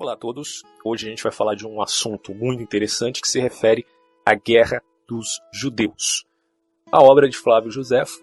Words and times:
Olá 0.00 0.14
a 0.14 0.16
todos. 0.16 0.62
Hoje 0.82 1.06
a 1.06 1.10
gente 1.10 1.22
vai 1.22 1.30
falar 1.30 1.54
de 1.54 1.66
um 1.66 1.82
assunto 1.82 2.34
muito 2.34 2.62
interessante 2.62 3.20
que 3.20 3.28
se 3.28 3.38
refere 3.38 3.84
à 4.24 4.34
Guerra 4.34 4.82
dos 5.06 5.42
Judeus. 5.52 6.24
A 6.90 7.02
obra 7.02 7.28
de 7.28 7.36
Flávio 7.36 7.70
Josefo. 7.70 8.18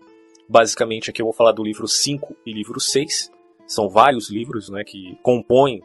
Basicamente 0.50 1.12
aqui 1.12 1.22
eu 1.22 1.28
vou 1.28 1.36
falar 1.36 1.52
do 1.52 1.64
livro 1.64 1.88
5 1.88 2.36
e 2.48 2.52
livro 2.52 2.80
6. 2.80 3.32
São 3.68 3.88
vários 3.90 4.32
livros 4.32 4.70
né, 4.70 4.84
que 4.84 5.20
compõem 5.22 5.84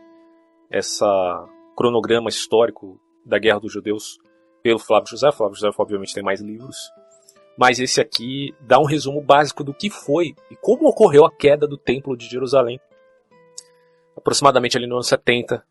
essa 0.71 1.47
cronograma 1.77 2.31
histórico 2.31 2.99
da 3.27 3.39
Guerra 3.39 3.61
dos 3.61 3.75
Judeus 3.75 4.19
pelo 4.63 4.79
Flávio 4.79 5.11
Josefo. 5.11 5.37
Flávio 5.37 5.57
Josefo 5.57 5.83
obviamente 5.83 6.15
tem 6.15 6.25
mais 6.25 6.41
livros. 6.41 6.91
Mas 7.55 7.79
esse 7.79 8.01
aqui 8.01 8.55
dá 8.63 8.81
um 8.81 8.87
resumo 8.87 9.21
básico 9.21 9.63
do 9.63 9.75
que 9.75 9.91
foi 9.91 10.35
e 10.51 10.57
como 10.57 10.89
ocorreu 10.89 11.27
a 11.27 11.31
queda 11.31 11.69
do 11.69 11.77
Templo 11.77 12.17
de 12.17 12.31
Jerusalém 12.31 12.81
aproximadamente 14.17 14.79
ali 14.79 14.87
no 14.87 14.95
ano 14.95 15.03
70 15.03 15.63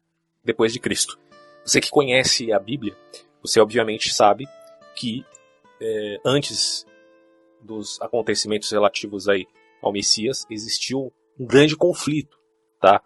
depois 0.43 0.73
de 0.73 0.79
Cristo. 0.79 1.19
Você 1.63 1.79
que 1.79 1.89
conhece 1.89 2.51
a 2.51 2.59
Bíblia, 2.59 2.95
você 3.41 3.59
obviamente 3.59 4.13
sabe 4.13 4.47
que 4.95 5.25
é, 5.79 6.19
antes 6.25 6.85
dos 7.61 8.01
acontecimentos 8.01 8.71
relativos 8.71 9.27
aí 9.27 9.47
ao 9.81 9.91
Messias 9.91 10.45
existiu 10.49 11.11
um 11.39 11.45
grande 11.45 11.75
conflito, 11.75 12.37
tá? 12.79 13.01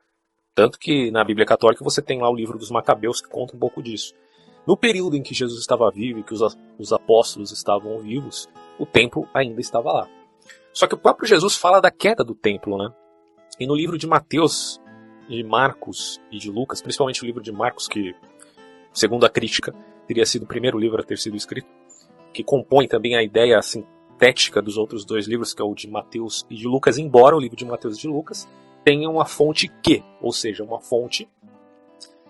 Tanto 0.53 0.80
que 0.80 1.11
na 1.11 1.23
Bíblia 1.23 1.45
Católica 1.45 1.84
você 1.84 2.02
tem 2.02 2.21
lá 2.21 2.30
o 2.30 2.35
livro 2.35 2.58
dos 2.58 2.71
Macabeus 2.71 3.21
que 3.21 3.30
conta 3.30 3.55
um 3.55 3.59
pouco 3.59 3.83
disso. 3.83 4.13
No 4.66 4.75
período 4.75 5.16
em 5.16 5.22
que 5.22 5.33
Jesus 5.33 5.59
estava 5.59 5.91
vivo 5.91 6.20
e 6.20 6.23
que 6.23 6.33
os, 6.33 6.58
os 6.80 6.94
apóstolos 6.94 7.52
estavam 7.52 7.99
vivos, 7.99 8.49
o 8.80 8.86
templo 8.86 9.27
ainda 9.33 9.61
estava 9.61 9.91
lá. 9.91 10.09
Só 10.73 10.88
que 10.88 10.95
o 10.95 10.97
próprio 10.97 11.27
Jesus 11.27 11.55
fala 11.55 11.80
da 11.80 11.91
queda 11.91 12.23
do 12.23 12.33
templo, 12.33 12.77
né? 12.77 12.89
E 13.59 13.67
no 13.67 13.75
livro 13.75 13.97
de 13.97 14.08
Mateus, 14.08 14.81
de 15.28 15.44
Marcos 15.44 16.22
e 16.31 16.38
de 16.38 16.50
Lucas, 16.50 16.81
principalmente 16.81 17.23
o 17.23 17.26
livro 17.26 17.42
de 17.42 17.52
Marcos, 17.52 17.88
que, 17.88 18.16
segundo 18.94 19.26
a 19.26 19.30
crítica, 19.30 19.73
teria 20.08 20.26
sido 20.26 20.44
o 20.44 20.48
primeiro 20.48 20.78
livro 20.78 21.02
a 21.02 21.04
ter 21.04 21.17
sido 21.17 21.36
escrito, 21.36 21.67
que 22.34 22.44
compõe 22.44 22.88
também 22.88 23.16
a 23.16 23.23
ideia 23.23 23.62
sintética 23.62 24.62
dos 24.62 24.78
outros 24.78 25.06
dois 25.06 25.28
livros, 25.28 25.54
que 25.54 25.62
é 25.62 25.66
o 25.66 25.73
de 25.73 25.90
Mateus 25.90 26.45
e 26.50 26.56
de 26.56 26.67
Lucas, 26.67 26.98
embora 26.98 27.36
o 27.36 27.40
livro 27.40 27.58
de 27.58 27.66
Mateus 27.66 27.98
e 27.98 28.02
de 28.02 28.08
Lucas 28.08 28.48
tenha 28.84 29.09
uma 29.09 29.26
fonte 29.26 29.67
que, 29.82 30.04
ou 30.22 30.32
seja, 30.32 30.64
uma 30.64 30.80
fonte 30.80 31.28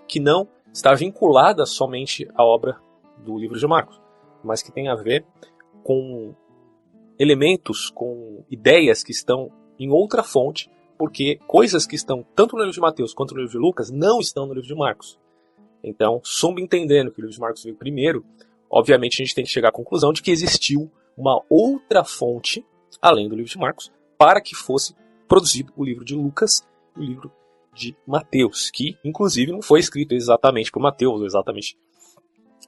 que 0.07 0.19
não 0.19 0.47
está 0.71 0.93
vinculada 0.93 1.65
somente 1.65 2.27
à 2.33 2.43
obra 2.43 2.79
do 3.17 3.37
livro 3.37 3.59
de 3.59 3.67
Marcos, 3.67 3.99
mas 4.43 4.61
que 4.61 4.71
tem 4.71 4.87
a 4.87 4.95
ver 4.95 5.25
com 5.83 6.33
elementos, 7.19 7.89
com 7.89 8.43
ideias 8.49 9.03
que 9.03 9.11
estão 9.11 9.51
em 9.77 9.89
outra 9.89 10.23
fonte 10.23 10.69
porque 10.97 11.39
coisas 11.47 11.85
que 11.85 11.95
estão 11.95 12.25
tanto 12.35 12.55
no 12.55 12.61
livro 12.61 12.73
de 12.73 12.79
Mateus 12.79 13.13
quanto 13.13 13.33
no 13.33 13.41
livro 13.41 13.51
de 13.51 13.57
Lucas 13.57 13.89
não 13.89 14.19
estão 14.19 14.45
no 14.45 14.53
livro 14.53 14.67
de 14.67 14.75
Marcos. 14.75 15.19
Então, 15.83 16.19
subentendendo 16.23 17.11
que 17.11 17.19
o 17.19 17.21
livro 17.21 17.35
de 17.35 17.39
Marcos 17.39 17.63
veio 17.63 17.75
primeiro, 17.75 18.25
obviamente 18.69 19.21
a 19.21 19.25
gente 19.25 19.35
tem 19.35 19.43
que 19.43 19.51
chegar 19.51 19.69
à 19.69 19.71
conclusão 19.71 20.11
de 20.11 20.21
que 20.21 20.31
existiu 20.31 20.91
uma 21.17 21.41
outra 21.49 22.03
fonte, 22.03 22.65
além 23.01 23.29
do 23.29 23.35
livro 23.35 23.51
de 23.51 23.57
Marcos, 23.57 23.91
para 24.17 24.41
que 24.41 24.55
fosse 24.55 24.95
produzido 25.27 25.71
o 25.75 25.83
livro 25.83 26.03
de 26.03 26.15
Lucas 26.15 26.65
e 26.95 26.99
o 26.99 27.03
livro 27.03 27.31
de 27.73 27.95
Mateus, 28.07 28.71
que 28.71 28.97
inclusive 29.03 29.51
não 29.51 29.61
foi 29.61 29.79
escrito 29.79 30.13
exatamente 30.13 30.71
por 30.71 30.81
Mateus, 30.81 31.19
ou 31.19 31.25
exatamente 31.25 31.77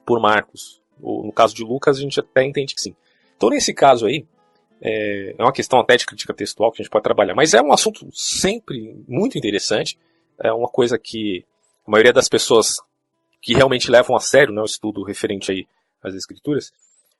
por 0.04 0.20
Marcos. 0.20 0.80
Ou, 1.00 1.24
no 1.24 1.32
caso 1.32 1.54
de 1.54 1.64
Lucas, 1.64 1.96
a 1.96 2.00
gente 2.00 2.20
até 2.20 2.44
entende 2.44 2.74
que 2.74 2.80
sim. 2.80 2.94
Então, 3.36 3.50
nesse 3.50 3.72
caso 3.72 4.06
aí, 4.06 4.26
é, 4.80 5.34
é 5.36 5.42
uma 5.42 5.52
questão 5.52 5.80
até 5.80 5.96
de 5.96 6.06
crítica 6.06 6.34
textual 6.34 6.70
que 6.70 6.80
a 6.80 6.84
gente 6.84 6.90
pode 6.90 7.02
trabalhar, 7.02 7.34
mas 7.34 7.54
é 7.54 7.62
um 7.62 7.72
assunto 7.72 8.08
sempre 8.12 9.02
muito 9.08 9.36
interessante. 9.36 9.98
É 10.38 10.52
uma 10.52 10.68
coisa 10.68 10.98
que 10.98 11.44
a 11.86 11.90
maioria 11.90 12.12
das 12.12 12.28
pessoas 12.28 12.76
que 13.40 13.54
realmente 13.54 13.90
levam 13.90 14.16
a 14.16 14.20
sério 14.20 14.52
né, 14.52 14.60
o 14.60 14.64
estudo 14.64 15.02
referente 15.02 15.50
aí 15.50 15.66
às 16.02 16.14
escrituras 16.14 16.72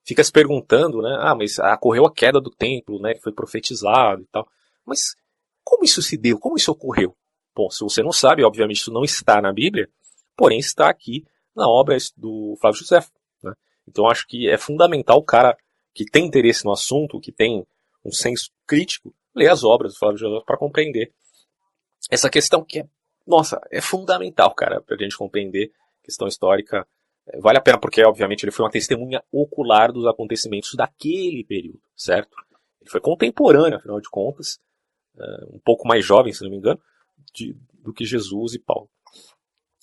fica 0.05 0.23
se 0.23 0.33
perguntando, 0.33 1.03
né? 1.03 1.17
Ah, 1.21 1.35
mas 1.35 1.59
ocorreu 1.59 2.07
a 2.07 2.13
queda 2.13 2.41
do 2.41 2.51
templo, 2.51 3.01
né? 3.01 3.15
Que 3.15 3.21
foi 3.21 3.33
profetizado 3.33 4.23
e 4.23 4.27
tal. 4.27 4.49
Mas 4.87 5.15
como 5.63 5.85
isso 5.85 6.01
se 6.01 6.17
deu? 6.17 6.39
Como 6.39 6.57
isso 6.57 6.73
ocorreu? 6.73 7.15
Bom, 7.55 7.69
se 7.71 7.81
você 7.83 8.03
não 8.03 8.13
sabe, 8.13 8.45
obviamente 8.45 8.79
isso 8.79 8.93
não 8.93 9.05
está 9.05 9.43
na 9.43 9.53
Bíblia, 9.53 9.89
porém 10.37 10.59
está 10.59 10.89
aqui 10.89 11.25
na 11.55 11.69
obra 11.69 11.97
do 12.17 12.57
Flávio 12.61 12.79
José. 12.79 13.05
Né? 13.43 13.53
Então 13.87 14.09
acho 14.09 14.27
que 14.27 14.49
é 14.49 14.57
fundamental 14.57 15.19
o 15.19 15.25
cara 15.25 15.57
que 15.99 16.05
tem 16.05 16.27
interesse 16.27 16.65
no 16.65 16.71
assunto, 16.71 17.19
que 17.19 17.33
tem 17.33 17.67
um 18.05 18.13
senso 18.13 18.53
crítico, 18.65 19.13
ler 19.35 19.51
as 19.51 19.65
obras 19.65 19.95
do 19.95 19.99
Flávio 19.99 20.17
José 20.17 20.45
para 20.47 20.57
compreender 20.57 21.13
essa 22.09 22.31
questão 22.31 22.65
que 22.65 22.79
é, 22.79 22.89
nossa, 23.27 23.61
é 23.69 23.81
fundamental, 23.81 24.55
cara, 24.55 24.81
para 24.81 24.95
a 24.95 24.99
gente 24.99 25.17
compreender 25.17 25.73
questão 26.05 26.29
histórica. 26.29 26.87
É, 27.27 27.41
vale 27.41 27.59
a 27.59 27.61
pena 27.61 27.81
porque, 27.81 28.01
obviamente, 28.05 28.45
ele 28.45 28.53
foi 28.53 28.65
uma 28.65 28.71
testemunha 28.71 29.25
ocular 29.33 29.93
dos 29.93 30.07
acontecimentos 30.07 30.73
daquele 30.77 31.43
período, 31.43 31.83
certo? 31.97 32.37
Ele 32.81 32.91
foi 32.91 33.01
contemporâneo, 33.01 33.79
afinal 33.79 34.01
de 34.01 34.09
contas, 34.09 34.61
é, 35.19 35.25
um 35.53 35.59
pouco 35.59 35.89
mais 35.89 36.05
jovem, 36.05 36.33
se 36.33 36.45
não 36.45 36.51
me 36.51 36.59
engano, 36.59 36.81
de, 37.35 37.57
do 37.83 37.93
que 37.93 38.05
Jesus 38.05 38.55
e 38.55 38.61
Paulo. 38.61 38.89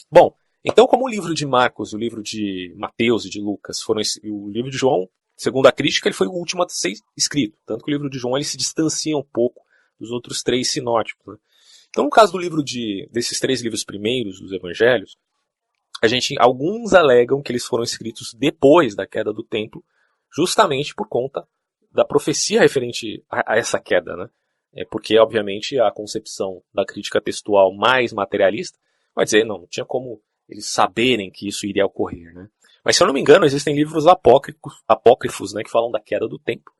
Bom, 0.09 0.33
então, 0.63 0.87
como 0.87 1.03
o 1.03 1.09
livro 1.09 1.33
de 1.33 1.45
Marcos, 1.45 1.91
o 1.91 1.97
livro 1.97 2.23
de 2.23 2.73
Mateus 2.77 3.25
e 3.25 3.29
de 3.29 3.41
Lucas 3.41 3.81
foram 3.81 4.01
o 4.23 4.49
livro 4.49 4.71
de 4.71 4.77
João 4.77 5.09
Segundo 5.35 5.67
a 5.67 5.71
crítica, 5.71 6.07
ele 6.07 6.15
foi 6.15 6.27
o 6.27 6.33
último 6.33 6.63
a 6.63 6.69
ser 6.69 6.93
escrito, 7.15 7.57
tanto 7.65 7.83
que 7.83 7.91
o 7.91 7.93
livro 7.93 8.09
de 8.09 8.17
João 8.17 8.37
ele 8.37 8.45
se 8.45 8.57
distancia 8.57 9.17
um 9.17 9.23
pouco 9.23 9.61
dos 9.99 10.11
outros 10.11 10.41
três 10.41 10.71
sinóticos. 10.71 11.25
Né? 11.27 11.39
Então, 11.89 12.05
no 12.05 12.09
caso 12.09 12.31
do 12.31 12.37
livro 12.37 12.63
de 12.63 13.07
desses 13.11 13.39
três 13.39 13.61
livros 13.61 13.83
primeiros 13.83 14.39
dos 14.39 14.51
Evangelhos, 14.51 15.17
a 16.01 16.07
gente 16.07 16.35
alguns 16.39 16.93
alegam 16.93 17.41
que 17.41 17.51
eles 17.51 17.65
foram 17.65 17.83
escritos 17.83 18.33
depois 18.33 18.95
da 18.95 19.05
queda 19.05 19.33
do 19.33 19.43
templo, 19.43 19.83
justamente 20.33 20.93
por 20.93 21.07
conta 21.07 21.47
da 21.91 22.05
profecia 22.05 22.59
referente 22.59 23.23
a, 23.29 23.53
a 23.53 23.57
essa 23.57 23.79
queda, 23.79 24.15
né? 24.15 24.29
É 24.73 24.83
porque, 24.83 25.17
obviamente, 25.17 25.79
a 25.79 25.89
concepção 25.89 26.61
da 26.73 26.85
crítica 26.85 27.21
textual 27.21 27.73
mais 27.73 28.11
materialista 28.11 28.77
vai 29.15 29.23
dizer, 29.23 29.45
não, 29.45 29.59
não 29.59 29.67
tinha 29.67 29.85
como 29.85 30.21
eles 30.49 30.67
saberem 30.67 31.31
que 31.31 31.47
isso 31.47 31.65
iria 31.65 31.85
ocorrer, 31.85 32.33
né? 32.33 32.49
Mas 32.85 32.95
se 32.95 33.03
eu 33.03 33.07
não 33.07 33.13
me 33.15 33.19
engano, 33.19 33.45
existem 33.45 33.75
livros 33.75 34.05
apócrifos, 34.05 34.83
apócrifos 34.87 35.53
né, 35.53 35.63
que 35.63 35.71
falam 35.71 35.89
da 35.89 35.99
queda 35.99 36.27
do 36.27 36.37
tempo. 36.37 36.71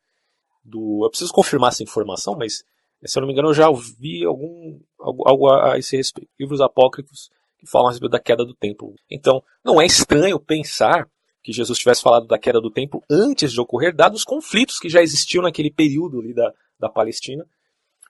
Do, 0.64 1.04
eu 1.04 1.10
preciso 1.10 1.34
confirmar 1.34 1.70
essa 1.70 1.82
informação, 1.82 2.36
mas 2.38 2.64
se 3.04 3.18
eu 3.18 3.22
não 3.22 3.28
me 3.28 3.34
engano, 3.34 3.50
eu 3.50 3.54
já 3.56 3.68
ouvi 3.68 4.24
algum, 4.24 4.80
algo, 5.00 5.50
a 5.50 5.80
esse 5.80 5.98
respeito. 5.98 6.30
Livros 6.40 6.62
apócrifos 6.62 7.32
que 7.58 7.68
falam 7.68 7.88
a 7.88 7.92
respeito 7.92 8.12
da 8.12 8.20
queda 8.20 8.46
do 8.46 8.54
templo. 8.54 8.94
Então, 9.10 9.44
não 9.64 9.82
é 9.82 9.86
estranho 9.86 10.40
pensar 10.40 11.10
que 11.42 11.52
Jesus 11.52 11.80
tivesse 11.80 12.04
falado 12.04 12.28
da 12.28 12.38
queda 12.38 12.62
do 12.62 12.72
templo 12.72 13.04
antes 13.10 13.52
de 13.52 13.60
ocorrer, 13.60 13.96
dados 13.96 14.20
os 14.20 14.26
conflitos 14.26 14.78
que 14.78 14.90
já 14.90 15.02
existiam 15.02 15.42
naquele 15.44 15.72
período 15.72 16.20
ali 16.20 16.34
da, 16.34 16.54
da 16.80 16.90
Palestina, 16.90 17.46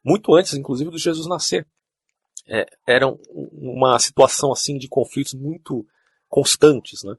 muito 0.04 0.34
antes, 0.36 0.54
inclusive, 0.54 0.92
do 0.92 0.98
Jesus 0.98 1.28
nascer. 1.28 1.66
É, 2.48 2.66
era 2.86 3.08
uma 3.32 3.98
situação 4.00 4.52
assim 4.52 4.78
de 4.78 4.88
conflitos 4.88 5.34
muito 5.34 5.86
constantes, 6.30 7.04
né? 7.04 7.16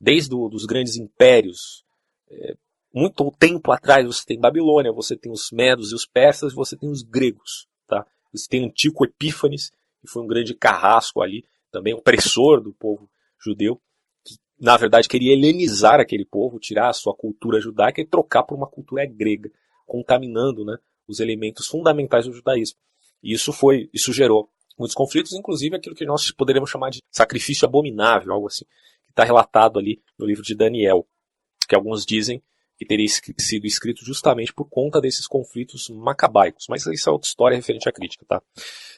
Desde 0.00 0.34
os 0.34 0.64
grandes 0.64 0.96
impérios. 0.96 1.84
É, 2.30 2.56
muito 2.92 3.30
tempo 3.38 3.72
atrás 3.72 4.06
você 4.06 4.24
tem 4.24 4.40
Babilônia, 4.40 4.92
você 4.92 5.16
tem 5.16 5.30
os 5.30 5.50
Medos 5.50 5.92
e 5.92 5.94
os 5.94 6.06
Persas, 6.06 6.54
você 6.54 6.76
tem 6.76 6.90
os 6.90 7.02
gregos. 7.02 7.66
Tá? 7.86 8.06
Você 8.32 8.48
tem 8.48 8.64
Antíoco 8.64 9.04
Epífanes, 9.04 9.70
que 10.00 10.08
foi 10.08 10.22
um 10.22 10.26
grande 10.26 10.54
carrasco 10.54 11.20
ali, 11.20 11.44
também 11.70 11.94
opressor 11.94 12.60
do 12.60 12.72
povo 12.72 13.08
judeu, 13.38 13.80
que 14.24 14.34
na 14.58 14.76
verdade 14.76 15.08
queria 15.08 15.32
helenizar 15.32 16.00
aquele 16.00 16.24
povo, 16.24 16.58
tirar 16.58 16.88
a 16.88 16.94
sua 16.94 17.14
cultura 17.14 17.60
judaica 17.60 18.00
e 18.00 18.06
trocar 18.06 18.44
por 18.44 18.56
uma 18.56 18.66
cultura 18.66 19.04
grega, 19.04 19.50
contaminando 19.86 20.64
né, 20.64 20.78
os 21.06 21.20
elementos 21.20 21.66
fundamentais 21.66 22.26
do 22.26 22.32
judaísmo. 22.32 22.78
E 23.22 23.32
isso 23.32 23.52
foi, 23.52 23.90
isso 23.92 24.12
gerou 24.12 24.48
muitos 24.78 24.94
conflitos, 24.94 25.32
inclusive 25.32 25.76
aquilo 25.76 25.94
que 25.94 26.04
nós 26.04 26.30
poderíamos 26.30 26.70
chamar 26.70 26.90
de 26.90 27.02
sacrifício 27.10 27.66
abominável, 27.66 28.32
algo 28.32 28.46
assim 28.46 28.64
está 29.16 29.24
relatado 29.24 29.78
ali 29.78 30.02
no 30.18 30.26
livro 30.26 30.42
de 30.42 30.54
Daniel, 30.54 31.08
que 31.66 31.74
alguns 31.74 32.04
dizem 32.04 32.42
que 32.76 32.84
teria 32.84 33.08
sido 33.08 33.66
escrito 33.66 34.04
justamente 34.04 34.52
por 34.52 34.68
conta 34.68 35.00
desses 35.00 35.26
conflitos 35.26 35.88
macabaicos. 35.88 36.66
Mas 36.68 36.84
isso 36.84 37.08
é 37.08 37.12
outra 37.12 37.26
história 37.26 37.56
referente 37.56 37.88
à 37.88 37.92
crítica, 37.92 38.26
tá? 38.28 38.42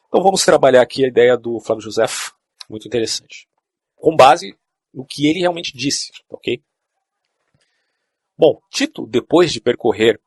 Então 0.09 0.20
vamos 0.20 0.44
trabalhar 0.44 0.82
aqui 0.82 1.05
a 1.05 1.09
ideia 1.09 1.37
do 1.37 1.61
Flávio 1.61 1.85
José, 1.85 2.05
muito 2.69 2.88
interessante. 2.88 3.47
Com 3.94 4.17
base 4.17 4.56
no 4.93 5.06
que 5.06 5.29
ele 5.29 5.38
realmente 5.38 5.76
disse, 5.76 6.11
ok? 6.29 6.61
Bom, 8.37 8.61
Tito, 8.71 9.06
depois 9.06 9.53
de 9.53 9.61
percorrer, 9.61 10.21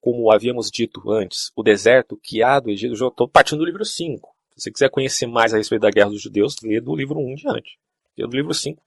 como 0.00 0.30
havíamos 0.30 0.70
dito 0.70 1.10
antes, 1.10 1.50
o 1.56 1.62
deserto 1.62 2.16
que 2.22 2.42
há 2.42 2.60
do 2.60 2.70
Egito, 2.70 2.94
já 2.94 3.08
estou 3.08 3.28
partindo 3.28 3.60
do 3.60 3.64
livro 3.64 3.84
5. 3.84 4.28
Se 4.50 4.64
você 4.64 4.70
quiser 4.70 4.90
conhecer 4.90 5.26
mais 5.26 5.52
a 5.52 5.56
respeito 5.56 5.82
da 5.82 5.90
Guerra 5.90 6.10
dos 6.10 6.22
Judeus, 6.22 6.54
lê 6.62 6.80
do 6.80 6.94
livro 6.94 7.18
1 7.18 7.34
diante. 7.34 7.78
Lê 8.16 8.26
do 8.26 8.36
livro 8.36 8.54
5 8.54 8.80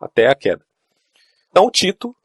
até 0.00 0.26
a 0.26 0.34
queda. 0.34 0.64
Então 1.50 1.70
Tito, 1.70 2.16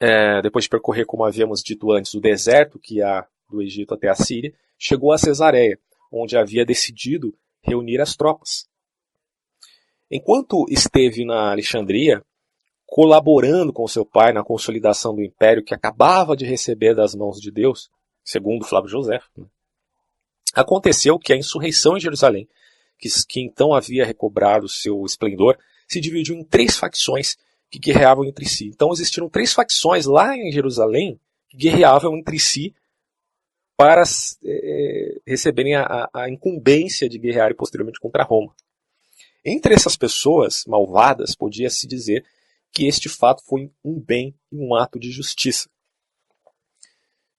é, 0.00 0.40
depois 0.42 0.64
de 0.64 0.70
percorrer, 0.70 1.04
como 1.04 1.24
havíamos 1.24 1.62
dito 1.62 1.92
antes, 1.92 2.14
o 2.14 2.20
deserto 2.20 2.78
que 2.78 3.02
há 3.02 3.26
do 3.48 3.62
Egito 3.62 3.94
até 3.94 4.08
a 4.08 4.14
Síria, 4.14 4.54
chegou 4.78 5.12
a 5.12 5.18
Cesareia, 5.18 5.78
onde 6.10 6.36
havia 6.36 6.64
decidido 6.64 7.34
reunir 7.62 8.00
as 8.00 8.16
tropas. 8.16 8.68
Enquanto 10.10 10.66
esteve 10.68 11.24
na 11.24 11.50
Alexandria, 11.50 12.24
colaborando 12.86 13.72
com 13.72 13.88
seu 13.88 14.04
pai 14.04 14.32
na 14.32 14.44
consolidação 14.44 15.14
do 15.14 15.22
império 15.22 15.64
que 15.64 15.74
acabava 15.74 16.36
de 16.36 16.44
receber 16.44 16.94
das 16.94 17.14
mãos 17.14 17.40
de 17.40 17.50
Deus, 17.50 17.90
segundo 18.22 18.64
Flávio 18.64 18.88
José, 18.88 19.20
né? 19.36 19.46
aconteceu 20.54 21.18
que 21.18 21.32
a 21.32 21.36
insurreição 21.36 21.96
em 21.96 22.00
Jerusalém, 22.00 22.48
que, 22.98 23.08
que 23.28 23.40
então 23.40 23.74
havia 23.74 24.04
recobrado 24.04 24.68
seu 24.68 25.04
esplendor, 25.04 25.58
se 25.88 26.00
dividiu 26.00 26.34
em 26.34 26.44
três 26.44 26.76
facções 26.76 27.36
que 27.70 27.78
guerreavam 27.78 28.24
entre 28.24 28.46
si. 28.46 28.66
Então 28.66 28.92
existiram 28.92 29.28
três 29.28 29.52
facções 29.52 30.06
lá 30.06 30.36
em 30.36 30.50
Jerusalém 30.52 31.18
que 31.48 31.56
guerreavam 31.56 32.16
entre 32.16 32.38
si 32.38 32.74
para 33.76 34.04
é, 34.44 35.20
receberem 35.26 35.74
a, 35.74 36.08
a, 36.12 36.30
incumbência 36.30 37.08
de 37.08 37.18
guerrear 37.18 37.54
posteriormente 37.56 37.98
contra 37.98 38.22
Roma. 38.22 38.54
Entre 39.44 39.74
essas 39.74 39.96
pessoas 39.96 40.64
malvadas, 40.66 41.34
podia-se 41.34 41.86
dizer 41.86 42.24
que 42.72 42.86
este 42.86 43.08
fato 43.08 43.42
foi 43.44 43.70
um 43.84 44.00
bem 44.00 44.34
e 44.50 44.56
um 44.56 44.74
ato 44.74 44.98
de 44.98 45.10
justiça. 45.10 45.68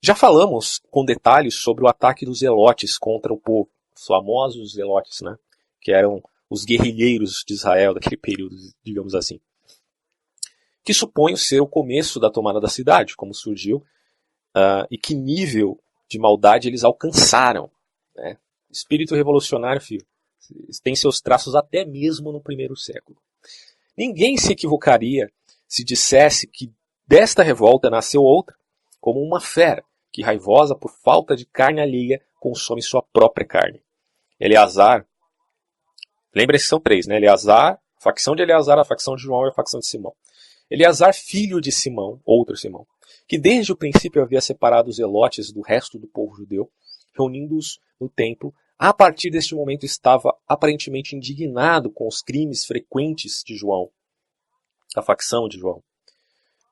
Já 0.02 0.14
falamos 0.14 0.80
com 0.90 1.04
detalhes 1.04 1.54
sobre 1.56 1.84
o 1.84 1.88
ataque 1.88 2.24
dos 2.24 2.40
zelotes 2.40 2.96
contra 2.98 3.32
o 3.32 3.40
povo, 3.40 3.70
os 3.96 4.06
famosos 4.06 4.74
zelotes, 4.74 5.20
né? 5.22 5.36
que 5.80 5.90
eram 5.90 6.22
os 6.48 6.64
guerrilheiros 6.64 7.42
de 7.46 7.54
Israel 7.54 7.94
daquele 7.94 8.16
período, 8.16 8.54
digamos 8.82 9.14
assim. 9.14 9.40
Que 10.84 10.94
suponho 10.94 11.36
ser 11.36 11.60
o 11.60 11.66
começo 11.66 12.20
da 12.20 12.30
tomada 12.30 12.60
da 12.60 12.68
cidade, 12.68 13.16
como 13.16 13.34
surgiu, 13.34 13.78
uh, 14.56 14.86
e 14.90 14.96
que 14.96 15.14
nível 15.14 15.80
de 16.08 16.18
maldade 16.18 16.68
eles 16.68 16.84
alcançaram. 16.84 17.70
Né? 18.14 18.38
Espírito 18.70 19.14
revolucionário, 19.14 19.80
filho, 19.80 20.06
tem 20.82 20.94
seus 20.94 21.20
traços 21.20 21.54
até 21.54 21.84
mesmo 21.84 22.30
no 22.30 22.40
primeiro 22.40 22.76
século. 22.76 23.18
Ninguém 23.96 24.36
se 24.36 24.52
equivocaria 24.52 25.30
se 25.66 25.84
dissesse 25.84 26.46
que 26.46 26.72
desta 27.06 27.42
revolta 27.42 27.90
nasceu 27.90 28.22
outra, 28.22 28.56
como 29.00 29.20
uma 29.20 29.40
fera 29.40 29.82
que, 30.12 30.22
raivosa 30.22 30.74
por 30.74 30.90
falta 30.90 31.36
de 31.36 31.44
carne 31.44 31.80
alheia, 31.80 32.22
consome 32.38 32.82
sua 32.82 33.02
própria 33.02 33.46
carne. 33.46 33.82
Eleazar, 34.38 35.06
lembre-se 36.36 36.66
são 36.66 36.78
três, 36.78 37.06
né? 37.06 37.16
Eleazar, 37.16 37.72
a 37.74 38.00
facção 38.00 38.36
de 38.36 38.42
Eleazar, 38.42 38.78
a 38.78 38.84
facção 38.84 39.16
de 39.16 39.22
João 39.22 39.46
e 39.46 39.48
a 39.48 39.52
facção 39.52 39.80
de 39.80 39.88
Simão. 39.88 40.12
Eleazar, 40.70 41.14
filho 41.14 41.60
de 41.60 41.72
Simão, 41.72 42.20
outro 42.24 42.56
Simão, 42.56 42.86
que 43.26 43.38
desde 43.38 43.72
o 43.72 43.76
princípio 43.76 44.22
havia 44.22 44.40
separado 44.40 44.90
os 44.90 44.98
elotes 44.98 45.50
do 45.52 45.62
resto 45.62 45.98
do 45.98 46.06
povo 46.06 46.36
judeu, 46.36 46.70
reunindo-os 47.16 47.78
no 47.98 48.08
templo 48.08 48.52
a 48.78 48.92
partir 48.92 49.30
deste 49.30 49.54
momento 49.54 49.86
estava 49.86 50.36
aparentemente 50.46 51.16
indignado 51.16 51.90
com 51.90 52.06
os 52.06 52.20
crimes 52.20 52.66
frequentes 52.66 53.42
de 53.44 53.56
João, 53.56 53.88
a 54.94 55.00
facção 55.00 55.48
de 55.48 55.58
João. 55.58 55.82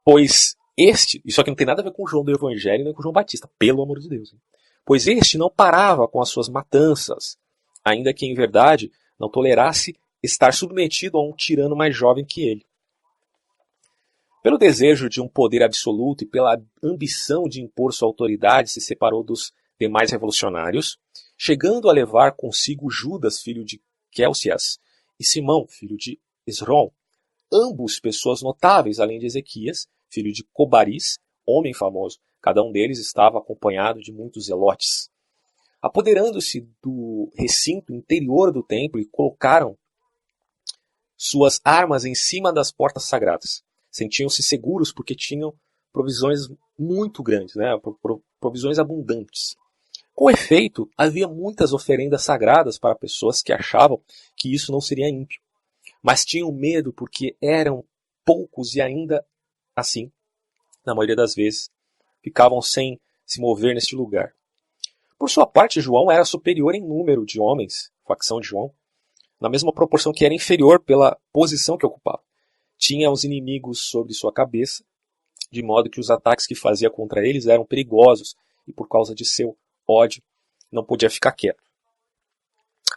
Pois 0.04 0.54
este, 0.76 1.22
isso 1.24 1.40
aqui 1.40 1.50
não 1.50 1.56
tem 1.56 1.66
nada 1.66 1.80
a 1.80 1.84
ver 1.84 1.92
com 1.92 2.06
João 2.06 2.24
do 2.24 2.32
Evangelho 2.32 2.84
nem 2.84 2.92
com 2.92 3.00
João 3.00 3.12
Batista, 3.12 3.48
pelo 3.58 3.82
amor 3.82 4.00
de 4.00 4.08
Deus. 4.08 4.32
Hein? 4.32 4.40
Pois 4.84 5.06
este 5.06 5.38
não 5.38 5.48
parava 5.48 6.06
com 6.06 6.20
as 6.20 6.28
suas 6.28 6.48
matanças, 6.48 7.38
ainda 7.82 8.12
que 8.12 8.26
em 8.26 8.34
verdade 8.34 8.90
não 9.18 9.30
tolerasse 9.30 9.96
estar 10.22 10.52
submetido 10.52 11.18
a 11.18 11.26
um 11.26 11.32
tirano 11.32 11.76
mais 11.76 11.96
jovem 11.96 12.24
que 12.24 12.42
ele. 12.42 12.66
Pelo 14.42 14.58
desejo 14.58 15.08
de 15.08 15.20
um 15.20 15.28
poder 15.28 15.62
absoluto 15.62 16.24
e 16.24 16.26
pela 16.26 16.60
ambição 16.82 17.44
de 17.44 17.62
impor 17.62 17.92
sua 17.92 18.08
autoridade, 18.08 18.70
se 18.70 18.80
separou 18.80 19.22
dos 19.22 19.52
demais 19.78 20.10
revolucionários 20.10 20.98
chegando 21.36 21.88
a 21.88 21.92
levar 21.92 22.32
consigo 22.32 22.90
Judas, 22.90 23.40
filho 23.40 23.64
de 23.64 23.80
Quelcias, 24.10 24.78
e 25.18 25.24
Simão, 25.24 25.66
filho 25.68 25.96
de 25.96 26.20
Esrom, 26.46 26.90
ambos 27.52 28.00
pessoas 28.00 28.42
notáveis, 28.42 28.98
além 28.98 29.18
de 29.18 29.26
Ezequias, 29.26 29.86
filho 30.08 30.32
de 30.32 30.44
Cobaris, 30.52 31.18
homem 31.46 31.74
famoso. 31.74 32.18
Cada 32.40 32.62
um 32.62 32.70
deles 32.70 32.98
estava 32.98 33.38
acompanhado 33.38 34.00
de 34.00 34.12
muitos 34.12 34.46
zelotes. 34.46 35.10
Apoderando-se 35.84 36.66
do 36.82 37.30
recinto 37.36 37.92
interior 37.92 38.50
do 38.50 38.62
templo 38.62 38.98
e 38.98 39.04
colocaram 39.04 39.76
suas 41.14 41.60
armas 41.62 42.06
em 42.06 42.14
cima 42.14 42.50
das 42.50 42.72
portas 42.72 43.04
sagradas. 43.04 43.62
Sentiam-se 43.90 44.42
seguros 44.42 44.90
porque 44.90 45.14
tinham 45.14 45.52
provisões 45.92 46.48
muito 46.78 47.22
grandes, 47.22 47.54
né? 47.54 47.78
provisões 48.40 48.78
abundantes. 48.78 49.56
Com 50.14 50.30
efeito, 50.30 50.88
havia 50.96 51.28
muitas 51.28 51.74
oferendas 51.74 52.22
sagradas 52.22 52.78
para 52.78 52.94
pessoas 52.94 53.42
que 53.42 53.52
achavam 53.52 54.02
que 54.34 54.54
isso 54.54 54.72
não 54.72 54.80
seria 54.80 55.10
ímpio, 55.10 55.38
mas 56.02 56.24
tinham 56.24 56.50
medo 56.50 56.94
porque 56.94 57.36
eram 57.42 57.84
poucos 58.24 58.74
e 58.74 58.80
ainda 58.80 59.22
assim, 59.76 60.10
na 60.82 60.94
maioria 60.94 61.14
das 61.14 61.34
vezes, 61.34 61.68
ficavam 62.22 62.62
sem 62.62 62.98
se 63.26 63.38
mover 63.38 63.74
neste 63.74 63.94
lugar. 63.94 64.34
Por 65.18 65.30
sua 65.30 65.46
parte, 65.46 65.80
João 65.80 66.10
era 66.10 66.24
superior 66.24 66.74
em 66.74 66.86
número 66.86 67.24
de 67.24 67.40
homens, 67.40 67.92
facção 68.06 68.40
de 68.40 68.48
João, 68.48 68.72
na 69.40 69.48
mesma 69.48 69.72
proporção 69.72 70.12
que 70.12 70.24
era 70.24 70.34
inferior 70.34 70.80
pela 70.80 71.18
posição 71.32 71.76
que 71.76 71.86
ocupava. 71.86 72.22
Tinha 72.76 73.10
os 73.10 73.24
inimigos 73.24 73.88
sobre 73.88 74.12
sua 74.12 74.32
cabeça, 74.32 74.84
de 75.50 75.62
modo 75.62 75.88
que 75.88 76.00
os 76.00 76.10
ataques 76.10 76.46
que 76.46 76.54
fazia 76.54 76.90
contra 76.90 77.26
eles 77.26 77.46
eram 77.46 77.64
perigosos 77.64 78.34
e 78.66 78.72
por 78.72 78.88
causa 78.88 79.14
de 79.14 79.24
seu 79.24 79.56
ódio, 79.86 80.22
não 80.70 80.84
podia 80.84 81.08
ficar 81.08 81.32
quieto. 81.32 81.62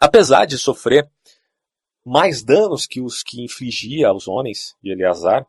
Apesar 0.01 0.45
de 0.45 0.57
sofrer 0.57 1.09
mais 2.03 2.41
danos 2.41 2.87
que 2.87 3.01
os 3.01 3.21
que 3.21 3.43
infligia 3.43 4.07
aos 4.07 4.27
homens 4.27 4.75
de 4.81 4.91
Eleazar, 4.91 5.45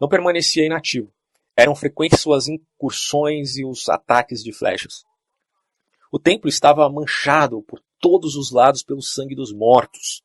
não 0.00 0.08
permanecia 0.08 0.64
inativo. 0.64 1.12
Eram 1.56 1.74
frequentes 1.74 2.20
suas 2.20 2.48
incursões 2.48 3.56
e 3.56 3.64
os 3.64 3.88
ataques 3.88 4.42
de 4.42 4.52
flechas. 4.52 5.04
O 6.14 6.18
templo 6.20 6.48
estava 6.48 6.88
manchado 6.88 7.60
por 7.62 7.82
todos 7.98 8.36
os 8.36 8.52
lados 8.52 8.84
pelo 8.84 9.02
sangue 9.02 9.34
dos 9.34 9.52
mortos. 9.52 10.22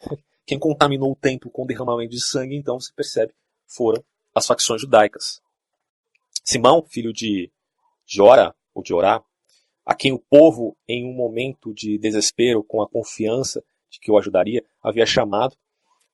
Quem 0.46 0.58
contaminou 0.58 1.12
o 1.12 1.14
templo 1.14 1.50
com 1.50 1.66
derramamento 1.66 2.12
de 2.12 2.24
sangue, 2.24 2.56
então, 2.56 2.80
você 2.80 2.90
percebe, 2.94 3.34
foram 3.66 4.02
as 4.34 4.46
facções 4.46 4.80
judaicas. 4.80 5.42
Simão, 6.42 6.82
filho 6.86 7.12
de 7.12 7.52
Jora, 8.06 8.56
ou 8.72 8.82
de 8.82 8.94
Orá, 8.94 9.22
a 9.84 9.94
quem 9.94 10.10
o 10.10 10.18
povo, 10.18 10.74
em 10.88 11.04
um 11.04 11.12
momento 11.12 11.74
de 11.74 11.98
desespero, 11.98 12.64
com 12.64 12.80
a 12.80 12.88
confiança 12.88 13.62
de 13.90 14.00
que 14.00 14.10
o 14.10 14.16
ajudaria, 14.16 14.64
havia 14.82 15.04
chamado 15.04 15.54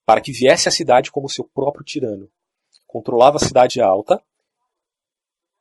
para 0.05 0.21
que 0.21 0.33
viesse 0.33 0.69
à 0.69 0.73
cidade 0.73 1.13
como 1.13 1.29
seu 1.29 1.45
próprio 1.45 1.85
tirano. 1.85 2.29
Controlava 2.89 3.37
a 3.37 3.47
cidade 3.47 3.81
alta 3.81 4.21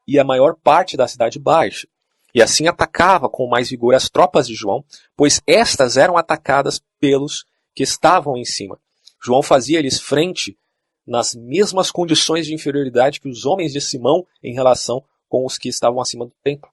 e 0.08 0.18
a 0.18 0.24
maior 0.24 0.56
parte 0.56 0.98
da 0.98 1.08
cidade 1.08 1.38
baixa, 1.38 1.88
e 2.36 2.42
assim 2.42 2.68
atacava 2.68 3.30
com 3.30 3.48
mais 3.48 3.70
vigor 3.70 3.96
as 3.96 4.10
tropas 4.10 4.46
de 4.46 4.54
João, 4.54 4.84
pois 5.16 5.42
estas 5.48 5.96
eram 5.96 6.18
atacadas 6.18 6.82
pelos 7.00 7.46
que 7.74 7.82
estavam 7.82 8.36
em 8.36 8.44
cima. 8.44 8.78
João 9.24 9.42
fazia-lhes 9.42 10.02
frente 10.02 10.60
nas 11.08 11.34
mesmas 11.34 11.90
condições 11.90 12.46
de 12.46 12.54
inferioridade 12.54 13.22
que 13.22 13.30
os 13.30 13.46
homens 13.46 13.72
de 13.72 13.80
Simão 13.80 14.28
em 14.44 14.54
relação 14.54 15.02
com 15.30 15.46
os 15.46 15.58
que 15.58 15.70
estavam 15.70 16.02
acima 16.02 16.26
do 16.26 16.34
templo. 16.44 16.70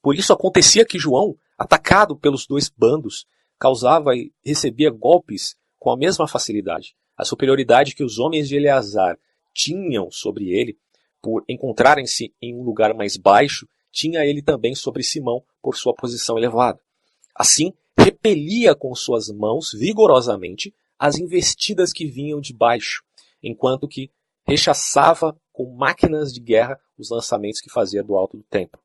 Por 0.00 0.14
isso 0.14 0.32
acontecia 0.32 0.84
que 0.84 0.98
João, 0.98 1.36
atacado 1.58 2.16
pelos 2.16 2.46
dois 2.46 2.68
bandos, 2.68 3.26
causava 3.58 4.14
e 4.14 4.32
recebia 4.44 4.90
golpes 4.90 5.56
com 5.76 5.90
a 5.90 5.96
mesma 5.96 6.28
facilidade. 6.28 6.94
A 7.16 7.24
superioridade 7.24 7.96
que 7.96 8.04
os 8.04 8.20
homens 8.20 8.48
de 8.48 8.56
Eleazar 8.56 9.18
tinham 9.52 10.08
sobre 10.10 10.50
ele, 10.50 10.78
por 11.20 11.44
encontrarem-se 11.48 12.32
em 12.40 12.54
um 12.54 12.62
lugar 12.62 12.94
mais 12.94 13.16
baixo, 13.16 13.66
tinha 13.92 14.24
ele 14.24 14.42
também 14.42 14.74
sobre 14.74 15.02
Simão 15.02 15.42
por 15.62 15.76
sua 15.76 15.94
posição 15.94 16.38
elevada. 16.38 16.80
Assim, 17.34 17.72
repelia 17.96 18.74
com 18.74 18.94
suas 18.94 19.28
mãos 19.28 19.72
vigorosamente 19.72 20.74
as 20.98 21.18
investidas 21.18 21.92
que 21.92 22.06
vinham 22.06 22.40
de 22.40 22.52
baixo, 22.52 23.04
enquanto 23.42 23.86
que 23.86 24.10
rechaçava 24.44 25.38
com 25.52 25.72
máquinas 25.74 26.32
de 26.32 26.40
guerra 26.40 26.80
os 26.98 27.10
lançamentos 27.10 27.60
que 27.60 27.70
fazia 27.70 28.02
do 28.02 28.16
alto 28.16 28.36
do 28.36 28.42
templo 28.44 28.80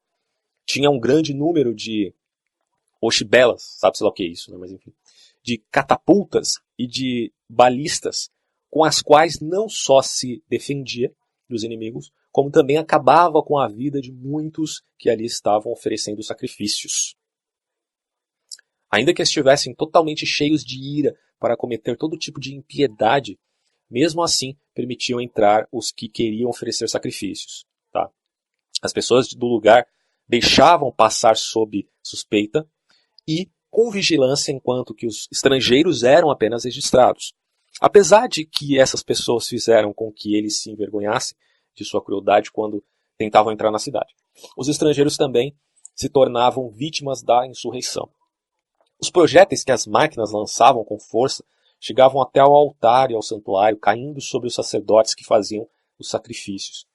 tinha 0.68 0.92
um 0.92 1.00
grande 1.00 1.34
número 1.34 1.74
de 1.74 2.14
oxibelas, 3.02 3.64
sabe-se 3.80 4.04
lá 4.04 4.10
o 4.10 4.14
que 4.14 4.24
é 4.24 4.28
isso, 4.28 4.52
né? 4.52 4.58
mas 4.58 4.72
enfim, 4.72 4.94
de 5.42 5.58
catapultas 5.72 6.60
e 6.78 6.86
de 6.86 7.32
balistas, 7.50 8.30
com 8.70 8.84
as 8.84 9.02
quais 9.02 9.40
não 9.40 9.70
só 9.70 10.02
se 10.02 10.44
defendia 10.50 11.12
dos 11.50 11.64
inimigos, 11.64 12.12
como 12.38 12.51
também 12.51 12.77
acabava 12.77 13.41
com 13.41 13.58
a 13.58 13.67
vida 13.67 14.00
de 14.00 14.12
muitos 14.12 14.84
que 15.00 15.10
ali 15.10 15.25
estavam 15.25 15.72
oferecendo 15.72 16.22
sacrifícios. 16.22 17.15
Ainda 18.91 19.12
que 19.12 19.24
estivessem 19.24 19.74
totalmente 19.74 20.24
cheios 20.24 20.63
de 20.63 20.77
ira 20.79 21.17
para 21.39 21.58
cometer 21.58 21.98
todo 21.98 22.15
tipo 22.15 22.39
de 22.39 22.53
impiedade, 22.53 23.39
mesmo 23.89 24.22
assim 24.22 24.56
permitiam 24.75 25.20
entrar 25.20 25.67
os 25.72 25.91
que 25.91 26.08
queriam 26.08 26.48
oferecer 26.48 26.88
sacrifícios. 26.88 27.65
Tá? 27.91 28.08
As 28.84 28.94
pessoas 28.94 29.29
do 29.29 29.48
lugar 29.48 29.88
deixavam 30.29 30.91
passar 30.91 31.36
sob 31.36 31.89
suspeita 32.03 32.70
e 33.27 33.50
com 33.67 33.89
vigilância 33.89 34.51
enquanto 34.51 34.94
que 34.94 35.08
os 35.08 35.27
estrangeiros 35.32 36.03
eram 36.03 36.29
apenas 36.29 36.65
registrados. 36.65 37.34
Apesar 37.82 38.27
de 38.27 38.46
que 38.46 38.79
essas 38.79 39.01
pessoas 39.01 39.48
fizeram 39.48 39.91
com 39.91 40.12
que 40.12 40.36
eles 40.36 40.62
se 40.62 40.70
envergonhassem 40.70 41.36
de 41.77 41.86
sua 41.86 42.03
crueldade 42.03 42.51
quando 42.51 42.84
tentavam 43.17 43.53
entrar 43.53 43.72
na 43.72 43.79
cidade. 43.79 44.13
Os 44.57 44.67
estrangeiros 44.67 45.15
também 45.15 45.55
se 45.96 46.10
tornavam 46.10 46.69
vítimas 46.69 47.24
da 47.24 47.48
insurreição. 47.48 48.10
Os 49.00 49.10
projéteis 49.10 49.63
que 49.63 49.72
as 49.72 49.86
máquinas 49.86 50.31
lançavam 50.31 50.84
com 50.84 51.00
força 51.00 51.43
chegavam 51.79 52.22
até 52.22 52.39
ao 52.39 52.55
altar 52.55 53.12
e 53.12 53.13
ao 53.13 53.22
santuário, 53.22 53.77
caindo 53.77 54.19
sobre 54.19 54.48
os 54.48 54.55
sacerdotes 54.55 55.13
que 55.13 55.24
faziam 55.24 55.67
os 56.00 56.10
sacrifícios. 56.10 56.88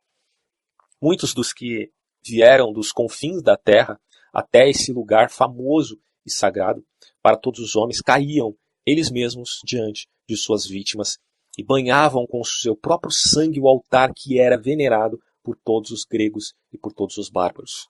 Muitos 1.01 1.33
dos 1.33 1.53
que 1.53 1.91
vieram 2.25 2.73
dos 2.73 2.93
confins 2.93 3.43
da 3.43 3.57
terra 3.57 4.01
até 4.33 4.69
esse 4.69 4.93
lugar 4.93 5.31
famoso 5.31 6.01
e 6.25 6.31
sagrado 6.31 6.85
para 7.21 7.37
todos 7.37 7.61
os 7.61 7.77
homens 7.77 8.01
caíam 8.01 8.57
eles 8.85 9.11
mesmos 9.11 9.61
diante 9.65 10.09
de 10.29 10.37
suas 10.37 10.67
vítimas 10.67 11.19
e 11.57 11.63
banhavam 11.63 12.27
com 12.27 12.43
seu 12.45 12.75
próprio 12.77 13.11
sangue 13.11 13.61
o 13.61 13.69
altar 13.69 14.13
que 14.15 14.39
era 14.39 14.57
venerado 14.57 15.21
por 15.43 15.57
todos 15.57 15.91
os 15.91 16.05
gregos 16.05 16.55
e 16.73 16.79
por 16.79 16.93
todos 16.93 17.19
os 17.19 17.29
bárbaros. 17.29 17.89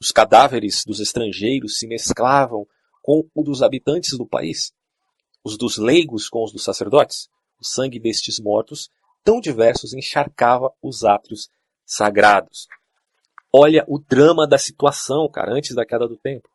Os 0.00 0.12
cadáveres 0.12 0.84
dos 0.86 1.00
estrangeiros 1.00 1.78
se 1.78 1.86
mesclavam 1.86 2.66
com 3.02 3.28
o 3.34 3.42
dos 3.42 3.62
habitantes 3.62 4.16
do 4.16 4.26
país, 4.26 4.72
os 5.42 5.56
dos 5.56 5.76
leigos 5.76 6.28
com 6.28 6.44
os 6.44 6.52
dos 6.52 6.64
sacerdotes. 6.64 7.28
O 7.60 7.66
sangue 7.66 7.98
destes 7.98 8.38
mortos, 8.38 8.88
tão 9.24 9.40
diversos, 9.40 9.92
encharcava 9.92 10.72
os 10.80 11.02
átrios 11.04 11.48
sagrados. 11.84 12.68
Olha 13.52 13.84
o 13.88 13.98
drama 13.98 14.46
da 14.46 14.58
situação, 14.58 15.28
cara, 15.28 15.52
antes 15.52 15.74
da 15.74 15.84
queda 15.84 16.06
do 16.06 16.16
templo. 16.16 16.48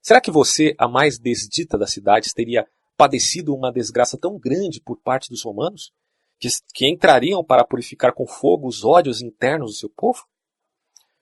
Será 0.00 0.20
que 0.20 0.32
você, 0.32 0.74
a 0.76 0.88
mais 0.88 1.18
desdita 1.18 1.78
das 1.78 1.92
cidades, 1.92 2.32
teria 2.32 2.66
padecido 3.02 3.52
uma 3.52 3.72
desgraça 3.72 4.16
tão 4.16 4.38
grande 4.38 4.80
por 4.80 4.96
parte 4.96 5.28
dos 5.28 5.42
romanos, 5.42 5.92
que, 6.38 6.46
que 6.72 6.88
entrariam 6.88 7.42
para 7.42 7.64
purificar 7.64 8.14
com 8.14 8.28
fogo 8.28 8.68
os 8.68 8.84
ódios 8.84 9.20
internos 9.20 9.72
do 9.72 9.76
seu 9.76 9.90
povo? 9.90 10.24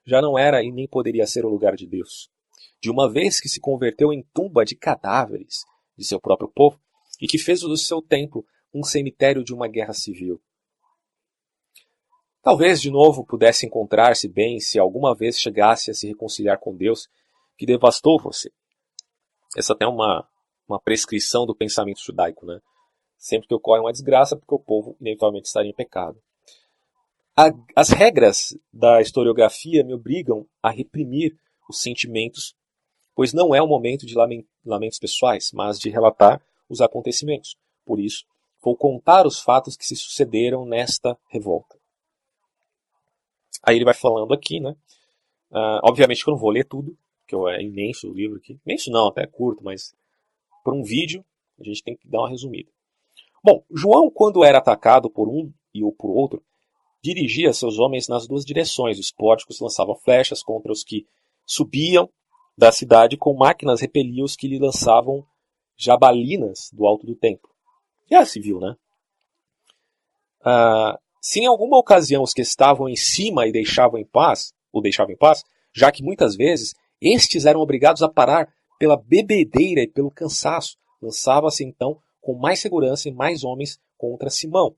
Já 0.05 0.21
não 0.21 0.39
era 0.39 0.63
e 0.63 0.71
nem 0.71 0.87
poderia 0.87 1.27
ser 1.27 1.47
o 1.47 1.49
lugar 1.49 1.75
de 1.77 1.87
Deus. 1.87 2.29
De 2.83 2.91
uma 2.91 3.11
vez 3.11 3.41
que 3.41 3.49
se 3.49 3.59
converteu 3.59 4.13
em 4.13 4.23
tumba 4.35 4.63
de 4.63 4.77
cadáveres 4.77 5.65
de 5.97 6.05
seu 6.05 6.21
próprio 6.21 6.53
povo, 6.55 6.79
e 7.19 7.27
que 7.27 7.39
fez 7.39 7.61
do 7.61 7.75
seu 7.79 8.03
templo 8.03 8.45
um 8.75 8.83
cemitério 8.83 9.43
de 9.43 9.55
uma 9.55 9.67
guerra 9.67 9.95
civil. 9.95 10.39
Talvez 12.43 12.79
de 12.83 12.91
novo 12.91 13.25
pudesse 13.25 13.65
encontrar-se 13.65 14.29
bem 14.29 14.61
se 14.61 14.79
alguma 14.79 15.15
vez 15.15 15.39
chegasse 15.39 15.91
a 15.91 15.95
se 15.95 16.07
reconciliar 16.07 16.59
com 16.61 16.77
Deus 16.77 17.09
que 17.57 17.65
devastou 17.65 18.21
você 18.21 18.53
essa 19.57 19.73
até 19.73 19.85
é 19.85 19.89
uma, 19.89 20.29
uma 20.73 20.81
prescrição 20.81 21.47
do 21.47 21.55
pensamento 21.55 22.01
judaico, 22.03 22.47
né? 22.47 22.61
Sempre 23.17 23.49
que 23.49 23.55
ocorre 23.55 23.81
uma 23.81 23.93
desgraça, 23.93 24.37
porque 24.37 24.55
o 24.55 24.59
povo 24.59 24.97
inevitavelmente 25.01 25.47
estaria 25.47 25.71
em 25.71 25.75
pecado. 25.75 26.21
A, 27.37 27.51
as 27.77 27.91
regras 27.91 28.57
da 28.73 29.01
historiografia 29.01 29.85
me 29.85 29.95
obrigam 29.95 30.47
a 30.63 30.71
reprimir 30.71 31.37
os 31.69 31.81
sentimentos, 31.81 32.55
pois 33.15 33.33
não 33.33 33.55
é 33.55 33.63
o 33.63 33.67
momento 33.67 34.07
de 34.07 34.15
lamentos 34.65 34.99
pessoais, 34.99 35.51
mas 35.53 35.79
de 35.79 35.91
relatar 35.91 36.43
os 36.69 36.81
acontecimentos. 36.81 37.57
Por 37.85 38.01
isso, 38.01 38.25
vou 38.63 38.77
contar 38.77 39.27
os 39.27 39.41
fatos 39.41 39.77
que 39.77 39.85
se 39.85 39.97
sucederam 39.97 40.65
nesta 40.65 41.19
revolta. 41.29 41.79
Aí 43.63 43.77
ele 43.77 43.85
vai 43.85 43.95
falando 43.95 44.33
aqui, 44.33 44.61
né? 44.61 44.75
Uh, 45.51 45.81
obviamente 45.83 46.23
que 46.23 46.31
eu 46.31 46.33
não 46.33 46.41
vou 46.41 46.51
ler 46.51 46.65
tudo, 46.65 46.97
que 47.27 47.35
é 47.35 47.63
imenso 47.63 48.11
o 48.11 48.15
livro 48.15 48.39
aqui. 48.39 48.59
Imenso 48.65 48.91
não, 48.91 49.09
até 49.09 49.27
curto, 49.27 49.63
mas 49.63 49.95
por 50.63 50.75
um 50.75 50.83
vídeo 50.83 51.25
a 51.61 51.65
gente 51.65 51.83
tem 51.83 51.97
que 51.97 52.09
dar 52.09 52.21
uma 52.21 52.31
resumida. 52.31 52.71
Bom, 53.45 53.63
João, 53.71 54.11
quando 54.11 54.45
era 54.45 54.59
atacado 54.59 55.11
por 55.11 55.29
um 55.29 55.53
e 55.75 55.83
ou 55.83 55.93
por 55.93 56.11
outro, 56.11 56.43
dirigia 57.03 57.53
seus 57.53 57.79
homens 57.79 58.09
nas 58.09 58.27
duas 58.27 58.45
direções. 58.45 58.99
Os 58.99 59.11
pórticos 59.11 59.61
lançavam 59.61 59.95
flechas 59.95 60.43
contra 60.43 60.73
os 60.73 60.85
que 60.85 61.07
subiam 61.47 62.09
da 62.57 62.71
cidade, 62.71 63.17
com 63.17 63.35
máquinas 63.35 63.81
repeliam 63.81 64.25
os 64.25 64.37
que 64.37 64.49
lhe 64.49 64.59
lançavam 64.59 65.25
jabalinas 65.77 66.71
do 66.73 66.87
alto 66.87 67.07
do 67.07 67.15
templo. 67.15 67.49
Guerra 68.09 68.27
civil, 68.27 68.61
né? 68.61 68.77
Ah, 70.43 70.99
se 71.23 71.41
em 71.41 71.47
alguma 71.47 71.79
ocasião 71.79 72.23
os 72.23 72.35
que 72.35 72.43
estavam 72.43 72.89
em 72.89 72.97
cima 72.97 73.47
e 73.47 73.53
deixavam 73.53 73.99
em 73.99 74.05
paz, 74.05 74.53
o 74.73 74.81
deixavam 74.81 75.13
em 75.13 75.17
paz, 75.17 75.43
já 75.73 75.91
que 75.91 76.03
muitas 76.03 76.37
vezes 76.37 76.75
estes 77.01 77.47
eram 77.47 77.61
obrigados 77.61 78.03
a 78.03 78.09
parar 78.09 78.53
pela 78.81 78.97
bebedeira 78.97 79.83
e 79.83 79.87
pelo 79.87 80.11
cansaço. 80.11 80.79
Lançava-se 81.03 81.63
então 81.63 82.01
com 82.19 82.35
mais 82.35 82.61
segurança 82.61 83.11
e 83.11 83.13
mais 83.13 83.45
homens 83.45 83.79
contra 83.99 84.31
Simão. 84.31 84.75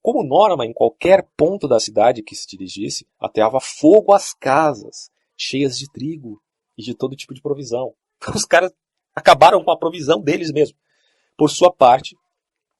Como 0.00 0.24
norma, 0.24 0.64
em 0.64 0.72
qualquer 0.72 1.28
ponto 1.36 1.68
da 1.68 1.78
cidade 1.78 2.22
que 2.22 2.34
se 2.34 2.46
dirigisse, 2.48 3.06
ateava 3.20 3.60
fogo 3.60 4.14
às 4.14 4.32
casas, 4.32 5.10
cheias 5.36 5.76
de 5.76 5.92
trigo 5.92 6.40
e 6.76 6.82
de 6.82 6.94
todo 6.94 7.14
tipo 7.14 7.34
de 7.34 7.42
provisão. 7.42 7.92
Os 8.34 8.46
caras 8.46 8.72
acabaram 9.14 9.62
com 9.62 9.70
a 9.70 9.78
provisão 9.78 10.22
deles 10.22 10.50
mesmos. 10.50 10.78
Por 11.36 11.50
sua 11.50 11.70
parte, 11.70 12.16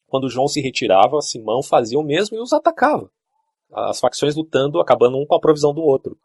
quando 0.06 0.30
João 0.30 0.48
se 0.48 0.62
retirava, 0.62 1.20
Simão 1.20 1.62
fazia 1.62 1.98
o 1.98 2.04
mesmo 2.04 2.38
e 2.38 2.40
os 2.40 2.54
atacava. 2.54 3.10
As 3.70 4.00
facções 4.00 4.34
lutando, 4.34 4.80
acabando 4.80 5.18
um 5.18 5.26
com 5.26 5.34
a 5.34 5.40
provisão 5.40 5.74
do 5.74 5.82
outro. 5.82 6.18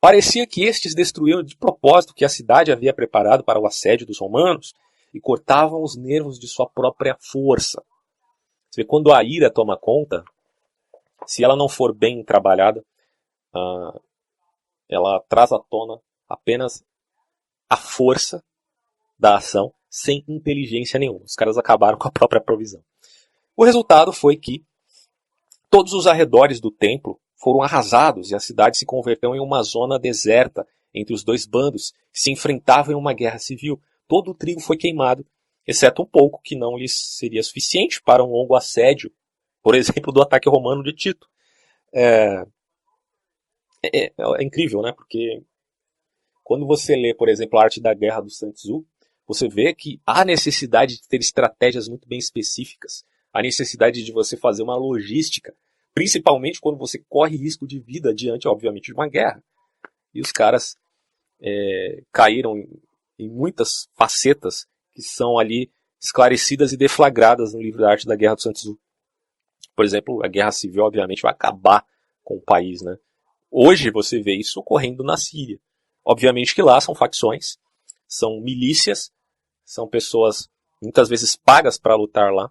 Parecia 0.00 0.46
que 0.46 0.64
estes 0.64 0.94
destruíam 0.94 1.42
de 1.42 1.54
propósito 1.56 2.14
que 2.14 2.24
a 2.24 2.28
cidade 2.28 2.72
havia 2.72 2.94
preparado 2.94 3.44
para 3.44 3.60
o 3.60 3.66
assédio 3.66 4.06
dos 4.06 4.18
romanos 4.18 4.72
e 5.12 5.20
cortavam 5.20 5.82
os 5.82 5.94
nervos 5.94 6.38
de 6.38 6.48
sua 6.48 6.66
própria 6.66 7.16
força. 7.20 7.84
Você 8.70 8.82
vê, 8.82 8.84
quando 8.86 9.12
a 9.12 9.22
ira 9.22 9.52
toma 9.52 9.76
conta, 9.76 10.24
se 11.26 11.44
ela 11.44 11.54
não 11.54 11.68
for 11.68 11.94
bem 11.94 12.24
trabalhada, 12.24 12.82
uh, 13.54 14.00
ela 14.88 15.20
traz 15.28 15.52
à 15.52 15.58
tona 15.58 16.00
apenas 16.26 16.82
a 17.68 17.76
força 17.76 18.42
da 19.18 19.36
ação 19.36 19.74
sem 19.90 20.24
inteligência 20.26 20.98
nenhuma. 20.98 21.24
Os 21.24 21.34
caras 21.34 21.58
acabaram 21.58 21.98
com 21.98 22.08
a 22.08 22.12
própria 22.12 22.40
provisão. 22.40 22.82
O 23.54 23.64
resultado 23.64 24.12
foi 24.12 24.36
que 24.36 24.64
todos 25.68 25.92
os 25.92 26.06
arredores 26.06 26.60
do 26.60 26.70
templo 26.70 27.20
foram 27.40 27.62
arrasados 27.62 28.30
e 28.30 28.34
a 28.34 28.40
cidade 28.40 28.76
se 28.76 28.84
converteu 28.84 29.34
em 29.34 29.40
uma 29.40 29.62
zona 29.62 29.98
deserta 29.98 30.66
entre 30.92 31.14
os 31.14 31.24
dois 31.24 31.46
bandos 31.46 31.92
que 32.12 32.20
se 32.20 32.30
enfrentavam 32.30 32.92
em 32.92 32.98
uma 32.98 33.14
guerra 33.14 33.38
civil. 33.38 33.80
Todo 34.06 34.32
o 34.32 34.34
trigo 34.34 34.60
foi 34.60 34.76
queimado, 34.76 35.26
exceto 35.66 36.02
um 36.02 36.06
pouco 36.06 36.42
que 36.42 36.54
não 36.54 36.76
lhes 36.76 37.16
seria 37.16 37.42
suficiente 37.42 38.02
para 38.02 38.22
um 38.22 38.30
longo 38.30 38.54
assédio, 38.54 39.10
por 39.62 39.74
exemplo, 39.76 40.12
do 40.12 40.20
ataque 40.20 40.48
romano 40.48 40.82
de 40.82 40.92
Tito. 40.92 41.26
É, 41.92 42.44
é, 43.82 44.06
é, 44.06 44.12
é 44.18 44.44
incrível, 44.44 44.82
né? 44.82 44.92
Porque 44.92 45.42
quando 46.44 46.66
você 46.66 46.94
lê, 46.94 47.14
por 47.14 47.28
exemplo, 47.28 47.58
a 47.58 47.64
arte 47.64 47.80
da 47.80 47.94
guerra 47.94 48.20
do 48.20 48.30
Sun 48.30 48.52
Tzu, 48.52 48.84
você 49.26 49.48
vê 49.48 49.72
que 49.72 50.00
há 50.04 50.24
necessidade 50.24 50.96
de 50.96 51.08
ter 51.08 51.20
estratégias 51.20 51.88
muito 51.88 52.06
bem 52.06 52.18
específicas, 52.18 53.04
a 53.32 53.40
necessidade 53.40 54.02
de 54.02 54.12
você 54.12 54.36
fazer 54.36 54.62
uma 54.62 54.76
logística 54.76 55.54
Principalmente 55.94 56.60
quando 56.60 56.78
você 56.78 56.98
corre 57.08 57.36
risco 57.36 57.66
de 57.66 57.80
vida 57.80 58.14
diante, 58.14 58.48
obviamente, 58.48 58.86
de 58.86 58.94
uma 58.94 59.08
guerra. 59.08 59.42
E 60.14 60.20
os 60.20 60.32
caras 60.32 60.76
é, 61.40 62.02
caíram 62.12 62.56
em, 62.56 62.68
em 63.18 63.28
muitas 63.28 63.88
facetas 63.94 64.66
que 64.92 65.02
são 65.02 65.38
ali 65.38 65.70
esclarecidas 66.00 66.72
e 66.72 66.76
deflagradas 66.76 67.52
no 67.52 67.60
livro 67.60 67.80
da 67.80 67.90
arte 67.90 68.06
da 68.06 68.16
Guerra 68.16 68.34
do 68.34 68.42
Santos 68.42 68.64
Por 69.76 69.84
exemplo, 69.84 70.24
a 70.24 70.28
guerra 70.28 70.50
civil, 70.50 70.84
obviamente, 70.84 71.22
vai 71.22 71.32
acabar 71.32 71.84
com 72.24 72.36
o 72.36 72.40
país. 72.40 72.80
Né? 72.80 72.96
Hoje 73.50 73.90
você 73.90 74.20
vê 74.20 74.34
isso 74.34 74.60
ocorrendo 74.60 75.04
na 75.04 75.16
Síria. 75.16 75.60
Obviamente 76.04 76.54
que 76.54 76.62
lá 76.62 76.80
são 76.80 76.94
facções, 76.94 77.58
são 78.08 78.40
milícias, 78.40 79.12
são 79.64 79.86
pessoas 79.86 80.48
muitas 80.82 81.08
vezes 81.08 81.36
pagas 81.36 81.78
para 81.78 81.94
lutar 81.94 82.32
lá, 82.32 82.50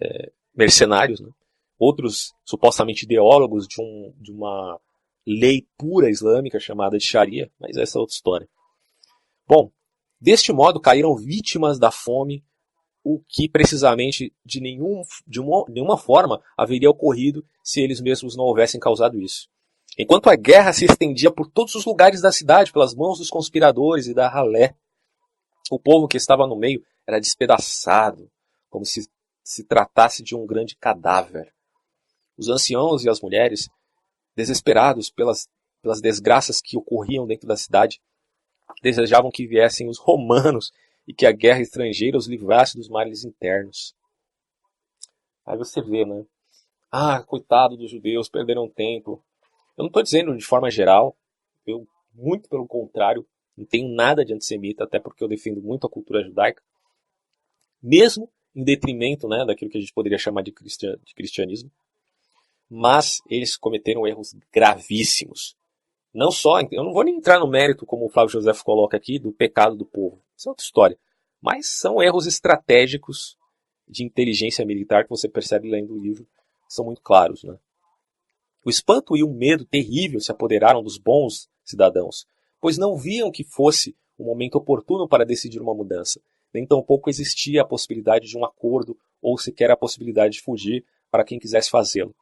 é, 0.00 0.32
mercenários. 0.54 1.20
Né? 1.20 1.30
Outros 1.78 2.32
supostamente 2.44 3.04
ideólogos 3.04 3.66
de, 3.66 3.80
um, 3.80 4.14
de 4.20 4.32
uma 4.32 4.80
lei 5.26 5.66
pura 5.76 6.10
islâmica 6.10 6.58
chamada 6.58 6.96
de 6.98 7.04
Sharia, 7.04 7.50
mas 7.60 7.76
essa 7.76 7.98
é 7.98 8.00
outra 8.00 8.14
história. 8.14 8.48
Bom, 9.46 9.70
deste 10.20 10.52
modo 10.52 10.80
caíram 10.80 11.16
vítimas 11.16 11.78
da 11.78 11.90
fome, 11.90 12.44
o 13.04 13.20
que 13.28 13.48
precisamente 13.48 14.34
de, 14.44 14.60
nenhum, 14.60 15.02
de 15.26 15.40
uma, 15.40 15.64
nenhuma 15.68 15.96
forma 15.96 16.42
haveria 16.56 16.90
ocorrido 16.90 17.44
se 17.62 17.80
eles 17.80 18.00
mesmos 18.00 18.36
não 18.36 18.44
houvessem 18.44 18.80
causado 18.80 19.20
isso. 19.20 19.48
Enquanto 19.98 20.28
a 20.28 20.36
guerra 20.36 20.72
se 20.72 20.84
estendia 20.84 21.30
por 21.30 21.48
todos 21.48 21.74
os 21.74 21.84
lugares 21.84 22.20
da 22.20 22.32
cidade, 22.32 22.72
pelas 22.72 22.94
mãos 22.94 23.18
dos 23.18 23.30
conspiradores 23.30 24.06
e 24.06 24.14
da 24.14 24.28
ralé, 24.28 24.74
o 25.70 25.78
povo 25.78 26.08
que 26.08 26.16
estava 26.16 26.46
no 26.46 26.56
meio 26.56 26.82
era 27.06 27.20
despedaçado, 27.20 28.30
como 28.68 28.84
se 28.84 29.08
se 29.46 29.62
tratasse 29.62 30.24
de 30.24 30.34
um 30.34 30.44
grande 30.44 30.76
cadáver. 30.76 31.54
Os 32.36 32.48
anciãos 32.48 33.04
e 33.04 33.08
as 33.08 33.20
mulheres, 33.20 33.68
desesperados 34.36 35.10
pelas, 35.10 35.48
pelas 35.82 36.00
desgraças 36.00 36.60
que 36.60 36.76
ocorriam 36.76 37.26
dentro 37.26 37.46
da 37.46 37.56
cidade, 37.56 38.00
desejavam 38.82 39.30
que 39.30 39.46
viessem 39.46 39.88
os 39.88 39.98
romanos 39.98 40.72
e 41.06 41.14
que 41.14 41.26
a 41.26 41.32
guerra 41.32 41.60
estrangeira 41.60 42.18
os 42.18 42.26
livrasse 42.26 42.76
dos 42.76 42.88
males 42.88 43.24
internos. 43.24 43.94
Aí 45.44 45.56
você 45.56 45.80
vê, 45.80 46.04
né? 46.04 46.24
Ah, 46.90 47.22
coitado 47.22 47.76
dos 47.76 47.90
judeus, 47.90 48.28
perderam 48.28 48.68
tempo. 48.68 49.22
Eu 49.76 49.82
não 49.82 49.86
estou 49.86 50.02
dizendo 50.02 50.36
de 50.36 50.44
forma 50.44 50.70
geral, 50.70 51.16
eu, 51.66 51.86
muito 52.14 52.48
pelo 52.48 52.66
contrário, 52.66 53.26
não 53.56 53.64
tenho 53.64 53.88
nada 53.88 54.24
de 54.24 54.34
antissemita, 54.34 54.84
até 54.84 54.98
porque 54.98 55.22
eu 55.22 55.28
defendo 55.28 55.62
muito 55.62 55.86
a 55.86 55.90
cultura 55.90 56.22
judaica, 56.22 56.62
mesmo 57.82 58.30
em 58.54 58.64
detrimento 58.64 59.28
né, 59.28 59.44
daquilo 59.44 59.70
que 59.70 59.78
a 59.78 59.80
gente 59.80 59.92
poderia 59.92 60.18
chamar 60.18 60.42
de, 60.42 60.52
de 60.52 61.14
cristianismo. 61.14 61.70
Mas 62.68 63.18
eles 63.28 63.56
cometeram 63.56 64.06
erros 64.06 64.34
gravíssimos. 64.52 65.56
Não 66.12 66.30
só, 66.30 66.60
eu 66.70 66.82
não 66.82 66.92
vou 66.92 67.04
nem 67.04 67.16
entrar 67.16 67.38
no 67.38 67.48
mérito, 67.48 67.84
como 67.84 68.06
o 68.06 68.08
Flávio 68.08 68.32
José 68.32 68.52
coloca 68.64 68.96
aqui, 68.96 69.18
do 69.18 69.32
pecado 69.32 69.76
do 69.76 69.84
povo. 69.84 70.22
Isso 70.36 70.48
é 70.48 70.50
outra 70.50 70.64
história. 70.64 70.98
Mas 71.40 71.78
são 71.78 72.02
erros 72.02 72.26
estratégicos 72.26 73.36
de 73.88 74.04
inteligência 74.04 74.64
militar 74.64 75.04
que 75.04 75.10
você 75.10 75.28
percebe 75.28 75.70
lendo 75.70 75.94
o 75.94 75.98
livro, 75.98 76.26
são 76.68 76.84
muito 76.84 77.00
claros. 77.00 77.44
Né? 77.44 77.56
O 78.64 78.70
espanto 78.70 79.16
e 79.16 79.22
o 79.22 79.32
medo 79.32 79.64
terrível 79.64 80.20
se 80.20 80.32
apoderaram 80.32 80.82
dos 80.82 80.98
bons 80.98 81.48
cidadãos, 81.64 82.26
pois 82.60 82.76
não 82.76 82.96
viam 82.96 83.30
que 83.30 83.44
fosse 83.44 83.96
o 84.18 84.24
momento 84.24 84.56
oportuno 84.56 85.06
para 85.06 85.24
decidir 85.24 85.60
uma 85.60 85.74
mudança, 85.74 86.20
nem 86.52 86.66
tampouco 86.66 87.10
existia 87.10 87.62
a 87.62 87.66
possibilidade 87.66 88.26
de 88.26 88.36
um 88.36 88.44
acordo 88.44 88.98
ou 89.20 89.36
sequer 89.36 89.70
a 89.70 89.76
possibilidade 89.76 90.34
de 90.34 90.40
fugir 90.40 90.84
para 91.10 91.24
quem 91.24 91.38
quisesse 91.38 91.70
fazê-lo. 91.70 92.14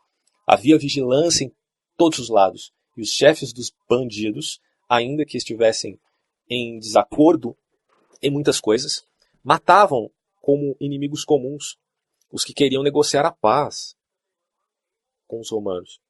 Havia 0.47 0.79
vigilância 0.79 1.45
em 1.45 1.53
todos 1.97 2.19
os 2.19 2.29
lados, 2.29 2.73
e 2.97 3.03
os 3.03 3.11
chefes 3.11 3.53
dos 3.53 3.73
bandidos, 3.89 4.61
ainda 4.89 5.25
que 5.25 5.37
estivessem 5.37 5.99
em 6.49 6.79
desacordo 6.79 7.57
em 8.23 8.31
muitas 8.31 8.61
coisas, 8.61 9.07
matavam 9.43 10.11
como 10.41 10.77
inimigos 10.81 11.25
comuns 11.25 11.79
os 12.31 12.45
que 12.45 12.53
queriam 12.53 12.83
negociar 12.83 13.25
a 13.25 13.33
paz 13.33 13.97
com 15.27 15.41
os 15.41 15.51
romanos. 15.51 16.01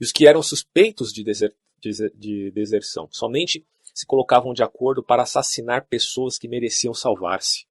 E 0.00 0.04
os 0.04 0.12
que 0.12 0.26
eram 0.26 0.42
suspeitos 0.42 1.12
de, 1.12 1.24
deser, 1.24 1.54
de, 1.80 2.10
de 2.14 2.50
deserção 2.50 3.08
somente 3.10 3.66
se 3.94 4.06
colocavam 4.06 4.52
de 4.52 4.62
acordo 4.62 5.02
para 5.02 5.22
assassinar 5.22 5.86
pessoas 5.86 6.38
que 6.38 6.48
mereciam 6.48 6.94
salvar-se. 6.94 7.66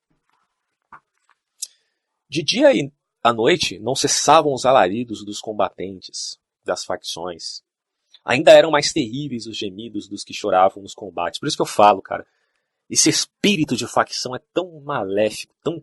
De 2.28 2.44
dia 2.44 2.74
e 2.74 2.92
à 3.24 3.34
noite 3.34 3.80
não 3.80 3.96
cessavam 3.96 4.54
os 4.54 4.66
alaridos 4.66 5.24
dos 5.24 5.40
combatentes, 5.40 6.40
das 6.64 6.84
facções. 6.84 7.62
Ainda 8.24 8.52
eram 8.52 8.72
mais 8.72 8.92
terríveis 8.92 9.46
os 9.48 9.58
gemidos 9.58 10.08
dos 10.08 10.24
que 10.24 10.34
choravam 10.34 10.84
nos 10.84 10.94
combates. 10.94 11.40
Por 11.40 11.48
isso 11.48 11.58
que 11.58 11.62
eu 11.62 11.66
falo, 11.68 12.02
cara, 12.02 12.26
esse 12.90 13.10
espírito 13.10 13.76
de 13.76 13.88
facção 13.88 14.36
é 14.36 14.40
tão 14.54 14.82
maléfico, 14.82 15.54
tão 15.64 15.82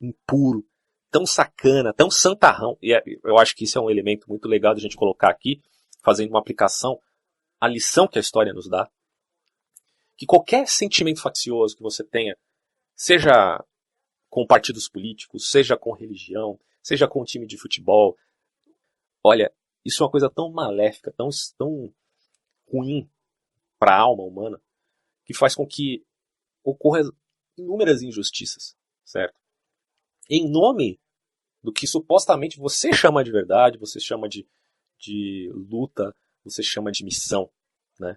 impuro, 0.00 0.64
tão 1.10 1.26
sacana, 1.26 1.92
tão 1.92 2.10
santarrão. 2.10 2.76
E 2.82 2.92
é, 2.92 3.02
eu 3.24 3.38
acho 3.38 3.54
que 3.54 3.64
isso 3.64 3.78
é 3.78 3.80
um 3.80 3.90
elemento 3.90 4.28
muito 4.28 4.48
legal 4.48 4.74
de 4.74 4.80
a 4.80 4.82
gente 4.82 4.96
colocar 4.96 5.30
aqui, 5.30 5.62
fazendo 6.02 6.30
uma 6.30 6.40
aplicação, 6.40 7.00
a 7.60 7.68
lição 7.68 8.06
que 8.06 8.18
a 8.18 8.20
história 8.20 8.52
nos 8.52 8.68
dá. 8.68 8.88
Que 10.16 10.26
qualquer 10.26 10.66
sentimento 10.68 11.20
faccioso 11.20 11.76
que 11.76 11.82
você 11.82 12.02
tenha, 12.02 12.36
seja 12.94 13.64
com 14.28 14.46
partidos 14.46 14.88
políticos, 14.88 15.50
seja 15.50 15.76
com 15.76 15.92
religião, 15.92 16.58
seja 16.88 17.06
com 17.06 17.20
um 17.20 17.24
time 17.24 17.46
de 17.46 17.58
futebol, 17.58 18.16
olha, 19.22 19.54
isso 19.84 20.02
é 20.02 20.06
uma 20.06 20.10
coisa 20.10 20.30
tão 20.30 20.50
maléfica, 20.50 21.12
tão, 21.12 21.28
tão 21.58 21.94
ruim 22.66 23.10
para 23.78 23.94
a 23.94 24.00
alma 24.00 24.22
humana, 24.22 24.58
que 25.22 25.34
faz 25.34 25.54
com 25.54 25.66
que 25.66 26.02
ocorram 26.64 27.12
inúmeras 27.58 28.00
injustiças, 28.00 28.74
certo? 29.04 29.38
Em 30.30 30.50
nome 30.50 30.98
do 31.62 31.70
que 31.70 31.86
supostamente 31.86 32.58
você 32.58 32.90
chama 32.90 33.22
de 33.22 33.30
verdade, 33.30 33.76
você 33.76 34.00
chama 34.00 34.26
de, 34.26 34.48
de 34.98 35.50
luta, 35.52 36.16
você 36.42 36.62
chama 36.62 36.90
de 36.90 37.04
missão, 37.04 37.50
né? 38.00 38.16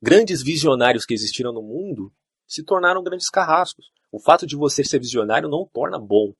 Grandes 0.00 0.40
visionários 0.40 1.04
que 1.04 1.14
existiram 1.14 1.52
no 1.52 1.62
mundo 1.62 2.14
se 2.46 2.62
tornaram 2.62 3.02
grandes 3.02 3.28
carrascos. 3.28 3.90
O 4.12 4.20
fato 4.20 4.46
de 4.46 4.54
você 4.54 4.84
ser 4.84 5.00
visionário 5.00 5.48
não 5.48 5.66
torna 5.66 5.98
bom. 5.98 6.32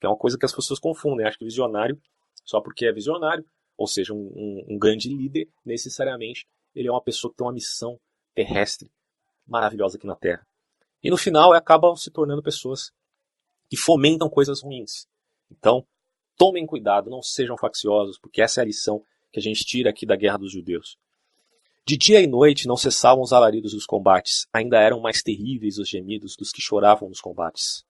Que 0.00 0.06
é 0.06 0.08
uma 0.08 0.16
coisa 0.16 0.38
que 0.38 0.46
as 0.46 0.54
pessoas 0.54 0.80
confundem. 0.80 1.26
Acho 1.26 1.38
que 1.38 1.44
visionário, 1.44 2.00
só 2.44 2.60
porque 2.60 2.86
é 2.86 2.92
visionário, 2.92 3.44
ou 3.76 3.86
seja, 3.86 4.12
um, 4.12 4.32
um, 4.34 4.64
um 4.70 4.78
grande 4.78 5.08
líder, 5.08 5.48
necessariamente 5.64 6.46
ele 6.74 6.88
é 6.88 6.90
uma 6.90 7.02
pessoa 7.02 7.30
que 7.30 7.36
tem 7.36 7.46
uma 7.46 7.52
missão 7.52 7.98
terrestre 8.34 8.90
maravilhosa 9.46 9.96
aqui 9.96 10.06
na 10.06 10.14
Terra. 10.14 10.46
E 11.02 11.10
no 11.10 11.16
final 11.16 11.52
acabam 11.52 11.96
se 11.96 12.10
tornando 12.10 12.42
pessoas 12.42 12.92
que 13.68 13.76
fomentam 13.76 14.28
coisas 14.28 14.62
ruins. 14.62 15.06
Então, 15.50 15.86
tomem 16.36 16.66
cuidado, 16.66 17.10
não 17.10 17.22
sejam 17.22 17.56
facciosos, 17.56 18.18
porque 18.18 18.42
essa 18.42 18.60
é 18.60 18.62
a 18.62 18.66
lição 18.66 19.04
que 19.32 19.38
a 19.38 19.42
gente 19.42 19.64
tira 19.64 19.90
aqui 19.90 20.06
da 20.06 20.16
guerra 20.16 20.38
dos 20.38 20.52
judeus. 20.52 20.98
De 21.86 21.96
dia 21.96 22.20
e 22.20 22.26
noite 22.26 22.68
não 22.68 22.76
cessavam 22.76 23.22
os 23.22 23.32
alaridos 23.32 23.72
dos 23.72 23.86
combates, 23.86 24.46
ainda 24.52 24.80
eram 24.80 25.00
mais 25.00 25.22
terríveis 25.22 25.78
os 25.78 25.88
gemidos 25.88 26.36
dos 26.36 26.52
que 26.52 26.60
choravam 26.60 27.08
nos 27.08 27.20
combates. 27.20 27.84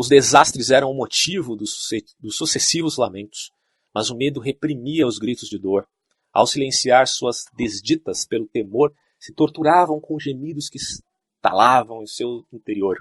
Os 0.00 0.08
desastres 0.08 0.70
eram 0.70 0.90
o 0.90 0.94
motivo 0.94 1.54
dos, 1.54 1.86
sucessivos 2.30 2.96
lamentos, 2.96 3.52
mas 3.94 4.08
o 4.08 4.16
medo 4.16 4.40
reprimia 4.40 5.06
os 5.06 5.18
gritos 5.18 5.46
de 5.46 5.58
dor. 5.58 5.86
Ao 6.32 6.46
silenciar 6.46 7.06
suas 7.06 7.44
desditas 7.54 8.24
pelo 8.24 8.48
temor, 8.48 8.94
se 9.18 9.34
torturavam 9.34 10.00
com 10.00 10.18
gemidos 10.18 10.70
que 10.70 10.78
estalavam 10.78 12.02
em 12.02 12.06
seu 12.06 12.46
interior. 12.50 12.96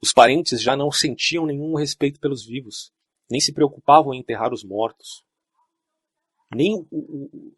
Os 0.00 0.12
parentes 0.12 0.62
já 0.62 0.76
não 0.76 0.92
sentiam 0.92 1.44
nenhum 1.44 1.74
respeito 1.74 2.20
pelos 2.20 2.46
vivos, 2.46 2.92
nem 3.28 3.40
se 3.40 3.52
preocupavam 3.52 4.14
em 4.14 4.20
enterrar 4.20 4.52
os 4.52 4.62
mortos. 4.62 5.24
Nem 6.54 6.72
o, 6.72 6.86
o, 6.92 7.52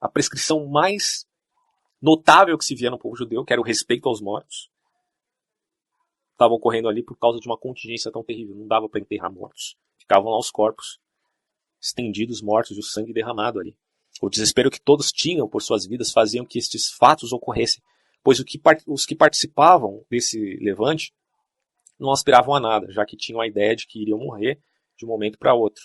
a 0.00 0.08
prescrição 0.08 0.66
mais 0.66 1.26
notável 2.00 2.56
que 2.56 2.64
se 2.64 2.74
via 2.74 2.90
no 2.90 2.98
povo 2.98 3.16
judeu, 3.16 3.44
que 3.44 3.52
era 3.52 3.60
o 3.60 3.66
respeito 3.66 4.08
aos 4.08 4.22
mortos, 4.22 4.70
estava 6.36 6.52
ocorrendo 6.52 6.88
ali 6.88 7.02
por 7.02 7.18
causa 7.18 7.40
de 7.40 7.48
uma 7.48 7.56
contingência 7.56 8.12
tão 8.12 8.22
terrível. 8.22 8.54
Não 8.54 8.66
dava 8.66 8.88
para 8.88 9.00
enterrar 9.00 9.32
mortos. 9.32 9.76
Ficavam 9.98 10.30
lá 10.30 10.38
os 10.38 10.50
corpos 10.50 11.00
estendidos, 11.80 12.42
mortos, 12.42 12.76
e 12.76 12.80
o 12.80 12.82
sangue 12.82 13.12
derramado 13.12 13.58
ali. 13.58 13.76
O 14.22 14.28
desespero 14.28 14.70
que 14.70 14.80
todos 14.80 15.12
tinham 15.12 15.48
por 15.48 15.62
suas 15.62 15.86
vidas 15.86 16.12
faziam 16.12 16.44
que 16.44 16.58
estes 16.58 16.90
fatos 16.90 17.32
ocorressem, 17.32 17.82
pois 18.22 18.42
que, 18.42 18.60
os 18.86 19.04
que 19.04 19.14
participavam 19.14 20.04
desse 20.10 20.56
levante 20.56 21.12
não 21.98 22.10
aspiravam 22.10 22.54
a 22.54 22.60
nada, 22.60 22.90
já 22.90 23.04
que 23.04 23.16
tinham 23.16 23.40
a 23.40 23.46
ideia 23.46 23.74
de 23.74 23.86
que 23.86 24.00
iriam 24.00 24.18
morrer 24.18 24.60
de 24.96 25.04
um 25.04 25.08
momento 25.08 25.38
para 25.38 25.54
outro. 25.54 25.82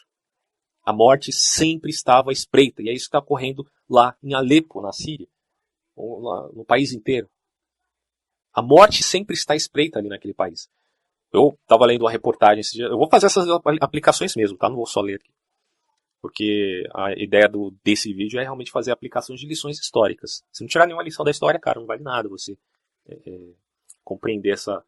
A 0.84 0.92
morte 0.92 1.32
sempre 1.32 1.92
estava 1.92 2.32
à 2.32 2.34
espreita, 2.34 2.82
e 2.82 2.90
é 2.90 2.94
isso 2.94 3.06
que 3.06 3.10
está 3.10 3.20
ocorrendo 3.20 3.66
lá 3.90 4.18
em 4.24 4.34
Alepo, 4.34 4.82
na 4.82 4.92
Síria, 4.92 5.28
no 5.96 6.66
país 6.66 6.92
inteiro. 6.92 7.30
A 8.54 8.62
morte 8.62 9.04
sempre 9.04 9.36
está 9.36 9.56
espreita 9.56 10.00
ali 10.00 10.10
naquele 10.10 10.34
país. 10.34 10.70
Eu 11.32 11.58
estava 11.62 11.86
lendo 11.86 12.02
uma 12.02 12.12
reportagem 12.12 12.60
esse 12.60 12.74
dia, 12.74 12.86
eu 12.86 12.98
vou 12.98 13.10
fazer 13.10 13.28
essas 13.28 13.48
aplicações 13.80 14.36
mesmo, 14.36 14.58
tá? 14.58 14.68
Não 14.68 14.76
vou 14.76 14.86
só 14.86 15.00
ler 15.02 15.16
aqui 15.16 15.32
porque 16.22 16.88
a 16.94 17.12
ideia 17.14 17.50
do, 17.50 17.74
desse 17.84 18.14
vídeo 18.14 18.40
é 18.40 18.44
realmente 18.44 18.72
fazer 18.72 18.92
aplicações 18.92 19.40
de 19.40 19.48
lições 19.48 19.80
históricas. 19.80 20.44
Se 20.52 20.62
não 20.62 20.68
tirar 20.68 20.86
nenhuma 20.86 21.04
lição 21.04 21.26
da 21.26 21.32
história, 21.32 21.60
cara, 21.60 21.80
não 21.80 21.88
vale 21.88 22.04
nada 22.04 22.30
você 22.30 22.56
é, 23.08 23.16
é, 23.26 23.50
compreender 24.04 24.52
essa 24.52 24.86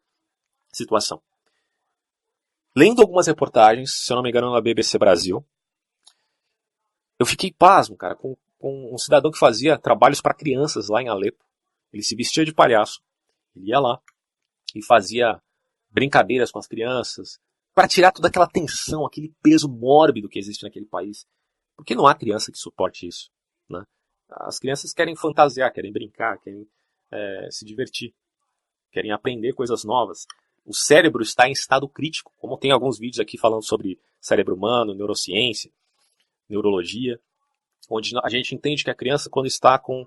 situação. 0.72 1.20
Lendo 2.76 3.02
algumas 3.02 3.26
reportagens, 3.26 3.92
se 3.92 4.12
eu 4.12 4.16
não 4.16 4.22
me 4.22 4.28
engano, 4.28 4.52
na 4.52 4.60
BBC 4.60 4.96
Brasil, 4.96 5.44
eu 7.18 7.26
fiquei 7.26 7.52
pasmo, 7.52 7.96
cara, 7.96 8.14
com, 8.14 8.36
com 8.58 8.94
um 8.94 8.98
cidadão 8.98 9.30
que 9.30 9.38
fazia 9.38 9.76
trabalhos 9.76 10.20
para 10.20 10.34
crianças 10.34 10.88
lá 10.88 11.02
em 11.02 11.08
Alepo. 11.08 11.44
Ele 11.92 12.02
se 12.02 12.14
vestia 12.14 12.44
de 12.44 12.54
palhaço, 12.54 13.02
ele 13.54 13.70
ia 13.70 13.78
lá 13.78 14.00
e 14.74 14.84
fazia 14.84 15.40
brincadeiras 15.90 16.50
com 16.50 16.58
as 16.58 16.66
crianças, 16.66 17.38
para 17.74 17.88
tirar 17.88 18.12
toda 18.12 18.28
aquela 18.28 18.46
tensão, 18.46 19.04
aquele 19.04 19.34
peso 19.42 19.68
mórbido 19.68 20.28
que 20.28 20.38
existe 20.38 20.62
naquele 20.62 20.86
país. 20.86 21.26
Porque 21.76 21.94
não 21.94 22.06
há 22.06 22.14
criança 22.14 22.52
que 22.52 22.58
suporte 22.58 23.06
isso. 23.06 23.30
Né? 23.68 23.84
As 24.30 24.58
crianças 24.58 24.92
querem 24.92 25.16
fantasiar, 25.16 25.72
querem 25.72 25.92
brincar, 25.92 26.38
querem 26.38 26.68
é, 27.10 27.48
se 27.50 27.64
divertir, 27.64 28.14
querem 28.92 29.10
aprender 29.10 29.52
coisas 29.54 29.84
novas. 29.84 30.24
O 30.64 30.72
cérebro 30.72 31.22
está 31.22 31.48
em 31.48 31.52
estado 31.52 31.88
crítico, 31.88 32.32
como 32.36 32.56
tem 32.56 32.70
alguns 32.70 32.98
vídeos 32.98 33.20
aqui 33.20 33.36
falando 33.36 33.64
sobre 33.64 33.98
cérebro 34.20 34.54
humano, 34.54 34.94
neurociência, 34.94 35.70
neurologia, 36.48 37.20
onde 37.90 38.12
a 38.22 38.28
gente 38.28 38.54
entende 38.54 38.84
que 38.84 38.90
a 38.90 38.94
criança, 38.94 39.28
quando 39.28 39.46
está 39.46 39.78
com, 39.78 40.06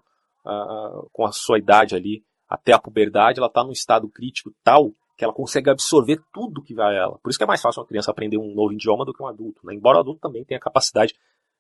com 1.12 1.26
a 1.26 1.32
sua 1.32 1.60
idade 1.60 1.96
ali, 1.96 2.26
até 2.48 2.74
a 2.74 2.80
puberdade, 2.80 3.40
ela 3.40 3.48
está 3.48 3.64
num 3.64 3.72
estado 3.72 4.08
crítico 4.10 4.54
tal 4.64 4.92
que 5.18 5.24
ela 5.24 5.34
consegue 5.34 5.70
absorver 5.70 6.22
tudo 6.32 6.62
que 6.62 6.76
vai 6.76 6.96
a 6.96 7.00
ela. 7.00 7.20
Por 7.20 7.30
isso 7.30 7.40
que 7.40 7.44
é 7.44 7.48
mais 7.48 7.62
fácil 7.62 7.82
uma 7.82 7.88
criança 7.88 8.12
aprender 8.12 8.38
um 8.38 8.54
novo 8.54 8.72
idioma 8.72 9.04
do 9.04 9.14
que 9.14 9.22
um 9.22 9.28
adulto. 9.28 9.66
Né? 9.66 9.74
Embora 9.74 9.98
o 9.98 10.02
adulto 10.02 10.22
também 10.22 10.46
tenha 10.46 10.60
capacidade 10.60 11.16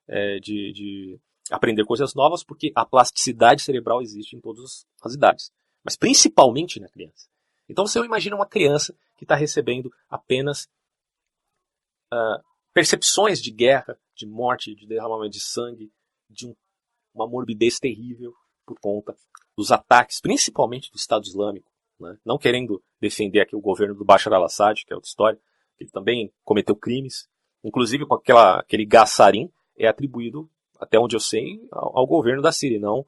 é, 0.07 0.39
de, 0.39 0.71
de, 0.73 1.19
aprender 1.49 1.83
coisas 1.83 2.13
novas, 2.13 2.43
porque 2.43 2.71
a 2.75 2.85
plasticidade 2.85 3.63
cerebral 3.63 4.01
existe 4.01 4.35
em 4.35 4.39
todas 4.39 4.85
as 5.01 5.13
idades, 5.13 5.51
mas 5.83 5.97
principalmente 5.97 6.79
na 6.79 6.87
criança. 6.87 7.27
Então 7.67 7.85
você 7.85 7.99
imagina 7.99 8.35
uma 8.35 8.45
criança 8.45 8.95
que 9.17 9.25
está 9.25 9.35
recebendo 9.35 9.91
apenas 10.07 10.67
uh, 12.13 12.41
percepções 12.73 13.41
de 13.41 13.51
guerra, 13.51 13.97
de 14.15 14.27
morte, 14.27 14.75
de 14.75 14.85
derramamento 14.85 15.31
de 15.31 15.41
sangue, 15.41 15.91
de 16.29 16.47
um, 16.47 16.55
uma 17.13 17.27
morbidez 17.27 17.79
terrível 17.79 18.33
por 18.67 18.77
conta 18.79 19.15
dos 19.55 19.71
ataques, 19.71 20.19
principalmente 20.19 20.91
do 20.91 20.97
Estado 20.97 21.23
Islâmico. 21.23 21.71
Né? 21.99 22.17
Não 22.25 22.37
querendo 22.37 22.83
defender 22.99 23.39
aqui 23.39 23.55
o 23.55 23.61
governo 23.61 23.95
do 23.95 24.05
Bashar 24.05 24.33
al-Assad, 24.33 24.85
que 24.85 24.93
é 24.93 24.95
outra 24.95 25.07
história, 25.07 25.39
ele 25.79 25.89
também 25.89 26.31
cometeu 26.43 26.75
crimes, 26.75 27.27
inclusive 27.63 28.05
com 28.05 28.15
aquela, 28.15 28.59
aquele 28.59 28.85
gás 28.85 29.11
sarin, 29.11 29.49
é 29.77 29.87
atribuído, 29.87 30.49
até 30.79 30.99
onde 30.99 31.15
eu 31.15 31.19
sei, 31.19 31.59
ao, 31.71 31.99
ao 31.99 32.07
governo 32.07 32.41
da 32.41 32.51
Síria, 32.51 32.79
não 32.79 33.05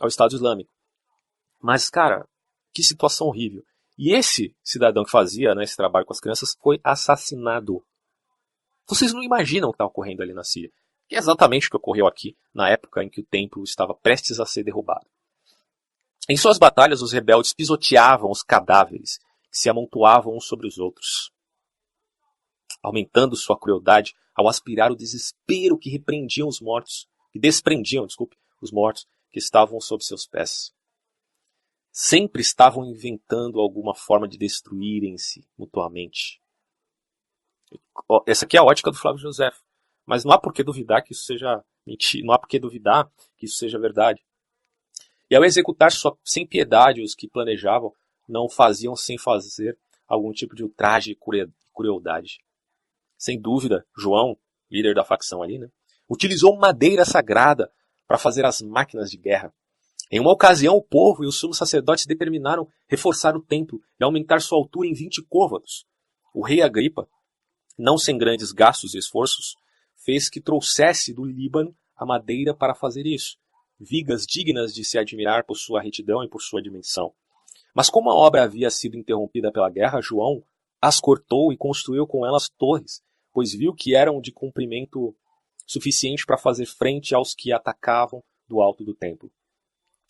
ao 0.00 0.08
Estado 0.08 0.34
Islâmico. 0.34 0.70
Mas, 1.60 1.90
cara, 1.90 2.26
que 2.72 2.82
situação 2.82 3.26
horrível. 3.26 3.64
E 3.96 4.12
esse 4.12 4.54
cidadão 4.62 5.04
que 5.04 5.10
fazia 5.10 5.54
né, 5.54 5.64
esse 5.64 5.76
trabalho 5.76 6.04
com 6.04 6.12
as 6.12 6.20
crianças 6.20 6.56
foi 6.60 6.80
assassinado. 6.82 7.84
Vocês 8.86 9.12
não 9.12 9.22
imaginam 9.22 9.68
o 9.68 9.72
que 9.72 9.76
está 9.76 9.86
ocorrendo 9.86 10.22
ali 10.22 10.34
na 10.34 10.42
Síria. 10.42 10.72
Que 11.08 11.16
é 11.16 11.18
exatamente 11.18 11.66
o 11.66 11.70
que 11.70 11.76
ocorreu 11.76 12.06
aqui, 12.06 12.36
na 12.52 12.68
época 12.68 13.02
em 13.02 13.08
que 13.08 13.20
o 13.20 13.26
templo 13.26 13.62
estava 13.62 13.94
prestes 13.94 14.40
a 14.40 14.46
ser 14.46 14.64
derrubado. 14.64 15.06
Em 16.28 16.36
suas 16.36 16.58
batalhas, 16.58 17.02
os 17.02 17.12
rebeldes 17.12 17.52
pisoteavam 17.52 18.30
os 18.30 18.42
cadáveres, 18.42 19.18
que 19.50 19.58
se 19.58 19.68
amontoavam 19.68 20.34
uns 20.34 20.46
sobre 20.46 20.66
os 20.66 20.78
outros 20.78 21.34
aumentando 22.84 23.34
sua 23.34 23.58
crueldade 23.58 24.14
ao 24.34 24.46
aspirar 24.46 24.92
o 24.92 24.96
desespero 24.96 25.78
que 25.78 25.88
repreendiam 25.88 26.46
os 26.46 26.60
mortos, 26.60 27.08
que 27.32 27.38
desprendiam, 27.38 28.06
desculpe, 28.06 28.36
os 28.60 28.70
mortos 28.70 29.06
que 29.32 29.38
estavam 29.38 29.80
sob 29.80 30.04
seus 30.04 30.26
pés. 30.26 30.72
Sempre 31.90 32.42
estavam 32.42 32.84
inventando 32.84 33.58
alguma 33.58 33.94
forma 33.94 34.28
de 34.28 34.36
destruírem-se 34.36 35.48
mutuamente. 35.56 36.42
Essa 38.26 38.44
aqui 38.44 38.56
é 38.56 38.60
a 38.60 38.64
ótica 38.64 38.90
do 38.90 38.98
Flávio 38.98 39.20
José. 39.20 39.50
Mas 40.06 40.24
não 40.24 40.32
há 40.32 40.38
por 40.38 40.52
que 40.52 40.62
duvidar 40.62 41.02
que 41.02 41.12
isso 41.12 41.24
seja 41.24 41.64
mentira, 41.86 42.26
não 42.26 42.34
há 42.34 42.38
por 42.38 42.48
que 42.48 42.58
duvidar 42.58 43.10
que 43.36 43.46
isso 43.46 43.56
seja 43.56 43.78
verdade. 43.78 44.22
E 45.30 45.36
ao 45.36 45.44
executar 45.44 45.90
sua, 45.92 46.16
sem 46.24 46.46
piedade 46.46 47.02
os 47.02 47.14
que 47.14 47.28
planejavam, 47.28 47.92
não 48.28 48.48
faziam 48.48 48.94
sem 48.94 49.18
fazer 49.18 49.78
algum 50.06 50.32
tipo 50.32 50.54
de 50.54 50.62
ultraje 50.62 51.12
e 51.12 51.18
crueldade 51.74 52.38
sem 53.24 53.40
dúvida, 53.40 53.86
João, 53.96 54.36
líder 54.70 54.94
da 54.94 55.02
facção 55.02 55.42
ali, 55.42 55.58
né, 55.58 55.68
utilizou 56.08 56.56
madeira 56.58 57.06
sagrada 57.06 57.72
para 58.06 58.18
fazer 58.18 58.44
as 58.44 58.60
máquinas 58.60 59.10
de 59.10 59.16
guerra. 59.16 59.50
Em 60.10 60.20
uma 60.20 60.30
ocasião, 60.30 60.76
o 60.76 60.82
povo 60.82 61.24
e 61.24 61.26
os 61.26 61.38
sumos 61.38 61.56
sacerdotes 61.56 62.04
determinaram 62.04 62.68
reforçar 62.86 63.34
o 63.34 63.40
templo 63.40 63.80
e 63.98 64.04
aumentar 64.04 64.42
sua 64.42 64.58
altura 64.58 64.88
em 64.88 64.92
20 64.92 65.22
côvados. 65.22 65.86
O 66.34 66.44
rei 66.44 66.60
Agripa, 66.60 67.08
não 67.78 67.96
sem 67.96 68.18
grandes 68.18 68.52
gastos 68.52 68.94
e 68.94 68.98
esforços, 68.98 69.56
fez 70.04 70.28
que 70.28 70.40
trouxesse 70.40 71.12
do 71.12 71.24
Líbano 71.24 71.74
a 71.96 72.04
madeira 72.04 72.54
para 72.54 72.74
fazer 72.74 73.06
isso, 73.06 73.36
vigas 73.78 74.26
dignas 74.26 74.74
de 74.74 74.84
se 74.84 74.98
admirar 74.98 75.44
por 75.44 75.56
sua 75.56 75.80
retidão 75.80 76.22
e 76.22 76.28
por 76.28 76.42
sua 76.42 76.62
dimensão. 76.62 77.12
Mas 77.74 77.90
como 77.90 78.10
a 78.10 78.14
obra 78.14 78.44
havia 78.44 78.70
sido 78.70 78.96
interrompida 78.96 79.50
pela 79.50 79.70
guerra, 79.70 80.00
João 80.00 80.42
as 80.80 81.00
cortou 81.00 81.52
e 81.52 81.56
construiu 81.56 82.06
com 82.06 82.26
elas 82.26 82.48
torres 82.48 83.02
pois 83.34 83.52
viu 83.52 83.74
que 83.74 83.96
eram 83.96 84.20
de 84.20 84.30
comprimento 84.30 85.14
suficiente 85.66 86.24
para 86.24 86.38
fazer 86.38 86.66
frente 86.66 87.14
aos 87.14 87.34
que 87.34 87.52
atacavam 87.52 88.22
do 88.46 88.62
alto 88.62 88.84
do 88.84 88.94
templo. 88.94 89.30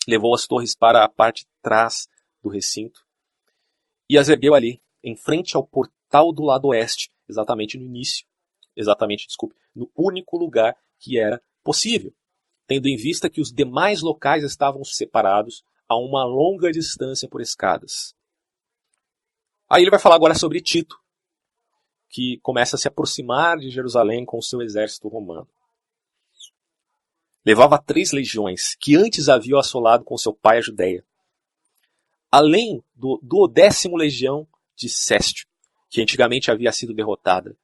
Levou 0.07 0.35
as 0.35 0.47
torres 0.47 0.77
para 0.77 1.03
a 1.03 1.09
parte 1.09 1.47
trás 1.63 2.07
do 2.43 2.51
recinto 2.51 3.01
e 4.09 4.19
as 4.19 4.29
ergueu 4.29 4.55
ali, 4.55 4.83
em 5.03 5.17
frente 5.17 5.57
ao 5.57 5.67
portal 5.67 6.31
do 6.31 6.43
lado 6.43 6.69
oeste, 6.69 7.11
exatamente 7.27 7.79
no 7.79 7.85
início, 7.85 8.27
exatamente, 8.77 9.27
desculpe, 9.27 9.55
no 9.75 9.91
único 9.97 10.37
lugar 10.37 10.77
que 10.99 11.19
era 11.19 11.43
possível, 11.63 12.13
tendo 12.67 12.89
em 12.89 12.97
vista 12.97 13.31
que 13.31 13.41
os 13.41 13.53
demais 13.53 14.03
locais 14.03 14.43
estavam 14.43 14.85
separados 14.85 15.65
a 15.89 15.97
uma 15.97 16.25
longa 16.25 16.71
distância 16.71 17.29
por 17.29 17.41
escadas. 17.41 18.15
Aí 19.69 19.83
ele 19.83 19.91
vai 19.91 20.01
falar 20.01 20.15
agora 20.15 20.35
sobre 20.35 20.61
Tito, 20.61 20.99
que 22.09 22.39
começa 22.43 22.77
a 22.77 22.79
se 22.79 22.87
aproximar 22.87 23.59
de 23.59 23.71
Jerusalém 23.71 24.25
com 24.25 24.39
o 24.39 24.43
seu 24.43 24.63
exército 24.63 25.09
romano. 25.09 25.49
Levava 27.45 27.79
três 27.79 28.13
legiões, 28.13 28.75
que 28.77 28.97
antes 28.97 29.29
haviam 29.29 29.59
assolado 29.59 30.05
com 30.05 30.17
seu 30.17 30.33
pai 30.33 30.59
a 30.59 30.63
Judéia. 30.63 31.05
Além 32.31 32.83
do, 32.95 33.49
décimo 33.49 33.97
legião 33.97 34.47
de 34.75 34.89
Céstio, 34.89 35.47
que 35.91 36.01
antigamente 36.01 36.51
havia 36.51 36.73
sido 36.73 36.95
derrotada. 36.95 37.57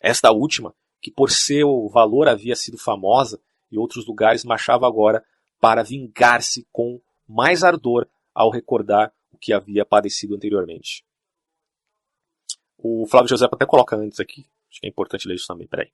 Esta 0.00 0.30
última, 0.32 0.74
que 1.00 1.10
por 1.10 1.30
seu 1.30 1.88
valor 1.88 2.28
havia 2.28 2.56
sido 2.56 2.78
famosa, 2.78 3.40
e 3.70 3.78
outros 3.78 4.06
lugares 4.06 4.44
marchava 4.44 4.86
agora 4.86 5.24
para 5.60 5.82
vingar-se 5.82 6.66
com 6.72 7.00
mais 7.26 7.62
ardor 7.62 8.06
ao 8.34 8.50
recordar 8.50 9.12
o 9.30 9.36
que 9.36 9.52
havia 9.52 9.84
padecido 9.84 10.34
anteriormente. 10.34 11.04
O 12.78 13.06
Flávio 13.06 13.28
José 13.28 13.46
até 13.50 13.66
coloca 13.66 13.96
antes 13.96 14.20
aqui. 14.20 14.46
Acho 14.70 14.80
que 14.80 14.86
é 14.86 14.88
importante 14.88 15.26
ler 15.26 15.34
isso 15.34 15.46
também. 15.46 15.66
Peraí. 15.66 15.90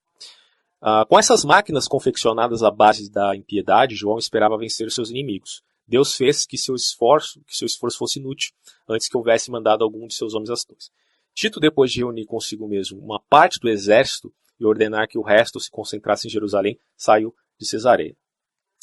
Uh, 0.83 1.07
com 1.09 1.19
essas 1.19 1.45
máquinas 1.45 1.88
confeccionadas 1.88 2.62
à 2.62 2.71
base 2.71 3.11
da 3.11 3.35
impiedade, 3.35 3.97
João 3.97 4.19
esperava 4.19 4.59
vencer 4.59 4.90
seus 4.90 5.11
inimigos. 5.11 5.62
Deus 5.87 6.14
fez 6.14 6.45
que 6.45 6.59
seu 6.59 6.75
esforço, 6.75 7.43
que 7.47 7.57
seu 7.57 7.67
esforço 7.67 7.99
fosse 7.99 8.19
inútil, 8.19 8.53
antes 8.88 9.09
que 9.09 9.17
houvesse 9.17 9.51
mandado 9.51 9.83
algum 9.83 10.07
de 10.07 10.14
seus 10.14 10.35
homens 10.35 10.51
às 10.51 10.64
torres. 10.64 10.90
Tito, 11.35 11.59
depois 11.59 11.90
de 11.90 11.99
reunir 11.99 12.27
consigo 12.27 12.68
mesmo 12.68 12.99
uma 12.99 13.20
parte 13.29 13.59
do 13.59 13.68
exército 13.68 14.33
e 14.59 14.64
ordenar 14.64 15.09
que 15.09 15.18
o 15.18 15.23
resto 15.23 15.59
se 15.59 15.70
concentrasse 15.70 16.29
em 16.29 16.31
Jerusalém, 16.31 16.79
saiu 16.97 17.35
de 17.59 17.66
Cesareia. 17.66 18.16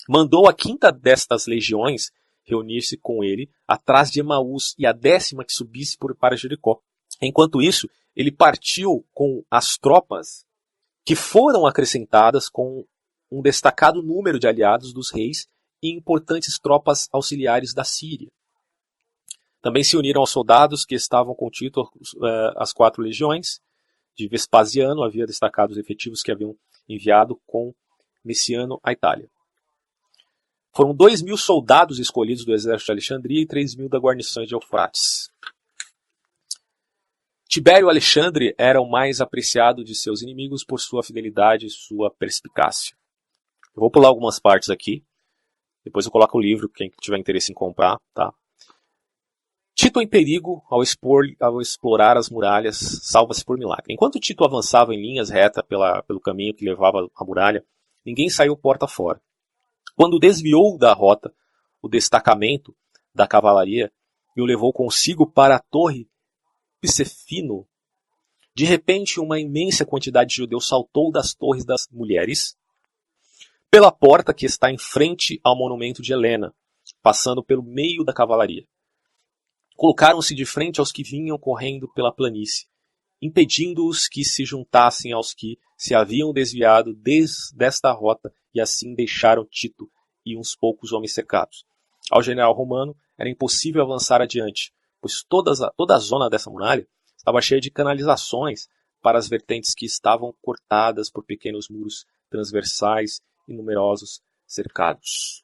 Mandou 0.07 0.47
a 0.47 0.53
quinta 0.53 0.91
destas 0.91 1.45
legiões 1.45 2.11
reunir-se 2.43 2.97
com 2.97 3.23
ele 3.23 3.49
atrás 3.67 4.11
de 4.11 4.19
Emaús 4.19 4.75
e 4.77 4.85
a 4.85 4.91
décima 4.91 5.45
que 5.45 5.53
subisse 5.53 5.97
por, 5.97 6.15
para 6.15 6.35
Jericó. 6.35 6.81
Enquanto 7.21 7.61
isso, 7.61 7.87
ele 8.15 8.31
partiu 8.31 9.05
com 9.13 9.43
as 9.49 9.77
tropas 9.77 10.43
que 11.05 11.15
foram 11.15 11.65
acrescentadas 11.65 12.49
com 12.49 12.85
um 13.31 13.41
destacado 13.41 14.01
número 14.03 14.37
de 14.37 14.47
aliados 14.47 14.93
dos 14.93 15.11
reis 15.11 15.47
e 15.81 15.95
importantes 15.95 16.59
tropas 16.59 17.07
auxiliares 17.11 17.73
da 17.73 17.83
Síria. 17.83 18.29
Também 19.61 19.83
se 19.83 19.95
uniram 19.95 20.21
aos 20.21 20.31
soldados 20.31 20.85
que 20.85 20.95
estavam 20.95 21.35
com 21.35 21.49
Tito 21.49 21.81
uh, 21.81 22.57
as 22.57 22.73
quatro 22.73 23.03
legiões 23.03 23.61
de 24.15 24.27
Vespasiano, 24.27 25.03
havia 25.03 25.25
destacado 25.25 25.71
os 25.71 25.77
efetivos 25.77 26.21
que 26.21 26.31
haviam 26.31 26.55
enviado 26.87 27.39
com 27.45 27.73
Messiano 28.23 28.79
à 28.83 28.91
Itália. 28.91 29.29
Foram 30.73 30.95
dois 30.95 31.21
mil 31.21 31.37
soldados 31.37 31.99
escolhidos 31.99 32.45
do 32.45 32.53
exército 32.53 32.87
de 32.87 32.91
Alexandria 32.91 33.41
e 33.41 33.47
três 33.47 33.75
mil 33.75 33.89
da 33.89 33.99
guarnição 33.99 34.43
de 34.45 34.53
Eufrates. 34.53 35.29
Tibério 37.47 37.89
Alexandre 37.89 38.55
era 38.57 38.81
o 38.81 38.89
mais 38.89 39.19
apreciado 39.19 39.83
de 39.83 39.93
seus 39.93 40.21
inimigos 40.21 40.63
por 40.63 40.79
sua 40.79 41.03
fidelidade 41.03 41.65
e 41.65 41.69
sua 41.69 42.09
perspicácia. 42.09 42.95
Eu 43.75 43.81
vou 43.81 43.91
pular 43.91 44.07
algumas 44.07 44.39
partes 44.39 44.69
aqui. 44.69 45.03
Depois 45.83 46.05
eu 46.05 46.11
coloco 46.11 46.37
o 46.37 46.41
livro, 46.41 46.69
quem 46.69 46.89
tiver 47.01 47.17
interesse 47.17 47.51
em 47.51 47.55
comprar, 47.55 47.97
tá? 48.13 48.33
Tito 49.81 49.99
em 49.99 50.07
perigo 50.07 50.63
ao, 50.69 50.83
expor, 50.83 51.25
ao 51.39 51.59
explorar 51.59 52.15
as 52.15 52.29
muralhas, 52.29 52.77
salva-se 53.01 53.43
por 53.43 53.57
milagre. 53.57 53.91
Enquanto 53.91 54.19
Tito 54.19 54.45
avançava 54.45 54.93
em 54.93 55.01
linhas 55.01 55.31
retas 55.31 55.65
pela, 55.67 56.03
pelo 56.03 56.21
caminho 56.21 56.53
que 56.53 56.63
levava 56.63 57.09
à 57.15 57.25
muralha, 57.25 57.65
ninguém 58.05 58.29
saiu 58.29 58.55
porta 58.55 58.87
fora. 58.87 59.19
Quando 59.95 60.19
desviou 60.19 60.77
da 60.77 60.93
rota, 60.93 61.33
o 61.81 61.89
destacamento 61.89 62.75
da 63.11 63.25
cavalaria 63.25 63.91
e 64.37 64.41
o 64.43 64.45
levou 64.45 64.71
consigo 64.71 65.25
para 65.25 65.55
a 65.55 65.59
torre 65.59 66.07
Psefino, 66.79 67.67
de 68.53 68.65
repente 68.65 69.19
uma 69.19 69.39
imensa 69.39 69.83
quantidade 69.83 70.29
de 70.29 70.35
judeus 70.35 70.67
saltou 70.67 71.11
das 71.11 71.33
torres 71.33 71.65
das 71.65 71.87
mulheres 71.91 72.55
pela 73.71 73.91
porta 73.91 74.31
que 74.31 74.45
está 74.45 74.69
em 74.69 74.77
frente 74.77 75.41
ao 75.43 75.57
monumento 75.57 76.03
de 76.03 76.13
Helena, 76.13 76.53
passando 77.01 77.43
pelo 77.43 77.63
meio 77.63 78.03
da 78.03 78.13
cavalaria. 78.13 78.63
Colocaram-se 79.81 80.35
de 80.35 80.45
frente 80.45 80.79
aos 80.79 80.91
que 80.91 81.01
vinham 81.01 81.39
correndo 81.39 81.91
pela 81.91 82.13
planície, 82.13 82.67
impedindo-os 83.19 84.07
que 84.07 84.23
se 84.23 84.45
juntassem 84.45 85.11
aos 85.11 85.33
que 85.33 85.57
se 85.75 85.95
haviam 85.95 86.31
desviado 86.31 86.93
des 86.93 87.51
desta 87.55 87.91
rota 87.91 88.31
e 88.53 88.61
assim 88.61 88.93
deixaram 88.93 89.43
Tito 89.43 89.89
e 90.23 90.37
uns 90.37 90.55
poucos 90.55 90.91
homens 90.91 91.15
cercados. 91.15 91.65
Ao 92.11 92.21
general 92.21 92.53
romano 92.53 92.95
era 93.17 93.27
impossível 93.27 93.81
avançar 93.81 94.21
adiante, 94.21 94.71
pois 95.01 95.23
toda 95.27 95.51
a, 95.51 95.71
toda 95.71 95.95
a 95.95 95.99
zona 95.99 96.29
dessa 96.29 96.51
muralha 96.51 96.87
estava 97.17 97.41
cheia 97.41 97.59
de 97.59 97.71
canalizações 97.71 98.67
para 99.01 99.17
as 99.17 99.27
vertentes 99.27 99.73
que 99.73 99.87
estavam 99.87 100.31
cortadas 100.43 101.09
por 101.09 101.25
pequenos 101.25 101.67
muros 101.71 102.05
transversais 102.29 103.19
e 103.47 103.53
numerosos 103.55 104.21
cercados. 104.45 105.41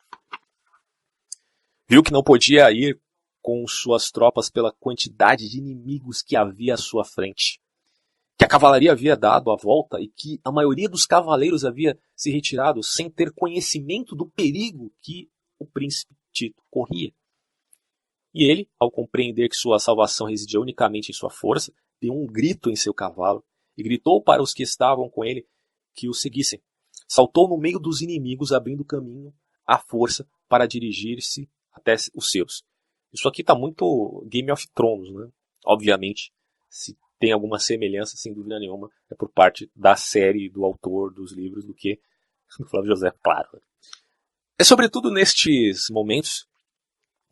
Viu 1.90 2.04
que 2.04 2.12
não 2.12 2.22
podia 2.22 2.72
ir 2.72 3.02
com 3.48 3.66
suas 3.66 4.12
tropas 4.12 4.50
pela 4.50 4.74
quantidade 4.74 5.48
de 5.48 5.58
inimigos 5.58 6.22
que 6.22 6.36
havia 6.36 6.74
à 6.74 6.78
sua 6.78 7.06
frente. 7.06 7.62
Que 8.38 8.44
a 8.44 8.48
cavalaria 8.48 8.92
havia 8.92 9.16
dado 9.16 9.50
a 9.52 9.56
volta 9.56 10.02
e 10.02 10.10
que 10.10 10.38
a 10.44 10.52
maioria 10.52 10.90
dos 10.90 11.06
cavaleiros 11.06 11.64
havia 11.64 11.98
se 12.14 12.30
retirado 12.30 12.84
sem 12.84 13.10
ter 13.10 13.32
conhecimento 13.32 14.18
do 14.18 14.28
perigo 14.28 14.94
que 15.02 15.32
o 15.58 15.66
príncipe 15.66 16.14
Tito 16.30 16.62
corria. 16.70 17.14
E 18.34 18.44
ele, 18.44 18.70
ao 18.78 18.92
compreender 18.92 19.48
que 19.48 19.56
sua 19.56 19.80
salvação 19.80 20.28
residia 20.28 20.60
unicamente 20.60 21.10
em 21.10 21.14
sua 21.14 21.30
força, 21.30 21.72
deu 22.02 22.12
um 22.12 22.28
grito 22.28 22.70
em 22.70 22.76
seu 22.76 22.94
cavalo 22.94 23.46
e 23.78 23.82
gritou 23.82 24.22
para 24.22 24.44
os 24.44 24.54
que 24.54 24.64
estavam 24.64 25.10
com 25.10 25.24
ele 25.24 25.48
que 25.96 26.10
o 26.10 26.14
seguissem. 26.14 26.62
Saltou 27.08 27.48
no 27.48 27.58
meio 27.58 27.80
dos 27.80 28.02
inimigos, 28.02 28.52
abrindo 28.52 28.84
caminho 28.84 29.34
à 29.66 29.78
força 29.78 30.28
para 30.50 30.68
dirigir-se 30.68 31.50
até 31.72 31.96
os 32.14 32.30
seus. 32.30 32.66
Isso 33.12 33.28
aqui 33.28 33.42
está 33.42 33.56
muito 33.56 34.26
Game 34.28 34.52
of 34.52 34.68
Thrones, 34.74 35.12
né? 35.14 35.30
Obviamente, 35.66 36.34
se 36.70 36.98
tem 37.20 37.32
alguma 37.32 37.60
semelhança, 37.60 38.16
sem 38.18 38.34
dúvida 38.34 38.60
nenhuma, 38.60 38.90
é 39.10 39.16
por 39.16 39.30
parte 39.30 39.70
da 39.76 39.96
série, 39.96 40.50
do 40.50 40.64
autor 40.64 41.14
dos 41.14 41.32
livros, 41.32 41.66
do 41.66 41.74
que 41.74 42.00
do 42.60 42.68
Flávio 42.68 42.92
José, 42.92 43.12
claro. 43.24 43.62
É 44.60 44.64
sobretudo 44.64 45.12
nestes 45.12 45.90
momentos 45.90 46.48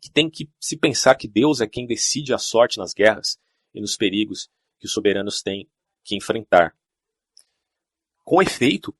que 0.00 0.10
tem 0.10 0.30
que 0.30 0.48
se 0.60 0.76
pensar 0.76 1.14
que 1.16 1.26
Deus 1.26 1.60
é 1.60 1.66
quem 1.66 1.86
decide 1.86 2.32
a 2.32 2.38
sorte 2.38 2.78
nas 2.78 2.92
guerras 2.92 3.38
e 3.74 3.80
nos 3.80 3.96
perigos 3.96 4.48
que 4.78 4.86
os 4.86 4.92
soberanos 4.92 5.42
têm 5.42 5.68
que 6.04 6.16
enfrentar. 6.16 6.76
Com 8.24 8.40
efeito, 8.42 8.94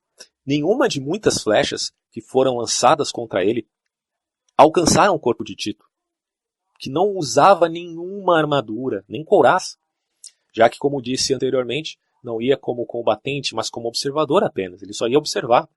nenhuma 0.44 0.88
de 0.88 1.00
muitas 1.00 1.42
flechas 1.42 1.92
que 2.10 2.20
foram 2.20 2.56
lançadas 2.56 3.12
contra 3.12 3.44
ele 3.44 3.68
alcançaram 4.56 5.14
o 5.14 5.20
corpo 5.20 5.44
de 5.44 5.54
Tito, 5.54 5.85
que 6.78 6.90
não 6.90 7.16
usava 7.16 7.68
nenhuma 7.68 8.38
armadura, 8.38 9.04
nem 9.08 9.24
couraça, 9.24 9.76
já 10.54 10.68
que, 10.68 10.78
como 10.78 11.02
disse 11.02 11.34
anteriormente, 11.34 11.98
não 12.22 12.40
ia 12.40 12.56
como 12.56 12.86
combatente, 12.86 13.54
mas 13.54 13.70
como 13.70 13.88
observador 13.88 14.42
apenas, 14.42 14.82
ele 14.82 14.92
só 14.92 15.06
ia 15.06 15.18
observar. 15.18 15.68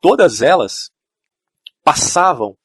Todas 0.00 0.42
elas 0.42 0.90
passavam 1.82 2.56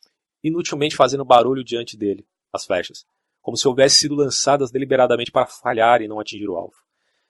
inutilmente 0.44 0.96
fazendo 0.96 1.24
barulho 1.24 1.64
diante 1.64 1.96
dele, 1.96 2.28
as 2.52 2.66
flechas, 2.66 3.06
como 3.42 3.56
se 3.56 3.68
houvessem 3.68 4.00
sido 4.00 4.16
lançadas 4.16 4.72
deliberadamente 4.72 5.32
para 5.32 5.46
falhar 5.48 6.02
e 6.02 6.08
não 6.08 6.20
atingir 6.20 6.50
o 6.50 6.58
alvo. 6.58 6.76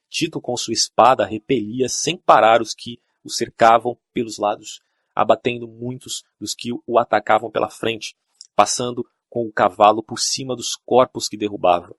Tito, 0.09 0.41
com 0.41 0.55
sua 0.57 0.73
espada, 0.73 1.25
repelia 1.25 1.87
sem 1.87 2.17
parar 2.17 2.61
os 2.61 2.73
que 2.73 2.99
o 3.23 3.29
cercavam 3.29 3.97
pelos 4.13 4.37
lados, 4.37 4.81
abatendo 5.15 5.67
muitos 5.67 6.23
dos 6.39 6.53
que 6.53 6.71
o 6.85 6.99
atacavam 6.99 7.49
pela 7.49 7.69
frente, 7.69 8.15
passando 8.55 9.05
com 9.33 9.47
o 9.47 9.51
cavalo 9.51 10.03
por 10.03 10.19
cima 10.19 10.55
dos 10.55 10.75
corpos 10.75 11.27
que 11.27 11.35
derrubava. 11.35 11.95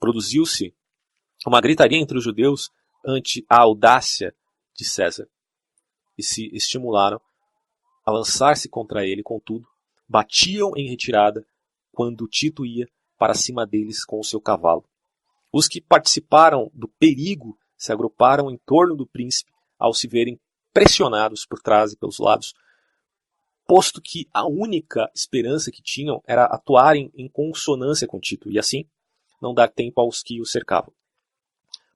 Produziu-se 0.00 0.74
uma 1.46 1.60
gritaria 1.60 1.96
entre 1.96 2.18
os 2.18 2.24
judeus 2.24 2.72
ante 3.06 3.46
a 3.48 3.60
audácia 3.60 4.34
de 4.74 4.84
César 4.84 5.28
e 6.18 6.24
se 6.24 6.50
estimularam 6.52 7.20
a 8.04 8.10
lançar-se 8.10 8.68
contra 8.68 9.06
ele, 9.06 9.22
contudo, 9.22 9.64
batiam 10.08 10.72
em 10.76 10.88
retirada 10.88 11.46
quando 11.92 12.26
Tito 12.26 12.66
ia 12.66 12.88
para 13.16 13.32
cima 13.32 13.64
deles 13.64 14.04
com 14.04 14.18
o 14.18 14.24
seu 14.24 14.40
cavalo. 14.40 14.84
Os 15.52 15.68
que 15.68 15.80
participaram 15.80 16.68
do 16.74 16.88
perigo 16.88 17.56
se 17.76 17.92
agruparam 17.92 18.50
em 18.50 18.58
torno 18.66 18.96
do 18.96 19.06
príncipe 19.06 19.52
ao 19.78 19.94
se 19.94 20.08
verem 20.08 20.36
pressionados 20.72 21.46
por 21.46 21.60
trás 21.60 21.92
e 21.92 21.96
pelos 21.96 22.18
lados, 22.18 22.54
posto 23.66 24.00
que 24.00 24.28
a 24.32 24.46
única 24.46 25.10
esperança 25.14 25.70
que 25.70 25.82
tinham 25.82 26.22
era 26.26 26.44
atuarem 26.44 27.10
em 27.14 27.28
consonância 27.28 28.06
com 28.06 28.20
Tito 28.20 28.50
e 28.50 28.58
assim 28.58 28.88
não 29.40 29.52
dar 29.52 29.68
tempo 29.68 30.00
aos 30.00 30.22
que 30.22 30.40
o 30.40 30.46
cercavam. 30.46 30.92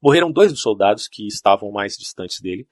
Morreram 0.02 0.32
dois 0.32 0.52
dos 0.52 0.62
soldados 0.62 1.08
que 1.08 1.26
estavam 1.26 1.70
mais 1.70 1.96
distantes 1.96 2.40
dele, 2.40 2.68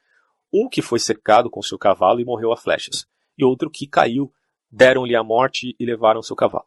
um 0.52 0.68
que 0.68 0.82
foi 0.82 0.98
cercado 0.98 1.50
com 1.50 1.62
seu 1.62 1.78
cavalo 1.78 2.20
e 2.20 2.24
morreu 2.24 2.52
a 2.52 2.56
flechas, 2.56 3.06
e 3.36 3.44
outro 3.44 3.70
que 3.70 3.86
caiu, 3.86 4.32
deram-lhe 4.70 5.14
a 5.14 5.22
morte 5.22 5.74
e 5.78 5.84
levaram 5.84 6.22
seu 6.22 6.34
cavalo. 6.34 6.66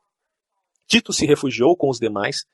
Tito 0.88 1.14
se 1.14 1.26
refugiou 1.26 1.76
com 1.76 1.90
os 1.90 2.00
demais, 2.00 2.46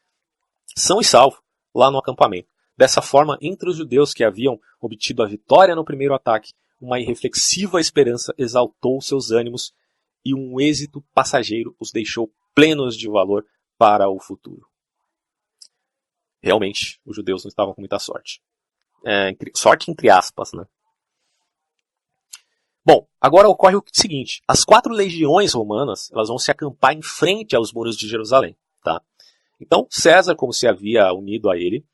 são 0.75 0.99
e 0.99 1.03
salvo, 1.03 1.41
lá 1.73 1.91
no 1.91 1.97
acampamento. 1.97 2.49
Dessa 2.77 3.01
forma, 3.01 3.37
entre 3.41 3.69
os 3.69 3.75
judeus 3.75 4.13
que 4.13 4.23
haviam 4.23 4.59
obtido 4.79 5.23
a 5.23 5.27
vitória 5.27 5.75
no 5.75 5.83
primeiro 5.83 6.13
ataque, 6.13 6.53
uma 6.79 6.99
irreflexiva 6.99 7.79
esperança 7.79 8.33
exaltou 8.37 9.01
seus 9.01 9.31
ânimos 9.31 9.73
e 10.23 10.33
um 10.33 10.59
êxito 10.59 11.03
passageiro 11.13 11.75
os 11.79 11.91
deixou 11.91 12.31
plenos 12.53 12.95
de 12.97 13.07
valor 13.07 13.45
para 13.77 14.09
o 14.09 14.19
futuro. 14.19 14.67
Realmente, 16.41 16.99
os 17.05 17.15
judeus 17.15 17.43
não 17.43 17.49
estavam 17.49 17.73
com 17.73 17.81
muita 17.81 17.99
sorte. 17.99 18.41
É, 19.05 19.35
sorte 19.55 19.89
entre 19.91 20.09
aspas, 20.09 20.51
né? 20.53 20.65
Bom, 22.85 23.07
agora 23.19 23.49
ocorre 23.49 23.75
o 23.75 23.83
seguinte: 23.91 24.41
as 24.47 24.63
quatro 24.63 24.93
legiões 24.93 25.53
romanas 25.53 26.09
elas 26.11 26.29
vão 26.29 26.37
se 26.37 26.51
acampar 26.51 26.93
em 26.93 27.01
frente 27.01 27.55
aos 27.55 27.73
muros 27.73 27.97
de 27.97 28.07
Jerusalém, 28.07 28.55
tá? 28.83 29.01
Então 29.59 29.87
César, 29.89 30.35
como 30.35 30.53
se 30.53 30.67
havia 30.67 31.11
unido 31.13 31.49
a 31.49 31.57
ele, 31.57 31.85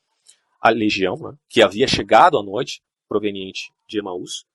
a 0.61 0.69
legião, 0.69 1.17
né, 1.17 1.37
que 1.49 1.61
havia 1.61 1.87
chegado 1.87 2.37
à 2.37 2.43
noite, 2.43 2.81
proveniente 3.07 3.73
de 3.87 3.99
Emaús, 3.99 4.45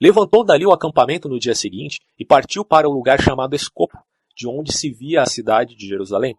levantou 0.00 0.42
dali 0.44 0.64
o 0.64 0.72
acampamento 0.72 1.28
no 1.28 1.38
dia 1.38 1.54
seguinte 1.54 2.00
e 2.18 2.24
partiu 2.24 2.64
para 2.64 2.88
o 2.88 2.92
lugar 2.92 3.20
chamado 3.20 3.54
Escopo, 3.54 3.98
de 4.34 4.48
onde 4.48 4.72
se 4.72 4.90
via 4.90 5.22
a 5.22 5.26
cidade 5.26 5.74
de 5.74 5.86
Jerusalém 5.86 6.36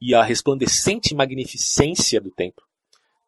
e 0.00 0.14
a 0.14 0.22
resplandecente 0.22 1.14
magnificência 1.14 2.20
do 2.20 2.30
templo. 2.30 2.64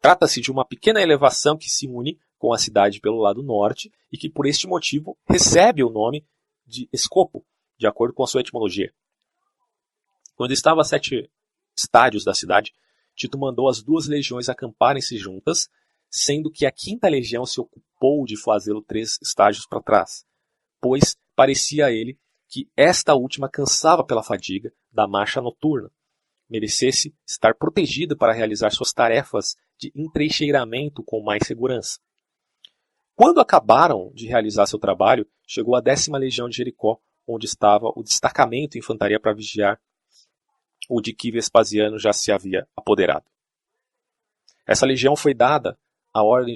Trata-se 0.01 0.41
de 0.41 0.51
uma 0.51 0.65
pequena 0.65 1.01
elevação 1.01 1.57
que 1.57 1.69
se 1.69 1.87
une 1.87 2.19
com 2.39 2.53
a 2.53 2.59
cidade 2.59 3.01
pelo 3.01 3.21
lado 3.21 3.43
norte 3.43 3.93
e 4.11 4.17
que, 4.17 4.31
por 4.31 4.47
este 4.47 4.67
motivo, 4.67 5.17
recebe 5.29 5.85
o 5.85 5.91
nome 5.91 6.25
de 6.67 6.89
Escopo, 6.93 7.45
de 7.79 7.87
acordo 7.87 8.15
com 8.15 8.25
a 8.25 8.27
sua 8.27 8.41
etimologia. 8.41 8.93
Quando 10.35 10.53
estava 10.53 10.81
a 10.81 10.85
sete 10.85 11.31
estádios 11.77 12.25
da 12.25 12.33
cidade, 12.33 12.73
Tito 13.15 13.39
mandou 13.39 13.69
as 13.69 13.83
duas 13.83 14.07
legiões 14.07 14.49
acamparem-se 14.49 15.19
juntas, 15.19 15.69
sendo 16.11 16.51
que 16.51 16.67
a 16.67 16.73
quinta 16.73 17.09
legião 17.09 17.47
se 17.47 17.61
ocupou 17.61 18.25
de 18.25 18.37
fazê-lo 18.37 18.83
três 18.83 19.19
estágios 19.23 19.67
para 19.67 19.81
trás, 19.81 20.25
pois 20.81 21.17
parecia 21.37 21.87
a 21.87 21.93
ele 21.93 22.19
que 22.49 22.69
esta 22.77 23.15
última 23.15 23.49
cansava 23.49 24.05
pela 24.05 24.23
fadiga 24.23 24.73
da 24.91 25.07
marcha 25.07 25.41
noturna, 25.41 25.91
merecesse 26.49 27.15
estar 27.25 27.55
protegida 27.55 28.17
para 28.17 28.33
realizar 28.33 28.71
suas 28.73 28.93
tarefas 28.93 29.55
de 29.79 29.93
entrecheiramento 29.95 31.03
com 31.05 31.23
mais 31.23 31.47
segurança. 31.47 32.01
Quando 33.15 33.41
acabaram 33.41 34.11
de 34.13 34.27
realizar 34.27 34.67
seu 34.67 34.79
trabalho, 34.79 35.29
chegou 35.47 35.77
a 35.77 35.81
décima 35.81 36.19
legião 36.19 36.49
de 36.49 36.57
Jericó, 36.57 37.01
onde 37.27 37.47
estava 37.47 37.93
o 37.95 38.03
destacamento 38.03 38.73
de 38.73 38.79
infantaria 38.79 39.21
para 39.21 39.33
vigiar 39.33 39.81
o 40.89 41.01
de 41.01 41.15
que 41.15 41.31
Vespasiano 41.31 41.99
já 41.99 42.13
se 42.13 42.33
havia 42.33 42.67
apoderado. 42.75 43.25
Essa 44.67 44.85
legião 44.85 45.15
foi 45.15 45.35
dada 45.35 45.79
a 46.13 46.23
ordem 46.23 46.55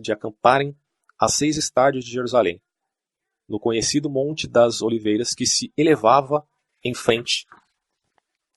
de 0.00 0.12
acamparem 0.12 0.76
a 1.18 1.28
seis 1.28 1.56
estádios 1.56 2.04
de 2.04 2.10
Jerusalém, 2.10 2.60
no 3.48 3.58
conhecido 3.60 4.10
Monte 4.10 4.48
das 4.48 4.82
Oliveiras 4.82 5.34
que 5.34 5.46
se 5.46 5.72
elevava 5.76 6.46
em 6.84 6.94
frente 6.94 7.46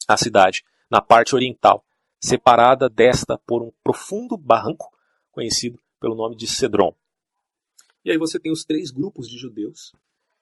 à 0.08 0.18
cidade, 0.18 0.64
na 0.90 1.02
parte 1.02 1.36
oriental, 1.36 1.86
separada 2.20 2.90
desta 2.90 3.38
por 3.40 3.62
um 3.62 3.72
profundo 3.84 4.38
barranco 4.38 4.92
conhecido 5.32 5.80
pelo 6.00 6.16
nome 6.16 6.36
de 6.36 6.48
Cedron. 6.48 6.96
E 8.04 8.12
aí 8.12 8.18
você 8.18 8.40
tem 8.40 8.52
os 8.52 8.64
três 8.64 8.92
grupos 8.92 9.28
de 9.28 9.38
judeus 9.38 9.92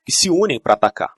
que 0.05 0.11
se 0.11 0.29
unem 0.29 0.59
para 0.59 0.73
atacar. 0.73 1.13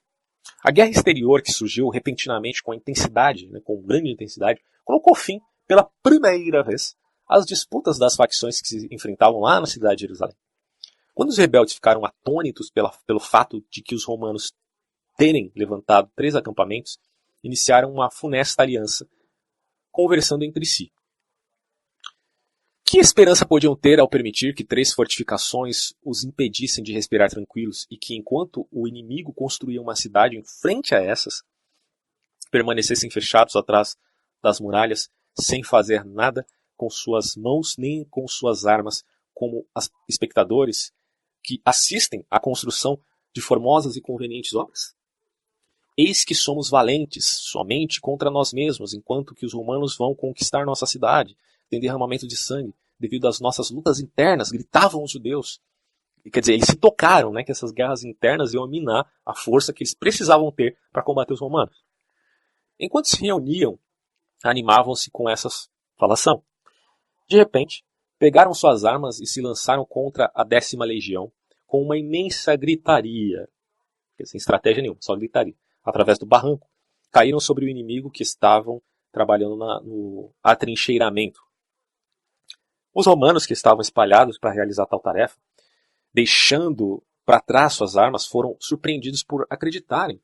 A 0.64 0.72
guerra 0.72 0.90
exterior 0.90 1.42
que 1.42 1.52
surgiu 1.52 1.90
repentinamente 1.90 2.62
com 2.62 2.74
intensidade, 2.74 3.48
né, 3.48 3.60
com 3.64 3.82
grande 3.82 4.12
intensidade, 4.12 4.62
colocou 4.84 5.16
fim, 5.16 5.40
pela 5.68 5.90
primeira 6.04 6.64
vez, 6.64 6.96
às 7.28 7.46
disputas 7.46 7.98
das 7.98 8.16
facções 8.16 8.62
que 8.62 8.68
se 8.68 8.88
enfrentavam 8.92 9.40
lá 9.40 9.60
na 9.60 9.66
cidade 9.66 9.98
de 9.98 10.02
Jerusalém. 10.02 10.36
Quando 11.14 11.30
os 11.30 11.38
rebeldes 11.38 11.74
ficaram 11.74 12.06
atônitos 12.06 12.70
pela, 12.70 12.92
pelo 13.08 13.20
fato 13.20 13.64
de 13.70 13.82
que 13.82 13.96
os 13.96 14.04
romanos 14.04 14.54
terem 15.18 15.52
levantado 15.56 16.12
três 16.16 16.36
acampamentos, 16.36 17.00
iniciaram 17.44 17.92
uma 17.92 18.12
funesta 18.12 18.64
aliança, 18.64 19.08
conversando 19.92 20.44
entre 20.44 20.66
si. 20.66 20.92
Que 22.84 23.00
esperança 23.00 23.46
podiam 23.46 23.76
ter 23.76 24.00
ao 24.00 24.08
permitir 24.08 24.54
que 24.54 24.64
três 24.64 24.94
fortificações 24.94 25.94
os 26.04 26.24
impedissem 26.24 26.84
de 26.84 26.94
respirar 26.94 27.30
tranquilos 27.30 27.88
e 27.90 27.98
que, 27.98 28.16
enquanto 28.16 28.68
o 28.72 28.88
inimigo 28.88 29.34
construía 29.34 29.82
uma 29.82 29.96
cidade 29.96 30.38
em 30.38 30.44
frente 30.44 30.94
a 30.94 31.00
essas, 31.00 31.42
permanecessem 32.52 33.10
fechados 33.10 33.56
atrás 33.56 33.98
das 34.42 34.60
muralhas, 34.60 35.10
sem 35.34 35.64
fazer 35.64 36.06
nada 36.06 36.46
com 36.76 36.90
suas 36.90 37.36
mãos 37.36 37.76
nem 37.78 38.04
com 38.06 38.28
suas 38.28 38.66
armas, 38.66 39.04
como 39.34 39.66
espectadores 40.08 40.94
que 41.44 41.62
assistem 41.66 42.26
à 42.30 42.40
construção 42.40 43.00
de 43.34 43.42
formosas 43.42 43.96
e 43.96 44.02
convenientes 44.02 44.54
obras? 44.54 44.96
Eis 45.98 46.26
que 46.26 46.36
somos 46.36 46.70
valentes 46.70 47.26
somente 47.26 48.02
contra 48.02 48.30
nós 48.30 48.52
mesmos, 48.52 48.94
enquanto 48.94 49.34
que 49.34 49.46
os 49.46 49.54
romanos 49.54 49.96
vão 49.98 50.14
conquistar 50.14 50.66
nossa 50.66 50.86
cidade, 50.86 51.38
tem 51.70 51.80
derramamento 51.80 52.28
de 52.28 52.36
sangue, 52.36 52.74
devido 53.00 53.28
às 53.28 53.40
nossas 53.40 53.70
lutas 53.70 54.00
internas, 54.00 54.50
gritavam 54.50 55.04
os 55.04 55.12
judeus. 55.12 55.62
Quer 56.32 56.40
dizer, 56.40 56.54
eles 56.54 56.68
se 56.68 56.76
tocaram 56.76 57.32
né, 57.32 57.44
que 57.44 57.52
essas 57.52 57.72
guerras 57.72 58.04
internas 58.04 58.54
iam 58.54 58.68
minar 58.68 59.10
a 59.26 59.34
força 59.34 59.72
que 59.72 59.84
eles 59.84 59.94
precisavam 59.94 60.52
ter 60.52 60.78
para 60.92 61.04
combater 61.04 61.34
os 61.34 61.40
romanos. 61.40 61.84
Enquanto 62.80 63.08
se 63.08 63.22
reuniam, 63.22 63.80
animavam-se 64.44 65.10
com 65.12 65.30
essa 65.30 65.48
falação. 65.98 66.44
De 67.28 67.38
repente, 67.38 67.84
pegaram 68.20 68.54
suas 68.54 68.86
armas 68.86 69.20
e 69.20 69.26
se 69.26 69.42
lançaram 69.42 69.86
contra 69.86 70.32
a 70.34 70.44
décima 70.44 70.86
legião, 70.86 71.32
com 71.66 71.82
uma 71.82 71.98
imensa 71.98 72.56
gritaria. 72.56 73.48
Sem 74.24 74.38
estratégia 74.38 74.82
nenhuma, 74.82 75.02
só 75.02 75.16
gritaria 75.16 75.56
através 75.84 76.18
do 76.18 76.26
barranco, 76.26 76.68
caíram 77.12 77.40
sobre 77.40 77.66
o 77.66 77.70
inimigo 77.70 78.10
que 78.10 78.24
estavam 78.24 78.82
trabalhando 79.12 79.56
na, 79.56 79.80
no 79.82 80.34
atrincheiramento. 80.44 81.40
Os 82.94 83.06
romanos 83.06 83.46
que 83.46 83.54
estavam 83.54 83.82
espalhados 83.82 84.40
para 84.40 84.52
realizar 84.52 84.86
tal 84.88 85.00
tarefa, 85.00 85.38
deixando 86.14 87.04
para 87.24 87.40
trás 87.40 87.74
suas 87.74 87.96
armas, 87.96 88.26
foram 88.26 88.58
surpreendidos 88.60 89.24
por 89.24 89.46
acreditarem 89.50 90.22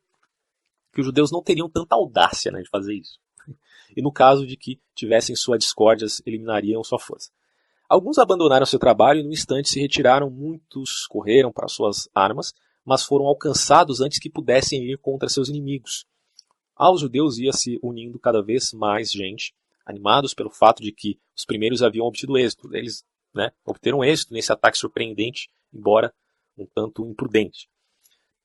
que 0.92 1.00
os 1.00 1.06
judeus 1.06 1.32
não 1.32 1.44
teriam 1.44 1.70
tanta 1.70 1.96
audácia 1.96 2.52
né, 2.52 2.62
de 2.62 2.70
fazer 2.70 2.96
isso. 2.96 3.20
E 3.94 4.02
no 4.02 4.10
caso 4.10 4.48
de 4.48 4.56
que 4.56 4.80
tivessem 4.96 5.36
suas 5.36 5.60
discórdias, 5.60 6.22
eliminariam 6.26 6.82
sua 6.82 6.98
força. 6.98 7.30
Alguns 7.90 8.18
abandonaram 8.18 8.66
seu 8.66 8.80
trabalho 8.80 9.20
e 9.20 9.24
no 9.24 9.34
instante 9.34 9.68
se 9.68 9.82
retiraram, 9.82 10.30
muitos 10.30 11.06
correram 11.08 11.52
para 11.52 11.68
suas 11.68 12.08
armas, 12.16 12.54
mas 12.86 13.04
foram 13.04 13.26
alcançados 13.26 14.00
antes 14.00 14.18
que 14.18 14.30
pudessem 14.30 14.82
ir 14.90 14.98
contra 14.98 15.28
seus 15.28 15.50
inimigos. 15.50 16.06
Aos 16.74 17.02
judeus 17.02 17.38
ia 17.38 17.52
se 17.52 17.78
unindo 17.84 18.18
cada 18.18 18.42
vez 18.42 18.72
mais 18.72 19.12
gente, 19.12 19.54
animados 19.86 20.34
pelo 20.34 20.50
fato 20.50 20.82
de 20.82 20.92
que 20.92 21.20
os 21.36 21.46
primeiros 21.46 21.84
haviam 21.84 22.08
obtido 22.08 22.38
êxito. 22.38 22.74
Eles 22.74 23.04
né, 23.34 23.52
obteram 23.66 24.04
êxito 24.04 24.34
nesse 24.34 24.52
ataque 24.52 24.78
surpreendente, 24.78 25.50
embora 25.74 26.14
um 26.58 26.66
tanto 26.66 27.06
imprudente. 27.06 27.70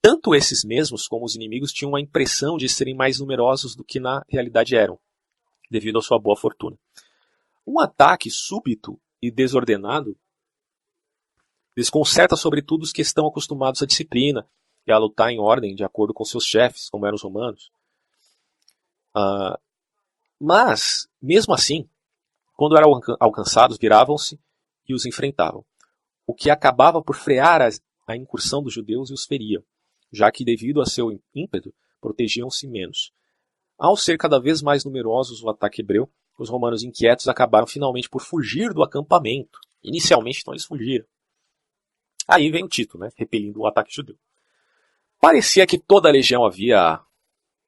Tanto 0.06 0.36
esses 0.36 0.62
mesmos 0.62 1.08
como 1.08 1.24
os 1.24 1.34
inimigos 1.34 1.72
tinham 1.72 1.96
a 1.96 2.00
impressão 2.00 2.56
de 2.56 2.68
serem 2.68 2.94
mais 2.94 3.18
numerosos 3.18 3.74
do 3.74 3.82
que 3.82 3.98
na 3.98 4.24
realidade 4.28 4.76
eram, 4.76 5.00
devido 5.68 5.98
à 5.98 6.00
sua 6.00 6.16
boa 6.16 6.36
fortuna. 6.36 6.78
Um 7.66 7.80
ataque 7.80 8.30
súbito 8.30 9.00
e 9.20 9.32
desordenado 9.32 10.16
Desconcerta 11.76 12.36
sobretudo 12.36 12.84
os 12.84 12.92
que 12.92 13.02
estão 13.02 13.26
acostumados 13.26 13.82
à 13.82 13.86
disciplina 13.86 14.48
e 14.86 14.92
a 14.92 14.96
lutar 14.96 15.28
em 15.32 15.40
ordem 15.40 15.74
de 15.74 15.82
acordo 15.82 16.14
com 16.14 16.24
seus 16.24 16.44
chefes, 16.44 16.88
como 16.88 17.04
eram 17.04 17.16
os 17.16 17.22
romanos. 17.24 17.72
Uh, 19.12 19.58
mas, 20.40 21.08
mesmo 21.20 21.52
assim, 21.52 21.84
quando 22.54 22.76
eram 22.76 23.00
alcançados, 23.18 23.76
viravam-se 23.76 24.38
e 24.88 24.94
os 24.94 25.04
enfrentavam, 25.04 25.64
o 26.24 26.32
que 26.32 26.48
acabava 26.48 27.02
por 27.02 27.16
frear 27.16 27.60
a, 27.60 27.70
a 28.06 28.16
incursão 28.16 28.62
dos 28.62 28.72
judeus 28.72 29.10
e 29.10 29.12
os 29.12 29.26
feria, 29.26 29.64
já 30.12 30.30
que, 30.30 30.44
devido 30.44 30.80
a 30.80 30.86
seu 30.86 31.10
ímpeto, 31.34 31.74
protegiam-se 32.00 32.66
menos. 32.66 33.12
Ao 33.78 33.96
ser 33.96 34.16
cada 34.16 34.40
vez 34.40 34.62
mais 34.62 34.84
numerosos 34.84 35.42
o 35.42 35.48
ataque 35.48 35.82
hebreu, 35.82 36.10
os 36.38 36.48
romanos 36.48 36.82
inquietos 36.82 37.28
acabaram 37.28 37.66
finalmente 37.66 38.08
por 38.08 38.22
fugir 38.22 38.72
do 38.72 38.82
acampamento. 38.82 39.58
Inicialmente, 39.82 40.40
então, 40.40 40.54
eles 40.54 40.64
fugiram. 40.64 41.06
Aí 42.28 42.50
vem 42.50 42.64
o 42.64 42.68
Tito, 42.68 42.98
né, 42.98 43.10
repelindo 43.16 43.60
o 43.60 43.66
ataque 43.66 43.94
judeu. 43.94 44.16
Parecia 45.20 45.66
que 45.66 45.78
toda 45.78 46.08
a 46.08 46.12
legião 46.12 46.44
havia 46.44 47.00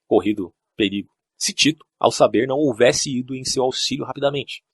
corrido 0.06 0.54
perigo, 0.76 1.10
se 1.36 1.52
Tito, 1.52 1.84
ao 1.98 2.10
saber, 2.10 2.46
não 2.46 2.56
houvesse 2.56 3.16
ido 3.16 3.34
em 3.34 3.44
seu 3.44 3.62
auxílio 3.62 4.04
rapidamente. 4.04 4.64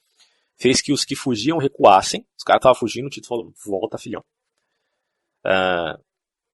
Fez 0.57 0.81
que 0.81 0.92
os 0.92 1.05
que 1.05 1.16
fugiam 1.16 1.59
recuassem, 1.59 2.27
os 2.37 2.44
caras 2.44 2.61
estavam 2.61 2.79
fugindo, 2.79 3.11
Tito 3.11 3.27
falou, 3.27 3.53
volta 3.64 3.98
filhão. 3.98 4.24
Uh, 5.44 6.03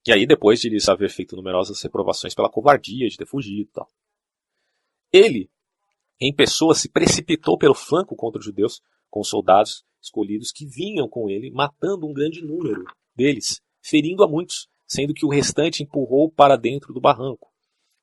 e 0.07 0.13
aí, 0.13 0.27
depois 0.27 0.61
de 0.61 0.69
eles 0.69 0.89
haver 0.89 1.11
feito 1.11 1.37
numerosas 1.37 1.83
reprovações 1.83 2.35
pela 2.35 2.51
covardia 2.51 3.09
de 3.09 3.17
ter 3.17 3.27
fugido 3.27 3.69
e 3.69 3.73
tal. 3.73 3.89
Ele, 5.13 5.51
em 6.21 6.35
pessoa, 6.35 6.75
se 6.75 6.89
precipitou 6.89 7.59
pelo 7.59 7.75
flanco 7.75 8.17
contra 8.17 8.39
os 8.39 8.45
judeus, 8.45 8.81
com 9.11 9.23
soldados 9.23 9.85
escolhidos 10.01 10.53
que 10.53 10.65
vinham 10.65 11.09
com 11.09 11.29
ele, 11.29 11.51
matando 11.51 12.07
um 12.07 12.13
grande 12.13 12.43
número 12.43 12.85
deles, 13.15 13.61
ferindo 13.83 14.25
a 14.25 14.29
muitos, 14.29 14.69
sendo 14.87 15.13
que 15.13 15.27
o 15.27 15.31
restante 15.31 15.83
empurrou 15.83 16.31
para 16.31 16.57
dentro 16.57 16.95
do 16.95 17.01
barranco. 17.01 17.53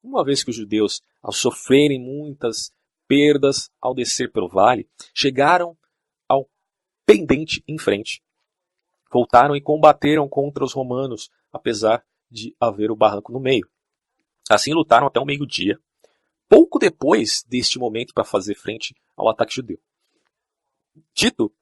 Uma 0.03 0.23
vez 0.23 0.43
que 0.43 0.51
os 0.51 0.55
judeus, 0.55 1.01
ao 1.21 1.31
sofrerem 1.31 1.99
muitas 1.99 2.71
perdas 3.07 3.71
ao 3.81 3.95
descer 3.95 4.31
pelo 4.31 4.47
vale, 4.47 4.87
chegaram 5.13 5.75
ao 6.27 6.47
pendente 7.05 7.63
em 7.67 7.77
frente. 7.79 8.21
Voltaram 9.11 9.55
e 9.55 9.61
combateram 9.61 10.27
contra 10.27 10.63
os 10.63 10.73
romanos, 10.73 11.29
apesar 11.51 12.03
de 12.29 12.55
haver 12.59 12.91
o 12.91 12.95
barranco 12.95 13.31
no 13.31 13.39
meio. 13.39 13.67
Assim 14.49 14.73
lutaram 14.73 15.07
até 15.07 15.19
o 15.19 15.25
meio-dia, 15.25 15.79
pouco 16.47 16.79
depois 16.79 17.43
deste 17.47 17.77
momento 17.77 18.13
para 18.13 18.23
fazer 18.23 18.55
frente 18.55 18.95
ao 19.15 19.29
ataque 19.29 19.55
judeu. 19.55 19.79
Tito 21.13 21.53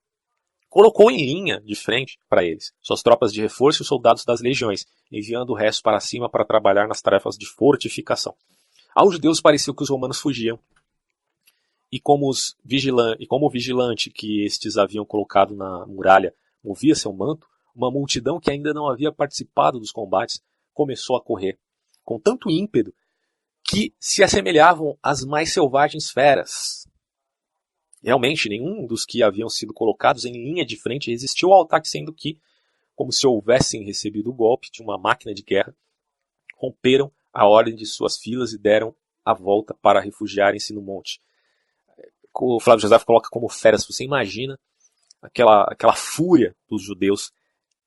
colocou 0.70 1.10
em 1.10 1.18
linha 1.18 1.62
de 1.62 1.76
frente 1.76 2.20
para 2.30 2.44
eles 2.44 2.74
suas 2.82 3.02
tropas 3.02 3.32
de 3.32 3.42
reforço 3.42 3.82
e 3.82 3.84
os 3.84 3.88
soldados 3.88 4.26
das 4.26 4.42
legiões, 4.42 4.86
enviando 5.12 5.52
o 5.52 5.56
resto 5.56 5.82
para 5.82 6.00
cima 6.00 6.30
para 6.30 6.46
trabalhar 6.46 6.88
nas 6.88 7.02
tarefas 7.02 7.38
de 7.38 7.46
fortificação. 7.46 8.36
Aos 8.94 9.14
judeus 9.14 9.42
pareceu 9.42 9.74
que 9.74 9.84
os 9.84 9.90
romanos 9.90 10.20
fugiam. 10.20 10.60
E 11.92 12.00
como, 12.00 12.30
os 12.30 12.58
vigilan 12.64 13.16
e 13.20 13.26
como 13.26 13.46
o 13.46 13.50
vigilante 13.50 14.10
que 14.10 14.44
estes 14.44 14.78
haviam 14.78 15.06
colocado 15.06 15.56
na 15.56 15.86
muralha 15.86 16.34
movia 16.64 16.96
seu 16.96 17.14
manto, 17.14 17.48
uma 17.76 17.92
multidão 17.92 18.40
que 18.40 18.50
ainda 18.50 18.74
não 18.74 18.90
havia 18.90 19.12
participado 19.12 19.80
dos 19.80 19.92
combates 19.92 20.42
começou 20.74 21.16
a 21.16 21.22
correr, 21.22 21.60
com 22.04 22.20
tanto 22.20 22.50
ímpeto 22.50 22.94
que 23.64 23.94
se 24.00 24.24
assemelhavam 24.24 24.98
às 25.02 25.24
mais 25.24 25.52
selvagens 25.52 26.10
feras, 26.10 26.86
Realmente, 28.06 28.48
nenhum 28.48 28.86
dos 28.86 29.04
que 29.04 29.24
haviam 29.24 29.50
sido 29.50 29.74
colocados 29.74 30.26
em 30.26 30.32
linha 30.32 30.64
de 30.64 30.80
frente 30.80 31.10
resistiu 31.10 31.52
ao 31.52 31.64
ataque, 31.64 31.88
sendo 31.88 32.14
que, 32.14 32.40
como 32.96 33.12
se 33.12 33.26
houvessem 33.26 33.84
recebido 33.84 34.30
o 34.30 34.34
golpe 34.34 34.70
de 34.72 34.84
uma 34.84 34.96
máquina 34.96 35.34
de 35.34 35.42
guerra, 35.42 35.76
romperam 36.56 37.12
a 37.34 37.48
ordem 37.48 37.76
de 37.76 37.84
suas 37.84 38.20
filas 38.20 38.54
e 38.54 38.60
deram 38.60 38.96
a 39.26 39.34
volta 39.34 39.74
para 39.74 40.00
refugiarem-se 40.00 40.72
no 40.72 40.84
monte. 40.84 41.20
O 42.32 42.60
Flávio 42.60 42.84
José 42.84 43.00
coloca 43.00 43.28
como 43.32 43.50
feras, 43.50 43.84
você 43.84 44.04
imagina 44.04 44.60
aquela, 45.20 45.64
aquela 45.64 45.96
fúria 45.96 46.56
dos 46.70 46.84
judeus 46.84 47.32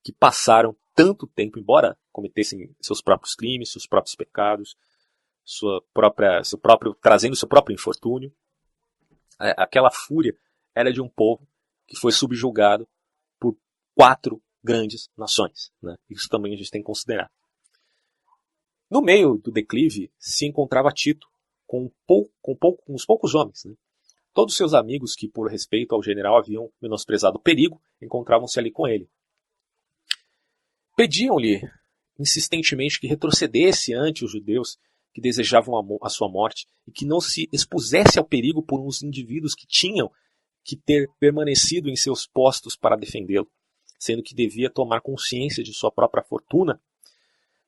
que 0.09 0.13
passaram 0.15 0.75
tanto 0.95 1.27
tempo, 1.27 1.59
embora 1.59 1.95
cometessem 2.11 2.75
seus 2.81 3.03
próprios 3.03 3.35
crimes, 3.35 3.71
seus 3.71 3.87
próprios 3.87 4.17
pecados, 4.17 4.75
sua 5.45 5.83
própria, 5.93 6.43
seu 6.43 6.59
próprio, 6.59 6.95
trazendo 6.95 7.37
seu 7.37 7.47
próprio 7.47 7.75
infortúnio, 7.75 8.35
é, 9.39 9.55
aquela 9.59 9.91
fúria 9.91 10.35
era 10.75 10.91
de 10.91 11.03
um 11.03 11.09
povo 11.11 11.47
que 11.87 11.95
foi 11.95 12.11
subjugado 12.11 12.89
por 13.39 13.55
quatro 13.95 14.43
grandes 14.65 15.11
nações. 15.15 15.71
Né? 15.83 15.95
Isso 16.09 16.27
também 16.31 16.55
a 16.55 16.57
gente 16.57 16.71
tem 16.71 16.81
que 16.81 16.87
considerar. 16.87 17.31
No 18.91 19.03
meio 19.03 19.37
do 19.37 19.51
declive 19.51 20.11
se 20.19 20.47
encontrava 20.47 20.91
Tito, 20.91 21.29
com, 21.67 21.93
pou, 22.07 22.33
com, 22.41 22.57
pou, 22.57 22.79
com 22.79 22.95
uns 22.95 23.05
poucos 23.05 23.35
homens. 23.35 23.67
Né? 23.67 23.75
Todos 24.33 24.57
seus 24.57 24.73
amigos, 24.73 25.15
que 25.15 25.29
por 25.29 25.51
respeito 25.51 25.95
ao 25.95 26.03
general 26.03 26.39
haviam 26.39 26.73
menosprezado 26.81 27.37
o 27.37 27.43
perigo, 27.43 27.79
encontravam-se 28.01 28.59
ali 28.59 28.71
com 28.71 28.89
ele. 28.89 29.07
Pediam-lhe 30.99 31.63
insistentemente 32.19 32.99
que 32.99 33.07
retrocedesse 33.07 33.95
ante 33.95 34.25
os 34.25 34.33
judeus 34.33 34.77
que 35.15 35.21
desejavam 35.21 35.97
a 36.03 36.09
sua 36.09 36.29
morte 36.29 36.67
e 36.89 36.91
que 36.91 37.07
não 37.07 37.21
se 37.21 37.49
expusesse 37.53 38.19
ao 38.19 38.25
perigo 38.25 38.61
por 38.61 38.81
uns 38.81 39.01
indivíduos 39.01 39.55
que 39.55 39.65
tinham 39.65 40.11
que 40.65 40.75
ter 40.75 41.09
permanecido 41.21 41.89
em 41.89 41.95
seus 41.95 42.27
postos 42.27 42.75
para 42.75 42.97
defendê-lo, 42.97 43.49
sendo 43.97 44.25
que 44.25 44.35
devia 44.35 44.69
tomar 44.69 45.01
consciência 45.01 45.63
de 45.63 45.73
sua 45.73 45.93
própria 45.93 46.25
fortuna, 46.25 46.81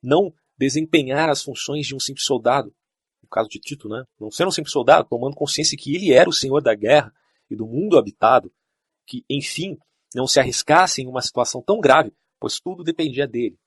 não 0.03 0.33
desempenhar 0.57 1.29
as 1.29 1.41
funções 1.41 1.87
de 1.87 1.95
um 1.95 2.01
simples 2.01 2.25
soldado, 2.25 2.75
no 3.23 3.29
caso 3.29 3.47
de 3.47 3.59
Tito, 3.59 3.87
né? 3.87 4.03
não 4.19 4.29
ser 4.29 4.45
um 4.45 4.51
simples 4.51 4.73
soldado, 4.73 5.07
tomando 5.07 5.37
consciência 5.37 5.77
que 5.77 5.95
ele 5.95 6.11
era 6.11 6.29
o 6.29 6.33
senhor 6.33 6.61
da 6.61 6.75
guerra 6.75 7.13
e 7.49 7.55
do 7.55 7.65
mundo 7.65 7.97
habitado, 7.97 8.51
que, 9.07 9.23
enfim, 9.29 9.77
não 10.13 10.27
se 10.27 10.37
arriscasse 10.37 11.01
em 11.01 11.07
uma 11.07 11.21
situação 11.21 11.61
tão 11.61 11.79
grave, 11.79 12.11
pois 12.41 12.59
tudo 12.59 12.83
dependia 12.83 13.25
dele 13.25 13.57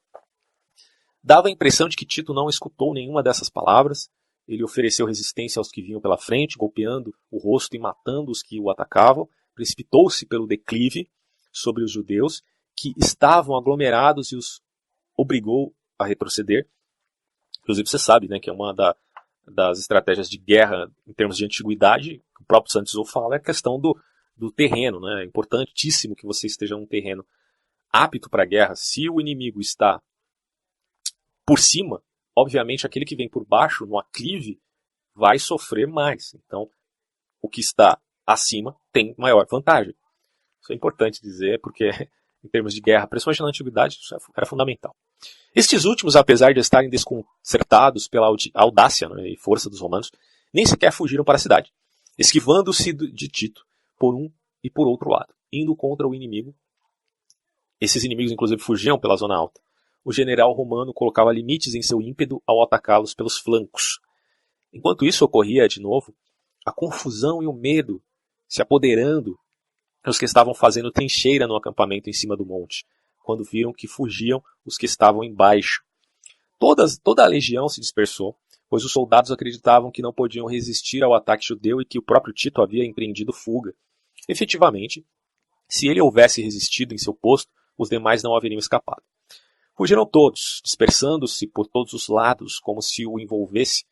dava 1.24 1.48
a 1.48 1.50
impressão 1.50 1.88
de 1.88 1.96
que 1.96 2.04
Tito 2.04 2.34
não 2.34 2.50
escutou 2.50 2.92
nenhuma 2.92 3.22
dessas 3.22 3.48
palavras. 3.48 4.10
Ele 4.46 4.62
ofereceu 4.62 5.06
resistência 5.06 5.58
aos 5.58 5.70
que 5.70 5.80
vinham 5.80 6.02
pela 6.02 6.18
frente, 6.18 6.58
golpeando 6.58 7.14
o 7.30 7.38
rosto 7.38 7.74
e 7.74 7.78
matando 7.78 8.30
os 8.30 8.42
que 8.42 8.60
o 8.60 8.68
atacavam. 8.68 9.26
Precipitou-se 9.54 10.26
pelo 10.26 10.46
declive 10.46 11.10
sobre 11.50 11.82
os 11.82 11.90
judeus, 11.90 12.42
que 12.76 12.92
estavam 12.98 13.56
aglomerados 13.56 14.32
e 14.32 14.36
os 14.36 14.60
obrigou 15.16 15.74
a 15.98 16.04
retroceder, 16.04 16.68
Inclusive 17.60 17.88
você 17.88 17.98
sabe 17.98 18.28
né, 18.28 18.38
que 18.38 18.50
é 18.50 18.52
uma 18.52 18.74
da, 18.74 18.94
das 19.46 19.78
estratégias 19.78 20.28
de 20.28 20.36
guerra 20.36 20.90
em 21.06 21.14
termos 21.14 21.36
de 21.36 21.46
antiguidade, 21.46 22.22
o 22.38 22.44
próprio 22.44 22.70
Santos 22.70 22.92
fala, 23.10 23.36
é 23.36 23.38
a 23.38 23.42
questão 23.42 23.80
do, 23.80 23.98
do 24.36 24.52
terreno. 24.52 25.00
Né? 25.00 25.22
É 25.22 25.24
importantíssimo 25.24 26.14
que 26.14 26.26
você 26.26 26.46
esteja 26.46 26.76
num 26.76 26.86
terreno 26.86 27.24
apto 27.94 28.28
para 28.28 28.42
a 28.42 28.46
guerra. 28.46 28.74
Se 28.74 29.08
o 29.08 29.20
inimigo 29.20 29.60
está 29.60 30.02
por 31.46 31.60
cima, 31.60 32.02
obviamente 32.36 32.84
aquele 32.84 33.04
que 33.04 33.14
vem 33.14 33.28
por 33.28 33.46
baixo, 33.46 33.86
no 33.86 33.98
aclive, 33.98 34.60
vai 35.14 35.38
sofrer 35.38 35.86
mais. 35.86 36.34
Então, 36.34 36.68
o 37.40 37.48
que 37.48 37.60
está 37.60 38.00
acima 38.26 38.76
tem 38.92 39.14
maior 39.16 39.46
vantagem. 39.48 39.94
Isso 40.60 40.72
é 40.72 40.74
importante 40.74 41.22
dizer, 41.22 41.60
porque 41.60 41.90
em 42.42 42.48
termos 42.48 42.74
de 42.74 42.80
guerra, 42.80 43.06
principalmente 43.06 43.42
na 43.42 43.48
antiguidade, 43.48 43.98
isso 44.00 44.16
era 44.36 44.46
fundamental. 44.46 44.94
Estes 45.54 45.84
últimos, 45.84 46.16
apesar 46.16 46.52
de 46.52 46.58
estarem 46.58 46.90
desconcertados 46.90 48.08
pela 48.08 48.26
audácia 48.54 49.08
né, 49.08 49.28
e 49.28 49.36
força 49.36 49.70
dos 49.70 49.80
romanos, 49.80 50.10
nem 50.52 50.66
sequer 50.66 50.92
fugiram 50.92 51.24
para 51.24 51.36
a 51.36 51.38
cidade, 51.38 51.72
esquivando-se 52.18 52.92
de 52.92 53.28
Tito 53.28 53.64
por 53.96 54.14
um 54.14 54.30
e 54.62 54.68
por 54.68 54.88
outro 54.88 55.10
lado, 55.10 55.32
indo 55.52 55.76
contra 55.76 56.08
o 56.08 56.14
inimigo. 56.14 56.54
Esses 57.84 58.02
inimigos, 58.02 58.32
inclusive, 58.32 58.62
fugiam 58.62 58.98
pela 58.98 59.14
zona 59.14 59.36
alta. 59.36 59.60
O 60.02 60.10
general 60.10 60.54
romano 60.54 60.90
colocava 60.94 61.30
limites 61.30 61.74
em 61.74 61.82
seu 61.82 62.00
ímpeto 62.00 62.42
ao 62.46 62.62
atacá-los 62.62 63.12
pelos 63.12 63.36
flancos. 63.36 64.00
Enquanto 64.72 65.04
isso 65.04 65.22
ocorria 65.22 65.68
de 65.68 65.82
novo, 65.82 66.14
a 66.64 66.72
confusão 66.72 67.42
e 67.42 67.46
o 67.46 67.52
medo 67.52 68.02
se 68.48 68.62
apoderando 68.62 69.38
os 70.06 70.18
que 70.18 70.24
estavam 70.24 70.54
fazendo 70.54 70.90
trincheira 70.90 71.46
no 71.46 71.56
acampamento 71.56 72.08
em 72.08 72.12
cima 72.14 72.34
do 72.34 72.46
monte, 72.46 72.86
quando 73.22 73.44
viram 73.44 73.70
que 73.70 73.86
fugiam 73.86 74.42
os 74.64 74.78
que 74.78 74.86
estavam 74.86 75.22
embaixo. 75.22 75.82
Todas, 76.58 76.96
toda 76.96 77.22
a 77.22 77.28
legião 77.28 77.68
se 77.68 77.82
dispersou, 77.82 78.34
pois 78.66 78.82
os 78.82 78.92
soldados 78.92 79.30
acreditavam 79.30 79.90
que 79.90 80.00
não 80.00 80.12
podiam 80.12 80.46
resistir 80.46 81.02
ao 81.02 81.12
ataque 81.12 81.44
judeu 81.46 81.82
e 81.82 81.84
que 81.84 81.98
o 81.98 82.02
próprio 82.02 82.32
Tito 82.32 82.62
havia 82.62 82.84
empreendido 82.84 83.30
fuga. 83.30 83.74
Efetivamente, 84.26 85.04
se 85.68 85.86
ele 85.86 86.00
houvesse 86.00 86.40
resistido 86.40 86.94
em 86.94 86.98
seu 86.98 87.12
posto, 87.12 87.52
os 87.76 87.88
demais 87.88 88.22
não 88.22 88.36
haveriam 88.36 88.58
escapado. 88.58 89.02
Fugiram 89.76 90.06
todos, 90.06 90.60
dispersando-se 90.64 91.46
por 91.48 91.66
todos 91.66 91.92
os 91.92 92.08
lados, 92.08 92.60
como 92.60 92.80
se 92.80 93.06
o 93.06 93.18
envolvesse 93.18 93.84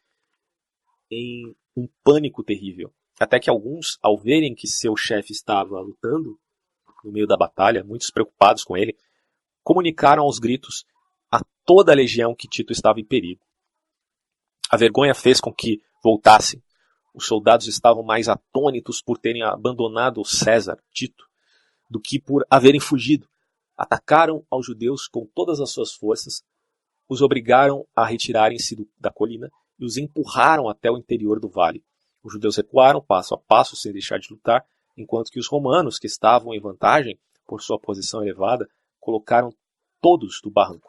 em 1.11 1.55
um 1.76 1.89
pânico 2.05 2.45
terrível. 2.45 2.93
Até 3.18 3.41
que 3.41 3.51
alguns, 3.51 3.99
ao 4.01 4.16
verem 4.16 4.55
que 4.55 4.66
seu 4.66 4.97
chefe 4.97 5.33
estava 5.33 5.80
lutando 5.80 6.39
no 7.05 7.11
meio 7.11 7.26
da 7.26 7.37
batalha, 7.37 7.83
muitos 7.83 8.11
preocupados 8.11 8.62
com 8.62 8.76
ele, 8.76 8.97
comunicaram 9.64 10.22
aos 10.22 10.39
gritos 10.39 10.85
a 11.30 11.41
toda 11.64 11.93
a 11.93 11.97
legião 11.97 12.35
que 12.35 12.49
Tito 12.49 12.72
estava 12.72 13.01
em 13.01 13.05
perigo. 13.05 13.45
A 14.70 14.76
vergonha 14.76 15.14
fez 15.14 15.41
com 15.41 15.53
que 15.53 15.83
voltassem. 16.03 16.62
Os 17.12 17.26
soldados 17.26 17.66
estavam 17.66 18.03
mais 18.03 18.28
atônitos 18.28 19.03
por 19.03 19.18
terem 19.18 19.43
abandonado 19.43 20.24
César, 20.24 20.83
Tito, 20.93 21.24
do 21.91 22.01
que 22.01 22.18
por 22.20 22.47
haverem 22.49 22.80
fugido. 22.80 23.28
Atacaram 23.83 24.47
aos 24.49 24.64
judeus 24.64 25.09
com 25.09 25.26
todas 25.26 25.61
as 25.61 25.72
suas 25.72 25.93
forças, 25.93 26.45
os 27.09 27.20
obrigaram 27.20 27.85
a 27.97 28.07
retirarem-se 28.07 28.89
da 28.97 29.11
colina 29.11 29.51
e 29.76 29.85
os 29.85 29.97
empurraram 29.97 30.68
até 30.68 30.89
o 30.89 30.97
interior 30.97 31.41
do 31.41 31.49
vale. 31.49 31.85
Os 32.22 32.33
judeus 32.33 32.57
recuaram 32.57 33.03
passo 33.03 33.35
a 33.35 33.39
passo 33.39 33.74
sem 33.74 33.93
deixar 33.93 34.20
de 34.20 34.33
lutar, 34.33 34.64
enquanto 34.97 35.33
que 35.33 35.41
os 35.41 35.49
romanos, 35.49 35.99
que 35.99 36.07
estavam 36.07 36.55
em 36.55 36.61
vantagem 36.61 37.18
por 37.45 37.61
sua 37.61 37.76
posição 37.76 38.22
elevada, 38.22 38.70
colocaram 39.01 39.53
todos 40.01 40.41
do 40.41 40.49
barranco. 40.49 40.89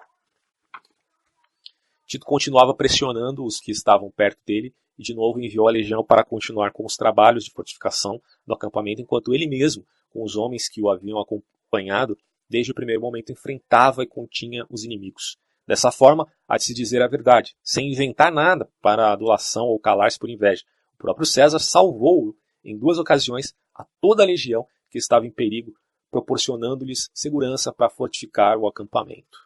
Tito 2.05 2.27
continuava 2.27 2.75
pressionando 2.75 3.43
os 3.43 3.59
que 3.59 3.71
estavam 3.71 4.11
perto 4.11 4.39
dele 4.45 4.71
e 4.99 5.01
de 5.01 5.15
novo 5.15 5.39
enviou 5.39 5.67
a 5.67 5.71
legião 5.71 6.05
para 6.05 6.23
continuar 6.23 6.71
com 6.71 6.85
os 6.85 6.95
trabalhos 6.95 7.43
de 7.43 7.51
fortificação 7.51 8.21
do 8.45 8.53
acampamento, 8.53 9.01
enquanto 9.01 9.33
ele 9.33 9.47
mesmo, 9.47 9.83
com 10.11 10.23
os 10.23 10.35
homens 10.35 10.69
que 10.69 10.79
o 10.79 10.91
haviam 10.91 11.19
acompanhado, 11.19 12.15
desde 12.53 12.71
o 12.71 12.75
primeiro 12.75 13.01
momento 13.01 13.31
enfrentava 13.31 14.03
e 14.03 14.07
continha 14.07 14.63
os 14.69 14.83
inimigos. 14.83 15.39
Dessa 15.65 15.91
forma, 15.91 16.31
há 16.47 16.55
de 16.55 16.65
se 16.65 16.73
dizer 16.73 17.01
a 17.01 17.07
verdade, 17.07 17.55
sem 17.63 17.91
inventar 17.91 18.31
nada 18.31 18.69
para 18.79 19.11
adulação 19.11 19.65
ou 19.65 19.79
calar-se 19.79 20.19
por 20.19 20.29
inveja, 20.29 20.63
próprio 20.99 21.25
César 21.25 21.57
salvou 21.57 22.35
em 22.63 22.77
duas 22.77 22.99
ocasiões 22.99 23.55
a 23.75 23.85
toda 23.99 24.21
a 24.21 24.25
legião 24.25 24.67
que 24.87 24.99
estava 24.99 25.25
em 25.25 25.31
perigo, 25.31 25.73
proporcionando-lhes 26.11 27.09
segurança 27.11 27.73
para 27.73 27.89
fortificar 27.89 28.57
o 28.59 28.67
acampamento. 28.67 29.39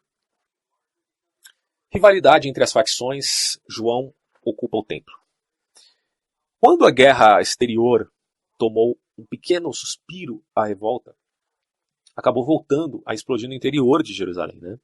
Rivalidade 1.90 2.50
entre 2.50 2.62
as 2.62 2.74
facções, 2.74 3.58
João 3.70 4.14
ocupa 4.44 4.78
o 4.78 4.84
templo. 4.84 5.16
Quando 6.60 6.86
a 6.86 6.92
guerra 6.92 7.42
exterior 7.42 8.12
tomou 8.58 9.00
um 9.18 9.26
pequeno 9.26 9.74
suspiro 9.74 10.44
à 10.54 10.66
revolta, 10.66 11.16
acabou 12.18 12.44
voltando 12.44 13.04
a 13.06 13.14
explodir 13.14 13.48
no 13.48 13.54
interior 13.54 14.02
de 14.02 14.12
Jerusalém. 14.12 14.60
Né? 14.60 14.80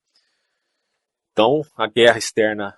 Então, 1.31 1.63
a 1.75 1.87
guerra 1.87 2.19
externa 2.19 2.77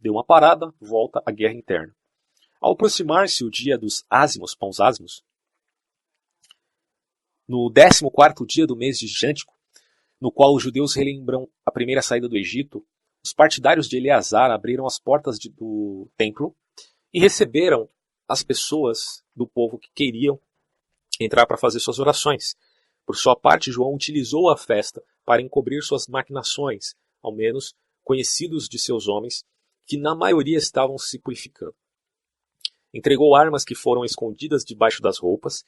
deu 0.00 0.14
uma 0.14 0.24
parada, 0.24 0.74
volta 0.80 1.22
a 1.24 1.30
guerra 1.30 1.54
interna. 1.54 1.94
Ao 2.60 2.72
aproximar-se 2.72 3.44
o 3.44 3.50
dia 3.50 3.78
dos 3.78 4.04
ázimos, 4.10 4.56
pãos 4.56 4.80
ázimos, 4.80 5.24
no 7.48 7.72
14 7.72 8.44
dia 8.46 8.66
do 8.66 8.76
mês 8.76 8.98
de 8.98 9.06
Jântico, 9.06 9.54
no 10.20 10.32
qual 10.32 10.54
os 10.54 10.62
judeus 10.62 10.94
relembram 10.94 11.48
a 11.64 11.70
primeira 11.70 12.02
saída 12.02 12.28
do 12.28 12.36
Egito, 12.36 12.84
os 13.24 13.32
partidários 13.32 13.88
de 13.88 13.96
Eleazar 13.96 14.50
abriram 14.50 14.84
as 14.84 14.98
portas 14.98 15.38
de, 15.38 15.48
do 15.48 16.10
templo 16.16 16.56
e 17.12 17.20
receberam 17.20 17.88
as 18.28 18.42
pessoas 18.42 19.22
do 19.34 19.46
povo 19.46 19.78
que 19.78 19.90
queriam 19.94 20.40
entrar 21.20 21.46
para 21.46 21.58
fazer 21.58 21.78
suas 21.78 22.00
orações. 22.00 22.56
Por 23.06 23.16
sua 23.16 23.36
parte, 23.36 23.72
João 23.72 23.94
utilizou 23.94 24.48
a 24.48 24.56
festa 24.56 25.02
para 25.24 25.42
encobrir 25.42 25.82
suas 25.82 26.06
maquinações, 26.06 26.94
ao 27.22 27.34
menos 27.34 27.74
conhecidos 28.02 28.68
de 28.68 28.78
seus 28.78 29.08
homens, 29.08 29.44
que 29.86 29.96
na 29.96 30.14
maioria 30.14 30.58
estavam 30.58 30.96
se 30.98 31.18
purificando 31.18 31.74
entregou 32.92 33.34
armas 33.34 33.64
que 33.64 33.74
foram 33.74 34.04
escondidas 34.04 34.64
debaixo 34.64 35.00
das 35.00 35.18
roupas 35.18 35.64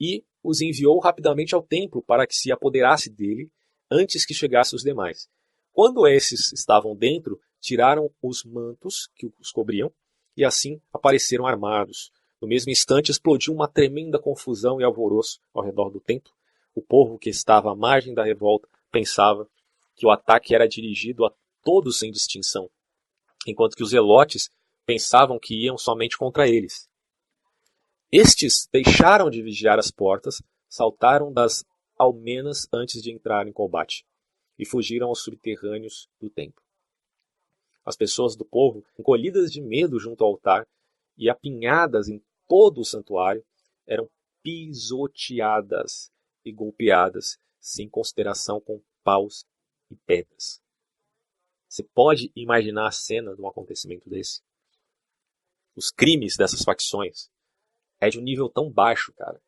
e 0.00 0.24
os 0.42 0.60
enviou 0.60 0.98
rapidamente 0.98 1.54
ao 1.54 1.62
templo 1.62 2.02
para 2.02 2.26
que 2.26 2.34
se 2.34 2.50
apoderasse 2.50 3.08
dele 3.08 3.50
antes 3.90 4.26
que 4.26 4.34
chegassem 4.34 4.76
os 4.76 4.82
demais. 4.82 5.28
Quando 5.72 6.06
esses 6.06 6.52
estavam 6.52 6.96
dentro, 6.96 7.40
tiraram 7.60 8.10
os 8.22 8.44
mantos 8.44 9.08
que 9.14 9.30
os 9.40 9.50
cobriam 9.50 9.92
e 10.36 10.44
assim 10.44 10.80
apareceram 10.92 11.46
armados. 11.46 12.10
No 12.40 12.48
mesmo 12.48 12.70
instante 12.70 13.10
explodiu 13.10 13.54
uma 13.54 13.68
tremenda 13.68 14.18
confusão 14.18 14.80
e 14.80 14.84
alvoroço 14.84 15.40
ao 15.54 15.64
redor 15.64 15.90
do 15.90 16.00
templo. 16.00 16.32
O 16.76 16.82
povo 16.82 17.18
que 17.18 17.30
estava 17.30 17.72
à 17.72 17.74
margem 17.74 18.12
da 18.12 18.22
revolta 18.22 18.68
pensava 18.92 19.48
que 19.94 20.04
o 20.04 20.10
ataque 20.10 20.54
era 20.54 20.68
dirigido 20.68 21.24
a 21.24 21.32
todos 21.64 21.98
sem 21.98 22.12
distinção, 22.12 22.70
enquanto 23.46 23.74
que 23.74 23.82
os 23.82 23.92
zelotes 23.92 24.50
pensavam 24.84 25.38
que 25.38 25.54
iam 25.64 25.78
somente 25.78 26.18
contra 26.18 26.46
eles. 26.46 26.86
Estes 28.12 28.68
deixaram 28.70 29.30
de 29.30 29.40
vigiar 29.40 29.78
as 29.78 29.90
portas, 29.90 30.42
saltaram 30.68 31.32
das 31.32 31.64
almenas 31.98 32.68
antes 32.70 33.02
de 33.02 33.10
entrar 33.10 33.48
em 33.48 33.52
combate 33.52 34.04
e 34.58 34.66
fugiram 34.66 35.08
aos 35.08 35.22
subterrâneos 35.22 36.10
do 36.20 36.28
templo. 36.28 36.62
As 37.86 37.96
pessoas 37.96 38.36
do 38.36 38.44
povo, 38.44 38.84
encolhidas 38.98 39.50
de 39.50 39.62
medo 39.62 39.98
junto 39.98 40.22
ao 40.22 40.32
altar 40.32 40.68
e 41.16 41.30
apinhadas 41.30 42.06
em 42.06 42.22
todo 42.46 42.82
o 42.82 42.84
santuário, 42.84 43.42
eram 43.86 44.10
pisoteadas 44.42 46.14
e 46.46 46.52
golpeadas 46.52 47.38
sem 47.60 47.88
consideração 47.88 48.60
com 48.60 48.80
paus 49.04 49.44
e 49.90 49.96
pedras. 49.96 50.62
Você 51.68 51.82
pode 51.82 52.32
imaginar 52.34 52.86
a 52.86 52.92
cena 52.92 53.34
de 53.34 53.42
um 53.42 53.48
acontecimento 53.48 54.08
desse? 54.08 54.40
os 55.76 55.90
crimes 55.90 56.36
dessas 56.36 56.62
facções 56.62 57.28
é 58.00 58.08
de 58.08 58.18
um 58.18 58.22
nível 58.22 58.48
tão 58.48 58.70
baixo, 58.70 59.12
cara, 59.12 59.40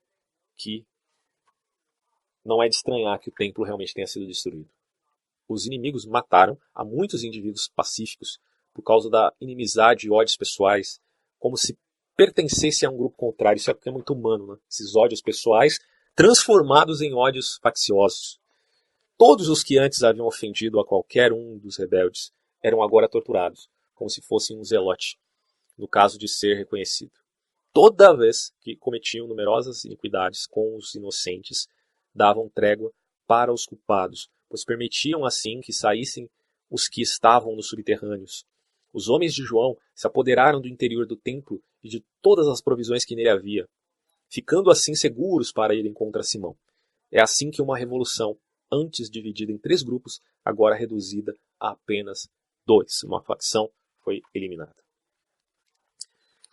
que 0.57 0.87
não 2.45 2.63
é 2.63 2.69
de 2.69 2.75
estranhar 2.75 3.19
que 3.19 3.31
o 3.31 3.33
templo 3.33 3.65
realmente 3.65 3.95
tenha 3.95 4.07
sido 4.07 4.27
destruído. 4.27 4.71
Os 5.49 5.67
inimigos 5.67 6.05
mataram 6.05 6.59
a 6.75 6.85
muitos 6.85 7.25
indivíduos 7.25 7.69
pacíficos 7.69 8.39
por 8.75 8.83
causa 8.83 9.09
da 9.09 9.33
inimizade 9.41 10.07
e 10.07 10.11
ódios 10.11 10.37
pessoais, 10.37 11.01
como 11.39 11.57
se 11.57 11.79
pertencesse 12.15 12.85
a 12.85 12.91
um 12.91 12.97
grupo 12.97 13.17
contrário. 13.17 13.59
Isso 13.59 13.71
é 13.71 13.91
muito 13.91 14.13
humano, 14.13 14.47
né? 14.47 14.59
Esses 14.71 14.95
ódios 14.95 15.23
pessoais 15.23 15.79
transformados 16.19 17.01
em 17.01 17.15
ódios 17.15 17.61
facciosos. 17.63 18.41
Todos 19.17 19.49
os 19.49 19.63
que 19.63 19.79
antes 19.79 20.03
haviam 20.03 20.27
ofendido 20.27 20.81
a 20.81 20.85
qualquer 20.85 21.33
um 21.33 21.57
dos 21.57 21.79
rebeldes 21.79 22.33
eram 22.61 22.83
agora 22.83 23.09
torturados, 23.09 23.69
como 23.95 24.11
se 24.11 24.21
fossem 24.21 24.59
um 24.59 24.65
zelote 24.65 25.17
no 25.79 25.87
caso 25.87 26.19
de 26.19 26.27
ser 26.27 26.57
reconhecido. 26.57 27.13
Toda 27.73 28.17
vez 28.17 28.53
que 28.61 28.75
cometiam 28.75 29.29
numerosas 29.29 29.85
iniquidades 29.85 30.45
com 30.45 30.75
os 30.75 30.93
inocentes, 30.97 31.69
davam 32.13 32.49
trégua 32.49 32.91
para 33.25 33.53
os 33.53 33.65
culpados, 33.65 34.29
pois 34.49 34.65
permitiam 34.65 35.25
assim 35.25 35.61
que 35.61 35.73
saíssem 35.73 36.29
os 36.69 36.89
que 36.89 37.01
estavam 37.01 37.55
nos 37.55 37.69
subterrâneos. 37.69 38.45
Os 38.93 39.09
homens 39.09 39.33
de 39.33 39.45
João 39.45 39.77
se 39.95 40.05
apoderaram 40.05 40.61
do 40.61 40.67
interior 40.67 41.07
do 41.07 41.15
templo 41.15 41.63
e 41.81 41.89
de 41.89 42.05
todas 42.21 42.49
as 42.49 42.61
provisões 42.61 43.05
que 43.05 43.15
nele 43.15 43.31
havia, 43.31 43.69
ficando 44.31 44.71
assim 44.71 44.95
seguros 44.95 45.53
para 45.53 45.75
irem 45.75 45.93
contra 45.93 46.23
Simão. 46.23 46.57
É 47.11 47.21
assim 47.23 47.51
que 47.51 47.63
uma 47.63 47.77
revolução, 47.77 48.37
antes 48.71 49.11
dividida 49.11 49.51
em 49.51 49.59
três 49.59 49.83
grupos, 49.83 50.21
agora 50.45 50.77
reduzida 50.77 51.35
a 51.59 51.71
apenas 51.71 52.29
dois. 52.67 53.03
Uma 53.03 53.23
facção 53.23 53.71
foi 54.03 54.21
eliminada. 54.35 54.77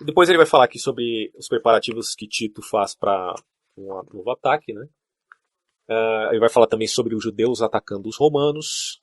E 0.01 0.05
depois 0.05 0.27
ele 0.29 0.37
vai 0.37 0.47
falar 0.47 0.65
aqui 0.65 0.79
sobre 0.79 1.31
os 1.37 1.47
preparativos 1.47 2.13
que 2.15 2.27
Tito 2.27 2.61
faz 2.61 2.95
para 2.95 3.35
um 3.77 3.87
novo 4.13 4.31
ataque. 4.31 4.73
Né? 4.73 4.87
Uh, 5.89 6.31
ele 6.31 6.39
vai 6.39 6.49
falar 6.49 6.67
também 6.67 6.87
sobre 6.87 7.15
os 7.15 7.23
judeus 7.23 7.61
atacando 7.61 8.09
os 8.09 8.17
romanos. 8.17 9.01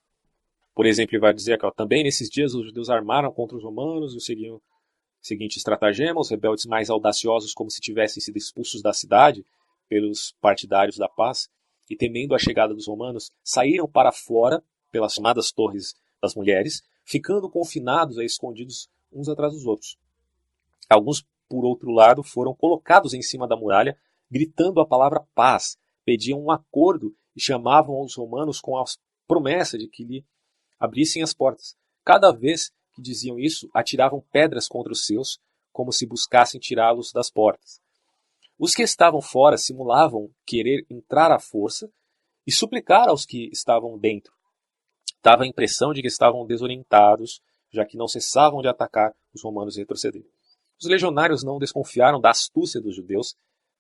Por 0.74 0.86
exemplo, 0.86 1.14
ele 1.14 1.20
vai 1.20 1.34
dizer 1.34 1.58
que 1.58 1.66
ó, 1.66 1.70
também 1.70 2.02
nesses 2.02 2.28
dias 2.28 2.54
os 2.54 2.66
judeus 2.66 2.88
armaram 2.88 3.30
contra 3.32 3.56
os 3.56 3.62
romanos 3.62 4.14
e 4.14 4.20
seguiam 4.20 4.60
seguinte 5.22 5.56
estratagema: 5.56 6.20
os 6.20 6.28
rebeldes 6.28 6.66
mais 6.66 6.90
audaciosos, 6.90 7.54
como 7.54 7.70
se 7.70 7.80
tivessem 7.80 8.22
sido 8.22 8.36
expulsos 8.36 8.82
da 8.82 8.92
cidade 8.92 9.46
pelos 9.88 10.34
partidários 10.40 10.98
da 10.98 11.08
paz, 11.08 11.48
e 11.88 11.96
temendo 11.96 12.34
a 12.34 12.38
chegada 12.38 12.74
dos 12.74 12.88
romanos, 12.88 13.30
saíram 13.42 13.88
para 13.88 14.10
fora 14.12 14.62
pelas 14.90 15.14
chamadas 15.14 15.52
torres 15.52 15.94
das 16.20 16.34
mulheres, 16.34 16.82
ficando 17.04 17.48
confinados 17.48 18.18
e 18.18 18.24
escondidos 18.24 18.88
uns 19.12 19.28
atrás 19.28 19.52
dos 19.52 19.66
outros. 19.66 19.96
Alguns, 20.88 21.24
por 21.48 21.64
outro 21.64 21.90
lado, 21.90 22.22
foram 22.22 22.54
colocados 22.54 23.14
em 23.14 23.22
cima 23.22 23.46
da 23.46 23.56
muralha, 23.56 23.96
gritando 24.30 24.80
a 24.80 24.86
palavra 24.86 25.26
paz, 25.34 25.76
pediam 26.04 26.42
um 26.42 26.50
acordo 26.50 27.14
e 27.36 27.40
chamavam 27.40 28.00
os 28.00 28.14
romanos 28.14 28.60
com 28.60 28.76
a 28.78 28.84
promessa 29.26 29.78
de 29.78 29.88
que 29.88 30.04
lhe 30.04 30.24
abrissem 30.78 31.22
as 31.22 31.32
portas. 31.32 31.76
Cada 32.04 32.32
vez 32.32 32.72
que 32.94 33.02
diziam 33.02 33.38
isso, 33.38 33.68
atiravam 33.72 34.22
pedras 34.32 34.68
contra 34.68 34.92
os 34.92 35.06
seus, 35.06 35.40
como 35.72 35.92
se 35.92 36.06
buscassem 36.06 36.60
tirá-los 36.60 37.12
das 37.12 37.30
portas. 37.30 37.80
Os 38.58 38.72
que 38.72 38.82
estavam 38.82 39.20
fora 39.20 39.56
simulavam 39.56 40.30
querer 40.44 40.84
entrar 40.90 41.32
à 41.32 41.38
força 41.38 41.90
e 42.46 42.52
suplicar 42.52 43.08
aos 43.08 43.24
que 43.24 43.48
estavam 43.52 43.98
dentro. 43.98 44.32
Dava 45.22 45.44
a 45.44 45.46
impressão 45.46 45.92
de 45.92 46.02
que 46.02 46.08
estavam 46.08 46.46
desorientados, 46.46 47.40
já 47.70 47.84
que 47.84 47.96
não 47.96 48.06
cessavam 48.06 48.60
de 48.60 48.68
atacar 48.68 49.14
os 49.34 49.42
romanos 49.42 49.76
e 49.76 49.80
retroceder. 49.80 50.24
Os 50.80 50.88
legionários 50.88 51.42
não 51.42 51.58
desconfiaram 51.58 52.20
da 52.20 52.30
astúcia 52.30 52.80
dos 52.80 52.94
judeus. 52.94 53.36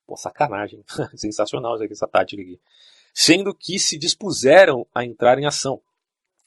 Pô, 0.06 0.16
sacanagem. 0.16 0.84
Sensacional 1.14 1.76
essa 1.82 2.06
tática 2.06 2.40
aqui. 2.40 2.60
Sendo 3.12 3.54
que 3.54 3.78
se 3.78 3.98
dispuseram 3.98 4.86
a 4.94 5.04
entrar 5.04 5.38
em 5.38 5.46
ação 5.46 5.82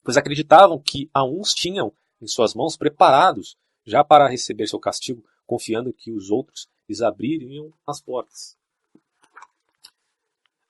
pois 0.06 0.16
acreditavam 0.16 0.80
que 0.80 1.10
a 1.12 1.26
uns 1.26 1.52
tinham 1.52 1.92
em 2.22 2.28
suas 2.28 2.54
mãos 2.54 2.78
preparados 2.78 3.58
já 3.86 4.04
para 4.04 4.28
receber 4.28 4.68
seu 4.68 4.80
castigo, 4.80 5.24
confiando 5.46 5.94
que 5.94 6.12
os 6.12 6.30
outros 6.32 6.68
lhes 6.88 7.02
abririam 7.02 7.72
as 7.86 8.02
portas. 8.02 8.58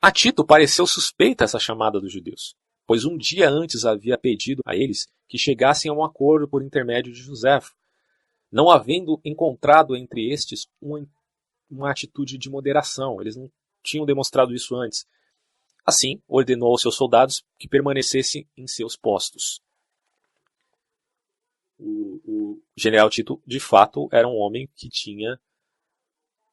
A 0.02 0.12
Tito 0.12 0.46
pareceu 0.46 0.86
suspeita 0.86 1.44
essa 1.44 1.58
chamada 1.58 2.00
dos 2.00 2.12
judeus, 2.12 2.56
pois 2.86 3.06
um 3.06 3.18
dia 3.18 3.50
antes 3.50 3.86
havia 3.86 4.18
pedido 4.18 4.62
a 4.66 4.76
eles 4.76 5.08
que 5.28 5.38
chegassem 5.38 5.90
a 5.90 5.94
um 5.94 6.04
acordo 6.04 6.48
por 6.48 6.62
intermédio 6.62 7.12
de 7.12 7.20
José, 7.20 7.60
não 8.52 8.70
havendo 8.70 9.20
encontrado 9.26 9.96
entre 9.96 10.32
estes 10.32 10.68
uma, 10.80 11.06
uma 11.70 11.90
atitude 11.90 12.38
de 12.38 12.50
moderação. 12.50 13.20
Eles 13.20 13.36
não 13.36 13.52
tinham 13.84 14.06
demonstrado 14.06 14.54
isso 14.54 14.76
antes. 14.76 15.08
Assim, 15.86 16.22
ordenou 16.28 16.70
aos 16.70 16.82
seus 16.82 16.96
soldados 16.96 17.44
que 17.60 17.68
permanecessem 17.68 18.48
em 18.56 18.68
seus 18.68 18.96
postos. 18.96 19.62
O, 21.78 22.22
o, 22.26 22.64
general 22.76 23.10
Tito, 23.10 23.42
de 23.46 23.60
fato, 23.60 24.08
era 24.12 24.28
um 24.28 24.36
homem 24.36 24.70
que 24.76 24.90
tinha 24.90 25.40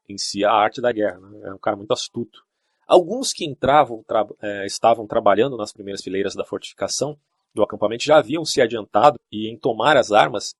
em 0.08 0.18
si 0.18 0.44
a 0.44 0.52
arte 0.52 0.80
da 0.80 0.92
guerra. 0.92 1.18
Né? 1.20 1.40
Era 1.44 1.54
um 1.54 1.58
cara 1.58 1.76
muito 1.76 1.92
astuto. 1.92 2.44
Alguns 2.86 3.32
que 3.32 3.44
entravam, 3.44 4.02
tra 4.02 4.26
é, 4.40 4.66
estavam 4.66 5.06
trabalhando 5.06 5.56
nas 5.56 5.72
primeiras 5.72 6.02
fileiras 6.02 6.34
da 6.34 6.44
fortificação 6.44 7.18
do 7.54 7.62
acampamento 7.62 8.04
já 8.04 8.18
haviam 8.18 8.44
se 8.44 8.60
adiantado 8.60 9.20
e 9.30 9.48
em 9.48 9.58
tomar 9.58 9.96
as 9.96 10.10
armas 10.10 10.54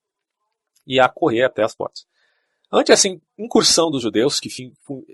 e 0.86 1.00
a 1.00 1.08
correr 1.08 1.44
até 1.44 1.62
as 1.62 1.74
portas. 1.74 2.06
Ante 2.70 2.92
essa 2.92 3.08
incursão 3.38 3.90
dos 3.90 4.02
judeus, 4.02 4.40
que 4.40 4.48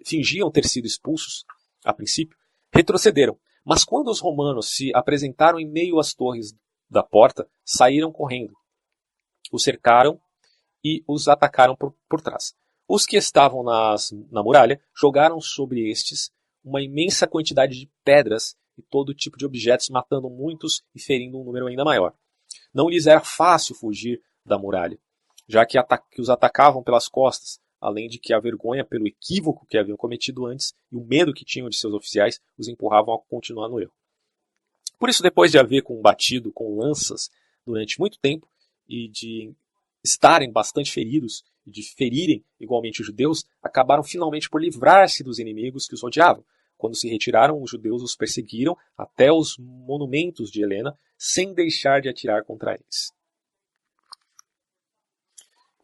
fingiam 0.05 0.51
ter 0.51 0.65
sido 0.65 0.87
expulsos 0.87 1.45
a 1.85 1.93
princípio, 1.93 2.37
retrocederam 2.73 3.39
mas 3.69 3.85
quando 3.85 4.09
os 4.09 4.19
romanos 4.19 4.75
se 4.75 4.91
apresentaram 4.95 5.61
em 5.61 5.69
meio 5.69 5.99
às 5.99 6.15
torres 6.15 6.55
da 6.89 7.03
porta, 7.03 7.47
saíram 7.63 8.11
correndo. 8.11 8.55
Os 9.53 9.63
cercaram 9.63 10.21
e 10.85 11.03
os 11.07 11.29
atacaram 11.29 11.77
por, 11.77 11.95
por 12.09 12.21
trás. 12.21 12.55
Os 12.87 13.05
que 13.05 13.17
estavam 13.17 13.63
nas, 13.63 14.13
na 14.31 14.43
muralha 14.43 14.81
jogaram 14.95 15.41
sobre 15.41 15.91
estes 15.91 16.31
uma 16.65 16.83
imensa 16.83 17.27
quantidade 17.27 17.79
de 17.79 17.91
pedras 18.05 18.57
e 18.77 18.83
todo 18.83 19.15
tipo 19.15 19.37
de 19.37 19.45
objetos, 19.45 19.89
matando 19.89 20.31
muitos 20.31 20.83
e 20.95 21.01
ferindo 21.01 21.39
um 21.39 21.45
número 21.45 21.67
ainda 21.67 21.85
maior. 21.85 22.15
Não 22.73 22.89
lhes 22.89 23.07
era 23.07 23.21
fácil 23.21 23.75
fugir 23.75 24.23
da 24.45 24.59
muralha, 24.59 24.99
já 25.47 25.67
que, 25.67 25.79
que 26.11 26.21
os 26.21 26.31
atacavam 26.31 26.83
pelas 26.83 27.09
costas, 27.09 27.61
além 27.81 28.09
de 28.09 28.19
que 28.19 28.33
a 28.33 28.41
vergonha 28.41 28.85
pelo 28.85 29.07
equívoco 29.07 29.67
que 29.67 29.79
haviam 29.79 29.97
cometido 29.97 30.47
antes 30.47 30.75
e 30.91 30.97
o 30.97 31.05
medo 31.05 31.35
que 31.35 31.45
tinham 31.45 31.69
de 31.69 31.77
seus 31.77 31.93
oficiais 31.93 32.41
os 32.57 32.69
empurravam 32.69 33.15
a 33.15 33.19
continuar 33.19 33.69
no 33.69 33.81
erro. 33.81 33.93
Por 34.99 35.09
isso, 35.09 35.23
depois 35.23 35.51
de 35.51 35.59
haver 35.59 35.83
combatido 35.83 36.53
com 36.53 36.79
lanças 36.79 37.31
durante 37.65 38.01
muito 38.01 38.19
tempo 38.19 38.49
e 38.89 39.09
de 39.09 39.53
estarem 40.03 40.51
bastante 40.51 40.93
feridos 40.93 41.45
e 41.67 41.71
de 41.71 41.83
ferirem 41.83 42.45
igualmente 42.59 43.01
os 43.01 43.07
judeus, 43.07 43.45
acabaram 43.63 44.03
finalmente 44.03 44.49
por 44.49 44.61
livrar-se 44.61 45.23
dos 45.23 45.39
inimigos 45.39 45.87
que 45.87 45.95
os 45.95 46.03
odiavam. 46.03 46.45
Quando 46.77 46.97
se 46.97 47.09
retiraram, 47.09 47.61
os 47.61 47.71
judeus 47.71 48.03
os 48.03 48.15
perseguiram 48.15 48.77
até 48.97 49.33
os 49.33 49.59
monumentos 49.59 50.51
de 50.51 50.63
Helena, 50.63 50.97
sem 51.17 51.53
deixar 51.53 52.01
de 52.01 52.09
atirar 52.09 52.45
contra 52.45 52.75
eles. 52.75 53.13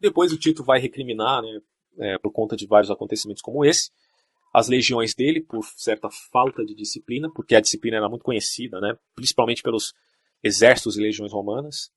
Depois 0.01 0.33
o 0.33 0.39
Tito 0.39 0.63
vai 0.63 0.79
recriminar 0.79 1.43
né, 1.43 1.61
é, 1.99 2.19
por 2.19 2.31
conta 2.31 2.57
de 2.57 2.67
vários 2.67 2.91
acontecimentos 2.91 3.43
como 3.43 3.65
esse. 3.65 3.91
As 4.53 4.69
legiões 4.69 5.15
dele, 5.15 5.41
por 5.41 5.65
certa 5.77 6.09
falta 6.11 6.65
de 6.65 6.75
disciplina, 6.75 7.29
porque 7.35 7.57
a 7.57 7.61
disciplina 7.61 7.97
era 7.97 8.09
muito 8.09 8.25
conhecida, 8.25 8.81
né, 8.81 8.97
principalmente 9.17 9.63
pelos 9.63 9.93
exércitos 10.45 10.97
e 10.97 11.01
legiões 11.01 11.33
romanas. 11.33 11.91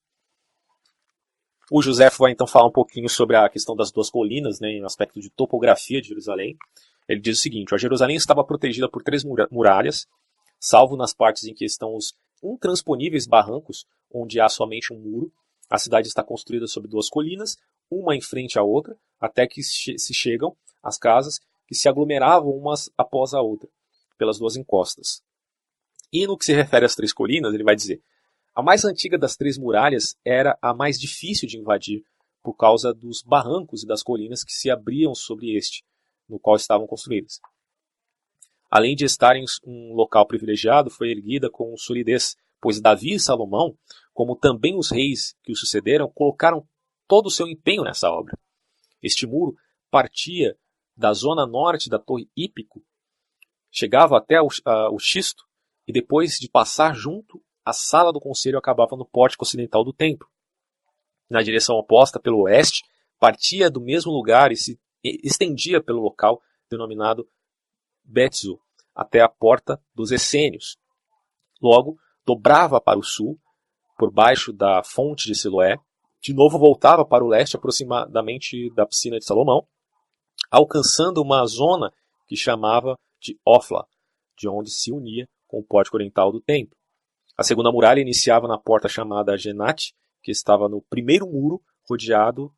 O 1.69 1.81
José 1.81 2.09
vai 2.17 2.31
então 2.31 2.47
falar 2.47 2.67
um 2.67 2.71
pouquinho 2.71 3.09
sobre 3.09 3.35
a 3.35 3.49
questão 3.49 3.75
das 3.75 3.91
duas 3.91 4.09
colinas, 4.09 4.59
né, 4.59 4.69
em 4.69 4.85
aspecto 4.85 5.19
de 5.19 5.29
topografia 5.29 6.01
de 6.01 6.07
Jerusalém. 6.07 6.57
Ele 7.07 7.19
diz 7.19 7.39
o 7.39 7.41
seguinte: 7.41 7.75
a 7.75 7.77
Jerusalém 7.77 8.15
estava 8.15 8.43
protegida 8.43 8.89
por 8.89 9.03
três 9.03 9.23
muralhas, 9.51 10.07
salvo 10.59 10.95
nas 10.95 11.13
partes 11.13 11.43
em 11.43 11.53
que 11.53 11.65
estão 11.65 11.93
os 11.95 12.13
intransponíveis 12.41 13.27
barrancos, 13.27 13.85
onde 14.13 14.39
há 14.39 14.47
somente 14.47 14.93
um 14.93 14.99
muro. 14.99 15.31
A 15.69 15.77
cidade 15.77 16.07
está 16.07 16.23
construída 16.23 16.67
sobre 16.67 16.89
duas 16.89 17.09
colinas, 17.09 17.57
uma 17.91 18.15
em 18.15 18.21
frente 18.21 18.57
à 18.57 18.63
outra, 18.63 18.95
até 19.19 19.45
que 19.45 19.61
se 19.61 20.13
chegam 20.13 20.55
às 20.81 20.97
casas 20.97 21.39
que 21.67 21.75
se 21.75 21.89
aglomeravam 21.89 22.49
umas 22.51 22.89
após 22.97 23.33
a 23.33 23.41
outra, 23.41 23.67
pelas 24.17 24.39
duas 24.39 24.55
encostas. 24.55 25.21
E 26.11 26.25
no 26.25 26.37
que 26.37 26.45
se 26.45 26.53
refere 26.53 26.85
às 26.85 26.95
três 26.95 27.11
colinas, 27.11 27.53
ele 27.53 27.63
vai 27.63 27.75
dizer: 27.75 28.01
a 28.57 28.63
mais 28.63 28.83
antiga 28.83 29.19
das 29.19 29.35
três 29.35 29.55
muralhas 29.55 30.15
era 30.25 30.57
a 30.59 30.73
mais 30.73 30.99
difícil 30.99 31.47
de 31.47 31.59
invadir, 31.59 32.03
por 32.41 32.55
causa 32.55 32.91
dos 32.91 33.21
barrancos 33.21 33.83
e 33.83 33.85
das 33.85 34.01
colinas 34.01 34.43
que 34.43 34.51
se 34.51 34.71
abriam 34.71 35.13
sobre 35.13 35.55
este, 35.55 35.85
no 36.27 36.39
qual 36.39 36.55
estavam 36.55 36.87
construídas. 36.87 37.39
Além 38.67 38.95
de 38.95 39.05
estar 39.05 39.35
em 39.35 39.45
um 39.63 39.93
local 39.93 40.25
privilegiado, 40.25 40.89
foi 40.89 41.11
erguida 41.11 41.51
com 41.51 41.77
solidez, 41.77 42.35
pois 42.59 42.81
Davi 42.81 43.13
e 43.13 43.19
Salomão, 43.19 43.77
como 44.11 44.35
também 44.35 44.75
os 44.75 44.89
reis 44.89 45.35
que 45.43 45.51
o 45.51 45.55
sucederam, 45.55 46.11
colocaram 46.11 46.67
todo 47.07 47.27
o 47.27 47.31
seu 47.31 47.47
empenho 47.47 47.83
nessa 47.83 48.09
obra. 48.09 48.35
Este 49.03 49.27
muro 49.27 49.55
partia 49.91 50.57
da 50.95 51.13
zona 51.13 51.45
norte 51.45 51.91
da 51.91 51.99
Torre 51.99 52.27
Hípico, 52.35 52.83
chegava 53.69 54.17
até 54.17 54.41
o, 54.41 54.47
uh, 54.47 54.91
o 54.91 54.97
Xisto 54.97 55.43
e 55.87 55.93
depois 55.93 56.39
de 56.39 56.49
passar 56.49 56.95
junto, 56.95 57.39
a 57.67 57.73
sala 57.73 58.13
do 58.13 58.19
conselho 58.21 58.57
acabava 58.57 58.95
no 58.95 59.05
pórtico 59.05 59.43
ocidental 59.43 59.83
do 59.83 59.91
templo. 59.91 60.25
Na 61.29 61.41
direção 61.41 61.75
oposta, 61.75 62.17
pelo 62.17 62.43
oeste, 62.43 62.81
partia 63.19 63.69
do 63.69 63.81
mesmo 63.81 64.09
lugar 64.09 64.53
e 64.53 64.55
se 64.55 64.79
estendia 65.03 65.83
pelo 65.83 66.01
local 66.01 66.41
denominado 66.69 67.27
Betzu, 68.05 68.57
até 68.95 69.19
a 69.19 69.27
porta 69.27 69.83
dos 69.93 70.13
Essênios. 70.13 70.77
Logo, 71.61 71.97
dobrava 72.25 72.79
para 72.79 72.97
o 72.97 73.03
sul, 73.03 73.37
por 73.97 74.13
baixo 74.13 74.53
da 74.53 74.81
fonte 74.81 75.27
de 75.27 75.35
Siloé, 75.35 75.75
de 76.21 76.33
novo 76.33 76.57
voltava 76.57 77.03
para 77.03 77.21
o 77.21 77.27
leste, 77.27 77.57
aproximadamente 77.57 78.73
da 78.75 78.85
piscina 78.85 79.17
de 79.17 79.25
Salomão, 79.25 79.67
alcançando 80.49 81.21
uma 81.21 81.45
zona 81.45 81.91
que 82.27 82.37
chamava 82.37 82.97
de 83.19 83.37
Ofla, 83.45 83.85
de 84.37 84.47
onde 84.47 84.71
se 84.71 84.89
unia 84.89 85.27
com 85.45 85.59
o 85.59 85.65
pórtico 85.65 85.97
oriental 85.97 86.31
do 86.31 86.39
templo. 86.39 86.76
A 87.37 87.43
segunda 87.43 87.71
muralha 87.71 88.01
iniciava 88.01 88.47
na 88.47 88.57
porta 88.57 88.89
chamada 88.89 89.37
Genat, 89.37 89.93
que 90.23 90.31
estava 90.31 90.67
no 90.67 90.81
primeiro 90.81 91.27
muro, 91.27 91.61
rodeado 91.87 92.51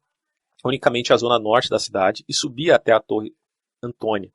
unicamente 0.63 1.11
a 1.11 1.17
zona 1.17 1.37
norte 1.37 1.69
da 1.69 1.77
cidade 1.77 2.23
e 2.29 2.33
subia 2.33 2.75
até 2.75 2.93
a 2.93 2.99
Torre 3.01 3.35
Antônia. 3.83 4.31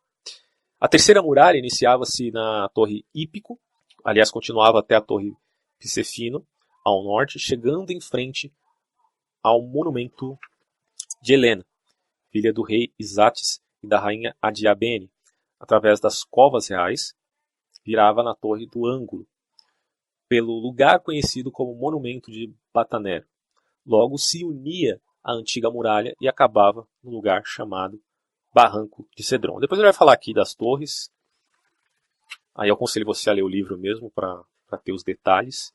A 0.79 0.87
terceira 0.87 1.23
muralha 1.23 1.57
iniciava-se 1.57 2.31
na 2.31 2.69
Torre 2.75 3.07
Hípico, 3.15 3.59
aliás, 4.05 4.31
continuava 4.31 4.81
até 4.81 4.95
a 4.95 5.01
Torre 5.01 5.33
Picefino, 5.79 6.47
ao 6.85 7.03
norte, 7.03 7.39
chegando 7.39 7.91
em 7.91 8.01
frente 8.01 8.53
ao 9.43 9.63
monumento 9.63 10.39
de 11.23 11.33
Helena, 11.33 11.65
filha 12.31 12.53
do 12.53 12.63
rei 12.63 12.93
Isates 12.99 13.63
e 13.83 13.89
da 13.89 13.99
rainha 13.99 14.37
Adiabene, 14.43 15.11
através 15.59 16.01
das 16.01 16.23
covas 16.23 16.69
reais, 16.69 17.15
virava 17.83 18.23
na 18.23 18.35
Torre 18.35 18.67
do 18.67 18.87
Ângulo, 18.87 19.27
pelo 20.29 20.59
lugar 20.59 21.01
conhecido 21.01 21.51
como 21.51 21.75
Monumento 21.75 22.31
de 22.31 22.53
Batanero. 22.73 23.27
Logo 23.87 24.17
se 24.19 24.45
unia 24.45 25.01
à 25.23 25.33
antiga 25.33 25.71
muralha 25.71 26.15
e 26.21 26.29
acabava 26.29 26.87
no 27.03 27.11
lugar 27.11 27.43
chamado 27.45 28.01
Barranco 28.53 29.09
de 29.17 29.23
Cedron. 29.23 29.59
Depois 29.61 29.79
ele 29.79 29.89
vai 29.89 29.93
falar 29.93 30.13
aqui 30.13 30.33
das 30.33 30.55
torres. 30.55 31.11
Aí 32.55 32.69
eu 32.69 32.75
aconselho 32.75 33.05
você 33.05 33.29
a 33.29 33.33
ler 33.33 33.43
o 33.43 33.49
livro 33.49 33.77
mesmo 33.77 34.11
para 34.11 34.45
ter 34.83 34.93
os 34.93 35.03
detalhes. 35.03 35.73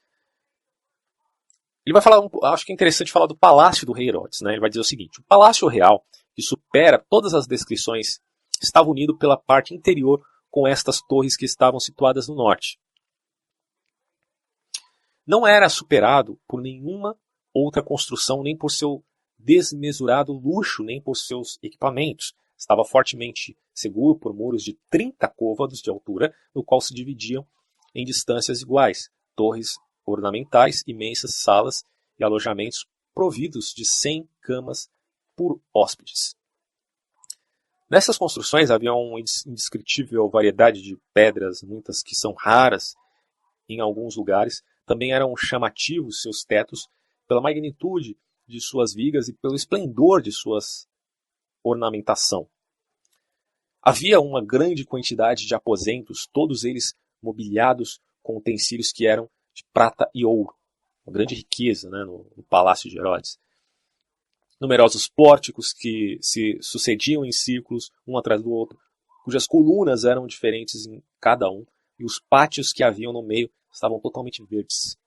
Ele 1.86 1.94
vai 1.94 2.02
falar, 2.02 2.22
acho 2.54 2.66
que 2.66 2.72
é 2.72 2.76
interessante 2.76 3.12
falar 3.12 3.26
do 3.26 3.38
palácio 3.38 3.86
do 3.86 3.94
rei 3.94 4.08
Herodes. 4.08 4.42
Né? 4.42 4.52
Ele 4.52 4.62
vai 4.62 4.70
dizer 4.70 4.82
o 4.82 4.86
seguinte: 4.86 5.20
o 5.20 5.24
palácio 5.24 5.68
real, 5.68 6.06
que 6.34 6.42
supera 6.42 7.04
todas 7.10 7.34
as 7.34 7.48
descrições, 7.48 8.22
estava 8.62 8.90
unido 8.90 9.18
pela 9.18 9.38
parte 9.38 9.74
interior 9.74 10.22
com 10.50 10.68
estas 10.68 11.02
torres 11.02 11.36
que 11.36 11.46
estavam 11.46 11.80
situadas 11.80 12.28
no 12.28 12.36
norte. 12.36 12.80
Não 15.30 15.46
era 15.46 15.70
superado 15.70 16.40
por 16.48 16.60
nenhuma 16.60 17.16
outra 17.54 17.84
construção, 17.84 18.42
nem 18.42 18.58
por 18.58 18.72
seu 18.72 19.06
desmesurado 19.38 20.34
luxo, 20.34 20.82
nem 20.82 21.00
por 21.00 21.16
seus 21.16 21.60
equipamentos. 21.62 22.34
Estava 22.58 22.84
fortemente 22.84 23.56
seguro 23.72 24.18
por 24.18 24.34
muros 24.34 24.64
de 24.64 24.76
30 24.90 25.28
côvados 25.28 25.84
de 25.84 25.90
altura, 25.92 26.34
no 26.52 26.64
qual 26.64 26.82
se 26.82 26.96
dividiam 26.96 27.48
em 27.94 28.04
distâncias 28.04 28.64
iguais, 28.64 29.12
torres 29.36 29.78
ornamentais, 30.04 30.82
imensas 30.88 31.36
salas 31.36 31.84
e 32.18 32.24
alojamentos 32.24 32.88
providos 33.14 33.72
de 33.72 33.88
100 33.88 34.28
camas 34.42 34.90
por 35.36 35.62
hóspedes. 35.72 36.36
Nessas 37.88 38.18
construções 38.18 38.72
havia 38.72 38.96
uma 38.96 39.20
indescritível 39.20 40.28
variedade 40.28 40.82
de 40.82 40.98
pedras, 41.14 41.62
muitas 41.62 42.02
que 42.02 42.16
são 42.16 42.34
raras 42.34 42.96
em 43.70 43.80
alguns 43.80 44.16
lugares. 44.16 44.64
Também 44.90 45.14
eram 45.14 45.38
chamativos 45.38 46.24
seus 46.24 46.44
tetos 46.44 46.90
pela 47.28 47.40
magnitude 47.40 48.18
de 48.48 48.60
suas 48.60 48.92
vigas 48.92 49.28
e 49.28 49.34
pelo 49.34 49.54
esplendor 49.54 50.20
de 50.20 50.32
suas 50.32 50.88
ornamentação. 51.64 52.50
Havia 53.80 54.20
uma 54.20 54.44
grande 54.44 54.84
quantidade 54.84 55.46
de 55.46 55.54
aposentos, 55.54 56.28
todos 56.34 56.64
eles 56.64 56.96
mobiliados 57.22 58.02
com 58.24 58.38
utensílios 58.38 58.92
que 58.92 59.06
eram 59.06 59.30
de 59.54 59.64
prata 59.72 60.10
e 60.12 60.26
ouro, 60.26 60.56
uma 61.06 61.14
grande 61.14 61.36
riqueza 61.36 61.88
né, 61.92 62.04
no, 62.04 62.26
no 62.36 62.42
palácio 62.42 62.90
de 62.90 62.98
Herodes 62.98 63.38
numerosos 64.60 65.08
pórticos 65.08 65.72
que 65.72 66.18
se 66.22 66.58
sucediam 66.62 67.24
em 67.24 67.32
círculos, 67.32 67.92
um 68.06 68.18
atrás 68.18 68.42
do 68.42 68.52
outro, 68.52 68.78
cujas 69.24 69.48
colunas 69.48 70.04
eram 70.04 70.28
diferentes 70.28 70.86
em 70.86 71.02
cada 71.22 71.50
um, 71.50 71.66
e 71.98 72.04
os 72.04 72.20
pátios 72.20 72.74
que 72.74 72.84
haviam 72.84 73.14
no 73.14 73.24
meio 73.24 73.50
estavam 73.72 74.00
totalmente 74.00 74.44
verdes. 74.44 74.98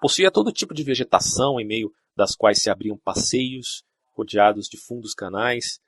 Possuía 0.00 0.30
todo 0.30 0.52
tipo 0.52 0.74
de 0.74 0.82
vegetação, 0.82 1.58
em 1.58 1.66
meio 1.66 1.92
das 2.14 2.34
quais 2.34 2.62
se 2.62 2.70
abriam 2.70 2.98
passeios, 2.98 3.84
rodeados 4.14 4.68
de 4.68 4.76
fundos 4.76 5.14
canais, 5.14 5.80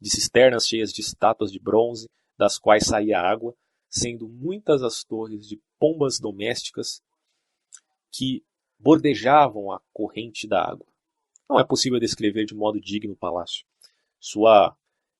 de 0.00 0.10
cisternas 0.10 0.66
cheias 0.66 0.92
de 0.92 1.00
estátuas 1.00 1.52
de 1.52 1.58
bronze, 1.58 2.08
das 2.36 2.58
quais 2.58 2.86
saía 2.86 3.20
água, 3.20 3.54
sendo 3.88 4.28
muitas 4.28 4.82
as 4.82 5.04
torres 5.04 5.46
de 5.46 5.60
pombas 5.78 6.18
domésticas 6.18 7.00
que 8.10 8.44
bordejavam 8.78 9.72
a 9.72 9.80
corrente 9.92 10.46
da 10.46 10.62
água. 10.62 10.86
Não 11.48 11.60
é 11.60 11.64
possível 11.64 12.00
descrever 12.00 12.44
de 12.44 12.54
modo 12.54 12.80
digno 12.80 13.12
o 13.12 13.16
palácio. 13.16 13.64
Sua 14.18 14.76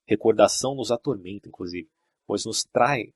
recordação 0.07 0.75
nos 0.75 0.91
atormenta, 0.91 1.49
inclusive, 1.49 1.89
pois 2.27 2.45
nos 2.45 2.65
trai 2.65 3.13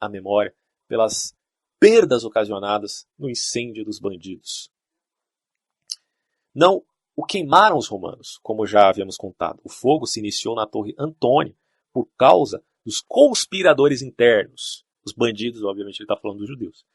a 0.00 0.08
memória 0.08 0.54
pelas 0.88 1.34
perdas 1.82 2.22
ocasionadas 2.22 3.08
no 3.18 3.28
incêndio 3.28 3.84
dos 3.84 3.98
bandidos. 3.98 4.70
Não 6.54 6.84
o 7.16 7.24
queimaram 7.24 7.76
os 7.76 7.88
romanos, 7.88 8.38
como 8.40 8.64
já 8.64 8.88
havíamos 8.88 9.16
contado. 9.16 9.60
O 9.64 9.68
fogo 9.68 10.06
se 10.06 10.20
iniciou 10.20 10.54
na 10.54 10.64
Torre 10.64 10.94
Antônia 10.96 11.56
por 11.92 12.08
causa 12.16 12.62
dos 12.86 13.00
conspiradores 13.00 14.00
internos. 14.00 14.86
Os 15.04 15.12
bandidos, 15.12 15.64
obviamente, 15.64 15.98
ele 15.98 16.04
está 16.04 16.16
falando 16.16 16.38
dos 16.38 16.48
judeus. 16.48 16.86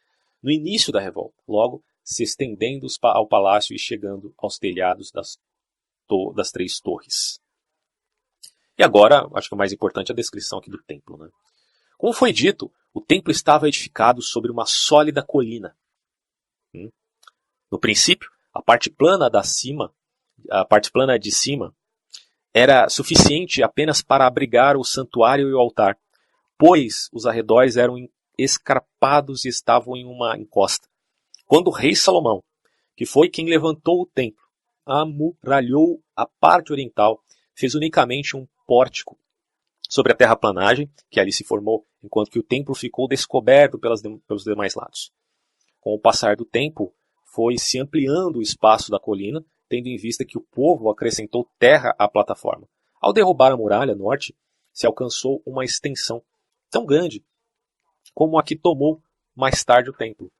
No 0.41 0.49
início 0.49 0.93
da 0.93 1.01
revolta, 1.01 1.35
logo 1.45 1.83
se 2.01 2.23
estendendo 2.23 2.87
ao 3.01 3.27
palácio 3.27 3.75
e 3.75 3.79
chegando 3.79 4.33
aos 4.37 4.57
telhados 4.57 5.11
das 5.11 5.37
das 6.33 6.49
três 6.51 6.79
torres. 6.79 7.41
E 8.77 8.83
agora, 8.83 9.27
acho 9.33 9.49
que 9.49 9.55
o 9.55 9.57
mais 9.57 9.73
importante 9.73 10.11
é 10.11 10.13
a 10.13 10.15
descrição 10.15 10.59
aqui 10.59 10.71
do 10.71 10.81
templo. 10.83 11.17
Né? 11.17 11.29
Como 11.97 12.13
foi 12.13 12.31
dito, 12.31 12.71
o 12.97 13.01
templo 13.01 13.31
estava 13.31 13.67
edificado 13.67 14.23
sobre 14.23 14.51
uma 14.51 14.65
sólida 14.65 15.21
colina. 15.21 15.77
Hum? 16.73 16.89
No 17.71 17.77
princípio, 17.77 18.27
a 18.51 18.59
parte 18.59 18.89
plana 18.89 19.29
da 19.29 19.43
cima, 19.43 19.93
a 20.49 20.65
parte 20.65 20.91
plana 20.91 21.19
de 21.19 21.31
cima, 21.31 21.75
era 22.51 22.89
suficiente 22.89 23.61
apenas 23.61 24.01
para 24.01 24.25
abrigar 24.25 24.75
o 24.75 24.83
santuário 24.83 25.47
e 25.47 25.53
o 25.53 25.59
altar, 25.59 25.95
pois 26.57 27.07
os 27.13 27.27
arredores 27.27 27.77
eram 27.77 27.97
escarpados 28.35 29.45
e 29.45 29.49
estavam 29.49 29.95
em 29.95 30.03
uma 30.03 30.35
encosta. 30.35 30.87
Quando 31.45 31.67
o 31.67 31.71
rei 31.71 31.95
Salomão, 31.95 32.43
que 32.95 33.05
foi 33.05 33.29
quem 33.29 33.47
levantou 33.47 34.01
o 34.01 34.07
templo, 34.07 34.43
amuralhou 34.83 36.01
a 36.15 36.25
parte 36.25 36.71
oriental, 36.71 37.23
fez 37.53 37.75
unicamente 37.75 38.35
um 38.35 38.47
pórtico 38.65 39.19
sobre 39.89 40.11
a 40.11 40.15
terraplanagem, 40.15 40.91
que 41.09 41.19
ali 41.19 41.31
se 41.31 41.43
formou, 41.43 41.85
enquanto 42.03 42.29
que 42.29 42.39
o 42.39 42.43
templo 42.43 42.75
ficou 42.75 43.07
descoberto 43.07 43.79
pelas, 43.79 44.01
pelos 44.01 44.43
demais 44.43 44.75
lados. 44.75 45.11
Com 45.79 45.93
o 45.93 45.99
passar 45.99 46.35
do 46.35 46.45
tempo, 46.45 46.93
foi 47.23 47.57
se 47.57 47.79
ampliando 47.79 48.37
o 48.37 48.41
espaço 48.41 48.89
da 48.91 48.99
colina, 48.99 49.43
tendo 49.69 49.87
em 49.87 49.97
vista 49.97 50.25
que 50.25 50.37
o 50.37 50.41
povo 50.41 50.89
acrescentou 50.89 51.49
terra 51.59 51.95
à 51.97 52.07
plataforma. 52.07 52.67
Ao 53.01 53.13
derrubar 53.13 53.51
a 53.51 53.57
muralha 53.57 53.95
norte, 53.95 54.35
se 54.73 54.85
alcançou 54.85 55.41
uma 55.45 55.63
extensão 55.63 56.21
tão 56.69 56.85
grande 56.85 57.23
como 58.13 58.37
a 58.37 58.43
que 58.43 58.55
tomou 58.55 59.01
mais 59.35 59.63
tarde 59.63 59.89
o 59.89 59.93
templo. 59.93 60.31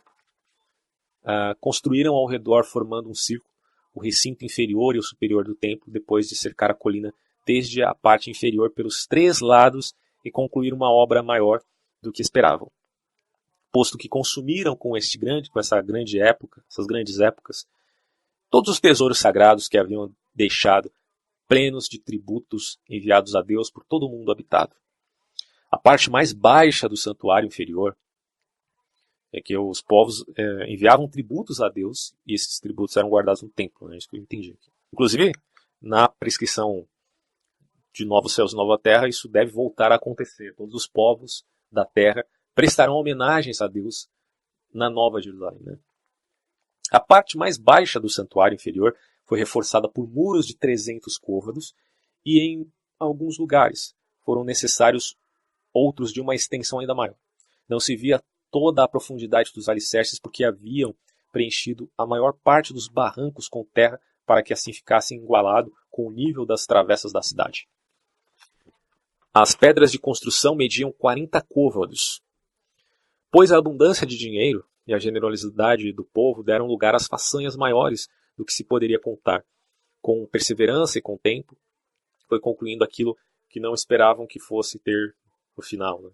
Uh, 1.22 1.56
construíram 1.60 2.16
ao 2.16 2.26
redor 2.26 2.64
formando 2.64 3.10
um 3.10 3.14
círculo 3.14 3.52
o 3.94 4.00
recinto 4.00 4.46
inferior 4.46 4.96
e 4.96 5.00
o 5.00 5.04
superior 5.04 5.44
do 5.44 5.56
templo, 5.56 5.92
depois 5.92 6.28
de 6.28 6.36
cercar 6.36 6.70
a 6.70 6.76
colina 6.76 7.12
desde 7.48 7.82
a 7.82 7.96
parte 7.96 8.30
inferior 8.30 8.70
pelos 8.72 9.08
três 9.08 9.40
lados 9.40 9.96
e 10.24 10.30
concluir 10.30 10.74
uma 10.74 10.92
obra 10.92 11.24
maior 11.24 11.62
do 12.02 12.12
que 12.12 12.22
esperavam. 12.22 12.70
Posto 13.72 13.98
que 13.98 14.10
consumiram 14.10 14.76
com 14.76 14.98
este 14.98 15.18
grande, 15.18 15.50
com 15.50 15.58
essa 15.58 15.82
grande 15.82 16.20
época, 16.20 16.62
essas 16.70 16.86
grandes 16.86 17.22
épocas, 17.22 17.66
todos 18.50 18.70
os 18.70 18.80
tesouros 18.82 19.18
sagrados 19.18 19.70
que 19.70 19.78
haviam 19.78 20.14
deixado, 20.36 20.92
plenos 21.48 21.88
de 21.88 21.98
tributos 21.98 22.78
enviados 22.90 23.34
a 23.34 23.42
Deus 23.42 23.72
por 23.72 23.86
todo 23.86 24.06
o 24.06 24.10
mundo 24.10 24.30
habitado. 24.30 24.76
A 25.72 25.78
parte 25.78 26.10
mais 26.10 26.34
baixa 26.34 26.90
do 26.90 26.98
santuário 26.98 27.48
inferior 27.48 27.96
é 29.32 29.42
que 29.42 29.58
os 29.58 29.82
povos 29.82 30.26
é, 30.36 30.72
enviavam 30.72 31.08
tributos 31.08 31.62
a 31.62 31.70
Deus 31.70 32.14
e 32.26 32.34
esses 32.34 32.60
tributos 32.60 32.98
eram 32.98 33.10
guardados 33.10 33.42
no 33.42 33.50
templo, 33.50 33.88
né? 33.88 33.98
isso 33.98 34.10
que 34.10 34.18
eu 34.18 34.22
entendi. 34.22 34.58
Inclusive, 34.92 35.32
na 35.82 36.10
prescrição 36.10 36.86
de 37.98 38.06
novos 38.06 38.34
céus 38.34 38.54
e 38.54 38.56
nova 38.56 38.78
terra, 38.78 39.08
isso 39.08 39.28
deve 39.28 39.52
voltar 39.52 39.92
a 39.92 39.96
acontecer. 39.96 40.54
Todos 40.56 40.74
os 40.76 40.88
povos 40.88 41.44
da 41.72 41.86
terra 41.86 42.26
prestarão 42.54 42.96
homenagens 42.96 43.62
a 43.62 43.68
Deus 43.68 44.10
na 44.74 44.90
Nova 44.90 45.22
Jerusalém. 45.22 45.62
Né? 45.64 45.78
A 46.92 47.00
parte 47.00 47.38
mais 47.38 47.58
baixa 47.58 48.00
do 48.00 48.10
santuário 48.10 48.56
inferior 48.56 48.96
foi 49.26 49.40
reforçada 49.40 49.90
por 49.90 50.08
muros 50.08 50.46
de 50.46 50.58
300 50.58 51.18
côvados 51.18 51.74
e 52.26 52.40
em 52.40 52.72
alguns 53.00 53.38
lugares 53.38 53.96
foram 54.24 54.44
necessários 54.44 55.16
outros 55.74 56.12
de 56.12 56.22
uma 56.22 56.36
extensão 56.36 56.80
ainda 56.80 56.96
maior. 56.96 57.16
Não 57.68 57.80
se 57.80 57.96
via 57.96 58.24
toda 58.50 58.84
a 58.84 58.88
profundidade 58.88 59.52
dos 59.54 59.70
alicerces, 59.70 60.20
porque 60.20 60.44
haviam 60.44 60.96
preenchido 61.32 61.92
a 61.98 62.06
maior 62.06 62.34
parte 62.34 62.74
dos 62.74 62.88
barrancos 62.88 63.48
com 63.48 63.64
terra 63.66 64.00
para 64.26 64.42
que 64.42 64.54
assim 64.54 64.74
ficassem 64.74 65.20
igualado 65.20 65.72
com 65.90 66.08
o 66.08 66.12
nível 66.12 66.46
das 66.46 66.66
travessas 66.66 67.12
da 67.12 67.22
cidade. 67.22 67.68
As 69.34 69.56
pedras 69.56 69.92
de 69.92 70.00
construção 70.00 70.56
mediam 70.56 70.92
40 70.92 71.42
côvados. 71.42 72.22
Pois 73.32 73.52
a 73.52 73.58
abundância 73.58 74.08
de 74.08 74.18
dinheiro 74.18 74.66
e 74.88 74.94
a 74.94 75.00
generosidade 75.00 75.92
do 75.92 76.04
povo 76.04 76.44
deram 76.44 76.66
lugar 76.66 76.96
às 76.96 77.08
façanhas 77.08 77.56
maiores 77.56 78.08
do 78.38 78.46
que 78.46 78.54
se 78.54 78.64
poderia 78.64 79.00
contar. 79.00 79.44
com 80.00 80.26
perseverança 80.28 80.98
e 80.98 81.02
com 81.02 81.18
tempo, 81.18 81.58
foi 82.30 82.40
concluindo 82.40 82.84
aquilo 82.84 83.18
que 83.50 83.60
não 83.60 83.74
esperavam 83.74 84.28
que 84.28 84.40
fosse 84.40 84.80
ter 84.80 85.16
no 85.58 85.64
final. 85.64 86.02
Né? 86.02 86.10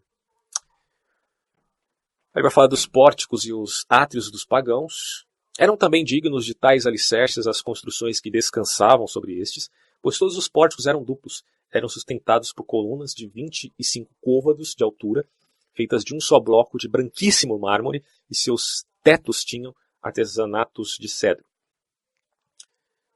Aí 2.34 2.42
vai 2.42 2.50
falar 2.50 2.68
dos 2.68 2.88
pórticos 2.88 3.46
e 3.46 3.54
os 3.54 3.86
átrios 3.88 4.32
dos 4.32 4.46
pagãos. 4.46 5.28
Eram 5.60 5.78
também 5.78 6.04
dignos 6.04 6.46
de 6.46 6.56
tais 6.56 6.88
alicerces 6.88 7.46
as 7.46 7.62
construções 7.62 8.20
que 8.20 8.32
descansavam 8.32 9.06
sobre 9.06 9.38
estes, 9.40 9.70
pois 10.02 10.18
todos 10.18 10.38
os 10.38 10.48
pórticos 10.48 10.88
eram 10.88 11.04
duplos, 11.04 11.44
eram 11.74 11.90
sustentados 11.90 12.54
por 12.54 12.64
colunas 12.64 13.12
de 13.14 13.28
25 13.28 14.10
côvados 14.22 14.76
de 14.78 14.84
altura, 14.84 15.28
feitas 15.74 16.04
de 16.04 16.16
um 16.16 16.20
só 16.20 16.40
bloco 16.40 16.78
de 16.78 16.88
branquíssimo 16.88 17.58
mármore, 17.58 18.04
e 18.30 18.36
seus 18.36 18.86
tetos 19.02 19.44
tinham 19.44 19.76
artesanatos 20.02 20.98
de 21.00 21.10
cedro. 21.10 21.44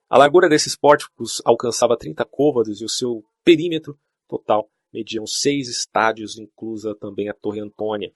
A 0.09 0.17
largura 0.17 0.49
desses 0.49 0.75
pórticos 0.75 1.41
alcançava 1.45 1.97
30 1.97 2.25
côvados 2.25 2.81
e 2.81 2.85
o 2.85 2.89
seu 2.89 3.23
perímetro 3.43 3.99
total 4.27 4.69
mediam 4.91 5.27
seis 5.27 5.67
estádios, 5.67 6.39
inclusa 6.39 6.95
também 6.95 7.29
a 7.29 7.33
Torre 7.33 7.59
Antônia. 7.59 8.11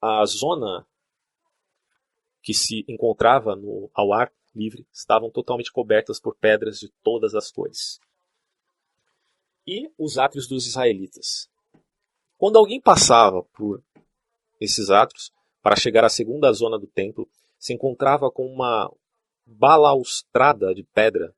A 0.00 0.24
zona 0.24 0.86
que 2.42 2.54
se 2.54 2.84
encontrava 2.88 3.54
no, 3.54 3.90
ao 3.94 4.12
ar 4.12 4.32
livre 4.54 4.86
estavam 4.92 5.30
totalmente 5.30 5.70
cobertas 5.70 6.18
por 6.18 6.34
pedras 6.34 6.78
de 6.78 6.88
todas 7.02 7.34
as 7.34 7.52
cores. 7.52 8.00
E 9.72 9.88
os 9.96 10.18
átrios 10.18 10.48
dos 10.48 10.66
israelitas. 10.66 11.48
Quando 12.36 12.58
alguém 12.58 12.80
passava 12.80 13.44
por 13.56 13.80
esses 14.60 14.90
átrios 14.90 15.30
para 15.62 15.76
chegar 15.76 16.04
à 16.04 16.08
segunda 16.08 16.52
zona 16.52 16.76
do 16.76 16.88
templo, 16.88 17.30
se 17.56 17.72
encontrava 17.72 18.32
com 18.32 18.52
uma 18.52 18.92
balaustrada 19.46 20.74
de 20.74 20.82
pedra 20.82 21.32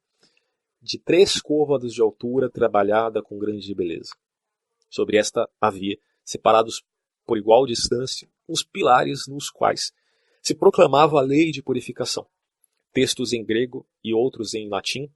de 0.80 0.98
três 0.98 1.42
côvados 1.42 1.92
de 1.92 2.00
altura 2.00 2.48
trabalhada 2.48 3.22
com 3.22 3.38
grande 3.38 3.74
beleza. 3.74 4.14
Sobre 4.88 5.18
esta 5.18 5.46
havia, 5.60 5.98
separados 6.24 6.82
por 7.26 7.36
igual 7.36 7.66
distância, 7.66 8.26
os 8.48 8.64
pilares 8.64 9.26
nos 9.28 9.50
quais 9.50 9.92
se 10.40 10.54
proclamava 10.54 11.18
a 11.18 11.22
lei 11.22 11.50
de 11.50 11.62
purificação, 11.62 12.26
textos 12.94 13.34
em 13.34 13.44
grego 13.44 13.86
e 14.02 14.14
outros 14.14 14.54
em 14.54 14.70
latim, 14.70 15.12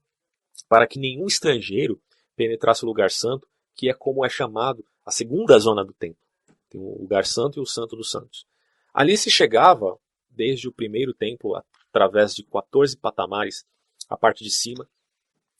para 0.69 0.87
que 0.87 0.99
nenhum 0.99 1.25
estrangeiro 1.25 1.99
penetrasse 2.37 2.84
o 2.84 2.87
lugar 2.87 3.11
santo, 3.11 3.49
que 3.74 3.89
é 3.89 3.95
como 3.95 4.24
é 4.24 4.28
chamado 4.28 4.84
a 5.05 5.11
segunda 5.11 5.59
zona 5.59 5.84
do 5.84 5.93
templo. 5.93 6.22
Tem 6.68 6.80
o 6.80 7.01
lugar 7.01 7.24
santo 7.24 7.59
e 7.59 7.62
o 7.62 7.66
santo 7.66 7.97
dos 7.97 8.11
santos. 8.11 8.47
Ali 8.93 9.16
se 9.16 9.30
chegava, 9.30 9.99
desde 10.30 10.68
o 10.68 10.72
primeiro 10.72 11.14
templo, 11.14 11.55
através 11.89 12.34
de 12.34 12.45
14 12.45 12.97
patamares, 12.97 13.64
a 14.09 14.16
parte 14.16 14.45
de 14.45 14.51
cima, 14.51 14.89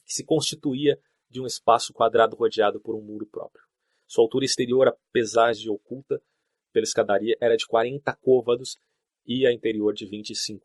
que 0.05 0.15
se 0.15 0.25
constituía 0.25 0.99
de 1.29 1.41
um 1.41 1.47
espaço 1.47 1.93
quadrado 1.93 2.37
rodeado 2.37 2.81
por 2.81 2.95
um 2.95 3.03
muro 3.03 3.27
próprio. 3.27 3.65
Sua 4.07 4.23
altura 4.23 4.45
exterior, 4.45 4.89
apesar 4.89 5.53
de 5.53 5.69
oculta 5.69 6.23
pela 6.73 6.85
escadaria, 6.85 7.37
era 7.41 7.57
de 7.57 7.67
40 7.67 8.15
côvados 8.17 8.79
e 9.27 9.47
a 9.47 9.53
interior 9.53 9.93
de 9.93 10.07
25, 10.07 10.65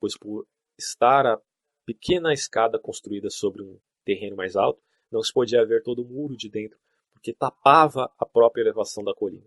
pois 0.00 0.18
por 0.18 0.46
estar 0.76 1.26
a 1.26 1.40
pequena 1.86 2.32
escada 2.32 2.78
construída 2.78 3.30
sobre 3.30 3.62
um 3.62 3.78
terreno 4.04 4.36
mais 4.36 4.56
alto, 4.56 4.82
não 5.10 5.22
se 5.22 5.32
podia 5.32 5.64
ver 5.64 5.82
todo 5.82 6.02
o 6.02 6.04
muro 6.04 6.36
de 6.36 6.48
dentro, 6.48 6.78
porque 7.12 7.32
tapava 7.32 8.10
a 8.18 8.26
própria 8.26 8.62
elevação 8.62 9.02
da 9.02 9.14
colina. 9.14 9.46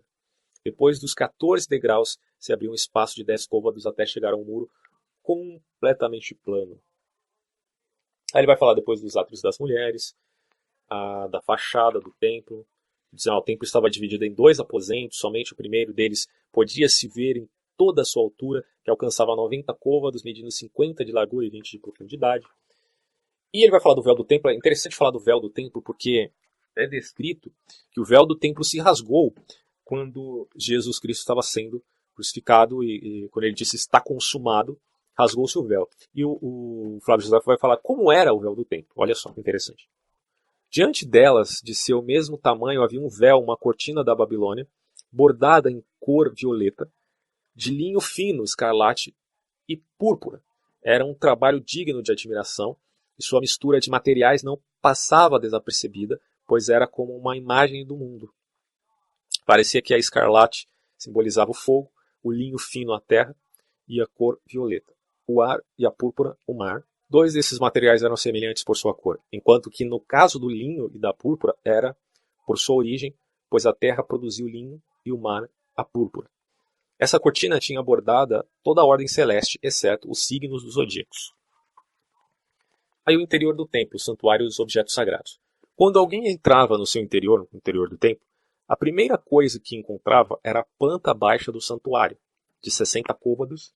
Depois 0.64 0.98
dos 0.98 1.12
14 1.12 1.68
degraus, 1.68 2.18
se 2.38 2.52
abriu 2.52 2.70
um 2.70 2.74
espaço 2.74 3.16
de 3.16 3.24
10 3.24 3.46
côvados 3.46 3.86
até 3.86 4.06
chegar 4.06 4.32
a 4.32 4.36
um 4.36 4.44
muro 4.44 4.70
completamente 5.22 6.34
plano. 6.34 6.80
Aí 8.32 8.40
ele 8.40 8.46
vai 8.46 8.56
falar 8.56 8.74
depois 8.74 9.00
dos 9.00 9.16
átrios 9.16 9.40
das 9.40 9.58
mulheres, 9.58 10.16
a, 10.88 11.26
da 11.28 11.40
fachada 11.40 12.00
do 12.00 12.12
templo. 12.18 12.66
Diz, 13.12 13.26
ah, 13.26 13.36
o 13.36 13.42
templo 13.42 13.64
estava 13.64 13.88
dividido 13.90 14.24
em 14.24 14.32
dois 14.32 14.58
aposentos, 14.58 15.18
somente 15.18 15.52
o 15.52 15.56
primeiro 15.56 15.92
deles 15.92 16.26
podia 16.50 16.88
se 16.88 17.06
ver 17.08 17.36
em 17.36 17.48
toda 17.76 18.02
a 18.02 18.04
sua 18.04 18.22
altura, 18.22 18.64
que 18.82 18.90
alcançava 18.90 19.36
90 19.36 19.72
côvados, 19.74 20.22
medindo 20.22 20.50
50 20.50 21.04
de 21.04 21.12
largura 21.12 21.46
e 21.46 21.50
20 21.50 21.70
de 21.70 21.78
profundidade. 21.78 22.44
E 23.54 23.62
ele 23.62 23.70
vai 23.70 23.80
falar 23.80 23.94
do 23.94 24.02
véu 24.02 24.16
do 24.16 24.24
templo. 24.24 24.50
É 24.50 24.54
interessante 24.54 24.96
falar 24.96 25.12
do 25.12 25.20
véu 25.20 25.38
do 25.38 25.48
templo 25.48 25.80
porque 25.80 26.32
é 26.76 26.88
descrito 26.88 27.52
que 27.92 28.00
o 28.00 28.04
véu 28.04 28.26
do 28.26 28.36
templo 28.36 28.64
se 28.64 28.80
rasgou 28.80 29.32
quando 29.84 30.48
Jesus 30.56 30.98
Cristo 30.98 31.20
estava 31.20 31.40
sendo 31.40 31.80
crucificado 32.16 32.82
e, 32.82 33.26
e 33.26 33.28
quando 33.28 33.44
ele 33.44 33.54
disse 33.54 33.76
está 33.76 34.00
consumado, 34.00 34.76
rasgou-se 35.16 35.56
o 35.56 35.62
véu. 35.62 35.88
E 36.12 36.24
o, 36.24 36.32
o 36.42 36.98
Flávio 37.04 37.24
José 37.24 37.38
vai 37.46 37.56
falar 37.56 37.76
como 37.76 38.10
era 38.10 38.34
o 38.34 38.40
véu 38.40 38.56
do 38.56 38.64
templo. 38.64 38.92
Olha 38.96 39.14
só, 39.14 39.32
interessante. 39.36 39.88
Diante 40.68 41.06
delas, 41.06 41.60
de 41.62 41.76
seu 41.76 42.02
mesmo 42.02 42.36
tamanho, 42.36 42.82
havia 42.82 43.00
um 43.00 43.08
véu, 43.08 43.38
uma 43.38 43.56
cortina 43.56 44.02
da 44.02 44.16
Babilônia, 44.16 44.66
bordada 45.12 45.70
em 45.70 45.80
cor 46.00 46.34
violeta, 46.34 46.90
de 47.54 47.70
linho 47.70 48.00
fino, 48.00 48.42
escarlate 48.42 49.14
e 49.68 49.76
púrpura. 49.96 50.42
Era 50.82 51.04
um 51.04 51.14
trabalho 51.14 51.60
digno 51.60 52.02
de 52.02 52.10
admiração 52.10 52.76
e 53.18 53.22
sua 53.22 53.40
mistura 53.40 53.80
de 53.80 53.90
materiais 53.90 54.42
não 54.42 54.60
passava 54.80 55.38
desapercebida, 55.38 56.20
pois 56.46 56.68
era 56.68 56.86
como 56.86 57.16
uma 57.16 57.36
imagem 57.36 57.84
do 57.86 57.96
mundo. 57.96 58.32
Parecia 59.46 59.82
que 59.82 59.94
a 59.94 59.98
escarlate 59.98 60.66
simbolizava 60.96 61.50
o 61.50 61.54
fogo, 61.54 61.90
o 62.22 62.32
linho 62.32 62.58
fino 62.58 62.92
a 62.92 63.00
terra 63.00 63.36
e 63.86 64.00
a 64.00 64.06
cor 64.06 64.40
violeta. 64.46 64.92
O 65.26 65.40
ar 65.40 65.60
e 65.78 65.86
a 65.86 65.90
púrpura, 65.90 66.36
o 66.46 66.54
mar. 66.54 66.82
Dois 67.08 67.34
desses 67.34 67.58
materiais 67.58 68.02
eram 68.02 68.16
semelhantes 68.16 68.64
por 68.64 68.76
sua 68.76 68.94
cor, 68.94 69.20
enquanto 69.30 69.70
que 69.70 69.84
no 69.84 70.00
caso 70.00 70.38
do 70.38 70.48
linho 70.48 70.90
e 70.94 70.98
da 70.98 71.12
púrpura 71.12 71.54
era 71.64 71.96
por 72.46 72.58
sua 72.58 72.76
origem, 72.76 73.14
pois 73.48 73.66
a 73.66 73.72
terra 73.72 74.02
produziu 74.02 74.48
linho 74.48 74.82
e 75.04 75.12
o 75.12 75.18
mar 75.18 75.48
a 75.76 75.84
púrpura. 75.84 76.28
Essa 76.98 77.20
cortina 77.20 77.58
tinha 77.58 77.82
bordada 77.82 78.46
toda 78.62 78.80
a 78.80 78.84
ordem 78.84 79.06
celeste, 79.06 79.58
exceto 79.62 80.10
os 80.10 80.26
signos 80.26 80.62
dos 80.62 80.74
zodíacos. 80.74 81.32
Aí 83.06 83.16
o 83.16 83.20
interior 83.20 83.54
do 83.54 83.66
templo, 83.66 83.96
o 83.96 84.00
santuário 84.00 84.46
dos 84.46 84.58
objetos 84.58 84.94
sagrados. 84.94 85.38
Quando 85.76 85.98
alguém 85.98 86.28
entrava 86.28 86.78
no 86.78 86.86
seu 86.86 87.02
interior, 87.02 87.46
no 87.52 87.58
interior 87.58 87.88
do 87.88 87.98
templo, 87.98 88.24
a 88.66 88.76
primeira 88.76 89.18
coisa 89.18 89.60
que 89.60 89.76
encontrava 89.76 90.38
era 90.42 90.60
a 90.60 90.66
planta 90.78 91.12
baixa 91.12 91.52
do 91.52 91.60
santuário, 91.60 92.16
de 92.62 92.70
60 92.70 93.12
côvados 93.14 93.74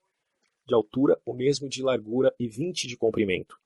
de 0.67 0.75
altura, 0.75 1.21
o 1.27 1.35
mesmo 1.35 1.69
de 1.69 1.83
largura 1.83 2.35
e 2.39 2.49
20 2.49 2.89
de 2.89 2.97
comprimento. 2.97 3.57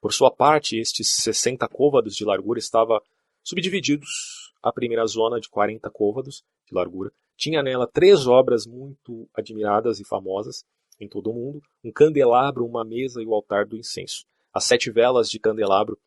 Por 0.00 0.12
sua 0.12 0.30
parte, 0.30 0.76
estes 0.76 1.08
60 1.22 1.68
côvados 1.68 2.16
de 2.16 2.24
largura 2.24 2.58
estavam 2.58 3.00
subdivididos. 3.44 4.52
A 4.60 4.72
primeira 4.72 5.06
zona, 5.06 5.38
de 5.38 5.48
40 5.48 5.88
côvados 5.90 6.42
de 6.66 6.74
largura, 6.74 7.12
tinha 7.36 7.62
nela 7.62 7.86
três 7.86 8.26
obras 8.26 8.66
muito 8.66 9.28
admiradas 9.34 10.00
e 10.00 10.04
famosas 10.04 10.64
em 11.00 11.08
todo 11.08 11.30
o 11.30 11.34
mundo: 11.34 11.62
um 11.84 11.92
candelabro, 11.92 12.66
uma 12.66 12.84
mesa 12.84 13.22
e 13.22 13.26
o 13.26 13.34
altar 13.34 13.66
do 13.66 13.76
incenso. 13.76 14.24
As 14.52 14.64
sete 14.64 14.90
velas 14.90 15.28
de 15.28 15.38
candelabro 15.38 15.98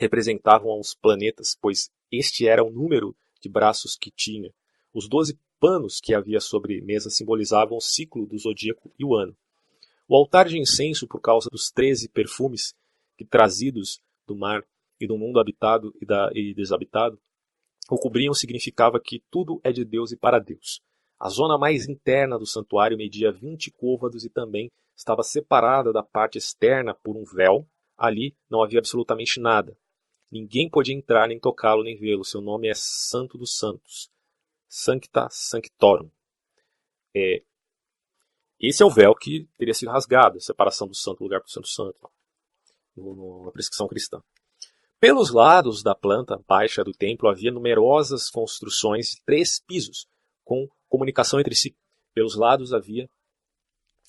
representavam 0.00 0.78
os 0.78 0.94
planetas, 0.94 1.56
pois 1.60 1.90
este 2.10 2.46
era 2.46 2.64
o 2.64 2.70
número 2.70 3.14
de 3.40 3.48
braços 3.48 3.96
que 3.96 4.10
tinha. 4.10 4.52
Os 4.94 5.08
doze 5.08 5.38
panos 5.60 6.00
que 6.00 6.14
havia 6.14 6.40
sobre 6.40 6.80
mesa 6.80 7.10
simbolizavam 7.10 7.76
o 7.76 7.80
ciclo 7.80 8.26
do 8.26 8.38
zodíaco 8.38 8.92
e 8.98 9.04
o 9.04 9.14
ano. 9.14 9.36
O 10.08 10.14
altar 10.14 10.48
de 10.48 10.58
incenso, 10.58 11.06
por 11.06 11.20
causa 11.20 11.48
dos 11.50 11.70
treze 11.70 12.08
perfumes 12.08 12.74
que 13.16 13.24
trazidos 13.24 14.00
do 14.26 14.36
mar 14.36 14.64
e 15.00 15.06
do 15.06 15.18
mundo 15.18 15.40
habitado 15.40 15.94
e, 16.00 16.06
da, 16.06 16.30
e 16.32 16.54
desabitado, 16.54 17.20
o 17.90 17.98
cobriam 17.98 18.34
significava 18.34 19.00
que 19.00 19.22
tudo 19.30 19.60
é 19.62 19.72
de 19.72 19.84
Deus 19.84 20.12
e 20.12 20.16
para 20.16 20.38
Deus. 20.38 20.82
A 21.18 21.28
zona 21.28 21.56
mais 21.56 21.88
interna 21.88 22.38
do 22.38 22.46
santuário 22.46 22.96
media 22.96 23.32
20 23.32 23.70
côvados 23.72 24.24
e 24.24 24.30
também 24.30 24.70
estava 24.94 25.22
separada 25.22 25.92
da 25.92 26.02
parte 26.02 26.38
externa 26.38 26.94
por 26.94 27.16
um 27.16 27.24
véu. 27.24 27.66
Ali 27.96 28.36
não 28.50 28.62
havia 28.62 28.78
absolutamente 28.78 29.40
nada. 29.40 29.76
Ninguém 30.30 30.68
podia 30.68 30.94
entrar, 30.94 31.28
nem 31.28 31.38
tocá-lo, 31.38 31.82
nem 31.82 31.96
vê-lo. 31.96 32.24
Seu 32.24 32.40
nome 32.40 32.68
é 32.68 32.74
Santo 32.74 33.38
dos 33.38 33.56
Santos. 33.56 34.10
Sancta 34.68 35.28
Sanctorum. 35.30 36.10
É, 37.14 37.42
esse 38.58 38.82
é 38.82 38.86
o 38.86 38.90
véu 38.90 39.14
que 39.14 39.48
teria 39.58 39.74
sido 39.74 39.90
rasgado, 39.90 40.38
a 40.38 40.40
separação 40.40 40.88
do 40.88 40.94
santo 40.94 41.22
lugar 41.22 41.40
para 41.40 41.48
o 41.48 41.50
santo 41.50 41.68
santo, 41.68 42.10
na 43.44 43.52
prescrição 43.52 43.86
cristã. 43.86 44.22
Pelos 44.98 45.30
lados 45.30 45.82
da 45.82 45.94
planta 45.94 46.42
baixa 46.48 46.82
do 46.82 46.92
templo 46.92 47.28
havia 47.28 47.50
numerosas 47.50 48.30
construções 48.30 49.10
de 49.10 49.22
três 49.22 49.60
pisos, 49.60 50.06
com 50.42 50.66
comunicação 50.88 51.40
entre 51.40 51.54
si. 51.54 51.76
Pelos 52.14 52.36
lados 52.36 52.72
havia 52.72 53.08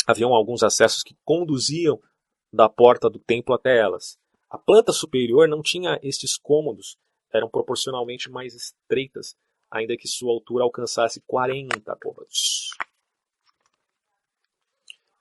haviam 0.05 0.33
alguns 0.33 0.63
acessos 0.63 1.03
que 1.03 1.17
conduziam 1.25 2.01
da 2.51 2.69
porta 2.69 3.09
do 3.09 3.19
templo 3.19 3.53
até 3.53 3.77
elas. 3.77 4.17
A 4.49 4.57
planta 4.57 4.93
superior 4.93 5.49
não 5.49 5.61
tinha 5.61 5.99
estes 6.01 6.37
cômodos, 6.37 6.97
eram 7.33 7.49
proporcionalmente 7.49 8.29
mais 8.29 8.53
estreitas, 8.53 9.35
ainda 9.69 9.97
que 9.97 10.07
sua 10.07 10.31
altura 10.31 10.63
alcançasse 10.63 11.21
40 11.27 11.93
côvados. 12.01 12.69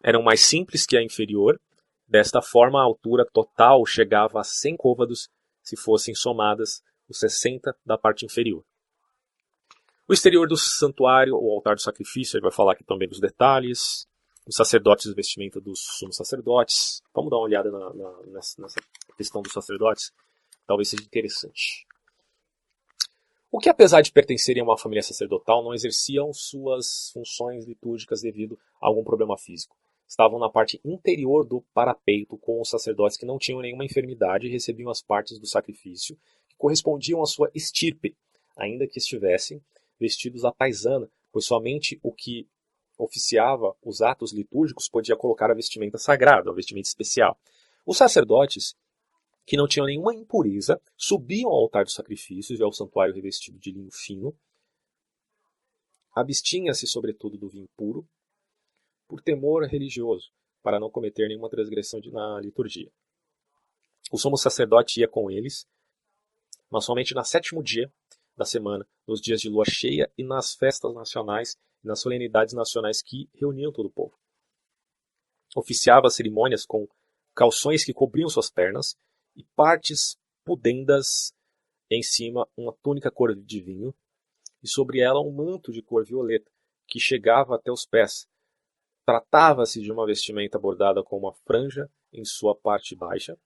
Eram 0.05 0.23
mais 0.23 0.41
simples 0.45 0.87
que 0.87 0.97
a 0.97 1.03
inferior, 1.03 1.59
Desta 2.09 2.41
forma, 2.41 2.81
a 2.81 2.85
altura 2.85 3.27
total 3.27 3.85
chegava 3.85 4.41
a 4.41 4.45
100 4.45 4.77
côvados 4.77 5.29
se 5.61 5.77
fossem 5.77 6.15
somadas 6.15 6.81
os 7.09 7.19
60 7.19 7.77
da 7.85 7.99
parte 7.99 8.25
inferior. 8.25 8.65
O 10.09 10.13
exterior 10.13 10.47
do 10.47 10.57
santuário, 10.57 11.35
o 11.35 11.51
altar 11.51 11.75
do 11.75 11.83
sacrifício, 11.83 12.37
ele 12.37 12.43
vai 12.43 12.53
falar 12.53 12.75
aqui 12.75 12.85
também 12.85 13.09
dos 13.09 13.19
detalhes. 13.19 14.07
Os 14.47 14.55
sacerdotes, 14.55 15.13
vestimenta 15.13 15.61
dos 15.61 15.81
sumos 15.81 16.15
sacerdotes. 16.15 17.03
Vamos 17.13 17.31
dar 17.31 17.39
uma 17.39 17.45
olhada 17.45 17.73
na, 17.73 17.93
na, 17.93 18.23
nessa, 18.27 18.63
nessa 18.63 18.81
questão 19.17 19.43
dos 19.43 19.53
sacerdotes. 19.53 20.13
Talvez 20.65 20.91
seja 20.91 21.03
interessante. 21.03 21.85
O 23.51 23.59
que, 23.59 23.69
apesar 23.69 24.01
de 24.01 24.13
pertencerem 24.13 24.61
a 24.61 24.65
uma 24.65 24.79
família 24.79 25.03
sacerdotal, 25.03 25.65
não 25.65 25.75
exerciam 25.75 26.33
suas 26.33 27.11
funções 27.13 27.65
litúrgicas 27.67 28.23
devido 28.23 28.57
a 28.81 28.87
algum 28.87 29.03
problema 29.03 29.37
físico. 29.37 29.77
Estavam 30.07 30.39
na 30.39 30.49
parte 30.49 30.81
interior 30.85 31.45
do 31.45 31.63
parapeito 31.75 32.39
com 32.39 32.61
os 32.61 32.71
sacerdotes 32.71 33.17
que 33.17 33.27
não 33.27 33.39
tinham 33.39 33.61
nenhuma 33.61 33.85
enfermidade 33.85 34.47
e 34.47 34.51
recebiam 34.51 34.89
as 34.89 35.03
partes 35.03 35.41
do 35.41 35.49
sacrifício 35.49 36.17
que 36.49 36.57
correspondiam 36.57 37.21
à 37.21 37.27
sua 37.27 37.51
estirpe, 37.53 38.17
ainda 38.57 38.87
que 38.87 38.99
estivessem 38.99 39.61
vestidos 39.99 40.45
à 40.45 40.53
paisana, 40.53 41.11
pois 41.33 41.47
somente 41.47 41.99
o 42.03 42.13
que 42.13 42.49
oficiava 42.99 43.77
os 43.83 44.01
atos 44.01 44.33
litúrgicos 44.33 44.89
podia 44.89 45.17
colocar 45.17 45.51
a 45.51 45.55
vestimenta 45.55 45.99
sagrada, 45.99 46.51
a 46.51 46.55
vestimenta 46.55 46.89
especial. 46.89 47.39
Os 47.85 47.99
sacerdotes, 47.99 48.75
que 49.45 49.57
não 49.57 49.69
tinham 49.69 49.87
nenhuma 49.87 50.15
impureza, 50.15 50.81
subiam 50.97 51.51
ao 51.51 51.59
altar 51.59 51.85
dos 51.85 51.95
sacrifícios 51.95 52.59
e 52.59 52.63
ao 52.63 52.73
santuário 52.73 53.15
revestido 53.15 53.59
de 53.59 53.71
linho 53.71 53.91
fino. 53.93 54.37
Abstinha-se, 56.15 56.87
sobretudo, 56.87 57.37
do 57.37 57.49
vinho 57.49 57.69
puro, 57.77 58.09
por 59.07 59.21
temor 59.21 59.65
religioso, 59.65 60.33
para 60.63 60.81
não 60.81 60.91
cometer 60.91 61.29
nenhuma 61.29 61.51
transgressão 61.51 62.01
na 62.13 62.41
liturgia. 62.41 62.91
O 64.11 64.19
sumo 64.19 64.37
sacerdote 64.37 65.01
ia 65.01 65.09
com 65.09 65.31
eles, 65.31 65.67
mas 66.71 66.85
somente 66.85 67.15
no 67.15 67.25
sétimo 67.25 67.63
dia 67.63 67.93
da 68.37 68.45
semana, 68.45 68.87
nos 69.07 69.21
dias 69.21 69.41
de 69.41 69.49
lua 69.49 69.65
cheia 69.67 70.13
e 70.17 70.23
nas 70.23 70.55
festas 70.55 70.93
nacionais 70.95 71.57
e 71.83 71.87
nas 71.87 72.01
solenidades 72.01 72.55
nacionais 72.55 73.03
que 73.03 73.29
reuniam 73.35 73.73
todo 73.73 73.87
o 73.87 73.93
povo. 73.93 74.19
Oficiava 75.57 76.07
as 76.07 76.15
cerimônias 76.15 76.67
com 76.67 76.87
calções 77.35 77.85
que 77.85 77.95
cobriam 77.95 78.29
suas 78.29 78.51
pernas 78.51 78.97
e 79.35 79.45
partes 79.55 80.19
pudendas 80.45 81.33
em 81.91 82.03
cima 82.03 82.47
uma 82.57 82.75
túnica 82.83 83.11
cor 83.11 83.35
de 83.35 83.61
vinho 83.63 83.95
e 84.63 84.69
sobre 84.69 85.01
ela 85.01 85.21
um 85.21 85.33
manto 85.33 85.73
de 85.73 85.83
cor 85.83 86.05
violeta 86.05 86.51
que 86.87 87.01
chegava 87.01 87.57
até 87.57 87.71
os 87.71 87.87
pés. 87.87 88.29
Tratava-se 89.05 89.81
de 89.81 89.93
uma 89.93 90.07
vestimenta 90.07 90.59
bordada 90.59 91.03
com 91.03 91.17
uma 91.17 91.33
franja 91.47 91.91
em 92.13 92.25
sua 92.25 92.55
parte 92.55 92.95
baixa. 92.95 93.39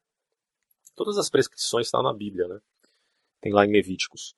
Todas 0.94 1.18
as 1.18 1.28
prescrições 1.28 1.86
estão 1.86 2.02
na 2.02 2.14
Bíblia, 2.14 2.48
né? 2.48 2.60
Tem 3.40 3.52
lá 3.52 3.64
em 3.64 3.72
Levíticos. 3.72 4.34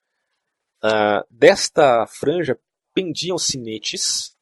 Uh, 0.84 1.24
desta 1.30 2.06
franja 2.06 2.58
pendiam 2.92 3.38
sinetes 3.38 4.36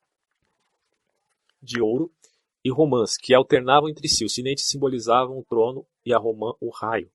de 1.62 1.80
ouro 1.80 2.10
e 2.64 2.70
romãs, 2.70 3.16
que 3.16 3.34
alternavam 3.34 3.88
entre 3.88 4.08
si. 4.08 4.24
Os 4.24 4.34
sinetes 4.34 4.66
simbolizavam 4.66 5.38
o 5.38 5.44
trono 5.44 5.86
e 6.04 6.12
a 6.12 6.18
romã 6.18 6.54
o 6.60 6.70
raio. 6.70 7.10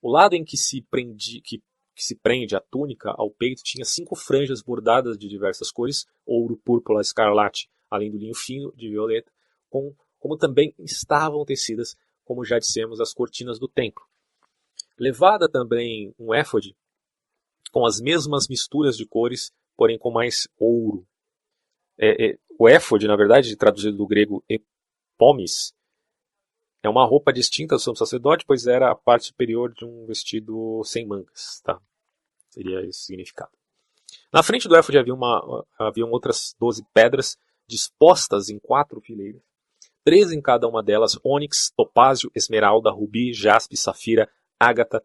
O 0.00 0.10
lado 0.10 0.34
em 0.34 0.44
que 0.44 0.56
se, 0.56 0.82
prendi, 0.82 1.40
que, 1.40 1.58
que 1.94 2.04
se 2.04 2.14
prende 2.14 2.54
a 2.54 2.60
túnica 2.60 3.10
ao 3.10 3.30
peito 3.30 3.62
tinha 3.62 3.84
cinco 3.84 4.14
franjas 4.14 4.62
bordadas 4.62 5.18
de 5.18 5.28
diversas 5.28 5.72
cores, 5.72 6.06
ouro, 6.24 6.56
púrpura, 6.56 7.00
escarlate, 7.00 7.68
além 7.90 8.10
do 8.10 8.18
linho 8.18 8.34
fino 8.34 8.72
de 8.76 8.88
violeta, 8.88 9.32
com, 9.68 9.94
como 10.18 10.36
também 10.36 10.74
estavam 10.78 11.44
tecidas, 11.44 11.96
como 12.24 12.44
já 12.44 12.58
dissemos, 12.58 13.00
as 13.00 13.12
cortinas 13.12 13.58
do 13.58 13.66
templo. 13.66 14.04
Levada 14.98 15.48
também 15.48 16.14
um 16.18 16.32
éfode, 16.32 16.76
com 17.68 17.86
as 17.86 18.00
mesmas 18.00 18.48
misturas 18.48 18.96
de 18.96 19.06
cores, 19.06 19.52
porém 19.76 19.98
com 19.98 20.10
mais 20.10 20.48
ouro. 20.58 21.06
É, 21.98 22.30
é, 22.30 22.38
o 22.58 22.68
éfode, 22.68 23.06
na 23.06 23.16
verdade, 23.16 23.56
traduzido 23.56 23.96
do 23.96 24.06
grego 24.06 24.44
epomis, 24.48 25.74
é 26.82 26.88
uma 26.88 27.04
roupa 27.04 27.32
distinta 27.32 27.74
do 27.74 27.80
sumo 27.80 27.96
sacerdote, 27.96 28.44
pois 28.46 28.66
era 28.66 28.90
a 28.90 28.94
parte 28.94 29.26
superior 29.26 29.72
de 29.74 29.84
um 29.84 30.06
vestido 30.06 30.82
sem 30.84 31.06
mangas. 31.06 31.60
Tá? 31.62 31.80
Seria 32.48 32.80
esse 32.80 32.90
o 32.90 33.02
significado. 33.06 33.50
Na 34.32 34.42
frente 34.42 34.68
do 34.68 34.76
éfode 34.76 34.98
havia, 34.98 35.14
uma, 35.14 35.66
haviam 35.78 36.10
outras 36.10 36.54
doze 36.58 36.84
pedras 36.94 37.36
dispostas 37.66 38.48
em 38.48 38.58
quatro 38.58 39.00
fileiras, 39.00 39.42
três 40.04 40.32
em 40.32 40.40
cada 40.40 40.66
uma 40.66 40.82
delas, 40.82 41.18
ônix, 41.22 41.70
topázio, 41.76 42.30
esmeralda, 42.34 42.90
rubi, 42.90 43.32
jaspe, 43.32 43.76
safira, 43.76 44.30
ágata, 44.58 45.04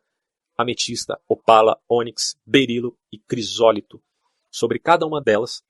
ametista, 0.57 1.19
opala, 1.27 1.79
ônix, 1.87 2.35
berilo 2.45 2.97
e 3.11 3.17
crisólito. 3.17 4.01
Sobre 4.51 4.79
cada 4.79 5.05
uma 5.05 5.21
delas 5.21 5.63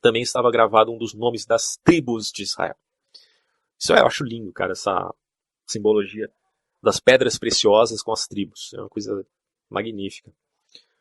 também 0.00 0.22
estava 0.22 0.50
gravado 0.50 0.92
um 0.92 0.98
dos 0.98 1.14
nomes 1.14 1.46
das 1.46 1.76
tribos 1.82 2.30
de 2.30 2.42
Israel. 2.42 2.76
Isso 3.78 3.92
eu 3.92 4.06
acho 4.06 4.24
lindo, 4.24 4.52
cara, 4.52 4.72
essa 4.72 5.12
simbologia 5.66 6.30
das 6.82 7.00
pedras 7.00 7.38
preciosas 7.38 8.02
com 8.02 8.12
as 8.12 8.26
tribos. 8.26 8.72
É 8.74 8.80
uma 8.80 8.88
coisa 8.88 9.26
magnífica. 9.68 10.32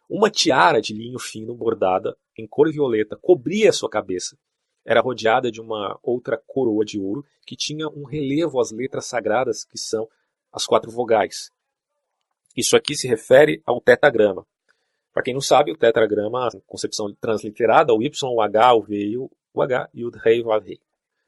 Uma 0.10 0.30
tiara 0.30 0.82
de 0.82 0.94
linho 0.94 1.20
fino 1.20 1.56
bordada 1.56 2.18
em 2.38 2.48
cor 2.48 2.72
violeta 2.72 3.18
cobria 3.22 3.70
a 3.70 3.74
sua 3.74 3.90
cabeça. 3.90 4.38
Era 4.86 5.02
rodeada 5.02 5.52
de 5.52 5.62
uma 5.62 5.98
outra 6.02 6.42
coroa 6.46 6.84
de 6.84 7.00
ouro 7.00 7.26
que 7.46 7.56
tinha 7.56 7.88
um 7.88 8.04
relevo 8.04 8.60
às 8.60 8.72
letras 8.72 9.06
sagradas 9.06 9.64
que 9.64 9.78
são 9.78 10.08
as 10.52 10.66
quatro 10.66 10.92
vogais. 10.92 11.52
Isso 12.56 12.76
aqui 12.76 12.96
se 12.96 13.08
refere 13.08 13.62
ao 13.66 13.80
tetagrama. 13.80 14.46
Para 15.14 15.24
quem 15.24 15.34
não 15.34 15.42
sabe, 15.42 15.72
o 15.72 15.78
tetragrama, 15.78 16.48
a 16.48 16.52
concepção 16.66 17.14
transliterada, 17.20 17.94
o 17.94 18.02
Y, 18.02 18.34
o 18.34 18.42
H, 18.42 18.74
o 18.76 18.82
V 18.82 18.96
e 18.96 19.18
o 19.18 19.30
H, 19.62 19.90
e 19.94 20.06
o 20.06 20.10
Rei, 20.10 20.42
o 20.42 20.60
Rei. 20.60 20.80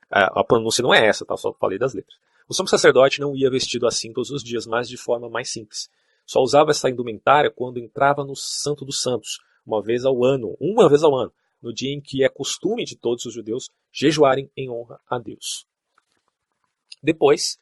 A 0.10 0.44
pronúncia 0.44 0.82
não 0.82 0.94
é 0.94 1.08
essa, 1.08 1.26
tá? 1.26 1.36
só 1.36 1.52
falei 1.54 1.78
das 1.78 1.94
letras. 1.94 2.18
O 2.48 2.54
sumo 2.54 2.68
sacerdote 2.68 3.20
não 3.20 3.36
ia 3.36 3.50
vestido 3.50 3.88
assim 3.88 4.14
todos 4.14 4.30
os 4.30 4.44
dias, 4.44 4.68
mas 4.68 4.88
de 4.88 4.98
forma 4.98 5.30
mais 5.30 5.52
simples. 5.52 5.90
Só 6.26 6.40
usava 6.40 6.72
essa 6.72 6.90
indumentária 6.90 7.50
quando 7.50 7.80
entrava 7.80 8.24
no 8.24 8.36
Santo 8.36 8.86
dos 8.86 9.02
Santos, 9.02 9.40
uma 9.66 9.82
vez 9.82 10.06
ao 10.06 10.24
ano, 10.24 10.56
uma 10.60 10.88
vez 10.88 11.04
ao 11.04 11.16
ano, 11.16 11.34
no 11.62 11.74
dia 11.74 11.94
em 11.94 12.00
que 12.00 12.24
é 12.24 12.30
costume 12.30 12.86
de 12.86 12.96
todos 12.96 13.26
os 13.26 13.34
judeus 13.34 13.70
jejuarem 13.92 14.50
em 14.56 14.70
honra 14.70 15.00
a 15.10 15.18
Deus. 15.18 15.66
Depois, 17.02 17.58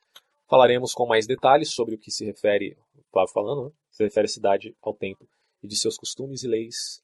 falaremos 0.50 0.94
com 0.94 1.08
mais 1.08 1.26
detalhes 1.26 1.72
sobre 1.72 1.96
o 1.96 1.98
que 1.98 2.12
se 2.12 2.26
refere 2.26 2.78
Flávio 3.12 3.34
falando, 3.34 3.66
né? 3.66 3.72
se 3.92 4.04
refere 4.04 4.26
à 4.26 4.30
cidade, 4.30 4.76
ao 4.82 4.94
tempo 4.94 5.28
e 5.62 5.68
de 5.68 5.76
seus 5.76 5.98
costumes 5.98 6.44
e 6.44 6.48
leis, 6.48 7.04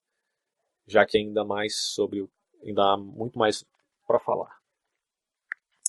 já 0.87 1.05
que 1.05 1.17
ainda 1.17 1.43
mais 1.43 1.75
sobre 1.75 2.27
ainda 2.63 2.93
há 2.93 2.97
muito 2.97 3.37
mais 3.37 3.63
para 4.07 4.19
falar. 4.19 4.57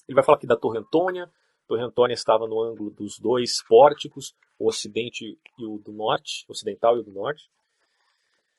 Ele 0.07 0.15
vai 0.15 0.25
falar 0.25 0.37
aqui 0.37 0.47
da 0.47 0.57
Torre 0.57 0.79
Antônia. 0.79 1.31
Torre 1.67 1.83
Antônia 1.83 2.15
estava 2.15 2.47
no 2.47 2.61
ângulo 2.63 2.91
dos 2.91 3.19
dois 3.19 3.63
pórticos, 3.63 4.35
o 4.59 4.69
ocidente 4.69 5.39
e 5.59 5.65
o 5.65 5.79
do 5.79 5.93
norte, 5.93 6.45
ocidental 6.49 6.97
e 6.97 7.01
o 7.01 7.03
do 7.03 7.13
norte. 7.13 7.51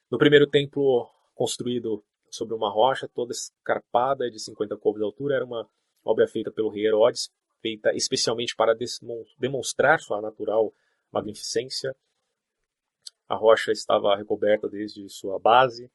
No 0.09 0.17
primeiro 0.17 0.47
templo 0.47 1.09
construído 1.35 2.03
sobre 2.29 2.53
uma 2.55 2.69
rocha 2.69 3.07
toda 3.07 3.31
escarpada 3.31 4.29
de 4.29 4.39
50 4.39 4.77
côvados 4.77 4.99
de 4.99 5.05
altura, 5.05 5.35
era 5.35 5.45
uma 5.45 5.67
obra 6.03 6.27
feita 6.27 6.51
pelo 6.51 6.69
rei 6.69 6.85
Herodes, 6.85 7.31
feita 7.61 7.93
especialmente 7.95 8.55
para 8.55 8.75
demonstrar 9.37 9.99
sua 9.99 10.21
natural 10.21 10.73
magnificência. 11.11 11.95
A 13.27 13.35
rocha 13.35 13.71
estava 13.71 14.15
recoberta 14.15 14.67
desde 14.67 15.07
sua 15.09 15.39
base. 15.39 15.91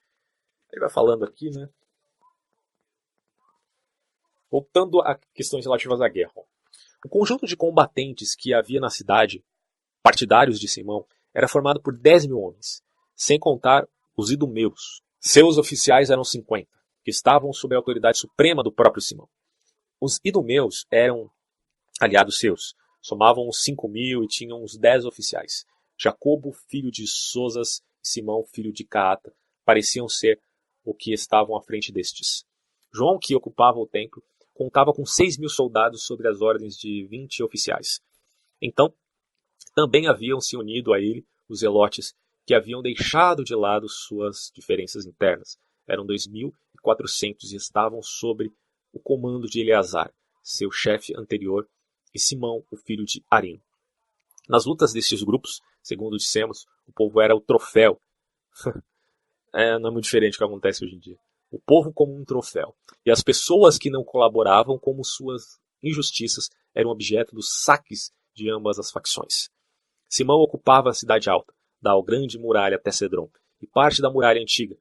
Ele 0.70 0.80
vai 0.80 0.90
falando 0.90 1.24
aqui, 1.24 1.50
né? 1.50 1.68
Voltando 4.50 5.00
a 5.00 5.18
questões 5.34 5.64
relativas 5.64 6.00
à 6.00 6.08
guerra. 6.08 6.32
O 7.04 7.08
conjunto 7.08 7.46
de 7.46 7.56
combatentes 7.56 8.34
que 8.34 8.54
havia 8.54 8.80
na 8.80 8.88
cidade, 8.88 9.44
partidários 10.02 10.58
de 10.58 10.68
Simão, 10.68 11.06
era 11.34 11.48
formado 11.48 11.80
por 11.80 11.96
10 11.96 12.26
mil 12.26 12.40
homens, 12.40 12.82
sem 13.14 13.38
contar 13.38 13.86
os 14.16 14.30
idumeus. 14.30 15.02
Seus 15.18 15.58
oficiais 15.58 16.10
eram 16.10 16.22
50, 16.22 16.68
que 17.02 17.10
estavam 17.10 17.52
sob 17.52 17.74
a 17.74 17.78
autoridade 17.78 18.18
suprema 18.18 18.62
do 18.62 18.72
próprio 18.72 19.02
Simão. 19.02 19.28
Os 20.00 20.20
idumeus 20.24 20.86
eram 20.90 21.30
aliados 22.00 22.38
seus, 22.38 22.74
Somavam 23.04 23.46
uns 23.46 23.60
cinco 23.62 23.86
mil 23.86 24.24
e 24.24 24.26
tinham 24.26 24.64
uns 24.64 24.78
dez 24.78 25.04
oficiais. 25.04 25.66
Jacobo, 25.98 26.52
filho 26.70 26.90
de 26.90 27.06
Sosas, 27.06 27.82
e 28.02 28.08
Simão, 28.08 28.46
filho 28.46 28.72
de 28.72 28.82
Caata, 28.82 29.30
pareciam 29.62 30.08
ser 30.08 30.40
o 30.82 30.94
que 30.94 31.12
estavam 31.12 31.54
à 31.54 31.60
frente 31.60 31.92
destes. 31.92 32.46
João, 32.90 33.18
que 33.18 33.36
ocupava 33.36 33.78
o 33.78 33.86
templo, 33.86 34.22
contava 34.54 34.90
com 34.90 35.04
seis 35.04 35.36
mil 35.36 35.50
soldados 35.50 36.06
sobre 36.06 36.26
as 36.28 36.40
ordens 36.40 36.78
de 36.78 37.04
vinte 37.04 37.42
oficiais. 37.42 38.00
Então, 38.60 38.90
também 39.74 40.06
haviam 40.06 40.40
se 40.40 40.56
unido 40.56 40.94
a 40.94 40.98
ele 40.98 41.26
os 41.46 41.60
zelotes, 41.60 42.14
que 42.46 42.54
haviam 42.54 42.80
deixado 42.80 43.44
de 43.44 43.54
lado 43.54 43.86
suas 43.86 44.50
diferenças 44.54 45.04
internas. 45.04 45.58
Eram 45.86 46.06
dois 46.06 46.26
mil 46.26 46.54
e 46.74 46.78
quatrocentos 46.78 47.52
e 47.52 47.56
estavam 47.56 48.00
sobre 48.02 48.50
o 48.94 48.98
comando 48.98 49.46
de 49.46 49.60
Eleazar, 49.60 50.10
seu 50.42 50.70
chefe 50.70 51.14
anterior 51.14 51.68
e 52.14 52.18
Simão, 52.18 52.64
o 52.70 52.76
filho 52.76 53.04
de 53.04 53.24
Arim. 53.30 53.60
Nas 54.48 54.64
lutas 54.64 54.92
destes 54.92 55.22
grupos, 55.22 55.60
segundo 55.82 56.16
dissemos, 56.16 56.66
o 56.86 56.92
povo 56.92 57.20
era 57.20 57.34
o 57.34 57.40
troféu. 57.40 58.00
é, 59.52 59.78
não 59.78 59.88
é 59.88 59.92
muito 59.92 60.04
diferente 60.04 60.34
do 60.34 60.38
que 60.38 60.44
acontece 60.44 60.84
hoje 60.84 60.94
em 60.94 60.98
dia. 60.98 61.18
O 61.50 61.58
povo 61.58 61.92
como 61.92 62.16
um 62.16 62.24
troféu. 62.24 62.74
E 63.04 63.10
as 63.10 63.22
pessoas 63.22 63.78
que 63.78 63.90
não 63.90 64.04
colaboravam, 64.04 64.78
como 64.78 65.04
suas 65.04 65.58
injustiças, 65.82 66.48
eram 66.74 66.90
objeto 66.90 67.34
dos 67.34 67.62
saques 67.62 68.12
de 68.34 68.50
ambas 68.50 68.78
as 68.78 68.90
facções. 68.90 69.48
Simão 70.08 70.36
ocupava 70.36 70.90
a 70.90 70.94
cidade 70.94 71.28
alta, 71.30 71.52
da 71.80 71.92
grande 72.02 72.38
muralha 72.38 72.76
até 72.76 72.90
Cedron, 72.90 73.30
e 73.60 73.66
parte 73.66 74.02
da 74.02 74.10
muralha 74.10 74.40
antiga, 74.40 74.76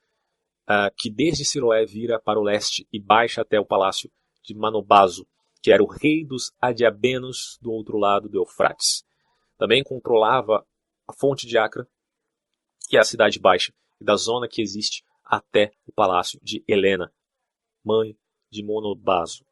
uh, 0.70 0.94
que 0.96 1.10
desde 1.10 1.46
Siloé 1.46 1.86
vira 1.86 2.20
para 2.20 2.40
o 2.40 2.44
leste 2.44 2.88
e 2.92 3.00
baixa 3.00 3.42
até 3.42 3.60
o 3.60 3.66
palácio 3.66 4.12
de 4.44 4.54
Manobazo, 4.54 5.28
que 5.64 5.72
era 5.72 5.82
o 5.82 5.88
rei 5.88 6.26
dos 6.26 6.52
Adiabenos 6.60 7.58
do 7.62 7.72
outro 7.72 7.98
lado 7.98 8.28
do 8.28 8.38
Eufrates. 8.38 9.06
Também 9.58 9.82
controlava 9.82 10.68
a 11.08 11.14
fonte 11.14 11.48
de 11.48 11.58
Acra, 11.58 11.88
que 12.90 12.98
é 12.98 13.00
a 13.00 13.06
cidade 13.06 13.40
baixa, 13.40 13.74
e 14.00 14.04
da 14.04 14.18
zona 14.18 14.46
que 14.46 14.62
existe 14.62 15.06
até 15.24 15.72
o 15.88 15.94
palácio 15.94 16.38
de 16.44 16.62
Helena, 16.68 17.14
mãe 17.82 18.18
de 18.52 18.62
Monobazo. 18.62 19.46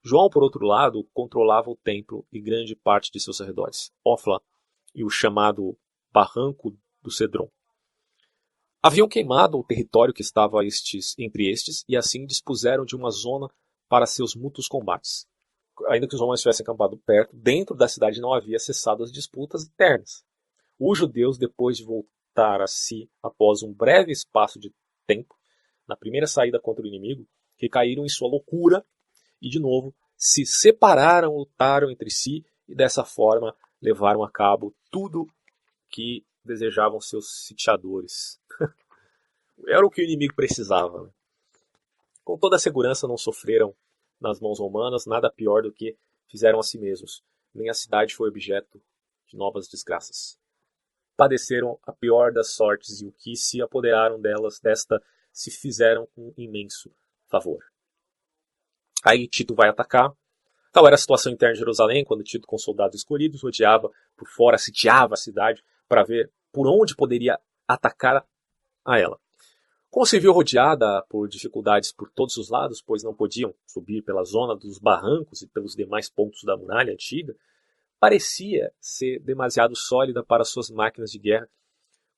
João, 0.00 0.30
por 0.30 0.44
outro 0.44 0.64
lado, 0.64 1.02
controlava 1.12 1.68
o 1.68 1.76
templo 1.76 2.24
e 2.32 2.40
grande 2.40 2.76
parte 2.76 3.10
de 3.10 3.18
seus 3.18 3.40
arredores, 3.40 3.90
Ofla 4.04 4.40
e 4.94 5.02
o 5.02 5.10
chamado 5.10 5.76
Barranco 6.12 6.78
do 7.02 7.10
Cedron. 7.10 7.50
Haviam 8.80 9.08
queimado 9.08 9.58
o 9.58 9.64
território 9.64 10.14
que 10.14 10.22
estava 10.22 10.64
estes, 10.64 11.18
entre 11.18 11.50
estes 11.50 11.84
e 11.88 11.96
assim 11.96 12.24
dispuseram 12.24 12.84
de 12.84 12.94
uma 12.94 13.10
zona 13.10 13.48
para 13.88 14.06
seus 14.06 14.36
mútuos 14.36 14.68
combates. 14.68 15.26
Ainda 15.86 16.08
que 16.08 16.14
os 16.14 16.20
romanos 16.20 16.40
tivessem 16.40 16.64
acampado 16.64 16.96
perto, 16.98 17.34
dentro 17.36 17.76
da 17.76 17.88
cidade 17.88 18.20
não 18.20 18.32
havia 18.32 18.58
cessado 18.58 19.02
as 19.02 19.12
disputas 19.12 19.64
internas. 19.64 20.24
Os 20.78 20.98
judeus, 20.98 21.38
depois 21.38 21.76
de 21.76 21.84
voltar 21.84 22.60
a 22.60 22.66
si 22.66 23.10
após 23.22 23.62
um 23.62 23.72
breve 23.72 24.12
espaço 24.12 24.58
de 24.58 24.72
tempo, 25.06 25.34
na 25.86 25.96
primeira 25.96 26.26
saída 26.26 26.60
contra 26.60 26.84
o 26.84 26.86
inimigo, 26.86 27.26
recaíram 27.56 28.04
em 28.04 28.08
sua 28.08 28.28
loucura 28.28 28.84
e, 29.40 29.48
de 29.48 29.58
novo, 29.58 29.94
se 30.16 30.44
separaram, 30.44 31.36
lutaram 31.36 31.90
entre 31.90 32.10
si 32.10 32.44
e, 32.68 32.74
dessa 32.74 33.04
forma, 33.04 33.54
levaram 33.80 34.22
a 34.22 34.30
cabo 34.30 34.74
tudo 34.90 35.26
que 35.88 36.24
desejavam 36.44 37.00
seus 37.00 37.44
sitiadores. 37.44 38.40
Era 39.66 39.86
o 39.86 39.90
que 39.90 40.02
o 40.02 40.04
inimigo 40.04 40.34
precisava. 40.34 41.04
Né? 41.04 41.10
Com 42.24 42.38
toda 42.38 42.56
a 42.56 42.58
segurança, 42.58 43.08
não 43.08 43.16
sofreram 43.16 43.74
nas 44.20 44.40
mãos 44.40 44.58
romanas 44.58 45.06
nada 45.06 45.30
pior 45.30 45.62
do 45.62 45.72
que 45.72 45.96
fizeram 46.28 46.58
a 46.58 46.62
si 46.62 46.78
mesmos. 46.78 47.22
Nem 47.54 47.68
a 47.68 47.74
cidade 47.74 48.14
foi 48.14 48.28
objeto 48.28 48.82
de 49.26 49.36
novas 49.36 49.68
desgraças 49.68 50.38
padeceram 51.18 51.80
a 51.82 51.92
pior 51.92 52.32
das 52.32 52.52
sortes 52.52 53.02
e 53.02 53.06
o 53.06 53.10
que 53.10 53.34
se 53.34 53.60
apoderaram 53.60 54.20
delas 54.20 54.60
desta 54.60 55.02
se 55.32 55.50
fizeram 55.50 56.08
um 56.16 56.32
imenso 56.36 56.94
favor. 57.26 57.58
Aí 59.04 59.26
Tito 59.26 59.52
vai 59.52 59.68
atacar. 59.68 60.12
Tal 60.72 60.86
era 60.86 60.94
a 60.94 60.98
situação 60.98 61.32
interna 61.32 61.54
de 61.54 61.58
Jerusalém, 61.58 62.04
quando 62.04 62.22
Tito, 62.22 62.46
com 62.46 62.56
soldados 62.56 62.98
escolhidos, 62.98 63.42
rodeava 63.42 63.90
por 64.16 64.28
fora, 64.28 64.56
sitiava 64.56 65.14
a 65.14 65.16
cidade 65.16 65.64
para 65.88 66.04
ver 66.04 66.30
por 66.52 66.68
onde 66.68 66.94
poderia 66.94 67.36
atacar 67.66 68.24
a 68.84 68.98
ela. 68.98 69.18
Como 69.90 70.04
se 70.04 70.20
viu 70.20 70.32
rodeada 70.32 71.02
por 71.08 71.28
dificuldades 71.28 71.92
por 71.92 72.10
todos 72.10 72.36
os 72.36 72.50
lados, 72.50 72.82
pois 72.82 73.02
não 73.02 73.14
podiam 73.14 73.54
subir 73.66 74.02
pela 74.02 74.22
zona 74.22 74.54
dos 74.54 74.78
barrancos 74.78 75.40
e 75.42 75.46
pelos 75.46 75.74
demais 75.74 76.10
pontos 76.10 76.42
da 76.44 76.56
muralha 76.56 76.92
antiga, 76.92 77.34
parecia 77.98 78.72
ser 78.78 79.18
demasiado 79.20 79.74
sólida 79.74 80.22
para 80.22 80.44
suas 80.44 80.70
máquinas 80.70 81.10
de 81.10 81.18
guerra, 81.18 81.48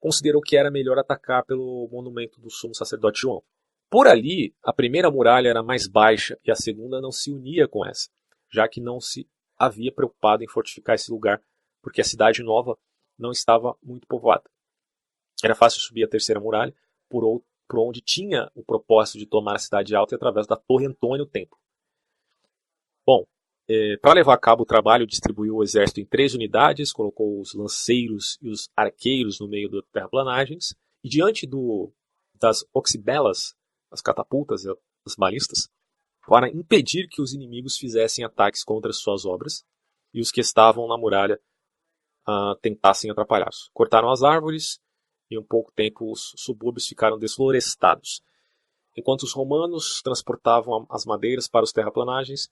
considerou 0.01 0.43
que 0.43 0.57
era 0.57 0.71
melhor 0.71 0.99
atacar 0.99 1.45
pelo 1.45 1.89
monumento 1.93 2.41
do 2.41 2.51
sumo 2.51 2.75
sacerdote 2.75 3.21
João. 3.21 3.43
Por 3.89 4.07
ali, 4.07 4.55
a 4.63 4.73
primeira 4.73 5.11
muralha 5.11 5.49
era 5.49 5.63
mais 5.63 5.87
baixa 5.87 6.39
e 6.45 6.51
a 6.51 6.57
segunda 6.57 7.01
não 7.01 7.13
se 7.13 7.31
unia 7.31 7.69
com 7.69 7.87
essa, 7.87 8.09
já 8.49 8.69
que 8.69 8.81
não 8.81 9.01
se 9.01 9.29
havia 9.57 9.93
preocupado 9.93 10.43
em 10.43 10.49
fortificar 10.49 10.97
esse 10.97 11.11
lugar, 11.11 11.43
porque 11.83 12.01
a 12.01 12.05
cidade 12.05 12.43
nova 12.43 12.77
não 13.19 13.31
estava 13.31 13.77
muito 13.83 14.07
povoada. 14.07 14.49
Era 15.43 15.55
fácil 15.55 15.81
subir 15.81 16.05
a 16.05 16.09
terceira 16.09 16.41
muralha, 16.41 16.75
por, 17.09 17.43
por 17.71 17.79
onde 17.79 18.01
tinha 18.01 18.51
o 18.53 18.65
propósito 18.65 19.17
de 19.17 19.27
tomar 19.27 19.55
a 19.55 19.59
cidade 19.61 19.95
alta 19.95 20.17
através 20.17 20.45
da 20.45 20.57
Torre 20.57 20.87
Antônio 20.87 21.25
Templo. 21.25 21.57
Bom, 23.07 23.25
é, 23.69 23.97
para 23.99 24.15
levar 24.15 24.35
a 24.35 24.39
cabo 24.39 24.65
o 24.65 24.67
trabalho, 24.67 25.07
distribuiu 25.07 25.55
o 25.55 25.63
exército 25.63 26.01
em 26.01 26.05
três 26.05 26.35
unidades, 26.35 26.93
colocou 26.93 27.41
os 27.41 27.55
lanceiros 27.55 28.37
e 28.43 28.51
os 28.51 28.69
arqueiros 28.77 29.39
no 29.39 29.47
meio 29.47 29.71
das 29.71 29.85
terraplanagens, 29.93 30.75
e 31.05 31.09
diante 31.09 31.47
do, 31.47 31.93
das 32.35 32.65
oxibelas, 32.75 33.55
as 33.89 34.03
catapultas 34.03 34.65
e 34.65 34.71
as 35.07 35.15
balistas, 35.17 35.69
para 36.27 36.49
impedir 36.49 37.07
que 37.09 37.23
os 37.23 37.33
inimigos 37.33 37.77
fizessem 37.79 38.25
ataques 38.25 38.65
contra 38.65 38.93
suas 38.93 39.25
obras 39.25 39.65
e 40.13 40.21
os 40.21 40.33
que 40.33 40.41
estavam 40.41 40.89
na 40.89 40.99
muralha 40.99 41.41
uh, 42.29 42.57
tentassem 42.61 43.13
atrapalhá-los. 43.13 43.71
Cortaram 43.73 44.11
as 44.11 44.25
árvores 44.25 44.81
e, 44.89 44.90
em 45.31 45.39
um 45.39 45.43
pouco 45.43 45.73
tempo, 45.73 46.11
os 46.11 46.33
subúrbios 46.37 46.87
ficaram 46.87 47.19
desflorestados. 47.19 48.21
Enquanto 48.97 49.23
os 49.23 49.33
romanos 49.33 50.03
transportavam 50.03 50.87
as 50.91 51.05
madeiras 51.05 51.47
para 51.49 51.65
os 51.65 51.73
terraplanagens, 51.73 52.51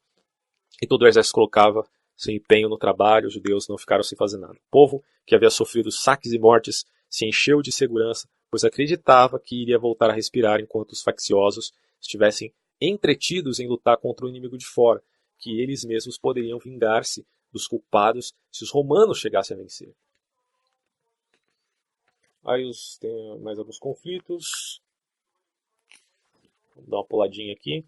e 0.81 0.87
todo 0.87 1.03
o 1.03 1.07
exército 1.07 1.35
colocava 1.35 1.85
seu 2.17 2.35
empenho 2.35 2.69
no 2.69 2.79
trabalho, 2.79 3.29
os 3.29 3.35
judeus 3.35 3.69
não 3.69 3.79
ficaram 3.79 4.03
sem 4.03 4.17
fazer 4.17 4.39
nada. 4.39 4.55
O 4.55 4.71
povo, 4.71 5.03
que 5.27 5.35
havia 5.35 5.51
sofrido 5.51 5.91
saques 5.91 6.33
e 6.33 6.39
mortes, 6.39 6.85
se 7.09 7.27
encheu 7.27 7.63
de 7.63 7.73
segurança, 7.73 8.29
pois 8.51 8.65
acreditava 8.65 9.39
que 9.39 9.61
iria 9.61 9.79
voltar 9.79 10.11
a 10.11 10.15
respirar 10.15 10.61
enquanto 10.61 10.93
os 10.93 11.03
facciosos 11.03 11.73
estivessem 12.01 12.53
entretidos 12.81 13.59
em 13.59 13.69
lutar 13.69 13.97
contra 13.99 14.27
o 14.27 14.29
inimigo 14.29 14.57
de 14.57 14.67
fora, 14.67 15.03
que 15.39 15.61
eles 15.61 15.85
mesmos 15.85 16.19
poderiam 16.19 16.59
vingar-se 16.59 17.27
dos 17.53 17.67
culpados 17.67 18.35
se 18.51 18.65
os 18.65 18.71
romanos 18.71 19.19
chegassem 19.19 19.57
a 19.57 19.61
vencer. 19.61 19.95
Aí 22.49 22.65
os, 22.65 22.97
tem 22.99 23.39
mais 23.41 23.59
alguns 23.59 23.79
conflitos. 23.79 24.81
Vamos 26.75 26.89
dar 26.89 26.97
uma 26.97 27.05
puladinha 27.05 27.53
aqui. 27.53 27.85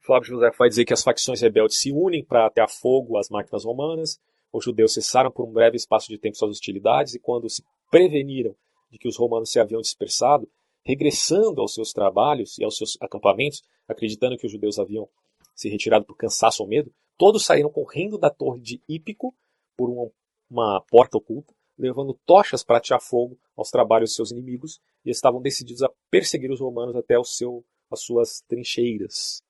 Flávio 0.00 0.28
José 0.28 0.50
vai 0.58 0.68
dizer 0.68 0.84
que 0.84 0.92
as 0.92 1.04
facções 1.04 1.40
rebeldes 1.40 1.78
se 1.78 1.92
unem 1.92 2.24
para 2.24 2.46
atear 2.46 2.68
fogo 2.68 3.16
às 3.16 3.28
máquinas 3.28 3.64
romanas. 3.64 4.20
Os 4.52 4.64
judeus 4.64 4.92
cessaram 4.92 5.30
por 5.30 5.46
um 5.46 5.52
breve 5.52 5.76
espaço 5.76 6.08
de 6.08 6.18
tempo 6.18 6.36
suas 6.36 6.50
hostilidades 6.50 7.14
e, 7.14 7.20
quando 7.20 7.48
se 7.48 7.64
preveniram 7.90 8.56
de 8.90 8.98
que 8.98 9.06
os 9.06 9.16
romanos 9.16 9.52
se 9.52 9.60
haviam 9.60 9.80
dispersado, 9.80 10.48
regressando 10.84 11.60
aos 11.60 11.74
seus 11.74 11.92
trabalhos 11.92 12.58
e 12.58 12.64
aos 12.64 12.76
seus 12.76 12.96
acampamentos, 13.00 13.62
acreditando 13.88 14.36
que 14.36 14.46
os 14.46 14.52
judeus 14.52 14.80
haviam 14.80 15.08
se 15.54 15.68
retirado 15.68 16.04
por 16.04 16.16
cansaço 16.16 16.62
ou 16.62 16.68
medo, 16.68 16.92
todos 17.16 17.44
saíram 17.44 17.70
correndo 17.70 18.18
da 18.18 18.30
torre 18.30 18.60
de 18.60 18.80
Hípico 18.88 19.32
por 19.76 19.90
uma, 19.90 20.10
uma 20.50 20.80
porta 20.82 21.18
oculta, 21.18 21.54
levando 21.78 22.18
tochas 22.24 22.64
para 22.64 22.78
atear 22.78 23.00
fogo 23.00 23.38
aos 23.56 23.70
trabalhos 23.70 24.10
de 24.10 24.16
seus 24.16 24.30
inimigos 24.30 24.80
e 25.04 25.10
estavam 25.10 25.40
decididos 25.40 25.82
a 25.82 25.90
perseguir 26.10 26.50
os 26.50 26.60
romanos 26.60 26.96
até 26.96 27.18
o 27.18 27.24
seu, 27.24 27.64
as 27.90 28.00
suas 28.00 28.42
trincheiras. 28.42 29.42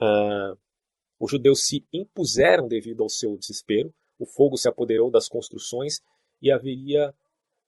Uh, 0.00 0.58
os 1.18 1.30
judeus 1.30 1.64
se 1.64 1.86
impuseram 1.92 2.66
devido 2.66 3.02
ao 3.02 3.08
seu 3.08 3.36
desespero, 3.36 3.94
o 4.18 4.26
fogo 4.26 4.56
se 4.56 4.68
apoderou 4.68 5.10
das 5.10 5.28
construções 5.28 6.00
e 6.40 6.50
haveria 6.50 7.14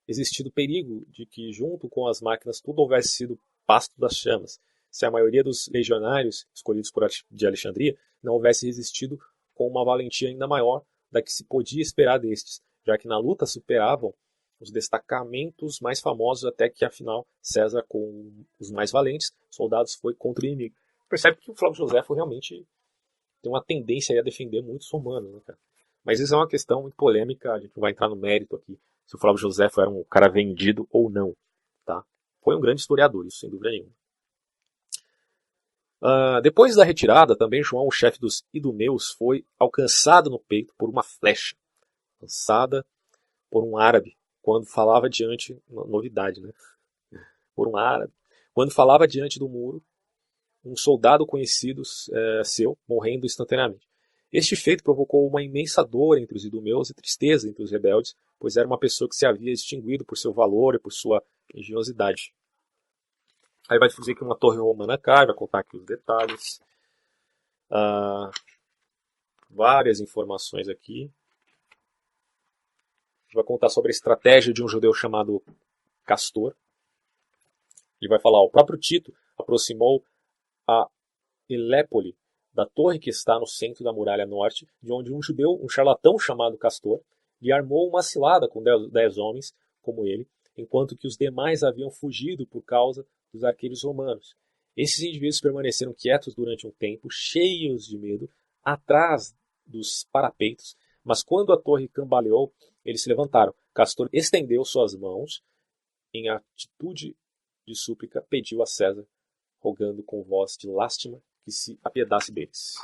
existido 0.06 0.50
perigo 0.50 1.06
de 1.08 1.24
que, 1.24 1.52
junto 1.52 1.88
com 1.88 2.06
as 2.06 2.20
máquinas, 2.20 2.60
tudo 2.60 2.80
houvesse 2.80 3.08
sido 3.08 3.40
pasto 3.66 3.98
das 3.98 4.16
chamas, 4.16 4.60
se 4.90 5.06
a 5.06 5.10
maioria 5.10 5.42
dos 5.42 5.68
legionários 5.68 6.46
escolhidos 6.54 6.90
por 6.90 7.08
de 7.30 7.46
Alexandria 7.46 7.96
não 8.22 8.34
houvesse 8.34 8.66
resistido 8.66 9.18
com 9.54 9.66
uma 9.66 9.84
valentia 9.84 10.28
ainda 10.28 10.46
maior 10.46 10.84
da 11.14 11.22
que 11.22 11.32
se 11.32 11.44
podia 11.44 11.80
esperar 11.80 12.18
destes, 12.18 12.60
já 12.86 12.98
que 12.98 13.08
na 13.08 13.18
luta 13.18 13.46
superavam 13.46 14.12
os 14.60 14.70
destacamentos 14.70 15.80
mais 15.80 16.00
famosos 16.00 16.44
até 16.44 16.68
que, 16.68 16.84
afinal, 16.84 17.26
César, 17.40 17.84
com 17.88 18.44
os 18.58 18.70
mais 18.70 18.90
valentes 18.90 19.32
soldados, 19.50 19.94
foi 19.94 20.14
contra 20.14 20.44
o 20.44 20.46
inimigo 20.46 20.74
percebe 21.14 21.36
que 21.36 21.50
o 21.50 21.54
Flávio 21.54 21.76
José 21.76 22.02
realmente 22.10 22.66
tem 23.40 23.52
uma 23.52 23.62
tendência 23.62 24.18
a 24.18 24.22
defender 24.22 24.62
muitos 24.62 24.90
romanos, 24.90 25.32
né, 25.32 25.40
cara? 25.46 25.58
Mas 26.04 26.18
isso 26.18 26.34
é 26.34 26.36
uma 26.36 26.48
questão 26.48 26.82
muito 26.82 26.96
polêmica, 26.96 27.52
a 27.52 27.60
gente 27.60 27.72
não 27.76 27.82
vai 27.82 27.92
entrar 27.92 28.08
no 28.08 28.16
mérito 28.16 28.56
aqui, 28.56 28.78
se 29.06 29.14
o 29.14 29.18
Flávio 29.18 29.38
José 29.38 29.68
era 29.78 29.88
um 29.88 30.02
cara 30.04 30.28
vendido 30.28 30.88
ou 30.90 31.08
não, 31.08 31.34
tá? 31.84 32.04
Foi 32.42 32.56
um 32.56 32.60
grande 32.60 32.80
historiador, 32.80 33.24
isso 33.26 33.38
sem 33.38 33.48
dúvida 33.48 33.70
nenhuma. 33.70 33.92
Uh, 36.02 36.40
depois 36.42 36.76
da 36.76 36.84
retirada, 36.84 37.36
também 37.36 37.62
João, 37.62 37.86
o 37.86 37.90
chefe 37.90 38.18
dos 38.18 38.44
idumeus, 38.52 39.12
foi 39.12 39.44
alcançado 39.58 40.28
no 40.28 40.38
peito 40.38 40.74
por 40.76 40.90
uma 40.90 41.02
flecha, 41.02 41.56
lançada 42.20 42.84
por 43.50 43.64
um 43.64 43.78
árabe, 43.78 44.16
quando 44.42 44.66
falava 44.66 45.08
diante, 45.08 45.58
novidade, 45.68 46.40
né? 46.40 46.52
Por 47.54 47.68
um 47.68 47.76
árabe, 47.76 48.12
quando 48.52 48.72
falava 48.72 49.06
diante 49.06 49.38
do 49.38 49.48
muro 49.48 49.82
um 50.64 50.76
soldado 50.76 51.26
conhecido 51.26 51.82
é, 52.12 52.42
seu 52.44 52.78
morrendo 52.88 53.26
instantaneamente. 53.26 53.86
Este 54.32 54.56
feito 54.56 54.82
provocou 54.82 55.28
uma 55.28 55.42
imensa 55.42 55.84
dor 55.84 56.18
entre 56.18 56.36
os 56.36 56.44
idumeus 56.44 56.90
e 56.90 56.94
tristeza 56.94 57.48
entre 57.48 57.62
os 57.62 57.70
rebeldes, 57.70 58.16
pois 58.38 58.56
era 58.56 58.66
uma 58.66 58.78
pessoa 58.78 59.08
que 59.08 59.14
se 59.14 59.26
havia 59.26 59.52
extinguido 59.52 60.04
por 60.04 60.16
seu 60.16 60.32
valor 60.32 60.74
e 60.74 60.78
por 60.78 60.92
sua 60.92 61.22
engenhosidade. 61.54 62.34
Aí 63.68 63.78
vai 63.78 63.88
dizer 63.88 64.14
que 64.14 64.22
uma 64.22 64.36
torre 64.36 64.58
romana 64.58 64.98
cai, 64.98 65.26
vai 65.26 65.34
contar 65.34 65.60
aqui 65.60 65.76
os 65.76 65.84
detalhes. 65.84 66.60
Ah, 67.70 68.30
várias 69.48 70.00
informações 70.00 70.68
aqui. 70.68 71.10
Vai 73.32 73.42
contar 73.42 73.68
sobre 73.68 73.90
a 73.90 73.94
estratégia 73.94 74.52
de 74.52 74.62
um 74.62 74.68
judeu 74.68 74.92
chamado 74.92 75.42
Castor. 76.04 76.54
Ele 78.00 78.08
vai 78.08 78.20
falar: 78.20 78.42
o 78.42 78.50
próprio 78.50 78.78
Tito 78.78 79.14
aproximou 79.36 80.04
a 80.68 80.88
Elépole 81.48 82.16
da 82.52 82.66
torre 82.66 82.98
que 82.98 83.10
está 83.10 83.38
no 83.38 83.46
centro 83.46 83.82
da 83.82 83.92
muralha 83.92 84.24
norte, 84.24 84.68
de 84.80 84.92
onde 84.92 85.12
um 85.12 85.20
judeu, 85.20 85.58
um 85.60 85.68
charlatão 85.68 86.18
chamado 86.18 86.56
Castor, 86.56 87.00
lhe 87.42 87.50
armou 87.50 87.88
uma 87.88 88.02
cilada 88.02 88.46
com 88.46 88.62
dez, 88.62 88.88
dez 88.90 89.18
homens 89.18 89.52
como 89.82 90.06
ele, 90.06 90.28
enquanto 90.56 90.96
que 90.96 91.06
os 91.06 91.16
demais 91.16 91.64
haviam 91.64 91.90
fugido 91.90 92.46
por 92.46 92.62
causa 92.62 93.04
dos 93.34 93.44
arqueiros 93.44 93.82
romanos. 93.82 94.36
Esses 94.76 95.00
indivíduos 95.00 95.40
permaneceram 95.40 95.92
quietos 95.92 96.34
durante 96.34 96.66
um 96.66 96.70
tempo, 96.70 97.08
cheios 97.10 97.86
de 97.86 97.98
medo, 97.98 98.30
atrás 98.62 99.36
dos 99.66 100.06
parapeitos, 100.10 100.76
mas 101.02 101.22
quando 101.22 101.52
a 101.52 101.60
torre 101.60 101.88
cambaleou, 101.88 102.52
eles 102.84 103.02
se 103.02 103.08
levantaram. 103.08 103.54
Castor 103.74 104.08
estendeu 104.12 104.64
suas 104.64 104.94
mãos 104.94 105.42
em 106.12 106.28
atitude 106.28 107.16
de 107.66 107.74
súplica, 107.74 108.24
pediu 108.28 108.62
a 108.62 108.66
César, 108.66 109.06
rogando 109.58 110.02
com 110.02 110.22
voz 110.22 110.56
de 110.56 110.68
lástima 110.68 111.20
que 111.44 111.50
se 111.50 111.78
apiedasse 111.82 112.32
deles. 112.32 112.76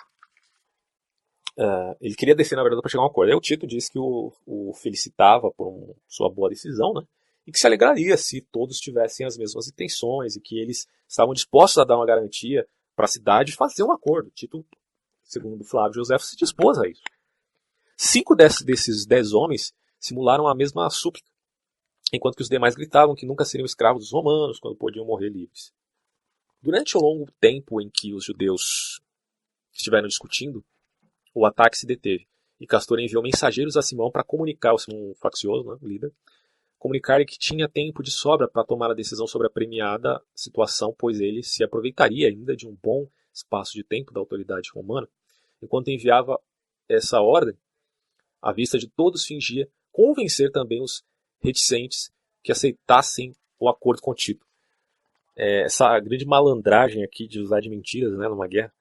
Uh, 1.57 1.95
ele 2.01 2.15
queria 2.15 2.35
descer, 2.35 2.57
na 2.57 2.63
verdade, 2.63 2.83
para 2.83 2.91
chegar 2.91 3.03
a 3.03 3.07
um 3.07 3.11
acordo. 3.11 3.31
Aí 3.31 3.37
o 3.37 3.41
Tito 3.41 3.67
disse 3.67 3.91
que 3.91 3.99
o, 3.99 4.33
o 4.47 4.73
felicitava 4.75 5.51
por 5.51 5.69
um, 5.69 5.95
sua 6.09 6.31
boa 6.31 6.49
decisão, 6.49 6.95
né? 6.95 7.03
E 7.47 7.53
que 7.53 7.59
se 7.59 7.67
alegraria 7.67 8.17
se 8.17 8.41
todos 8.53 8.79
tivessem 8.79 9.27
as 9.27 9.37
mesmas 9.37 9.69
intenções 9.69 10.37
e 10.37 10.41
que 10.41 10.59
eles 10.59 10.87
estavam 11.09 11.35
dispostos 11.35 11.79
a 11.79 11.85
dar 11.85 11.97
uma 11.97 12.07
garantia 12.07 12.67
para 12.95 13.07
a 13.07 13.09
cidade 13.09 13.53
e 13.53 13.55
fazer 13.55 13.83
um 13.83 13.91
acordo. 13.91 14.31
Tito, 14.31 14.65
segundo 15.23 15.65
Flávio 15.65 15.95
José, 15.95 16.19
se 16.19 16.37
dispôs 16.37 16.79
a 16.79 16.89
isso. 16.89 17.03
Cinco 17.97 18.35
desses, 18.35 19.07
dez 19.07 19.33
homens 19.33 19.75
simularam 19.99 20.47
a 20.47 20.55
mesma 20.55 20.89
súplica, 20.91 21.29
enquanto 22.13 22.37
que 22.37 22.43
os 22.43 22.49
demais 22.49 22.75
gritavam 22.75 23.15
que 23.15 23.27
nunca 23.27 23.45
seriam 23.45 23.67
escravos 23.67 24.05
dos 24.05 24.13
romanos 24.13 24.59
quando 24.59 24.77
podiam 24.77 25.05
morrer 25.05 25.29
livres. 25.29 25.73
Durante 26.63 26.97
o 26.97 27.01
longo 27.01 27.31
tempo 27.41 27.81
em 27.81 27.91
que 27.91 28.15
os 28.15 28.25
judeus 28.25 29.01
estiveram 29.73 30.09
discutindo, 30.09 30.65
o 31.35 31.47
ataque 31.47 31.79
se 31.79 31.87
deteve 31.87 32.29
e 32.61 32.67
Castor 32.67 33.01
enviou 33.01 33.23
mensageiros 33.23 33.77
a 33.77 33.83
Simão 33.83 34.11
para 34.11 34.23
comunicar, 34.23 34.75
o 34.75 34.79
Simão 34.79 35.15
faccioso, 35.19 35.71
né, 35.71 35.79
líder, 35.81 36.13
comunicar 36.81 37.25
que 37.25 37.39
tinha 37.39 37.69
tempo 37.69 38.03
de 38.03 38.11
sobra 38.11 38.49
para 38.49 38.65
tomar 38.65 38.91
a 38.91 38.95
decisão 38.95 39.29
sobre 39.29 39.47
a 39.47 39.51
premiada 39.51 40.21
situação, 40.35 40.93
pois 40.99 41.21
ele 41.21 41.45
se 41.45 41.63
aproveitaria 41.63 42.27
ainda 42.27 42.57
de 42.57 42.67
um 42.67 42.77
bom 42.83 43.09
espaço 43.33 43.75
de 43.75 43.85
tempo 43.85 44.13
da 44.13 44.19
autoridade 44.19 44.69
romana, 44.75 45.09
enquanto 45.63 45.89
enviava 45.89 46.41
essa 46.89 47.21
ordem, 47.21 47.57
à 48.43 48.53
vista 48.53 48.77
de 48.77 48.89
todos 48.89 49.25
fingia 49.25 49.69
convencer 49.93 50.51
também 50.51 50.83
os 50.83 51.05
reticentes 51.39 52.11
que 52.43 52.51
aceitassem 52.51 53.37
o 53.61 53.69
acordo 53.69 54.03
com 54.03 54.13
Tito 54.13 54.51
é, 55.41 55.63
essa 55.63 55.99
grande 56.01 56.27
malandragem 56.27 57.03
aqui 57.03 57.27
de 57.27 57.41
usar 57.41 57.61
de 57.61 57.71
mentiras 57.71 58.13
né, 58.17 58.29
numa 58.29 58.47
guerra, 58.47 58.73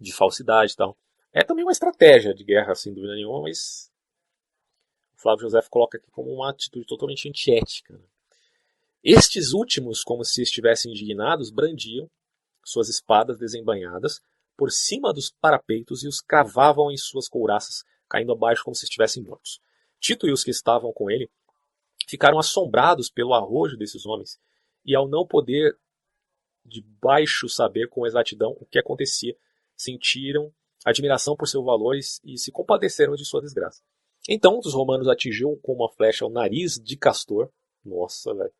de 0.00 0.10
falsidade 0.10 0.72
e 0.72 0.76
tal. 0.76 0.96
É 1.32 1.44
também 1.44 1.64
uma 1.64 1.72
estratégia 1.72 2.32
de 2.32 2.42
guerra, 2.44 2.74
sem 2.74 2.94
dúvida 2.94 3.14
nenhuma, 3.14 3.42
mas 3.42 3.87
Flávio 5.18 5.42
José 5.42 5.60
coloca 5.68 5.98
aqui 5.98 6.10
como 6.10 6.32
uma 6.32 6.50
atitude 6.50 6.86
totalmente 6.86 7.28
antiética. 7.28 7.92
Né? 7.92 8.04
Estes 9.02 9.52
últimos, 9.52 10.02
como 10.02 10.24
se 10.24 10.42
estivessem 10.42 10.92
indignados, 10.92 11.50
brandiam 11.50 12.08
suas 12.64 12.88
espadas 12.88 13.36
desembanhadas 13.36 14.20
por 14.56 14.70
cima 14.70 15.12
dos 15.12 15.30
parapeitos 15.30 16.02
e 16.02 16.08
os 16.08 16.20
cravavam 16.20 16.90
em 16.90 16.96
suas 16.96 17.28
couraças, 17.28 17.84
caindo 18.08 18.32
abaixo 18.32 18.64
como 18.64 18.74
se 18.74 18.84
estivessem 18.84 19.22
mortos. 19.22 19.60
Tito 20.00 20.26
e 20.28 20.32
os 20.32 20.44
que 20.44 20.50
estavam 20.50 20.92
com 20.92 21.10
ele 21.10 21.28
ficaram 22.06 22.38
assombrados 22.38 23.10
pelo 23.10 23.34
arrojo 23.34 23.76
desses 23.76 24.06
homens 24.06 24.40
e 24.84 24.94
ao 24.94 25.08
não 25.08 25.26
poder 25.26 25.76
de 26.64 26.80
baixo 26.80 27.48
saber 27.48 27.88
com 27.88 28.06
exatidão 28.06 28.56
o 28.60 28.66
que 28.66 28.78
acontecia, 28.78 29.36
sentiram 29.76 30.52
admiração 30.84 31.36
por 31.36 31.48
seus 31.48 31.64
valores 31.64 32.20
e 32.24 32.38
se 32.38 32.52
compadeceram 32.52 33.14
de 33.14 33.24
sua 33.24 33.40
desgraça. 33.40 33.82
Então 34.28 34.60
dos 34.60 34.74
romanos 34.74 35.08
atingiu 35.08 35.58
com 35.62 35.72
uma 35.72 35.90
flecha 35.90 36.26
o 36.26 36.30
nariz 36.30 36.74
de 36.74 36.96
Castor. 36.98 37.50
Nossa, 37.82 38.34
velho. 38.34 38.52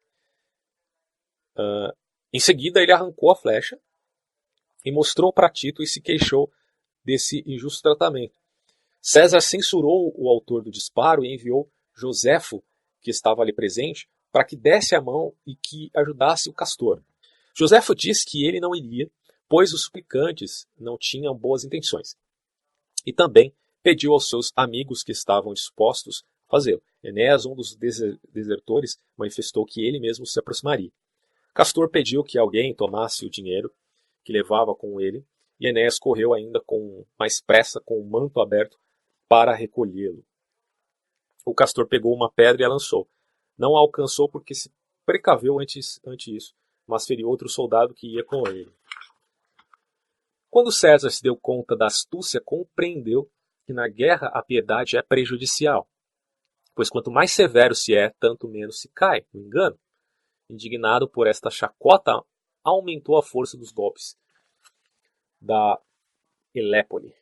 Uh, 1.57 1.95
em 2.33 2.41
seguida, 2.41 2.81
ele 2.81 2.93
arrancou 2.93 3.31
a 3.31 3.37
flecha 3.37 3.79
e 4.83 4.91
mostrou 4.91 5.31
para 5.31 5.51
Tito 5.51 5.83
e 5.83 5.87
se 5.87 6.01
queixou 6.01 6.51
desse 7.05 7.43
injusto 7.47 7.83
tratamento. 7.83 8.39
César 9.01 9.41
censurou 9.41 10.13
o 10.17 10.29
autor 10.29 10.63
do 10.63 10.71
disparo 10.71 11.25
e 11.25 11.35
enviou 11.35 11.71
Joséfo, 11.95 12.65
que 13.01 13.11
estava 13.11 13.43
ali 13.43 13.53
presente, 13.53 14.09
para 14.33 14.45
que 14.45 14.57
desse 14.57 14.95
a 14.95 15.01
mão 15.01 15.35
e 15.47 15.55
que 15.55 15.91
ajudasse 15.95 16.49
o 16.49 16.55
castor. 16.55 17.03
Joséfo 17.55 17.95
disse 17.95 18.25
que 18.25 18.47
ele 18.47 18.61
não 18.61 18.75
iria, 18.75 19.11
pois 19.49 19.73
os 19.73 19.83
suplicantes 19.83 20.67
não 20.79 20.97
tinham 20.99 21.35
boas 21.35 21.65
intenções. 21.65 22.17
E 23.05 23.13
também 23.13 23.55
pediu 23.83 24.13
aos 24.13 24.29
seus 24.29 24.53
amigos 24.57 25.03
que 25.03 25.13
estavam 25.13 25.53
dispostos 25.53 26.25
a 26.49 26.53
fazê-lo. 26.53 26.83
Enéas, 27.03 27.47
um 27.47 27.55
dos 27.55 27.77
desertores, 27.77 28.99
manifestou 29.17 29.65
que 29.65 29.87
ele 29.87 30.01
mesmo 30.01 30.27
se 30.27 30.39
aproximaria. 30.39 30.91
Castor 31.55 31.91
pediu 31.91 32.23
que 32.23 32.39
alguém 32.39 32.75
tomasse 32.75 33.27
o 33.27 33.31
dinheiro 33.31 33.73
que 34.25 34.33
levava 34.33 34.75
com 34.75 35.01
ele, 35.01 35.25
e 35.59 35.67
Enéas 35.67 35.99
correu 35.99 36.33
ainda 36.33 36.61
com 36.61 37.05
mais 37.19 37.41
pressa, 37.41 37.81
com 37.81 38.01
o 38.01 38.09
manto 38.09 38.41
aberto, 38.41 38.79
para 39.29 39.55
recolhê-lo. 39.55 40.25
O 41.45 41.55
castor 41.55 41.89
pegou 41.89 42.15
uma 42.15 42.31
pedra 42.31 42.63
e 42.63 42.65
a 42.65 42.69
lançou. 42.69 43.09
Não 43.57 43.77
a 43.77 43.81
alcançou 43.81 44.29
porque 44.29 44.55
se 44.55 44.71
precaveu 45.05 45.59
antes, 45.59 46.01
antes 46.07 46.29
isso, 46.29 46.55
mas 46.87 47.07
feriu 47.07 47.29
outro 47.29 47.49
soldado 47.49 47.95
que 47.95 48.15
ia 48.15 48.23
com 48.23 48.47
ele. 48.47 48.71
Quando 50.51 50.71
César 50.71 51.11
se 51.11 51.23
deu 51.23 51.37
conta 51.37 51.77
da 51.77 51.87
astúcia, 51.87 52.41
compreendeu 52.41 53.29
que 53.69 53.73
na 53.75 53.87
guerra 53.87 54.29
a 54.29 54.43
piedade 54.43 54.97
é 54.97 55.03
prejudicial, 55.03 55.87
pois 56.75 56.89
quanto 56.89 57.11
mais 57.11 57.33
severo 57.33 57.75
se 57.75 57.95
é, 57.95 58.09
tanto 58.19 58.49
menos 58.49 58.81
se 58.81 58.89
cai 58.89 59.27
no 59.31 59.43
engano. 59.43 59.79
Indignado 60.49 61.07
por 61.07 61.27
esta 61.27 61.51
chacota, 61.51 62.19
aumentou 62.65 63.19
a 63.19 63.23
força 63.23 63.59
dos 63.59 63.71
golpes 63.71 64.17
da 65.39 65.79
Elépole. 66.55 67.15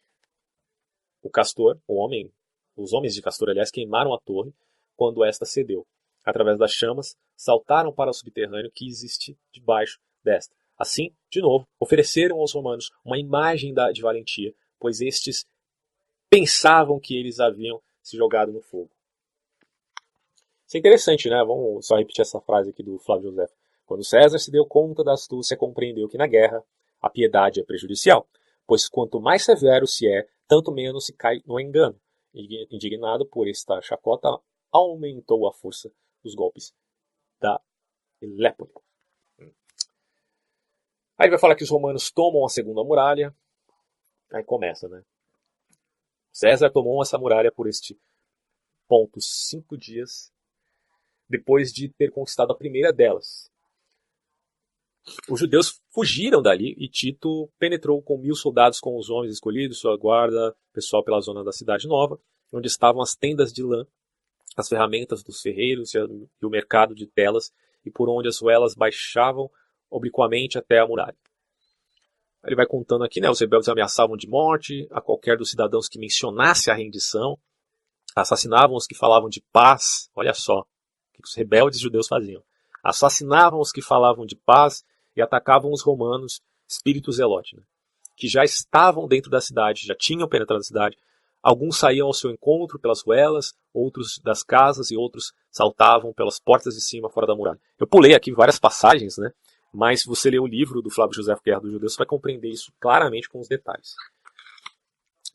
O 1.20 1.28
castor, 1.28 1.81
o 1.85 1.97
homem, 1.97 2.32
os 2.77 2.93
homens 2.93 3.16
de 3.16 3.23
Castor, 3.23 3.51
aliás, 3.51 3.73
queimaram 3.73 4.14
a 4.14 4.20
torre 4.20 4.55
quando 4.94 5.24
esta 5.24 5.44
cedeu 5.44 5.85
através 6.24 6.59
das 6.59 6.70
chamas, 6.70 7.16
saltaram 7.36 7.93
para 7.93 8.10
o 8.10 8.14
subterrâneo 8.14 8.70
que 8.73 8.86
existe 8.86 9.36
debaixo 9.52 9.98
desta. 10.23 10.55
Assim, 10.78 11.12
de 11.28 11.40
novo, 11.40 11.66
ofereceram 11.81 12.39
aos 12.39 12.52
romanos 12.52 12.89
uma 13.05 13.18
imagem 13.18 13.74
da, 13.74 13.90
de 13.90 14.01
valentia, 14.01 14.55
pois 14.78 15.01
estes 15.01 15.44
pensavam 16.37 17.01
que 17.01 17.17
eles 17.17 17.41
haviam 17.41 17.81
se 18.03 18.15
jogado 18.15 18.53
no 18.53 18.61
fogo. 18.61 18.91
Isso 20.67 20.77
é 20.77 20.81
interessante, 20.81 21.31
né? 21.31 21.39
Vamos 21.39 21.87
só 21.87 21.97
repetir 21.97 22.21
essa 22.21 22.41
frase 22.43 22.71
aqui 22.71 22.83
do 22.83 22.99
Flávio 22.99 23.31
José. 23.31 23.49
Quando 23.87 24.05
César 24.05 24.39
se 24.39 24.51
deu 24.51 24.67
conta 24.67 25.03
da 25.03 25.15
astúcia, 25.15 25.57
compreendeu 25.57 26.09
que 26.09 26.19
na 26.19 26.27
guerra 26.27 26.63
a 27.01 27.09
piedade 27.09 27.61
é 27.61 27.65
prejudicial, 27.65 28.29
pois 28.67 28.87
quanto 28.87 29.19
mais 29.19 29.45
severo 29.45 29.87
se 29.87 30.07
é, 30.07 30.29
tanto 30.47 30.71
menos 30.71 31.07
se 31.07 31.15
cai 31.15 31.41
no 31.47 31.59
engano. 31.59 31.99
Indignado 32.35 33.25
por 33.25 33.49
esta 33.49 33.81
chacota, 33.81 34.29
aumentou 34.71 35.49
a 35.49 35.53
força 35.55 35.91
dos 36.23 36.35
golpes 36.35 36.75
da 37.41 37.59
Elépole. 38.21 38.71
Aí 41.17 41.25
ele 41.25 41.31
vai 41.31 41.39
falar 41.39 41.55
que 41.55 41.65
os 41.65 41.71
romanos 41.71 42.11
tomam 42.11 42.45
a 42.45 42.49
segunda 42.51 42.85
muralha. 42.85 43.35
Aí 44.31 44.45
começa, 44.45 44.87
né? 44.87 45.03
César 46.37 46.69
tomou 46.69 47.01
essa 47.01 47.17
muralha 47.17 47.51
por 47.51 47.67
este 47.67 47.99
ponto 48.87 49.19
cinco 49.23 49.75
dias 49.75 50.31
depois 51.27 51.73
de 51.73 51.89
ter 51.89 52.11
conquistado 52.11 52.53
a 52.53 52.57
primeira 52.57 52.93
delas. 52.93 53.51
Os 55.31 55.41
judeus 55.41 55.81
fugiram 55.89 56.43
dali 56.43 56.75
e 56.77 56.91
Tito 56.91 57.51
penetrou 57.59 58.03
com 58.03 58.19
mil 58.19 58.35
soldados 58.35 58.81
com 58.81 58.99
os 58.99 59.09
homens 59.09 59.33
escolhidos, 59.33 59.79
sua 59.79 59.97
guarda 59.97 60.55
pessoal 60.75 61.03
pela 61.03 61.23
zona 61.23 61.43
da 61.43 61.53
cidade 61.53 61.89
nova, 61.89 62.21
onde 62.53 62.67
estavam 62.67 63.01
as 63.01 63.17
tendas 63.17 63.51
de 63.51 63.63
lã 63.63 63.87
as 64.55 64.69
ferramentas 64.69 65.23
dos 65.23 65.41
ferreiros 65.41 65.95
e 65.95 65.99
o 65.99 66.51
mercado 66.51 66.95
de 66.95 67.07
telas, 67.07 67.51
e 67.83 67.91
por 67.91 68.11
onde 68.11 68.29
as 68.29 68.39
ruelas 68.39 68.75
baixavam 68.75 69.51
obliquamente 69.91 70.59
até 70.59 70.81
a 70.81 70.87
muralha. 70.87 71.17
Ele 72.45 72.57
vai 72.57 72.67
contando 72.67 73.05
aqui, 73.05 73.21
né? 73.21 73.31
Os 73.31 73.41
rebeldes 73.41 73.69
ameaçavam 73.69 74.17
de 74.17 74.29
morte 74.29 74.87
a 74.91 75.01
qualquer 75.01 75.37
dos 75.37 75.51
cidadãos 75.51 75.89
que 75.89 75.99
mencionasse 75.99 76.71
a 76.71 76.75
rendição, 76.75 77.39
assassinavam 78.15 78.77
os 78.77 78.87
que 78.87 78.95
falavam 78.95 79.29
de 79.29 79.43
paz. 79.53 80.09
Olha 80.15 80.33
só 80.33 80.61
o 80.61 80.65
que 81.15 81.29
os 81.29 81.35
rebeldes 81.35 81.81
judeus 81.81 82.07
faziam. 82.07 82.43
Assassinavam 82.83 83.61
os 83.61 83.73
que 83.73 83.83
falavam 83.83 84.25
de 84.25 84.37
paz 84.37 84.85
e 85.17 85.23
atacavam 85.23 85.73
os 85.73 85.83
romanos, 85.83 86.41
espíritos 86.69 87.17
zelote, 87.17 87.57
né? 87.57 87.63
que 88.17 88.29
já 88.29 88.43
estavam 88.43 89.07
dentro 89.07 89.31
da 89.31 89.41
cidade, 89.41 89.87
já 89.87 89.95
tinham 89.95 90.29
penetrado 90.29 90.59
na 90.59 90.65
cidade. 90.65 90.97
Alguns 91.43 91.79
saíam 91.79 92.07
ao 92.07 92.15
seu 92.15 92.31
encontro 92.31 92.79
pelas 92.79 93.03
ruelas, 93.03 93.55
outros 93.73 94.19
das 94.19 94.43
casas 94.43 94.91
e 94.91 94.97
outros 94.97 95.33
saltavam 95.51 96.13
pelas 96.13 96.41
portas 96.41 96.75
de 96.75 96.81
cima 96.81 97.11
fora 97.11 97.27
da 97.27 97.37
muralha. 97.37 97.61
Eu 97.79 97.87
pulei 97.87 98.15
aqui 98.15 98.33
várias 98.33 98.59
passagens, 98.59 99.17
né? 99.19 99.31
Mas 99.72 100.02
se 100.02 100.06
você 100.06 100.30
ler 100.30 100.40
o 100.40 100.47
livro 100.47 100.80
do 100.80 100.90
Flávio 100.90 101.14
José 101.14 101.34
Guerra 101.44 101.60
dos 101.60 101.72
Judeus, 101.72 101.93
você 101.93 101.98
vai 101.98 102.06
compreender 102.06 102.48
isso 102.48 102.72
claramente 102.80 103.28
com 103.28 103.38
os 103.38 103.48
detalhes. 103.48 103.94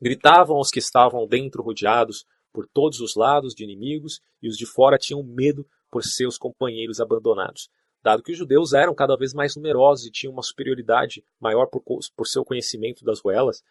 Gritavam 0.02 0.60
os 0.60 0.72
que 0.72 0.80
estavam 0.80 1.28
dentro 1.28 1.62
rodeados 1.62 2.26
por 2.52 2.68
todos 2.68 3.00
os 3.00 3.16
lados 3.16 3.54
de 3.54 3.64
inimigos, 3.64 4.20
e 4.42 4.48
os 4.48 4.58
de 4.58 4.66
fora 4.66 4.98
tinham 4.98 5.24
medo 5.24 5.66
por 5.90 6.04
seus 6.04 6.38
companheiros 6.38 7.00
abandonados, 7.00 7.70
dado 8.04 8.24
que 8.24 8.32
os 8.32 8.38
judeus 8.38 8.74
eram 8.74 8.94
cada 8.94 9.16
vez 9.16 9.34
mais 9.34 9.56
numerosos 9.56 10.06
e 10.06 10.12
tinham 10.12 10.34
uma 10.34 10.44
superioridade 10.44 11.24
maior 11.40 11.68
por, 11.68 11.82
por 11.82 12.28
seu 12.28 12.44
conhecimento 12.44 13.06
das 13.06 13.22
ruelas, 13.22 13.64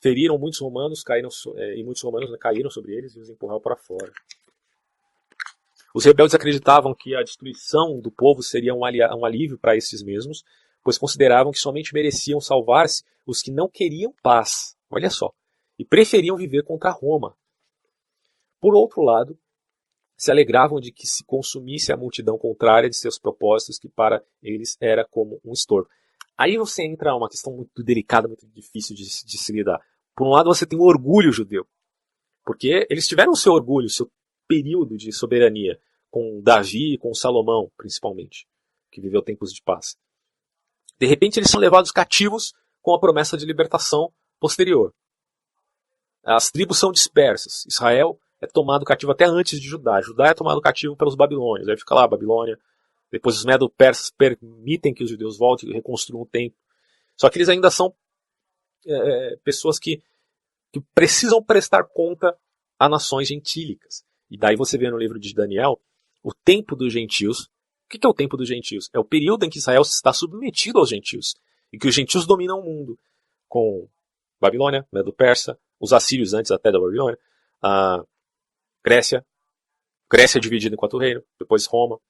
feriram 0.00 0.38
muitos 0.38 0.60
romanos, 0.60 1.02
caíram, 1.02 1.28
é, 1.56 1.78
e 1.78 1.84
muitos 1.84 2.02
romanos 2.02 2.30
caíram 2.38 2.70
sobre 2.70 2.94
eles 2.94 3.14
e 3.14 3.20
os 3.20 3.28
empurraram 3.28 3.60
para 3.60 3.76
fora. 3.76 4.12
Os 5.94 6.04
rebeldes 6.04 6.34
acreditavam 6.34 6.94
que 6.94 7.14
a 7.14 7.22
destruição 7.22 8.00
do 8.00 8.10
povo 8.10 8.42
seria 8.42 8.74
um, 8.74 8.84
alívio 8.84 9.58
para 9.58 9.76
esses 9.76 10.02
mesmos, 10.02 10.42
pois 10.82 10.96
consideravam 10.96 11.52
que 11.52 11.58
somente 11.58 11.92
mereciam 11.92 12.40
salvar-se 12.40 13.04
os 13.26 13.42
que 13.42 13.50
não 13.50 13.68
queriam 13.68 14.14
paz, 14.22 14.76
olha 14.90 15.10
só, 15.10 15.32
e 15.78 15.84
preferiam 15.84 16.36
viver 16.36 16.64
contra 16.64 16.90
Roma. 16.90 17.36
Por 18.60 18.74
outro 18.74 19.02
lado, 19.02 19.38
se 20.16 20.30
alegravam 20.30 20.80
de 20.80 20.92
que 20.92 21.06
se 21.06 21.24
consumisse 21.24 21.92
a 21.92 21.96
multidão 21.96 22.38
contrária 22.38 22.88
de 22.88 22.96
seus 22.96 23.18
propósitos, 23.18 23.78
que 23.78 23.88
para 23.88 24.24
eles 24.42 24.76
era 24.80 25.04
como 25.04 25.40
um 25.44 25.52
estorvo. 25.52 25.88
Aí 26.38 26.56
você 26.56 26.84
entra 26.84 27.14
uma 27.14 27.28
questão 27.28 27.52
muito 27.54 27.82
delicada, 27.82 28.28
muito 28.28 28.46
difícil 28.46 28.96
de, 28.96 29.02
de 29.02 29.38
se 29.38 29.52
lidar. 29.52 29.80
Por 30.16 30.26
um 30.26 30.30
lado, 30.30 30.46
você 30.46 30.66
tem 30.66 30.78
o 30.78 30.84
orgulho 30.84 31.32
judeu, 31.32 31.66
porque 32.44 32.86
eles 32.88 33.06
tiveram 33.06 33.32
o 33.32 33.36
seu 33.36 33.52
orgulho, 33.52 33.86
o 33.86 33.90
seu 33.90 34.10
período 34.46 34.96
de 34.96 35.12
soberania, 35.12 35.78
com 36.10 36.40
Davi 36.42 36.94
e 36.94 36.98
com 36.98 37.14
Salomão, 37.14 37.70
principalmente, 37.76 38.46
que 38.90 39.00
viveu 39.00 39.22
tempos 39.22 39.52
de 39.52 39.62
paz. 39.62 39.96
De 40.98 41.06
repente, 41.06 41.38
eles 41.38 41.50
são 41.50 41.60
levados 41.60 41.90
cativos 41.90 42.52
com 42.80 42.94
a 42.94 43.00
promessa 43.00 43.36
de 43.36 43.46
libertação 43.46 44.12
posterior. 44.38 44.94
As 46.24 46.50
tribos 46.50 46.78
são 46.78 46.92
dispersas. 46.92 47.64
Israel 47.66 48.20
é 48.40 48.46
tomado 48.46 48.84
cativo 48.84 49.12
até 49.12 49.24
antes 49.24 49.60
de 49.60 49.66
Judá. 49.66 50.00
Judá 50.00 50.28
é 50.28 50.34
tomado 50.34 50.60
cativo 50.60 50.96
pelos 50.96 51.14
babilônios. 51.14 51.68
Aí 51.68 51.76
fica 51.76 51.94
lá, 51.94 52.06
Babilônia. 52.06 52.58
Depois 53.10 53.36
os 53.36 53.44
medo-persas 53.44 54.10
permitem 54.10 54.94
que 54.94 55.04
os 55.04 55.10
judeus 55.10 55.38
voltem 55.38 55.70
e 55.70 55.72
reconstruam 55.72 56.22
o 56.22 56.26
templo. 56.26 56.58
Só 57.16 57.28
que 57.28 57.38
eles 57.38 57.48
ainda 57.48 57.70
são 57.70 57.94
é, 58.86 59.36
pessoas 59.44 59.78
que, 59.78 60.02
que 60.72 60.80
precisam 60.94 61.42
prestar 61.42 61.84
conta 61.84 62.36
a 62.78 62.88
nações 62.88 63.28
gentílicas. 63.28 64.04
E 64.32 64.38
daí 64.38 64.56
você 64.56 64.78
vê 64.78 64.90
no 64.90 64.96
livro 64.96 65.20
de 65.20 65.34
Daniel 65.34 65.78
o 66.22 66.32
tempo 66.32 66.74
dos 66.74 66.90
gentios. 66.90 67.50
O 67.84 67.88
que 67.90 68.00
é 68.02 68.08
o 68.08 68.14
tempo 68.14 68.34
dos 68.34 68.48
gentios? 68.48 68.88
É 68.94 68.98
o 68.98 69.04
período 69.04 69.44
em 69.44 69.50
que 69.50 69.58
Israel 69.58 69.82
está 69.82 70.10
submetido 70.10 70.78
aos 70.78 70.88
gentios. 70.88 71.34
E 71.70 71.78
que 71.78 71.86
os 71.86 71.94
gentios 71.94 72.26
dominam 72.26 72.58
o 72.58 72.64
mundo. 72.64 72.98
Com 73.46 73.86
Babilônia, 74.40 74.88
Medo-Persa, 74.90 75.58
os 75.78 75.92
assírios 75.92 76.32
antes 76.32 76.50
até 76.50 76.72
da 76.72 76.80
Babilônia, 76.80 77.18
a 77.60 78.02
Grécia, 78.82 79.22
Grécia 80.10 80.40
dividida 80.40 80.74
em 80.74 80.78
quatro 80.78 80.98
reinos, 80.98 81.24
depois 81.38 81.66
Roma. 81.66 82.00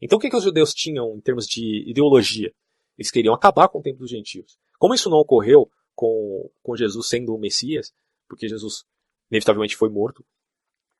Então 0.00 0.18
o 0.18 0.20
que, 0.20 0.30
que 0.30 0.36
os 0.36 0.44
judeus 0.44 0.72
tinham 0.72 1.16
em 1.16 1.20
termos 1.20 1.48
de 1.48 1.82
ideologia? 1.90 2.54
Eles 2.96 3.10
queriam 3.10 3.34
acabar 3.34 3.66
com 3.68 3.80
o 3.80 3.82
tempo 3.82 3.98
dos 3.98 4.10
gentios. 4.10 4.56
Como 4.78 4.94
isso 4.94 5.10
não 5.10 5.18
ocorreu 5.18 5.68
com, 5.96 6.48
com 6.62 6.76
Jesus 6.76 7.08
sendo 7.08 7.34
o 7.34 7.38
Messias, 7.38 7.92
porque 8.28 8.48
Jesus 8.48 8.84
inevitavelmente 9.28 9.76
foi 9.76 9.88
morto, 9.88 10.24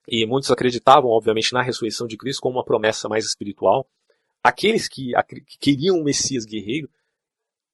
e 0.06 0.26
muitos 0.26 0.50
acreditavam, 0.50 1.10
obviamente, 1.10 1.52
na 1.52 1.62
ressurreição 1.62 2.06
de 2.06 2.16
Cristo 2.16 2.40
como 2.40 2.56
uma 2.56 2.64
promessa 2.64 3.08
mais 3.08 3.24
espiritual. 3.24 3.86
Aqueles 4.42 4.88
que, 4.88 5.12
que 5.46 5.58
queriam 5.58 5.96
um 5.96 6.02
Messias 6.02 6.44
guerreiro 6.44 6.90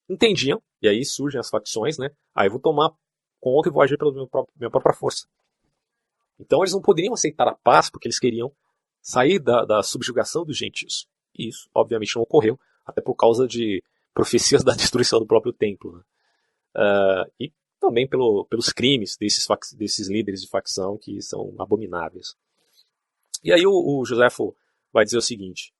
entendiam, 0.08 0.62
e 0.80 0.88
aí 0.88 1.04
surgem 1.04 1.40
as 1.40 1.50
facções, 1.50 1.98
né? 1.98 2.06
Aí 2.34 2.44
ah, 2.44 2.46
eu 2.46 2.50
vou 2.50 2.60
tomar 2.60 2.92
conta 3.40 3.68
e 3.68 3.72
vou 3.72 3.82
agir 3.82 3.98
pela 3.98 4.12
minha 4.12 4.26
própria, 4.26 4.52
minha 4.56 4.70
própria 4.70 4.94
força. 4.94 5.26
Então 6.38 6.60
eles 6.60 6.72
não 6.72 6.80
poderiam 6.80 7.14
aceitar 7.14 7.48
a 7.48 7.54
paz 7.54 7.90
porque 7.90 8.06
eles 8.06 8.18
queriam 8.18 8.52
sair 9.00 9.38
da, 9.38 9.64
da 9.64 9.82
subjugação 9.82 10.44
dos 10.44 10.56
gentios. 10.56 11.08
E 11.36 11.48
isso, 11.48 11.68
obviamente, 11.74 12.14
não 12.14 12.22
ocorreu, 12.22 12.58
até 12.86 13.00
por 13.00 13.14
causa 13.14 13.46
de 13.46 13.82
profecias 14.14 14.62
da 14.64 14.74
destruição 14.74 15.18
do 15.18 15.26
próprio 15.26 15.52
templo. 15.52 15.96
Né? 15.96 16.02
Uh, 16.76 17.32
e 17.40 17.52
também 17.78 18.06
pelo, 18.06 18.44
pelos 18.46 18.72
crimes 18.72 19.16
desses, 19.16 19.46
desses 19.76 20.08
líderes 20.08 20.42
de 20.42 20.48
facção 20.48 20.98
que 20.98 21.20
são 21.22 21.54
abomináveis. 21.58 22.34
E 23.42 23.52
aí 23.52 23.66
o, 23.66 23.72
o 23.72 24.04
Joséfo 24.04 24.56
vai 24.92 25.04
dizer 25.04 25.18
o 25.18 25.22
seguinte: 25.22 25.72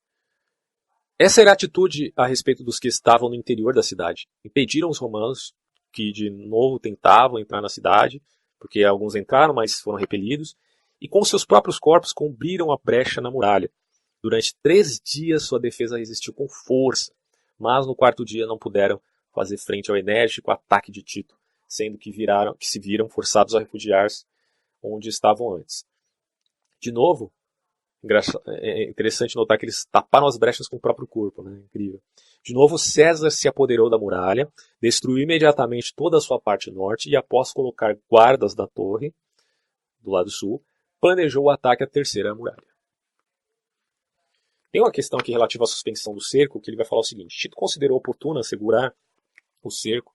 essa 1.19 1.41
era 1.41 1.51
a 1.51 1.55
atitude 1.55 2.13
a 2.17 2.27
respeito 2.27 2.63
dos 2.63 2.79
que 2.79 2.89
estavam 2.89 3.29
no 3.29 3.35
interior 3.35 3.75
da 3.75 3.83
cidade. 3.83 4.29
Impediram 4.45 4.89
os 4.89 4.99
romanos 4.99 5.55
que 5.93 6.13
de 6.13 6.31
novo 6.31 6.79
tentavam 6.79 7.39
entrar 7.39 7.61
na 7.61 7.69
cidade, 7.69 8.23
porque 8.59 8.85
alguns 8.85 9.15
entraram, 9.15 9.55
mas 9.55 9.81
foram 9.81 9.99
repelidos, 9.99 10.57
e 11.01 11.09
com 11.09 11.25
seus 11.25 11.45
próprios 11.45 11.79
corpos 11.79 12.13
cobriram 12.13 12.71
a 12.71 12.79
brecha 12.83 13.21
na 13.21 13.31
muralha. 13.31 13.71
Durante 14.23 14.57
três 14.63 15.01
dias 15.01 15.45
sua 15.45 15.61
defesa 15.61 15.99
resistiu 15.99 16.33
com 16.33 16.49
força, 16.49 17.13
mas 17.59 17.87
no 17.87 17.95
quarto 17.95 18.25
dia 18.25 18.47
não 18.47 18.59
puderam 18.59 19.01
fazer 19.33 19.57
frente 19.59 19.91
ao 19.91 19.97
enérgico 19.97 20.51
ataque 20.51 20.91
de 20.91 21.03
Tito 21.03 21.38
sendo 21.69 21.99
que, 21.99 22.11
viraram, 22.11 22.55
que 22.55 22.67
se 22.67 22.81
viram 22.81 23.09
forçados 23.09 23.55
a 23.55 23.61
refugiar-se 23.61 24.25
onde 24.83 25.09
estavam 25.09 25.55
antes. 25.55 25.85
De 26.81 26.91
novo, 26.91 27.33
é, 28.47 28.83
é 28.83 28.91
interessante 28.91 29.37
notar 29.37 29.59
que 29.59 29.65
eles 29.65 29.85
taparam 29.85 30.27
as 30.27 30.39
brechas 30.39 30.69
com 30.69 30.77
o 30.77 30.81
próprio 30.81 31.07
corpo, 31.07 31.43
né? 31.43 31.61
incrível. 31.67 32.01
De 32.43 32.55
novo, 32.55 32.79
César 32.79 33.31
se 33.31 33.49
apoderou 33.49 33.91
da 33.91 33.99
muralha, 33.99 34.51
destruiu 34.81 35.19
imediatamente 35.19 35.93
toda 35.95 36.17
a 36.17 36.21
sua 36.21 36.41
parte 36.41 36.71
norte 36.71 37.11
e, 37.11 37.17
após 37.17 37.53
colocar 37.53 37.97
guardas 38.09 38.55
da 38.55 38.67
torre, 38.67 39.13
do 40.01 40.11
lado 40.11 40.31
sul, 40.31 40.63
planejou 41.01 41.45
o 41.45 41.51
ataque 41.51 41.83
à 41.83 41.87
terceira 41.87 42.35
muralha. 42.35 42.63
Tem 44.71 44.81
uma 44.81 44.93
questão 44.93 45.19
aqui 45.19 45.33
relativa 45.33 45.65
à 45.65 45.67
suspensão 45.67 46.15
do 46.15 46.21
cerco, 46.21 46.61
que 46.61 46.71
ele 46.71 46.77
vai 46.77 46.87
falar 46.87 47.01
o 47.01 47.05
seguinte: 47.05 47.37
Tito 47.37 47.57
considerou 47.57 47.97
oportuno 47.97 48.39
assegurar 48.39 48.95
o 49.63 49.71
cerco 49.71 50.15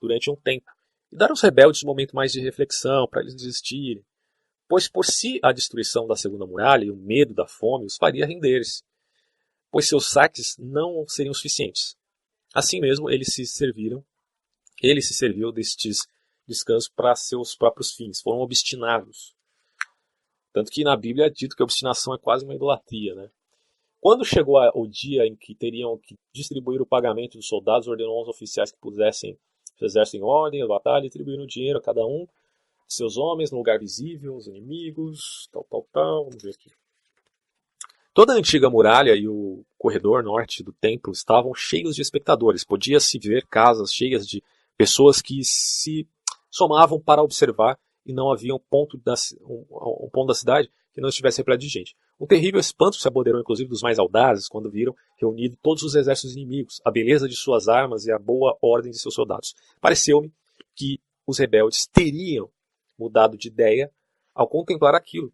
durante 0.00 0.30
um 0.30 0.36
tempo, 0.36 0.70
e 1.14 1.16
dar 1.16 1.30
aos 1.30 1.40
rebeldes 1.40 1.84
um 1.84 1.86
momento 1.86 2.14
mais 2.14 2.32
de 2.32 2.40
reflexão 2.40 3.06
para 3.08 3.22
eles 3.22 3.36
desistirem, 3.36 4.04
pois 4.68 4.88
por 4.88 5.06
si 5.06 5.38
a 5.44 5.52
destruição 5.52 6.08
da 6.08 6.16
segunda 6.16 6.44
muralha 6.44 6.84
e 6.84 6.90
o 6.90 6.96
medo 6.96 7.32
da 7.32 7.46
fome 7.46 7.86
os 7.86 7.96
faria 7.96 8.26
render-se, 8.26 8.82
pois 9.70 9.88
seus 9.88 10.10
saques 10.10 10.56
não 10.58 11.06
seriam 11.06 11.32
suficientes. 11.32 11.96
Assim 12.52 12.80
mesmo, 12.80 13.08
eles 13.08 13.28
se 13.32 13.46
serviram, 13.46 14.04
ele 14.82 15.00
se 15.00 15.14
serviu 15.14 15.52
destes 15.52 15.98
descansos 16.46 16.88
para 16.88 17.14
seus 17.14 17.54
próprios 17.54 17.94
fins, 17.94 18.20
foram 18.20 18.40
obstinados. 18.40 19.34
Tanto 20.52 20.70
que 20.70 20.82
na 20.82 20.96
Bíblia 20.96 21.26
é 21.26 21.30
dito 21.30 21.54
que 21.54 21.62
a 21.62 21.64
obstinação 21.64 22.12
é 22.12 22.18
quase 22.18 22.44
uma 22.44 22.54
idolatria, 22.54 23.14
né? 23.14 23.30
Quando 24.00 24.24
chegou 24.24 24.58
o 24.74 24.86
dia 24.86 25.26
em 25.26 25.34
que 25.34 25.54
teriam 25.54 25.96
que 25.98 26.16
distribuir 26.32 26.82
o 26.82 26.86
pagamento 26.86 27.38
dos 27.38 27.48
soldados, 27.48 27.88
ordenou 27.88 28.18
aos 28.18 28.28
oficiais 28.28 28.70
que 28.70 28.78
pusessem 28.78 29.38
exército 29.82 30.16
em 30.16 30.22
ordem, 30.22 30.62
a 30.62 30.66
batalha, 30.66 31.02
distribuindo 31.02 31.46
dinheiro 31.46 31.78
a 31.78 31.82
cada 31.82 32.04
um 32.04 32.26
seus 32.88 33.16
homens 33.16 33.50
no 33.50 33.58
lugar 33.58 33.78
visível, 33.78 34.36
os 34.36 34.46
inimigos, 34.46 35.48
tal, 35.52 35.64
tal, 35.64 35.86
tal. 35.92 36.24
Vamos 36.24 36.42
ver 36.42 36.50
aqui. 36.50 36.70
Toda 38.12 38.32
a 38.32 38.36
antiga 38.36 38.70
muralha 38.70 39.14
e 39.16 39.26
o 39.26 39.64
corredor 39.76 40.22
norte 40.22 40.62
do 40.62 40.72
templo 40.72 41.12
estavam 41.12 41.52
cheios 41.54 41.96
de 41.96 42.02
espectadores. 42.02 42.64
Podia-se 42.64 43.18
ver 43.18 43.46
casas 43.46 43.92
cheias 43.92 44.26
de 44.26 44.42
pessoas 44.76 45.20
que 45.20 45.42
se 45.42 46.06
somavam 46.50 47.00
para 47.00 47.22
observar 47.22 47.78
e 48.06 48.12
não 48.12 48.30
havia 48.30 48.54
um 48.54 48.58
ponto 48.58 48.96
da, 48.98 49.14
um, 49.42 49.64
um 50.04 50.10
ponto 50.12 50.28
da 50.28 50.34
cidade 50.34 50.70
que 50.92 51.00
não 51.00 51.08
estivesse 51.08 51.38
repleto 51.38 51.62
de 51.62 51.68
gente. 51.68 51.96
Um 52.18 52.26
terrível 52.26 52.60
espanto 52.60 52.96
se 52.96 53.08
apoderou 53.08 53.40
inclusive 53.40 53.68
dos 53.68 53.82
mais 53.82 53.98
audazes 53.98 54.48
quando 54.48 54.70
viram 54.70 54.94
reunido 55.16 55.58
todos 55.60 55.82
os 55.82 55.94
exércitos 55.94 56.36
inimigos, 56.36 56.80
a 56.84 56.90
beleza 56.90 57.28
de 57.28 57.34
suas 57.34 57.68
armas 57.68 58.06
e 58.06 58.12
a 58.12 58.18
boa 58.18 58.56
ordem 58.62 58.92
de 58.92 58.98
seus 58.98 59.14
soldados. 59.14 59.54
Pareceu-me 59.80 60.32
que 60.74 61.00
os 61.26 61.38
rebeldes 61.38 61.86
teriam 61.86 62.50
mudado 62.98 63.36
de 63.36 63.48
ideia 63.48 63.90
ao 64.34 64.48
contemplar 64.48 64.94
aquilo. 64.94 65.32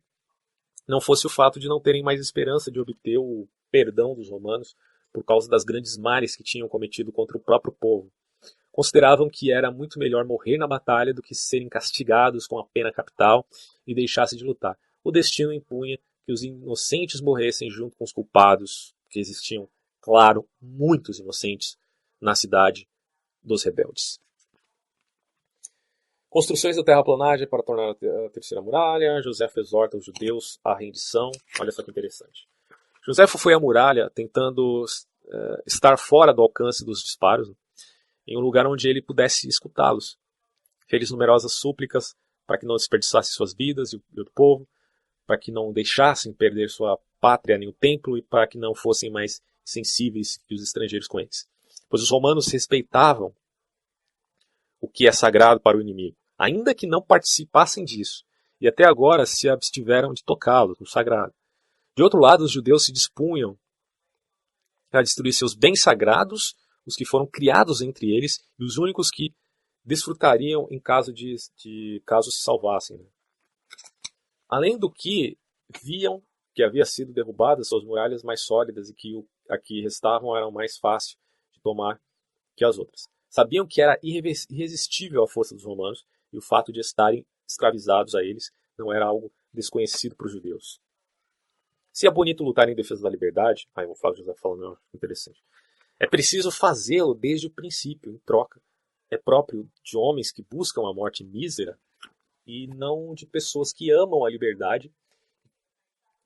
Não 0.89 1.01
fosse 1.01 1.27
o 1.27 1.31
fato 1.31 1.61
de 1.61 1.69
não 1.69 1.81
terem 1.81 2.03
mais 2.03 2.21
esperança 2.21 2.71
de 2.71 2.81
obter 2.81 3.19
o 3.19 3.47
perdão 3.71 4.15
dos 4.15 4.31
romanos 4.31 4.75
por 5.13 5.25
causa 5.25 5.49
das 5.49 5.65
grandes 5.65 5.97
mares 5.97 6.35
que 6.35 6.43
tinham 6.43 6.69
cometido 6.69 7.13
contra 7.13 7.37
o 7.37 7.41
próprio 7.41 7.73
povo. 7.73 8.11
consideravam 8.73 9.29
que 9.29 9.53
era 9.53 9.71
muito 9.71 9.99
melhor 9.99 10.25
morrer 10.25 10.57
na 10.57 10.67
batalha 10.67 11.13
do 11.13 11.21
que 11.21 11.35
serem 11.35 11.69
castigados 11.69 12.47
com 12.47 12.59
a 12.59 12.65
pena 12.65 12.93
capital 12.93 13.45
e 13.87 13.95
deixasse 13.95 14.37
de 14.37 14.45
lutar. 14.45 14.79
O 15.03 15.11
destino 15.11 15.53
impunha 15.53 15.99
que 16.31 16.33
os 16.33 16.45
inocentes 16.45 17.21
morressem 17.21 17.69
junto 17.69 17.97
com 17.97 18.05
os 18.05 18.13
culpados, 18.13 18.95
que 19.09 19.19
existiam, 19.19 19.69
claro, 20.01 20.49
muitos 20.63 21.19
inocentes 21.19 21.77
na 22.21 22.37
cidade 22.37 22.89
dos 23.43 23.65
rebeldes. 23.65 24.21
Construções 26.29 26.77
da 26.77 26.85
terraplanagem 26.85 27.49
para 27.49 27.65
tornar 27.65 27.91
a 27.91 28.31
terceira 28.31 28.63
muralha. 28.63 29.21
José 29.21 29.51
exorta 29.57 29.97
os 29.97 30.05
judeus 30.05 30.61
à 30.63 30.77
rendição. 30.79 31.33
Olha 31.59 31.73
só 31.73 31.83
que 31.83 31.91
interessante. 31.91 32.47
José 33.05 33.27
foi 33.27 33.53
à 33.53 33.59
muralha 33.59 34.09
tentando 34.15 34.85
uh, 34.85 35.63
estar 35.67 35.99
fora 35.99 36.33
do 36.33 36.43
alcance 36.43 36.85
dos 36.85 37.03
disparos, 37.03 37.49
né, 37.49 37.55
em 38.29 38.37
um 38.37 38.41
lugar 38.41 38.69
onde 38.69 38.89
ele 38.89 39.03
pudesse 39.03 39.49
escutá-los. 39.49 40.17
Fez 40.87 41.11
numerosas 41.11 41.55
súplicas 41.55 42.15
para 42.47 42.57
que 42.57 42.67
não 42.67 42.77
desperdiçassem 42.77 43.33
suas 43.33 43.53
vidas 43.53 43.93
e 43.93 43.97
o 43.97 44.31
povo, 44.33 44.69
para 45.31 45.39
que 45.39 45.53
não 45.53 45.73
deixassem 45.73 46.33
perder 46.33 46.69
sua 46.69 46.99
pátria 47.21 47.57
nem 47.57 47.69
o 47.69 47.73
templo 47.73 48.19
e 48.19 48.23
para 48.23 48.49
que 48.49 48.59
não 48.59 48.75
fossem 48.75 49.09
mais 49.09 49.41
sensíveis 49.65 50.39
que 50.39 50.57
os 50.57 50.61
estrangeiros 50.61 51.07
com 51.07 51.21
eles. 51.21 51.49
Pois 51.89 52.03
os 52.03 52.11
romanos 52.11 52.49
respeitavam 52.49 53.33
o 54.81 54.89
que 54.89 55.07
é 55.07 55.13
sagrado 55.13 55.61
para 55.61 55.79
o 55.79 55.81
inimigo, 55.81 56.17
ainda 56.37 56.75
que 56.75 56.85
não 56.85 57.01
participassem 57.01 57.85
disso, 57.85 58.25
e 58.61 58.67
até 58.67 58.85
agora 58.85 59.25
se 59.25 59.49
abstiveram 59.49 60.13
de 60.13 60.25
tocá-lo, 60.25 60.77
no 60.81 60.87
sagrado. 60.87 61.33
De 61.97 62.03
outro 62.03 62.19
lado, 62.19 62.43
os 62.43 62.51
judeus 62.51 62.87
se 62.87 62.93
dispunham 62.93 63.57
a 64.91 65.01
destruir 65.01 65.33
seus 65.33 65.55
bens 65.55 65.81
sagrados, 65.81 66.57
os 66.85 66.97
que 66.97 67.05
foram 67.05 67.25
criados 67.25 67.81
entre 67.81 68.11
eles, 68.11 68.41
e 68.59 68.65
os 68.65 68.79
únicos 68.79 69.11
que 69.11 69.33
desfrutariam 69.85 70.67
em 70.73 70.81
caso 70.81 71.13
de, 71.13 71.37
de 71.57 72.03
caso 72.05 72.33
se 72.33 72.43
salvassem. 72.43 72.99
Né? 72.99 73.05
Além 74.51 74.77
do 74.77 74.91
que 74.91 75.39
viam 75.81 76.21
que 76.53 76.65
havia 76.65 76.85
sido 76.85 77.13
derrubadas 77.13 77.69
suas 77.69 77.85
muralhas 77.85 78.25
mais 78.25 78.41
sólidas 78.41 78.91
e 78.91 78.95
que 78.95 79.15
o, 79.15 79.25
a 79.49 79.57
que 79.57 79.81
restavam 79.81 80.37
eram 80.37 80.51
mais 80.51 80.77
fáceis 80.77 81.17
de 81.53 81.61
tomar 81.61 82.01
que 82.57 82.65
as 82.65 82.77
outras. 82.77 83.09
Sabiam 83.29 83.65
que 83.65 83.81
era 83.81 83.97
irresistível 84.03 85.23
a 85.23 85.29
força 85.29 85.55
dos 85.55 85.65
romanos 85.65 86.05
e 86.33 86.39
o 86.39 86.43
fato 86.43 86.73
de 86.73 86.81
estarem 86.81 87.25
escravizados 87.49 88.17
a 88.17 88.25
eles 88.25 88.51
não 88.77 88.93
era 88.93 89.07
algo 89.07 89.33
desconhecido 89.53 90.17
para 90.17 90.27
os 90.27 90.33
judeus. 90.33 90.81
Se 91.93 92.09
é 92.09 92.11
bonito 92.11 92.43
lutar 92.43 92.69
em 92.69 92.75
defesa 92.75 93.03
da 93.03 93.11
liberdade, 93.11 93.69
aí 93.75 93.87
o 93.87 93.95
Flávio 93.95 94.19
José 94.19 94.35
falando, 94.35 94.77
interessante. 94.93 95.41
É 95.99 96.09
preciso 96.09 96.51
fazê-lo 96.51 97.15
desde 97.15 97.47
o 97.47 97.51
princípio, 97.53 98.13
em 98.13 98.19
troca. 98.19 98.61
É 99.09 99.17
próprio 99.17 99.71
de 99.85 99.97
homens 99.97 100.33
que 100.33 100.43
buscam 100.43 100.89
a 100.89 100.95
morte 100.95 101.23
mísera 101.23 101.79
e 102.51 102.67
não 102.67 103.15
de 103.15 103.27
pessoas 103.27 103.73
que 103.73 103.93
amam 103.93 104.25
a 104.25 104.31
liberdade 104.31 104.93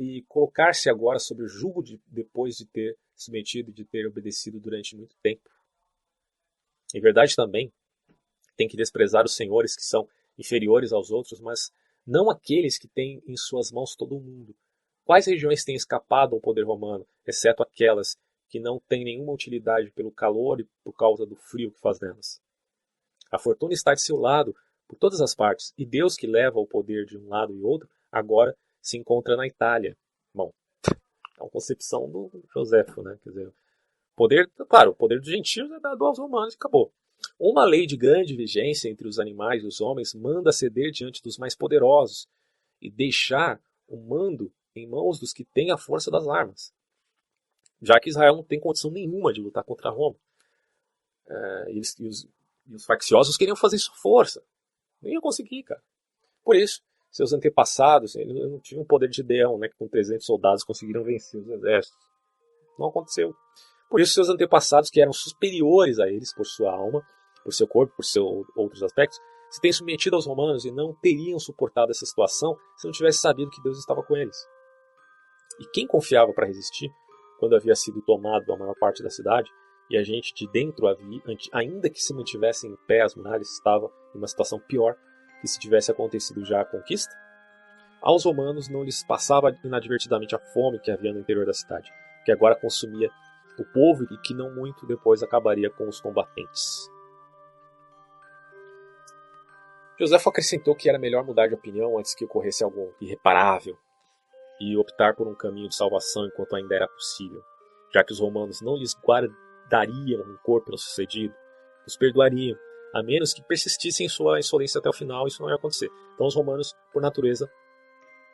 e 0.01 0.23
colocar-se 0.23 0.89
agora 0.89 1.19
sob 1.19 1.43
o 1.43 1.49
jugo 1.49 1.83
de, 1.83 2.01
depois 2.07 2.57
de 2.57 2.67
ter 2.67 2.97
submetido 3.15 3.71
e 3.71 3.75
de 3.75 3.85
ter 3.85 4.07
obedecido 4.07 4.59
durante 4.59 4.97
muito 4.97 5.15
tempo. 5.23 5.51
Em 6.95 7.01
verdade 7.01 7.37
também, 7.37 7.71
tem 8.57 8.67
que 8.67 8.77
desprezar 8.77 9.25
os 9.25 9.37
senhores 9.37 9.77
que 9.77 9.85
são 9.85 10.09
inferiores 10.39 10.93
aos 10.93 11.11
outros, 11.11 11.41
mas 11.41 11.71
não 12.07 12.31
aqueles 12.31 12.79
que 12.79 12.89
têm 12.89 13.23
em 13.27 13.37
suas 13.37 13.71
mãos 13.71 13.95
todo 13.95 14.17
o 14.17 14.21
mundo. 14.21 14.57
Quais 15.05 15.27
regiões 15.27 15.63
têm 15.63 15.77
escapado 15.77 16.35
ao 16.35 16.41
poder 16.41 16.63
romano, 16.63 17.07
exceto 17.27 17.63
aquelas 17.63 18.17
que 18.49 18.59
não 18.59 18.81
têm 18.81 19.05
nenhuma 19.05 19.33
utilidade 19.33 19.91
pelo 19.91 20.11
calor 20.11 20.61
e 20.61 20.69
por 20.83 20.95
causa 20.95 21.27
do 21.27 21.37
frio 21.37 21.71
que 21.71 21.81
faz 21.81 22.01
nelas? 22.01 22.41
A 23.31 23.39
fortuna 23.39 23.75
está 23.75 23.93
de 23.93 24.01
seu 24.01 24.17
lado 24.17 24.57
por 24.89 24.97
todas 24.97 25.20
as 25.20 25.35
partes, 25.35 25.73
e 25.77 25.85
Deus 25.85 26.16
que 26.16 26.27
leva 26.27 26.59
o 26.59 26.66
poder 26.66 27.06
de 27.06 27.16
um 27.16 27.28
lado 27.28 27.55
e 27.55 27.62
outro, 27.62 27.89
agora 28.11 28.56
se 28.81 28.98
encontra 28.98 29.36
na 29.36 29.47
Itália. 29.47 29.97
Bom, 30.32 30.52
é 31.39 31.43
uma 31.43 31.51
concepção 31.51 32.11
do 32.11 32.31
Joséfo, 32.52 33.02
né? 33.02 33.19
Quer 33.23 33.31
dizer, 33.31 33.52
poder, 34.15 34.51
claro, 34.69 34.90
o 34.90 34.94
poder 34.94 35.20
dos 35.20 35.28
gentios 35.28 35.70
é 35.73 35.81
dado 35.81 36.05
aos 36.05 36.19
romanos 36.19 36.55
e 36.55 36.56
acabou. 36.56 36.93
Uma 37.39 37.65
lei 37.65 37.86
de 37.86 37.97
grande 37.97 38.36
vigência 38.36 38.89
entre 38.89 39.09
os 39.09 39.19
animais 39.19 39.62
e 39.62 39.66
os 39.66 39.81
homens 39.81 40.15
manda 40.15 40.52
ceder 40.52 40.90
diante 40.90 41.23
dos 41.23 41.39
mais 41.39 41.55
poderosos 41.55 42.28
e 42.81 42.90
deixar 42.90 43.61
o 43.89 43.97
mando 43.97 44.52
em 44.74 44.86
mãos 44.86 45.19
dos 45.19 45.32
que 45.32 45.44
têm 45.44 45.70
a 45.70 45.78
força 45.78 46.11
das 46.11 46.27
armas, 46.27 46.73
já 47.81 47.98
que 48.01 48.09
Israel 48.09 48.36
não 48.36 48.44
tem 48.44 48.61
condição 48.61 48.90
nenhuma 48.90 49.32
de 49.32 49.40
lutar 49.40 49.65
contra 49.65 49.90
Roma. 49.90 50.16
É, 51.27 51.65
eles, 51.69 51.98
e, 51.98 52.06
os, 52.06 52.28
e, 52.66 52.74
os, 52.74 52.85
facciosos 52.85 53.36
queriam 53.36 53.56
fazer 53.56 53.77
isso 53.77 53.93
força. 53.94 54.43
Não 55.05 55.13
iam 55.13 55.21
conseguir, 55.21 55.63
cara. 55.63 55.81
Por 56.43 56.57
isso, 56.57 56.81
seus 57.11 57.33
antepassados, 57.33 58.17
eles 58.17 58.35
não 58.35 58.59
tinham 58.61 58.83
o 58.83 58.87
poder 58.87 59.09
de 59.09 59.23
Deão, 59.23 59.59
né, 59.59 59.69
que 59.69 59.77
com 59.77 59.87
300 59.87 60.25
soldados 60.25 60.65
conseguiram 60.65 61.05
vencer 61.05 61.41
os 61.41 61.49
exércitos. 61.49 62.05
Não 62.79 62.89
aconteceu. 62.89 63.35
Por 63.89 64.01
isso, 64.01 64.15
seus 64.15 64.29
antepassados, 64.29 64.91
que 64.91 65.01
eram 65.01 65.13
superiores 65.13 66.01
a 66.01 66.09
eles 66.09 66.35
por 66.35 66.45
sua 66.45 66.73
alma, 66.73 67.07
por 67.45 67.53
seu 67.53 67.69
corpo, 67.69 67.95
por 67.95 68.05
seus 68.05 68.45
outros 68.57 68.83
aspectos, 68.83 69.19
se 69.51 69.61
têm 69.61 69.73
submetido 69.73 70.17
aos 70.17 70.27
romanos 70.27 70.65
e 70.65 70.73
não 70.73 70.95
teriam 71.01 71.39
suportado 71.39 71.93
essa 71.93 72.05
situação 72.05 72.57
se 72.77 72.87
não 72.87 72.93
tivesse 72.93 73.19
sabido 73.19 73.51
que 73.51 73.63
Deus 73.63 73.79
estava 73.79 74.03
com 74.03 74.17
eles. 74.17 74.37
E 75.61 75.67
quem 75.73 75.87
confiava 75.87 76.33
para 76.33 76.47
resistir 76.47 76.91
quando 77.39 77.55
havia 77.55 77.75
sido 77.77 78.03
tomado 78.03 78.53
a 78.53 78.57
maior 78.57 78.75
parte 78.81 79.03
da 79.03 79.11
cidade 79.11 79.49
e 79.90 79.97
a 79.97 80.02
gente 80.02 80.35
de 80.35 80.51
dentro 80.51 80.86
havia, 80.86 81.20
ainda 81.52 81.90
que 81.90 82.01
se 82.01 82.15
mantivessem 82.15 82.70
em 82.70 82.77
pé 82.86 83.02
as 83.02 83.15
muralhas, 83.15 83.51
estava 83.51 83.90
em 84.15 84.19
uma 84.19 84.27
situação 84.27 84.59
pior 84.59 84.97
que 85.40 85.48
se 85.48 85.59
tivesse 85.59 85.90
acontecido 85.90 86.44
já 86.44 86.61
a 86.61 86.65
conquista? 86.65 87.15
Aos 88.01 88.24
romanos 88.24 88.69
não 88.69 88.85
lhes 88.85 89.05
passava 89.05 89.55
inadvertidamente 89.65 90.35
a 90.35 90.39
fome 90.39 90.78
que 90.78 90.90
havia 90.90 91.12
no 91.12 91.20
interior 91.20 91.47
da 91.47 91.52
cidade, 91.52 91.90
que 92.24 92.32
agora 92.32 92.55
consumia 92.55 93.11
o 93.59 93.65
povo 93.65 94.05
e 94.05 94.19
que 94.19 94.35
não 94.35 94.55
muito 94.55 94.86
depois 94.86 95.23
acabaria 95.23 95.70
com 95.70 95.89
os 95.89 96.01
combatentes. 96.01 96.90
Josefo 99.98 100.28
acrescentou 100.28 100.74
que 100.74 100.89
era 100.89 100.98
melhor 100.98 101.24
mudar 101.24 101.47
de 101.47 101.55
opinião 101.55 101.97
antes 101.98 102.15
que 102.15 102.24
ocorresse 102.24 102.65
algo 102.65 102.93
irreparável 103.01 103.78
e 104.61 104.77
optar 104.77 105.15
por 105.15 105.28
um 105.28 105.35
caminho 105.35 105.69
de 105.69 105.77
salvação 105.77 106.27
enquanto 106.27 106.56
ainda 106.56 106.74
era 106.74 106.89
possível, 106.89 107.43
já 107.93 108.02
que 108.02 108.12
os 108.12 108.20
romanos 108.20 108.61
não 108.61 108.77
lhes 108.77 108.93
guardariam 109.65 110.23
rancor 110.23 110.62
pelo 110.62 110.78
sucedido, 110.78 111.35
os 111.86 111.97
perdoariam, 111.97 112.57
a 112.95 113.03
menos 113.03 113.32
que 113.32 113.43
persistissem 113.43 114.07
em 114.07 114.09
sua 114.09 114.39
insolência 114.39 114.78
até 114.78 114.89
o 114.89 114.93
final, 114.93 115.27
isso 115.27 115.43
não 115.43 115.49
ia 115.49 115.57
acontecer. 115.57 115.91
Então 116.15 116.27
os 116.27 116.35
romanos, 116.35 116.74
por 116.93 117.03
natureza, 117.03 117.51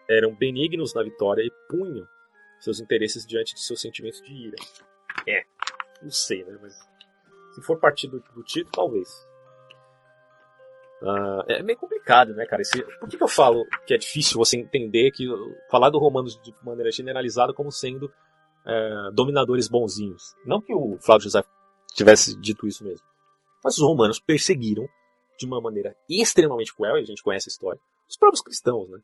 eram 0.08 0.34
benignos 0.34 0.94
na 0.94 1.02
vitória 1.02 1.42
e 1.42 1.50
punham 1.68 2.06
seus 2.60 2.80
interesses 2.80 3.26
diante 3.26 3.54
de 3.54 3.60
seus 3.60 3.80
sentimentos 3.80 4.20
de 4.20 4.32
ira. 4.32 4.56
É, 5.26 5.44
não 6.02 6.10
sei, 6.10 6.44
né? 6.44 6.58
Mas 6.60 6.74
se 7.54 7.62
for 7.62 7.78
partir 7.78 8.08
do, 8.08 8.20
título, 8.44 8.72
talvez. 8.72 9.08
Uh, 11.00 11.42
é 11.48 11.62
meio 11.62 11.78
complicado, 11.78 12.34
né, 12.34 12.44
cara? 12.44 12.60
Esse, 12.60 12.82
por 12.82 13.08
que, 13.08 13.16
que, 13.16 13.22
eu 13.22 13.28
falo 13.28 13.66
que 13.86 13.94
é 13.94 13.96
difícil 13.96 14.36
você 14.36 14.58
entender 14.58 15.10
que 15.10 15.26
falar 15.70 15.88
do 15.88 15.98
Romanos 15.98 16.38
de 16.42 16.54
maneira 16.62 16.90
generalizada 16.90 17.54
como 17.54 17.72
sendo 17.72 18.12
é, 18.66 19.10
dominadores 19.12 19.68
bonzinhos? 19.68 20.34
Não 20.44 20.60
que 20.60 20.74
o 20.74 20.98
Flávio 20.98 21.24
José 21.24 21.42
tivesse 21.94 22.38
dito 22.38 22.66
isso 22.66 22.84
mesmo, 22.84 23.06
mas 23.64 23.76
os 23.76 23.82
romanos 23.82 24.20
perseguiram 24.20 24.88
de 25.38 25.46
uma 25.46 25.60
maneira 25.60 25.96
extremamente 26.08 26.74
cruel, 26.74 26.98
e 26.98 27.00
a 27.00 27.04
gente 27.04 27.22
conhece 27.22 27.48
a 27.48 27.52
história, 27.52 27.80
os 28.08 28.16
próprios 28.16 28.42
cristãos, 28.42 28.88
né? 28.90 29.00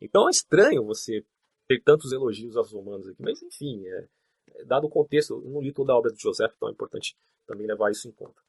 Então 0.00 0.26
é 0.26 0.30
estranho 0.30 0.84
você 0.84 1.24
ter 1.68 1.82
tantos 1.82 2.12
elogios 2.12 2.56
aos 2.56 2.72
romanos 2.72 3.06
aqui, 3.08 3.22
mas 3.22 3.42
enfim, 3.42 3.86
é, 3.86 4.08
é, 4.54 4.64
dado 4.64 4.86
o 4.86 4.90
contexto, 4.90 5.34
eu 5.34 5.50
não 5.50 5.60
li 5.60 5.72
toda 5.72 5.92
a 5.92 5.96
obra 5.96 6.12
de 6.12 6.20
José, 6.20 6.46
então 6.56 6.68
é 6.68 6.72
importante 6.72 7.16
também 7.46 7.66
levar 7.66 7.90
isso 7.90 8.08
em 8.08 8.12
conta. 8.12 8.40